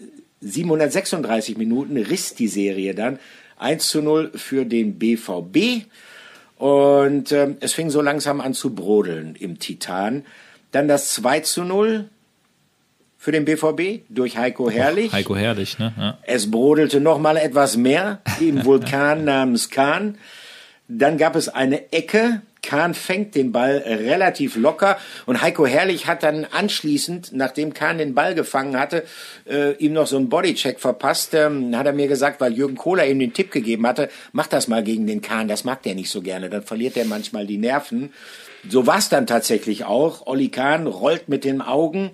736 0.41 1.57
Minuten 1.57 1.97
riss 1.97 2.35
die 2.35 2.49
Serie 2.49 2.95
dann 2.95 3.19
1 3.59 3.89
zu 3.89 4.03
0 4.03 4.33
für 4.35 4.65
den 4.65 4.99
BVB. 4.99 5.87
Und 6.57 7.33
äh, 7.33 7.55
es 7.61 7.73
fing 7.73 7.91
so 7.91 8.01
langsam 8.01 8.41
an 8.41 8.55
zu 8.55 8.75
brodeln 8.75 9.35
im 9.39 9.59
Titan. 9.59 10.25
Dann 10.73 10.89
das 10.89 11.13
2 11.15 11.41
zu 11.41 11.65
0 11.65 12.09
für 13.19 13.33
den 13.33 13.45
BVB 13.45 14.05
durch 14.09 14.39
Heiko 14.39 14.71
Herrlich. 14.71 15.13
Heiko 15.13 15.37
Herrlich, 15.37 15.79
ne? 15.79 15.93
Ja. 15.97 16.19
Es 16.23 16.51
brodelte 16.51 17.01
noch 17.01 17.19
mal 17.19 17.37
etwas 17.37 17.77
mehr 17.77 18.23
im 18.41 18.65
Vulkan 18.65 19.25
namens 19.25 19.69
Kahn. 19.69 20.17
Dann 20.89 21.19
gab 21.19 21.37
es 21.37 21.49
eine 21.49 21.93
Ecke 21.93 22.43
Kahn 22.63 22.95
fängt 22.95 23.35
den 23.35 23.53
Ball 23.53 23.79
relativ 23.79 24.57
locker 24.57 24.99
und 25.27 25.41
Heiko 25.41 25.67
Herrlich 25.67 26.07
hat 26.07 26.23
dann 26.23 26.45
anschließend, 26.45 27.33
nachdem 27.33 27.75
Kahn 27.75 27.99
den 27.99 28.15
Ball 28.15 28.35
gefangen 28.35 28.79
hatte, 28.79 29.05
äh, 29.49 29.73
ihm 29.77 29.93
noch 29.93 30.07
so 30.07 30.17
einen 30.17 30.29
Bodycheck 30.29 30.81
verpasst. 30.81 31.35
Ähm, 31.35 31.77
hat 31.77 31.87
er 31.87 31.93
mir 31.93 32.09
gesagt, 32.09 32.41
weil 32.41 32.53
Jürgen 32.53 32.77
Kohler 32.77 33.07
ihm 33.07 33.19
den 33.19 33.33
Tipp 33.33 33.51
gegeben 33.51 33.87
hatte, 33.87 34.11
mach 34.33 34.47
das 34.47 34.69
mal 34.69 34.83
gegen 34.83 35.07
den 35.07 35.23
Kahn, 35.23 35.49
das 35.49 35.65
mag 35.65 35.83
der 35.83 35.95
nicht 35.95 36.11
so 36.11 36.23
gerne, 36.23 36.51
dann 36.51 36.63
verliert 36.63 36.97
er 36.97 37.05
manchmal 37.05 37.47
die 37.47 37.59
Nerven. 37.59 38.13
So 38.69 38.87
war's 38.87 39.09
dann 39.09 39.27
tatsächlich 39.27 39.85
auch. 39.85 40.27
Olli 40.27 40.49
Kahn 40.49 40.87
rollt 40.87 41.29
mit 41.29 41.45
den 41.45 41.63
Augen, 41.63 42.13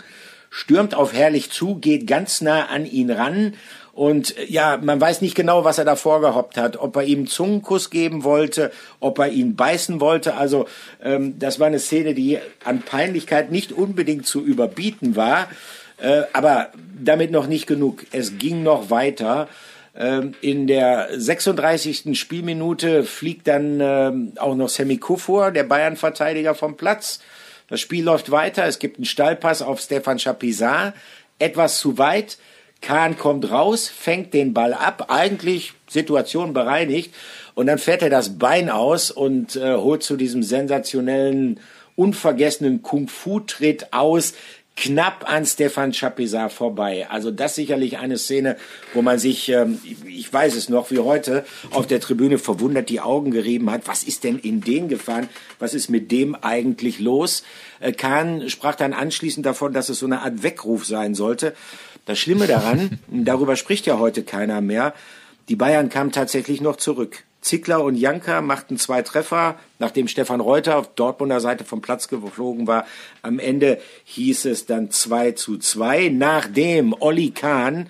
stürmt 0.51 0.95
auf 0.95 1.13
Herrlich 1.13 1.51
zu, 1.51 1.77
geht 1.77 2.07
ganz 2.07 2.41
nah 2.41 2.67
an 2.67 2.87
ihn 2.87 3.11
ran 3.11 3.55
und 3.97 4.35
ja, 4.51 4.77
man 4.77 5.01
weiß 5.01 5.23
nicht 5.23 5.35
genau, 5.35 5.65
was 5.65 5.79
er 5.79 5.87
da 5.87 5.97
vorgehoppt 5.97 6.59
hat, 6.59 6.77
ob 6.77 6.97
er 6.97 7.05
ihm 7.05 7.27
Zungenkuss 7.27 7.89
geben 7.89 8.25
wollte, 8.25 8.71
ob 9.01 9.19
er 9.19 9.29
ihn 9.29 9.57
beißen 9.57 10.03
wollte. 10.03 10.35
Also 10.35 10.67
ähm, 11.03 11.39
das 11.39 11.59
war 11.61 11.69
eine 11.69 11.79
Szene, 11.79 12.13
die 12.13 12.39
an 12.63 12.83
Peinlichkeit 12.83 13.51
nicht 13.51 13.73
unbedingt 13.73 14.27
zu 14.27 14.45
überbieten 14.45 15.17
war, 15.17 15.49
äh, 15.97 16.25
aber 16.35 16.73
damit 17.03 17.31
noch 17.31 17.47
nicht 17.47 17.67
genug. 17.67 18.05
Es 18.13 18.37
ging 18.37 18.63
noch 18.63 18.91
weiter. 18.91 19.49
Ähm, 19.97 20.35
in 20.43 20.67
der 20.67 21.09
36. 21.13 22.21
Spielminute 22.21 23.03
fliegt 23.03 23.49
dann 23.49 23.81
ähm, 23.81 24.33
auch 24.37 24.57
noch 24.57 24.69
Semi 24.69 24.99
Kufur, 24.99 25.53
der 25.53 25.65
Bayern-Verteidiger, 25.65 26.55
vom 26.55 26.77
Platz. 26.77 27.21
Das 27.69 27.81
Spiel 27.81 28.05
läuft 28.05 28.31
weiter. 28.31 28.67
Es 28.67 28.79
gibt 28.79 28.99
einen 28.99 29.07
Stallpass 29.07 29.63
auf 29.63 29.81
Stefan 29.81 30.19
Chapisat. 30.19 30.93
Etwas 31.39 31.79
zu 31.79 31.97
weit. 31.97 32.37
Kahn 32.81 33.17
kommt 33.17 33.51
raus, 33.51 33.89
fängt 33.89 34.35
den 34.35 34.55
Ball 34.55 34.73
ab, 34.73 35.07
eigentlich 35.09 35.73
Situation 35.89 36.53
bereinigt 36.53 37.13
und 37.55 37.67
dann 37.67 37.79
fährt 37.79 38.03
er 38.03 38.11
das 38.11 38.39
Bein 38.39 38.71
aus 38.71 39.11
und 39.11 39.57
äh, 39.57 39.75
holt 39.75 40.03
zu 40.03 40.17
diesem 40.17 40.43
sensationellen, 40.43 41.61
unvergessenen 41.97 42.83
Kung-Fu-Tritt 42.83 43.93
aus, 43.93 44.35
knapp 44.77 45.25
an 45.29 45.47
Stefan 45.47 45.93
Chapisar 45.93 46.51
vorbei. 46.51 47.09
Also 47.09 47.31
das 47.31 47.55
sicherlich 47.55 47.99
eine 47.99 48.19
Szene, 48.19 48.57
wo 48.93 49.01
man 49.01 49.19
sich, 49.19 49.49
ähm, 49.49 49.81
ich 50.07 50.31
weiß 50.31 50.55
es 50.55 50.69
noch 50.69 50.91
wie 50.91 50.99
heute, 50.99 51.47
auf 51.71 51.87
der 51.87 51.99
Tribüne 51.99 52.37
verwundert 52.39 52.91
die 52.91 53.01
Augen 53.01 53.31
gerieben 53.31 53.71
hat. 53.71 53.89
Was 53.89 54.05
ist 54.05 54.23
denn 54.23 54.39
in 54.39 54.61
den 54.61 54.89
gefahren? 54.89 55.29
Was 55.59 55.73
ist 55.73 55.89
mit 55.89 56.13
dem 56.13 56.35
eigentlich 56.35 57.01
los? 57.01 57.43
Äh, 57.81 57.93
Kahn 57.93 58.51
sprach 58.51 58.75
dann 58.75 58.93
anschließend 58.93 59.47
davon, 59.47 59.73
dass 59.73 59.89
es 59.89 59.99
so 59.99 60.07
eine 60.07 60.21
Art 60.21 60.43
Weckruf 60.43 60.85
sein 60.85 61.15
sollte. 61.15 61.55
Das 62.07 62.19
Schlimme 62.19 62.47
daran, 62.47 62.99
darüber 63.09 63.57
spricht 63.57 63.85
ja 63.85 63.99
heute 63.99 64.23
keiner 64.23 64.63
mehr, 64.63 64.95
die 65.49 65.57
Bayern 65.57 65.91
kamen 65.91 66.13
tatsächlich 66.13 66.61
noch 66.61 66.77
zurück. 66.77 67.25
Zickler 67.41 67.85
und 67.85 67.95
Janka 67.95 68.41
machten 68.41 68.77
zwei 68.79 69.03
Treffer, 69.03 69.57
nachdem 69.79 70.09
Stefan 70.09 70.41
Reuter 70.41 70.77
auf 70.79 70.93
Dortmunder 70.95 71.41
Seite 71.41 71.65
vom 71.65 71.81
Platz 71.81 72.09
geflogen 72.09 72.67
war. 72.67 72.87
Am 73.23 73.39
Ende 73.39 73.81
hieß 74.05 74.47
es 74.47 74.67
dann 74.67 74.91
2 74.91 75.33
zu 75.33 75.59
2, 75.59 76.09
nachdem 76.09 76.93
Olli 76.99 77.31
Kahn 77.31 77.89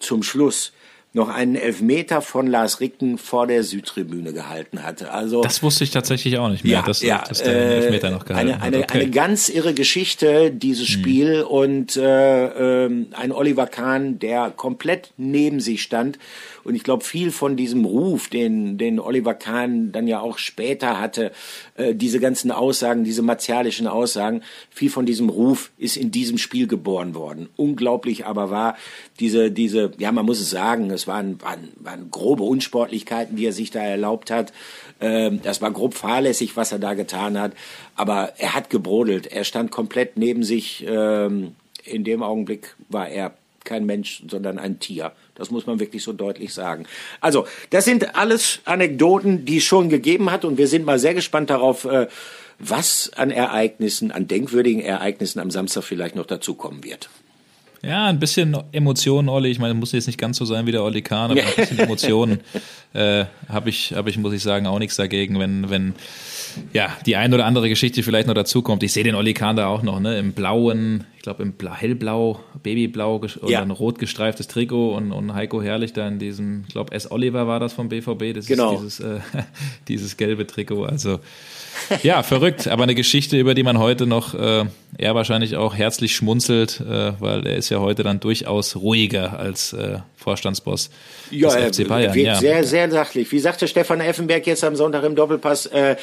zum 0.00 0.24
Schluss 0.24 0.72
noch 1.14 1.28
einen 1.28 1.56
Elfmeter 1.56 2.20
von 2.20 2.46
Lars 2.46 2.80
Ricken 2.80 3.18
vor 3.18 3.46
der 3.46 3.64
Südtribüne 3.64 4.32
gehalten 4.32 4.82
hatte. 4.82 5.10
Also 5.10 5.42
das 5.42 5.62
wusste 5.62 5.84
ich 5.84 5.90
tatsächlich 5.90 6.38
auch 6.38 6.48
nicht 6.48 6.64
mehr, 6.64 6.74
ja, 6.74 6.82
dass, 6.82 7.02
ja, 7.02 7.24
dass 7.26 7.42
der 7.42 7.54
äh, 7.54 7.76
Elfmeter 7.76 8.10
noch 8.10 8.24
gehalten 8.26 8.52
eine, 8.52 8.62
eine. 8.62 8.78
Okay. 8.84 9.00
Eine 9.00 9.10
ganz 9.10 9.48
irre 9.48 9.72
Geschichte, 9.72 10.50
dieses 10.50 10.88
hm. 10.88 11.00
Spiel 11.00 11.40
hm. 11.40 11.46
und 11.46 11.96
äh, 11.96 12.84
äh, 12.86 13.06
ein 13.12 13.32
Oliver 13.32 13.66
Kahn, 13.66 14.18
der 14.18 14.50
komplett 14.50 15.12
neben 15.16 15.60
sich 15.60 15.82
stand 15.82 16.18
und 16.68 16.74
ich 16.74 16.82
glaube, 16.82 17.02
viel 17.02 17.30
von 17.30 17.56
diesem 17.56 17.86
Ruf, 17.86 18.28
den, 18.28 18.76
den 18.76 19.00
Oliver 19.00 19.32
Kahn 19.32 19.90
dann 19.90 20.06
ja 20.06 20.20
auch 20.20 20.36
später 20.36 21.00
hatte, 21.00 21.32
äh, 21.76 21.94
diese 21.94 22.20
ganzen 22.20 22.50
Aussagen, 22.50 23.04
diese 23.04 23.22
martialischen 23.22 23.86
Aussagen, 23.86 24.42
viel 24.68 24.90
von 24.90 25.06
diesem 25.06 25.30
Ruf 25.30 25.70
ist 25.78 25.96
in 25.96 26.10
diesem 26.10 26.36
Spiel 26.36 26.66
geboren 26.66 27.14
worden. 27.14 27.48
Unglaublich 27.56 28.26
aber 28.26 28.50
war 28.50 28.76
diese, 29.18 29.50
diese, 29.50 29.92
ja, 29.96 30.12
man 30.12 30.26
muss 30.26 30.40
es 30.40 30.50
sagen, 30.50 30.90
es 30.98 31.06
waren, 31.06 31.40
waren, 31.40 31.68
waren 31.76 32.10
grobe 32.10 32.42
Unsportlichkeiten, 32.42 33.36
die 33.36 33.46
er 33.46 33.52
sich 33.52 33.70
da 33.70 33.80
erlaubt 33.80 34.30
hat. 34.30 34.52
Ähm, 35.00 35.40
das 35.42 35.62
war 35.62 35.70
grob 35.70 35.94
fahrlässig, 35.94 36.56
was 36.56 36.72
er 36.72 36.78
da 36.78 36.94
getan 36.94 37.38
hat. 37.38 37.52
Aber 37.94 38.34
er 38.38 38.54
hat 38.54 38.68
gebrodelt. 38.68 39.26
Er 39.26 39.44
stand 39.44 39.70
komplett 39.70 40.16
neben 40.16 40.42
sich. 40.42 40.84
Ähm, 40.86 41.54
in 41.84 42.04
dem 42.04 42.22
Augenblick 42.22 42.74
war 42.88 43.08
er 43.08 43.32
kein 43.64 43.86
Mensch, 43.86 44.22
sondern 44.28 44.58
ein 44.58 44.80
Tier. 44.80 45.12
Das 45.34 45.50
muss 45.50 45.66
man 45.66 45.78
wirklich 45.78 46.02
so 46.02 46.12
deutlich 46.12 46.52
sagen. 46.54 46.86
Also, 47.20 47.46
das 47.70 47.84
sind 47.84 48.16
alles 48.16 48.60
Anekdoten, 48.64 49.44
die 49.44 49.58
es 49.58 49.64
schon 49.64 49.88
gegeben 49.88 50.30
hat 50.32 50.44
und 50.44 50.58
wir 50.58 50.68
sind 50.68 50.84
mal 50.84 50.98
sehr 50.98 51.14
gespannt 51.14 51.50
darauf, 51.50 51.84
äh, 51.84 52.08
was 52.58 53.12
an 53.14 53.30
Ereignissen, 53.30 54.10
an 54.10 54.26
denkwürdigen 54.26 54.82
Ereignissen 54.82 55.38
am 55.38 55.50
Samstag 55.50 55.84
vielleicht 55.84 56.16
noch 56.16 56.26
dazukommen 56.26 56.82
wird. 56.82 57.08
Ja, 57.82 58.06
ein 58.06 58.18
bisschen 58.18 58.56
Emotionen, 58.72 59.28
Olli. 59.28 59.50
Ich 59.50 59.58
meine, 59.58 59.74
muss 59.74 59.92
jetzt 59.92 60.06
nicht 60.06 60.18
ganz 60.18 60.36
so 60.36 60.44
sein 60.44 60.66
wie 60.66 60.72
der 60.72 60.82
Olli 60.82 61.02
Kahn, 61.02 61.30
aber 61.30 61.40
ein 61.40 61.54
bisschen 61.54 61.78
Emotionen 61.78 62.40
äh, 62.92 63.26
habe 63.48 63.68
ich, 63.68 63.92
hab 63.94 64.08
ich, 64.08 64.18
muss 64.18 64.32
ich 64.32 64.42
sagen, 64.42 64.66
auch 64.66 64.78
nichts 64.78 64.96
dagegen, 64.96 65.38
wenn, 65.38 65.70
wenn 65.70 65.94
ja, 66.72 66.96
die 67.06 67.16
ein 67.16 67.32
oder 67.32 67.44
andere 67.44 67.68
Geschichte 67.68 68.02
vielleicht 68.02 68.26
noch 68.26 68.34
dazukommt. 68.34 68.82
Ich 68.82 68.92
sehe 68.92 69.04
den 69.04 69.14
Olli 69.14 69.32
Kahn 69.32 69.56
da 69.56 69.68
auch 69.68 69.82
noch, 69.82 70.00
ne, 70.00 70.18
im 70.18 70.32
blauen 70.32 71.04
ich 71.18 71.22
glaube, 71.22 71.42
im 71.42 71.54
hellblau, 71.74 72.40
babyblau 72.62 73.16
oder 73.16 73.50
ja. 73.50 73.60
ein 73.60 73.72
rot 73.72 73.98
gestreiftes 73.98 74.46
Trikot 74.46 74.94
und, 74.94 75.10
und 75.10 75.34
Heiko 75.34 75.60
Herrlich 75.60 75.92
da 75.92 76.06
in 76.06 76.20
diesem, 76.20 76.62
ich 76.66 76.72
glaube, 76.72 76.92
S. 76.92 77.10
Oliver 77.10 77.48
war 77.48 77.58
das 77.58 77.72
vom 77.72 77.88
BVB, 77.88 78.34
das 78.34 78.46
genau. 78.46 78.74
ist 78.74 79.00
dieses, 79.00 79.00
äh, 79.00 79.20
dieses 79.88 80.16
gelbe 80.16 80.46
Trikot. 80.46 80.84
Also 80.84 81.18
ja, 82.02 82.22
verrückt, 82.22 82.68
aber 82.68 82.84
eine 82.84 82.94
Geschichte, 82.94 83.38
über 83.38 83.54
die 83.54 83.62
man 83.62 83.78
heute 83.78 84.06
noch 84.06 84.34
äh, 84.34 84.64
eher 84.96 85.14
wahrscheinlich 85.14 85.56
auch 85.56 85.74
herzlich 85.74 86.14
schmunzelt, 86.14 86.80
äh, 86.80 87.12
weil 87.20 87.46
er 87.46 87.56
ist 87.56 87.68
ja 87.70 87.80
heute 87.80 88.02
dann 88.02 88.20
durchaus 88.20 88.76
ruhiger 88.76 89.38
als 89.38 89.72
äh, 89.72 89.98
Vorstandsboss 90.16 90.90
ja, 91.30 91.48
des 91.54 91.78
FC 91.78 91.88
Bayern. 91.88 92.14
Wirkt 92.14 92.26
ja, 92.26 92.36
sehr, 92.36 92.64
sehr 92.64 92.90
sachlich. 92.90 93.30
Wie 93.32 93.38
sagte 93.38 93.68
Stefan 93.68 94.00
Effenberg 94.00 94.46
jetzt 94.46 94.64
am 94.64 94.76
Sonntag 94.76 95.04
im 95.04 95.14
Doppelpass, 95.14 95.66
äh, 95.66 95.96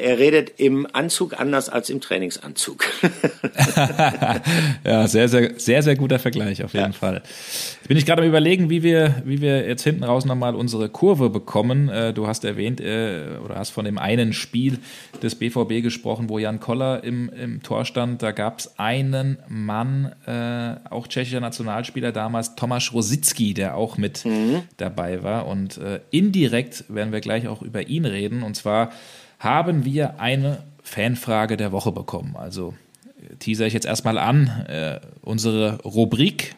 er 0.00 0.18
redet 0.18 0.58
im 0.58 0.86
Anzug 0.92 1.38
anders 1.38 1.68
als 1.68 1.90
im 1.90 2.00
Trainingsanzug. 2.00 2.84
ja, 4.84 5.06
sehr, 5.06 5.28
sehr, 5.28 5.52
sehr, 5.58 5.82
sehr 5.82 5.96
guter 5.96 6.18
Vergleich 6.18 6.64
auf 6.64 6.72
jeden 6.72 6.92
ja. 6.92 6.92
Fall. 6.92 7.22
Jetzt 7.24 7.88
bin 7.88 7.96
ich 7.96 8.06
gerade 8.06 8.22
am 8.22 8.28
überlegen, 8.28 8.70
wie 8.70 8.82
wir, 8.82 9.22
wie 9.24 9.40
wir 9.40 9.66
jetzt 9.66 9.82
hinten 9.82 10.04
raus 10.04 10.24
nochmal 10.24 10.54
unsere 10.54 10.88
Kurve 10.88 11.30
bekommen. 11.30 11.88
Äh, 11.88 12.12
du 12.12 12.26
hast 12.26 12.44
erwähnt 12.44 12.80
äh, 12.80 13.38
oder 13.44 13.56
hast 13.56 13.70
von 13.70 13.84
dem 13.84 13.98
einen 13.98 14.32
Spiel 14.32 14.78
des 15.22 15.34
BVB 15.34 15.82
gesprochen, 15.82 16.28
wo 16.28 16.38
Jan 16.38 16.60
Koller 16.60 17.04
im, 17.04 17.28
im 17.30 17.62
Tor 17.62 17.84
stand. 17.84 18.22
Da 18.22 18.32
gab 18.32 18.60
es 18.60 18.78
einen 18.78 19.38
Mann, 19.48 20.12
äh, 20.26 20.76
auch 20.88 21.06
tschechischer 21.06 21.40
Nationalspieler 21.40 22.12
damals, 22.12 22.54
Tomasz 22.54 22.92
Rosicki, 22.92 23.54
der 23.54 23.76
auch 23.76 23.98
mit 23.98 24.24
mhm. 24.24 24.62
dabei 24.76 25.22
war. 25.22 25.46
Und 25.46 25.80
indirekt 26.10 26.84
werden 26.88 27.12
wir 27.12 27.20
gleich 27.20 27.48
auch 27.48 27.62
über 27.62 27.88
ihn 27.88 28.04
reden. 28.04 28.42
Und 28.42 28.54
zwar 28.54 28.90
haben 29.40 29.86
wir 29.86 30.20
eine 30.20 30.62
Fanfrage 30.82 31.56
der 31.56 31.72
Woche 31.72 31.92
bekommen. 31.92 32.36
Also 32.36 32.74
teaser 33.38 33.66
ich 33.66 33.72
jetzt 33.72 33.86
erstmal 33.86 34.18
an, 34.18 34.46
äh, 34.68 35.00
unsere 35.22 35.82
Rubrik. 35.82 36.54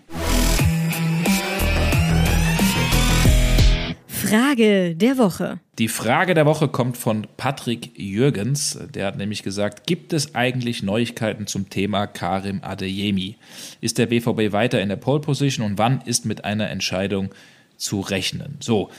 Frage 4.06 4.96
der 4.96 5.18
Woche. 5.18 5.60
Die 5.78 5.88
Frage 5.88 6.34
der 6.34 6.46
Woche 6.46 6.68
kommt 6.68 6.96
von 6.96 7.26
Patrick 7.36 7.98
Jürgens. 7.98 8.78
Der 8.94 9.06
hat 9.06 9.16
nämlich 9.16 9.42
gesagt, 9.42 9.86
gibt 9.86 10.12
es 10.12 10.34
eigentlich 10.34 10.82
Neuigkeiten 10.82 11.46
zum 11.46 11.70
Thema 11.70 12.06
Karim 12.06 12.60
Adeyemi? 12.62 13.36
Ist 13.80 13.98
der 13.98 14.06
BVB 14.06 14.52
weiter 14.52 14.80
in 14.80 14.88
der 14.88 14.96
Pole 14.96 15.20
Position 15.20 15.66
und 15.66 15.78
wann 15.78 16.00
ist 16.04 16.24
mit 16.24 16.44
einer 16.44 16.70
Entscheidung 16.70 17.30
zu 17.76 18.00
rechnen? 18.00 18.56
So, 18.60 18.90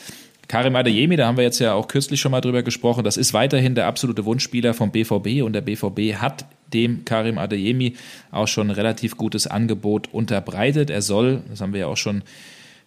Karim 0.53 0.75
Adeyemi, 0.75 1.15
da 1.15 1.25
haben 1.25 1.37
wir 1.37 1.43
jetzt 1.43 1.57
ja 1.57 1.73
auch 1.73 1.87
kürzlich 1.87 2.21
schon 2.21 2.31
mal 2.31 2.39
drüber 2.39 2.61
gesprochen, 2.61 3.03
das 3.03 3.17
ist 3.17 3.33
weiterhin 3.33 3.73
der 3.73 3.87
absolute 3.87 4.23
Wunschspieler 4.23 4.75
vom 4.75 4.91
BVB 4.91 5.41
und 5.41 5.53
der 5.53 5.61
BVB 5.61 6.21
hat 6.21 6.45
dem 6.71 7.05
Karim 7.05 7.39
Adeyemi 7.39 7.95
auch 8.29 8.47
schon 8.47 8.67
ein 8.67 8.75
relativ 8.75 9.17
gutes 9.17 9.47
Angebot 9.47 10.13
unterbreitet. 10.13 10.91
Er 10.91 11.01
soll, 11.01 11.41
das 11.49 11.61
haben 11.61 11.73
wir 11.73 11.79
ja 11.79 11.87
auch 11.87 11.97
schon 11.97 12.21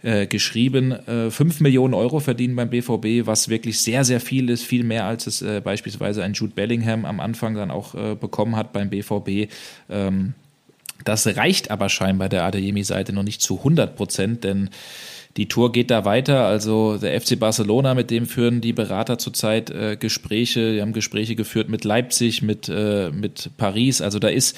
äh, 0.05 0.29
geschrieben, 0.29 0.93
äh, 0.93 1.29
5 1.29 1.59
Millionen 1.59 1.95
Euro 1.95 2.21
verdienen 2.21 2.55
beim 2.55 2.71
BVB, 2.71 3.27
was 3.27 3.49
wirklich 3.49 3.81
sehr, 3.81 4.05
sehr 4.05 4.21
viel 4.21 4.49
ist, 4.49 4.63
viel 4.63 4.85
mehr 4.85 5.05
als 5.05 5.27
es 5.27 5.43
äh, 5.43 5.61
beispielsweise 5.61 6.23
ein 6.23 6.35
Jude 6.35 6.55
Bellingham 6.55 7.05
am 7.05 7.19
Anfang 7.19 7.57
dann 7.57 7.73
auch 7.73 7.97
äh, 7.97 8.15
bekommen 8.15 8.55
hat 8.55 8.73
beim 8.73 8.91
BVB. 8.91 9.51
Ähm, 9.91 10.35
das 11.05 11.27
reicht 11.27 11.73
aber 11.73 11.89
scheinbar 11.89 12.29
der 12.29 12.45
Adeyemi-Seite 12.45 13.13
noch 13.13 13.25
nicht 13.25 13.43
zu 13.43 13.59
100 13.59 13.97
Prozent, 13.97 14.45
denn 14.45 14.71
die 15.37 15.49
Tour 15.49 15.73
geht 15.73 15.91
da 15.91 16.05
weiter. 16.05 16.47
Also 16.47 16.97
der 16.99 17.21
FC 17.21 17.39
Barcelona, 17.39 17.95
mit 17.95 18.11
dem 18.11 18.27
führen 18.27 18.61
die 18.61 18.73
Berater 18.73 19.19
zurzeit 19.19 19.71
äh, 19.71 19.97
Gespräche. 19.97 20.73
Die 20.75 20.81
haben 20.81 20.93
Gespräche 20.93 21.37
geführt 21.37 21.69
mit 21.69 21.85
Leipzig, 21.85 22.43
mit, 22.43 22.69
äh, 22.69 23.11
mit 23.11 23.51
Paris. 23.57 24.01
Also 24.01 24.19
da 24.19 24.29
ist 24.29 24.57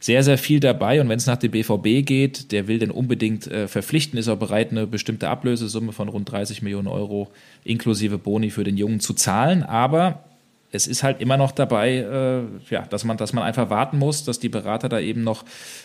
sehr, 0.00 0.22
sehr 0.22 0.38
viel 0.38 0.60
dabei. 0.60 1.00
Und 1.00 1.08
wenn 1.08 1.18
es 1.18 1.26
nach 1.26 1.38
dem 1.38 1.50
BVB 1.50 2.06
geht, 2.06 2.52
der 2.52 2.68
will 2.68 2.78
den 2.78 2.90
unbedingt 2.90 3.46
äh, 3.46 3.68
verpflichten, 3.68 4.18
ist 4.18 4.28
auch 4.28 4.38
bereit, 4.38 4.70
eine 4.70 4.86
bestimmte 4.86 5.28
Ablösesumme 5.28 5.92
von 5.92 6.08
rund 6.08 6.30
30 6.30 6.62
Millionen 6.62 6.88
Euro 6.88 7.28
inklusive 7.64 8.18
Boni 8.18 8.50
für 8.50 8.64
den 8.64 8.76
Jungen 8.76 9.00
zu 9.00 9.14
zahlen. 9.14 9.62
Aber 9.62 10.24
es 10.70 10.86
ist 10.86 11.02
halt 11.02 11.20
immer 11.20 11.36
noch 11.36 11.52
dabei, 11.52 11.96
äh, 11.96 12.72
ja, 12.72 12.82
dass 12.82 13.04
man, 13.04 13.16
dass 13.16 13.32
man 13.32 13.44
einfach 13.44 13.70
warten 13.70 13.98
muss, 13.98 14.24
dass 14.24 14.38
die 14.38 14.50
Berater 14.50 14.88
da 14.88 15.00
eben 15.00 15.24
noch 15.24 15.44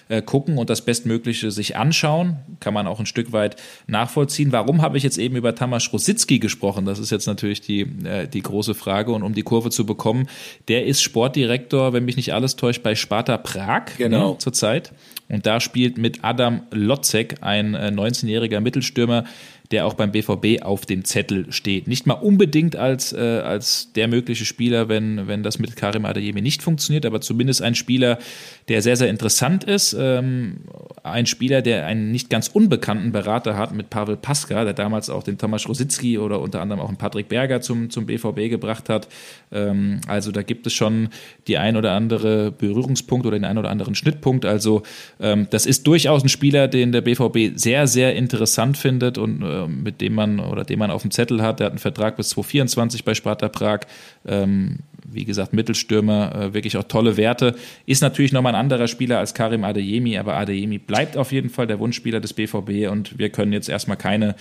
äh, 0.10 0.22
gucken 0.22 0.58
und 0.58 0.70
das 0.70 0.82
Bestmögliche 0.82 1.52
sich 1.52 1.78
anschauen. 1.78 2.38
Kann 2.60 2.74
man 2.74 2.86
auch 2.88 3.00
ein 3.00 3.06
Stück 3.06 3.32
weit 3.32 3.56
nachvollziehen. 3.88 4.52
Warum 4.52 4.82
habe 4.82 4.98
ich 4.98 5.04
jetzt 5.04 5.18
eben 5.18 5.38
über 5.38 5.56
Tamas 5.56 5.92
Rositzky 5.94 6.40
gesprochen? 6.40 6.86
Das 6.86 7.00
ist 7.00 7.12
jetzt 7.12 7.28
natürlich 7.28 7.62
die, 7.62 7.82
äh, 8.04 8.28
die 8.28 8.42
große 8.42 8.76
Frage. 8.76 9.14
Und 9.14 9.24
um 9.24 9.34
die 9.34 9.44
Kurve 9.44 9.70
zu 9.70 9.86
bekommen, 9.86 10.28
der 10.68 10.86
ist 10.86 11.02
Sportdirektor, 11.02 11.94
wenn 11.94 12.04
mich 12.04 12.18
nicht 12.18 12.34
alles 12.34 12.58
täuscht, 12.58 12.84
bei 12.84 12.96
Sparta 12.96 13.38
Prag 13.38 13.86
ne, 13.86 13.98
genau. 13.98 14.32
ne, 14.32 14.38
zurzeit. 14.40 14.92
Und 15.30 15.46
da 15.46 15.60
spielt 15.60 15.98
mit 15.98 16.24
Adam 16.24 16.64
Lotzek 16.72 17.38
ein 17.42 17.74
äh, 17.74 17.88
19-jähriger 17.88 18.60
Mittelstürmer, 18.60 19.24
der 19.72 19.86
auch 19.86 19.94
beim 19.94 20.12
BVB 20.12 20.62
auf 20.62 20.86
dem 20.86 21.06
Zettel 21.06 21.52
steht. 21.52 21.88
Nicht 21.88 22.06
mal 22.06 22.14
unbedingt 22.14 22.76
als, 22.76 23.14
äh, 23.14 23.42
als 23.44 23.92
der 23.94 24.08
mögliche 24.08 24.46
Spieler, 24.46 24.90
wenn, 24.90 25.28
wenn 25.28 25.42
das 25.42 25.58
mit 25.60 25.76
Karim 25.76 26.06
Adeyemi 26.06 26.42
nicht 26.42 26.62
funktioniert, 26.62 27.06
aber 27.06 27.22
zumindest 27.22 27.62
ein 27.62 27.76
Spieler, 27.76 28.20
der 28.68 28.82
sehr, 28.82 28.96
sehr 28.98 29.10
interessant 29.10 29.64
ist. 29.64 29.96
Ähm, 29.98 30.58
ein 31.04 31.26
Spieler, 31.26 31.62
der 31.62 31.86
einen 31.86 32.12
nicht 32.12 32.30
ganz 32.30 32.50
unbekannten 32.50 33.12
Berater 33.12 33.58
hat 33.58 33.74
mit 33.74 33.90
Pavel 33.90 34.18
Paska, 34.18 34.64
der 34.64 34.74
damals 34.74 35.10
auch 35.10 35.24
den 35.24 35.38
Tomasz 35.38 35.68
Rositzky 35.68 36.18
oder 36.18 36.40
unter 36.40 36.62
anderem 36.62 36.82
auch 36.82 36.90
einen 36.90 36.98
Patrick 36.98 37.30
Berger 37.30 37.62
zum, 37.62 37.90
zum 37.90 38.06
BVB 38.06 38.50
gebracht 38.50 38.90
hat. 38.90 39.08
Ähm, 39.52 40.02
also 40.08 40.32
da 40.32 40.44
gibt 40.44 40.68
es 40.68 40.74
schon 40.74 41.10
die 41.48 41.58
ein 41.58 41.78
oder 41.78 41.94
andere 41.94 42.52
Berührungspunkt 42.52 43.26
oder 43.26 43.38
den 43.38 43.46
ein 43.46 43.58
oder 43.58 43.70
anderen 43.70 43.96
Schnittpunkt. 43.96 44.46
Also 44.46 44.84
ähm, 45.20 45.48
das 45.50 45.66
ist 45.66 45.88
durchaus 45.88 46.24
ein 46.24 46.30
Spieler, 46.30 46.68
den 46.68 46.92
der 46.92 47.02
BVB 47.02 47.58
sehr, 47.58 47.88
sehr 47.88 48.16
interessant 48.16 48.78
findet 48.78 49.18
und 49.18 49.42
mit 49.68 50.02
dem 50.02 50.14
man 50.14 50.40
oder 50.40 50.64
den 50.64 50.80
man 50.80 50.92
auf 50.92 51.02
dem 51.02 51.12
Zettel 51.12 51.42
hat. 51.42 51.60
Der 51.60 51.66
hat 51.66 51.72
einen 51.72 51.80
Vertrag 51.80 52.18
bis 52.18 52.30
2024 52.30 53.04
bei 53.04 53.14
Sparta 53.14 53.50
Prag. 53.50 53.82
Ähm, 54.26 54.80
wie 55.06 55.26
gesagt, 55.26 55.54
Mittelstürmer, 55.54 56.36
äh, 56.36 56.54
wirklich 56.54 56.78
auch 56.78 56.84
tolle 56.84 57.18
Werte. 57.18 57.56
Ist 57.86 58.02
natürlich 58.02 58.32
nochmal 58.32 58.56
ein 58.56 58.60
anderer 58.60 58.88
Spieler 58.88 59.20
als 59.20 59.34
Karim 59.34 59.64
Adeyemi, 59.64 60.18
aber 60.18 60.36
Adeyemi 60.36 60.78
bleibt 60.78 61.18
auf 61.18 61.32
jeden 61.32 61.50
Fall 61.50 61.68
der 61.68 61.80
Wunschspieler 61.80 62.20
des 62.20 62.34
BVB 62.34 62.90
und 62.90 63.18
wir 63.18 63.30
können 63.30 63.54
jetzt 63.54 63.70
erstmal 63.70 63.98
keine, 63.98 64.36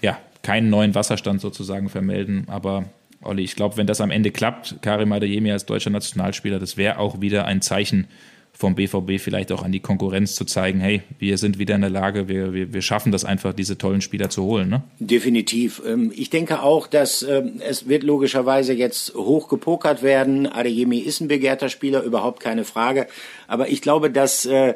ja, 0.00 0.18
keinen 0.42 0.70
neuen 0.70 0.94
Wasserstand 0.94 1.40
sozusagen 1.40 1.88
vermelden. 1.88 2.44
Aber 2.48 2.84
Olli, 3.22 3.42
ich 3.42 3.54
glaube, 3.54 3.76
wenn 3.76 3.86
das 3.86 4.00
am 4.00 4.10
Ende 4.10 4.30
klappt, 4.30 4.76
Karim 4.82 5.12
Adeyemi 5.12 5.52
als 5.52 5.66
deutscher 5.66 5.90
Nationalspieler, 5.90 6.58
das 6.58 6.76
wäre 6.76 6.98
auch 6.98 7.20
wieder 7.20 7.46
ein 7.46 7.62
Zeichen 7.62 8.08
vom 8.52 8.74
BVB 8.74 9.18
vielleicht 9.18 9.50
auch 9.50 9.62
an 9.62 9.72
die 9.72 9.80
Konkurrenz 9.80 10.34
zu 10.34 10.44
zeigen, 10.44 10.78
hey, 10.80 11.02
wir 11.18 11.38
sind 11.38 11.58
wieder 11.58 11.74
in 11.74 11.80
der 11.80 11.90
Lage, 11.90 12.28
wir, 12.28 12.52
wir, 12.52 12.72
wir 12.72 12.82
schaffen 12.82 13.10
das 13.10 13.24
einfach, 13.24 13.54
diese 13.54 13.78
tollen 13.78 14.02
Spieler 14.02 14.30
zu 14.30 14.44
holen. 14.44 14.68
Ne? 14.68 14.82
Definitiv. 14.98 15.82
Ähm, 15.86 16.12
ich 16.14 16.30
denke 16.30 16.62
auch, 16.62 16.86
dass 16.86 17.22
ähm, 17.22 17.60
es 17.60 17.88
wird 17.88 18.02
logischerweise 18.02 18.72
jetzt 18.74 19.14
hoch 19.14 19.48
gepokert 19.48 20.02
werden. 20.02 20.46
Adeyemi 20.46 20.98
ist 20.98 21.20
ein 21.20 21.28
begehrter 21.28 21.70
Spieler, 21.70 22.02
überhaupt 22.02 22.40
keine 22.40 22.64
Frage. 22.64 23.06
Aber 23.48 23.68
ich 23.68 23.80
glaube, 23.80 24.10
dass 24.10 24.44
äh, 24.44 24.74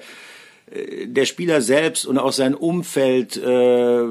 der 0.68 1.26
Spieler 1.26 1.62
selbst 1.62 2.06
und 2.06 2.18
auch 2.18 2.32
sein 2.32 2.54
Umfeld 2.54 3.36
äh, 3.36 4.04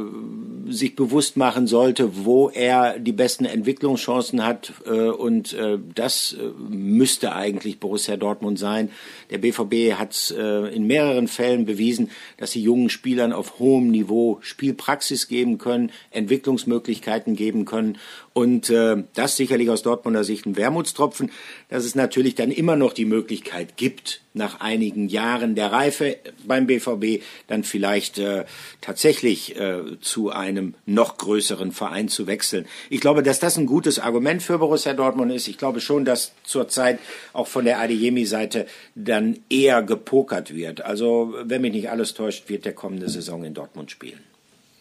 sich 0.67 0.95
bewusst 0.95 1.35
machen 1.35 1.67
sollte, 1.67 2.25
wo 2.25 2.49
er 2.49 2.97
die 2.97 3.11
besten 3.11 3.43
Entwicklungschancen 3.43 4.45
hat. 4.45 4.71
Äh, 4.85 5.09
und 5.09 5.51
äh, 5.53 5.77
das 5.93 6.33
äh, 6.39 6.47
müsste 6.69 7.33
eigentlich 7.33 7.81
Borussia 7.81 8.15
Dortmund 8.15 8.57
sein. 8.57 8.89
Der 9.31 9.39
BVB 9.39 9.99
hat 9.99 10.33
äh, 10.37 10.73
in 10.73 10.87
mehreren 10.87 11.27
Fällen 11.27 11.65
bewiesen, 11.65 12.09
dass 12.37 12.51
sie 12.51 12.61
jungen 12.61 12.89
Spielern 12.89 13.33
auf 13.33 13.59
hohem 13.59 13.91
Niveau 13.91 14.37
Spielpraxis 14.41 15.27
geben 15.27 15.57
können, 15.57 15.91
Entwicklungsmöglichkeiten 16.11 17.35
geben 17.35 17.65
können. 17.65 17.97
Und 18.37 18.69
äh, 18.69 19.01
das 19.13 19.37
sicherlich 19.37 19.69
aus 19.69 19.81
Dortmunder 19.81 20.25
Sicht 20.25 20.45
ein 20.45 20.57
Wermutstropfen, 20.57 21.31
dass 21.69 21.85
es 21.85 21.95
natürlich 21.95 22.35
dann 22.35 22.51
immer 22.51 22.75
noch 22.75 22.91
die 22.91 23.05
Möglichkeit 23.05 23.77
gibt, 23.77 24.23
nach 24.33 24.59
einigen 24.59 25.07
Jahren 25.07 25.55
der 25.55 25.71
Reife 25.71 26.17
beim 26.45 26.67
BVB 26.67 27.23
dann 27.47 27.63
vielleicht 27.63 28.17
äh, 28.17 28.43
tatsächlich 28.81 29.57
äh, 29.57 29.83
zu 30.01 30.31
einem 30.31 30.73
noch 30.85 31.17
größeren 31.17 31.71
Verein 31.71 32.09
zu 32.09 32.27
wechseln. 32.27 32.65
Ich 32.89 32.99
glaube, 32.99 33.23
dass 33.23 33.39
das 33.39 33.57
ein 33.57 33.67
gutes 33.67 33.99
Argument 33.99 34.43
für 34.43 34.57
Borussia 34.57 34.91
Dortmund 34.91 35.31
ist. 35.31 35.47
Ich 35.47 35.57
glaube 35.57 35.79
schon, 35.79 36.03
dass 36.03 36.33
zurzeit 36.43 36.99
auch 37.31 37.47
von 37.47 37.63
der 37.63 37.79
Adeyemi-Seite 37.79 38.65
dann 38.95 39.39
eher 39.49 39.81
gepokert 39.81 40.53
wird. 40.53 40.81
Also, 40.81 41.33
wenn 41.45 41.61
mich 41.61 41.71
nicht 41.71 41.89
alles 41.89 42.13
täuscht, 42.13 42.49
wird 42.49 42.65
der 42.65 42.73
kommende 42.73 43.07
Saison 43.07 43.45
in 43.45 43.53
Dortmund 43.53 43.91
spielen. 43.91 44.19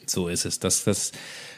So 0.07 0.27
ist 0.27 0.45
es. 0.45 0.59
Das, 0.59 0.83
das 0.83 1.13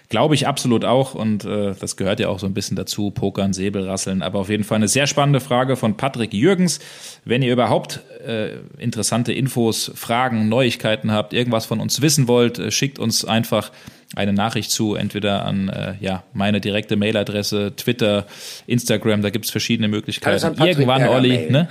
glaube 0.08 0.34
ich 0.34 0.46
absolut 0.46 0.84
auch 0.84 1.14
und 1.14 1.44
äh, 1.44 1.74
das 1.78 1.96
gehört 1.96 2.20
ja 2.20 2.28
auch 2.28 2.38
so 2.38 2.46
ein 2.46 2.54
bisschen 2.54 2.76
dazu, 2.76 3.10
Pokern, 3.10 3.52
Säbelrasseln. 3.52 4.22
Aber 4.22 4.40
auf 4.40 4.48
jeden 4.48 4.64
Fall 4.64 4.76
eine 4.76 4.88
sehr 4.88 5.06
spannende 5.06 5.40
Frage 5.40 5.76
von 5.76 5.96
Patrick 5.96 6.32
Jürgens. 6.32 6.78
Wenn 7.24 7.42
ihr 7.42 7.52
überhaupt 7.52 8.00
äh, 8.24 8.56
interessante 8.78 9.32
Infos, 9.32 9.90
Fragen, 9.94 10.48
Neuigkeiten 10.48 11.10
habt, 11.10 11.32
irgendwas 11.32 11.66
von 11.66 11.80
uns 11.80 12.00
wissen 12.02 12.28
wollt, 12.28 12.58
äh, 12.58 12.70
schickt 12.70 12.98
uns 12.98 13.24
einfach 13.24 13.72
eine 14.14 14.32
Nachricht 14.32 14.70
zu, 14.70 14.94
entweder 14.94 15.44
an 15.44 15.68
äh, 15.68 15.94
ja, 16.00 16.22
meine 16.32 16.60
direkte 16.60 16.96
Mailadresse, 16.96 17.74
Twitter, 17.76 18.26
Instagram, 18.66 19.22
da 19.22 19.30
gibt 19.30 19.46
es 19.46 19.50
verschiedene 19.50 19.88
Möglichkeiten. 19.88 20.62
Irgendwann, 20.62 21.00
Berger 21.00 21.14
Olli, 21.16 21.50
ne? 21.50 21.68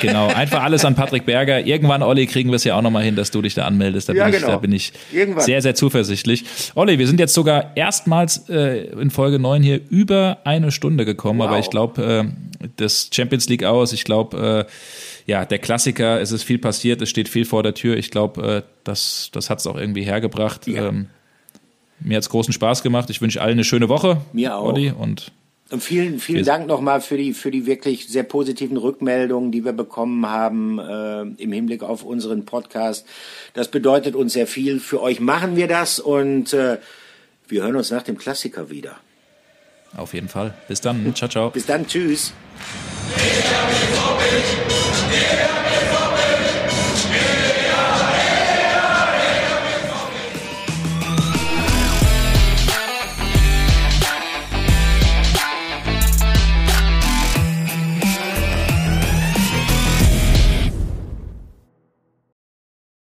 genau, 0.00 0.26
einfach 0.26 0.62
alles 0.64 0.84
an 0.84 0.96
Patrick 0.96 1.24
Berger. 1.24 1.64
Irgendwann, 1.64 2.02
Olli, 2.02 2.26
kriegen 2.26 2.50
wir 2.50 2.56
es 2.56 2.64
ja 2.64 2.74
auch 2.74 2.82
nochmal 2.82 3.04
hin, 3.04 3.14
dass 3.14 3.30
du 3.30 3.42
dich 3.42 3.54
da 3.54 3.64
anmeldest. 3.64 4.08
Da 4.08 4.12
ja, 4.12 4.24
bin 4.24 4.32
genau. 4.32 4.46
ich, 4.46 4.52
da 4.52 4.58
bin 4.58 4.72
ich 4.72 4.92
sehr, 5.38 5.62
sehr 5.62 5.74
zuversichtlich. 5.76 6.44
Olli, 6.74 6.98
wir 6.98 7.06
sind 7.06 7.20
jetzt 7.20 7.34
sogar 7.34 7.72
erstmals 7.76 8.48
äh, 8.48 8.88
in 9.00 9.10
Folge 9.10 9.38
9 9.38 9.62
hier 9.62 9.80
über 9.88 10.38
eine 10.44 10.72
Stunde 10.72 11.04
gekommen, 11.04 11.38
wow. 11.38 11.46
aber 11.46 11.58
ich 11.60 11.70
glaube, 11.70 12.02
äh, 12.02 12.68
das 12.76 13.10
Champions 13.12 13.48
League 13.48 13.62
aus, 13.62 13.92
ich 13.92 14.02
glaube, 14.02 14.66
äh, 14.66 14.72
ja, 15.26 15.44
der 15.44 15.58
Klassiker, 15.58 16.20
es 16.20 16.32
ist 16.32 16.42
viel 16.42 16.58
passiert, 16.58 17.02
es 17.02 17.10
steht 17.10 17.28
viel 17.28 17.44
vor 17.44 17.62
der 17.62 17.74
Tür. 17.74 17.96
Ich 17.96 18.10
glaube, 18.10 18.42
äh, 18.42 18.62
das, 18.82 19.30
das 19.32 19.50
hat 19.50 19.58
es 19.60 19.66
auch 19.66 19.76
irgendwie 19.76 20.02
hergebracht. 20.02 20.66
Ja. 20.66 20.88
Ähm, 20.88 21.08
mir 22.00 22.16
hat 22.16 22.22
es 22.22 22.30
großen 22.30 22.52
Spaß 22.52 22.82
gemacht. 22.82 23.10
Ich 23.10 23.20
wünsche 23.20 23.40
allen 23.40 23.52
eine 23.52 23.64
schöne 23.64 23.88
Woche. 23.88 24.20
Mir 24.32 24.56
auch. 24.56 24.72
Olli, 24.72 24.90
und 24.90 25.32
und 25.70 25.82
vielen, 25.82 26.18
vielen 26.18 26.46
Dank 26.46 26.66
nochmal 26.66 27.02
für 27.02 27.18
die, 27.18 27.34
für 27.34 27.50
die 27.50 27.66
wirklich 27.66 28.08
sehr 28.08 28.22
positiven 28.22 28.78
Rückmeldungen, 28.78 29.52
die 29.52 29.66
wir 29.66 29.72
bekommen 29.72 30.26
haben 30.26 30.78
äh, 30.78 31.20
im 31.42 31.52
Hinblick 31.52 31.82
auf 31.82 32.04
unseren 32.04 32.46
Podcast. 32.46 33.06
Das 33.52 33.68
bedeutet 33.68 34.14
uns 34.14 34.32
sehr 34.32 34.46
viel. 34.46 34.80
Für 34.80 35.02
euch 35.02 35.20
machen 35.20 35.56
wir 35.56 35.68
das 35.68 36.00
und 36.00 36.54
äh, 36.54 36.78
wir 37.48 37.62
hören 37.62 37.76
uns 37.76 37.90
nach 37.90 38.02
dem 38.02 38.16
Klassiker 38.16 38.70
wieder. 38.70 38.96
Auf 39.94 40.14
jeden 40.14 40.28
Fall. 40.28 40.54
Bis 40.68 40.80
dann. 40.80 41.14
Ciao, 41.14 41.28
ciao. 41.28 41.50
Bis 41.50 41.66
dann. 41.66 41.86
Tschüss. 41.86 42.32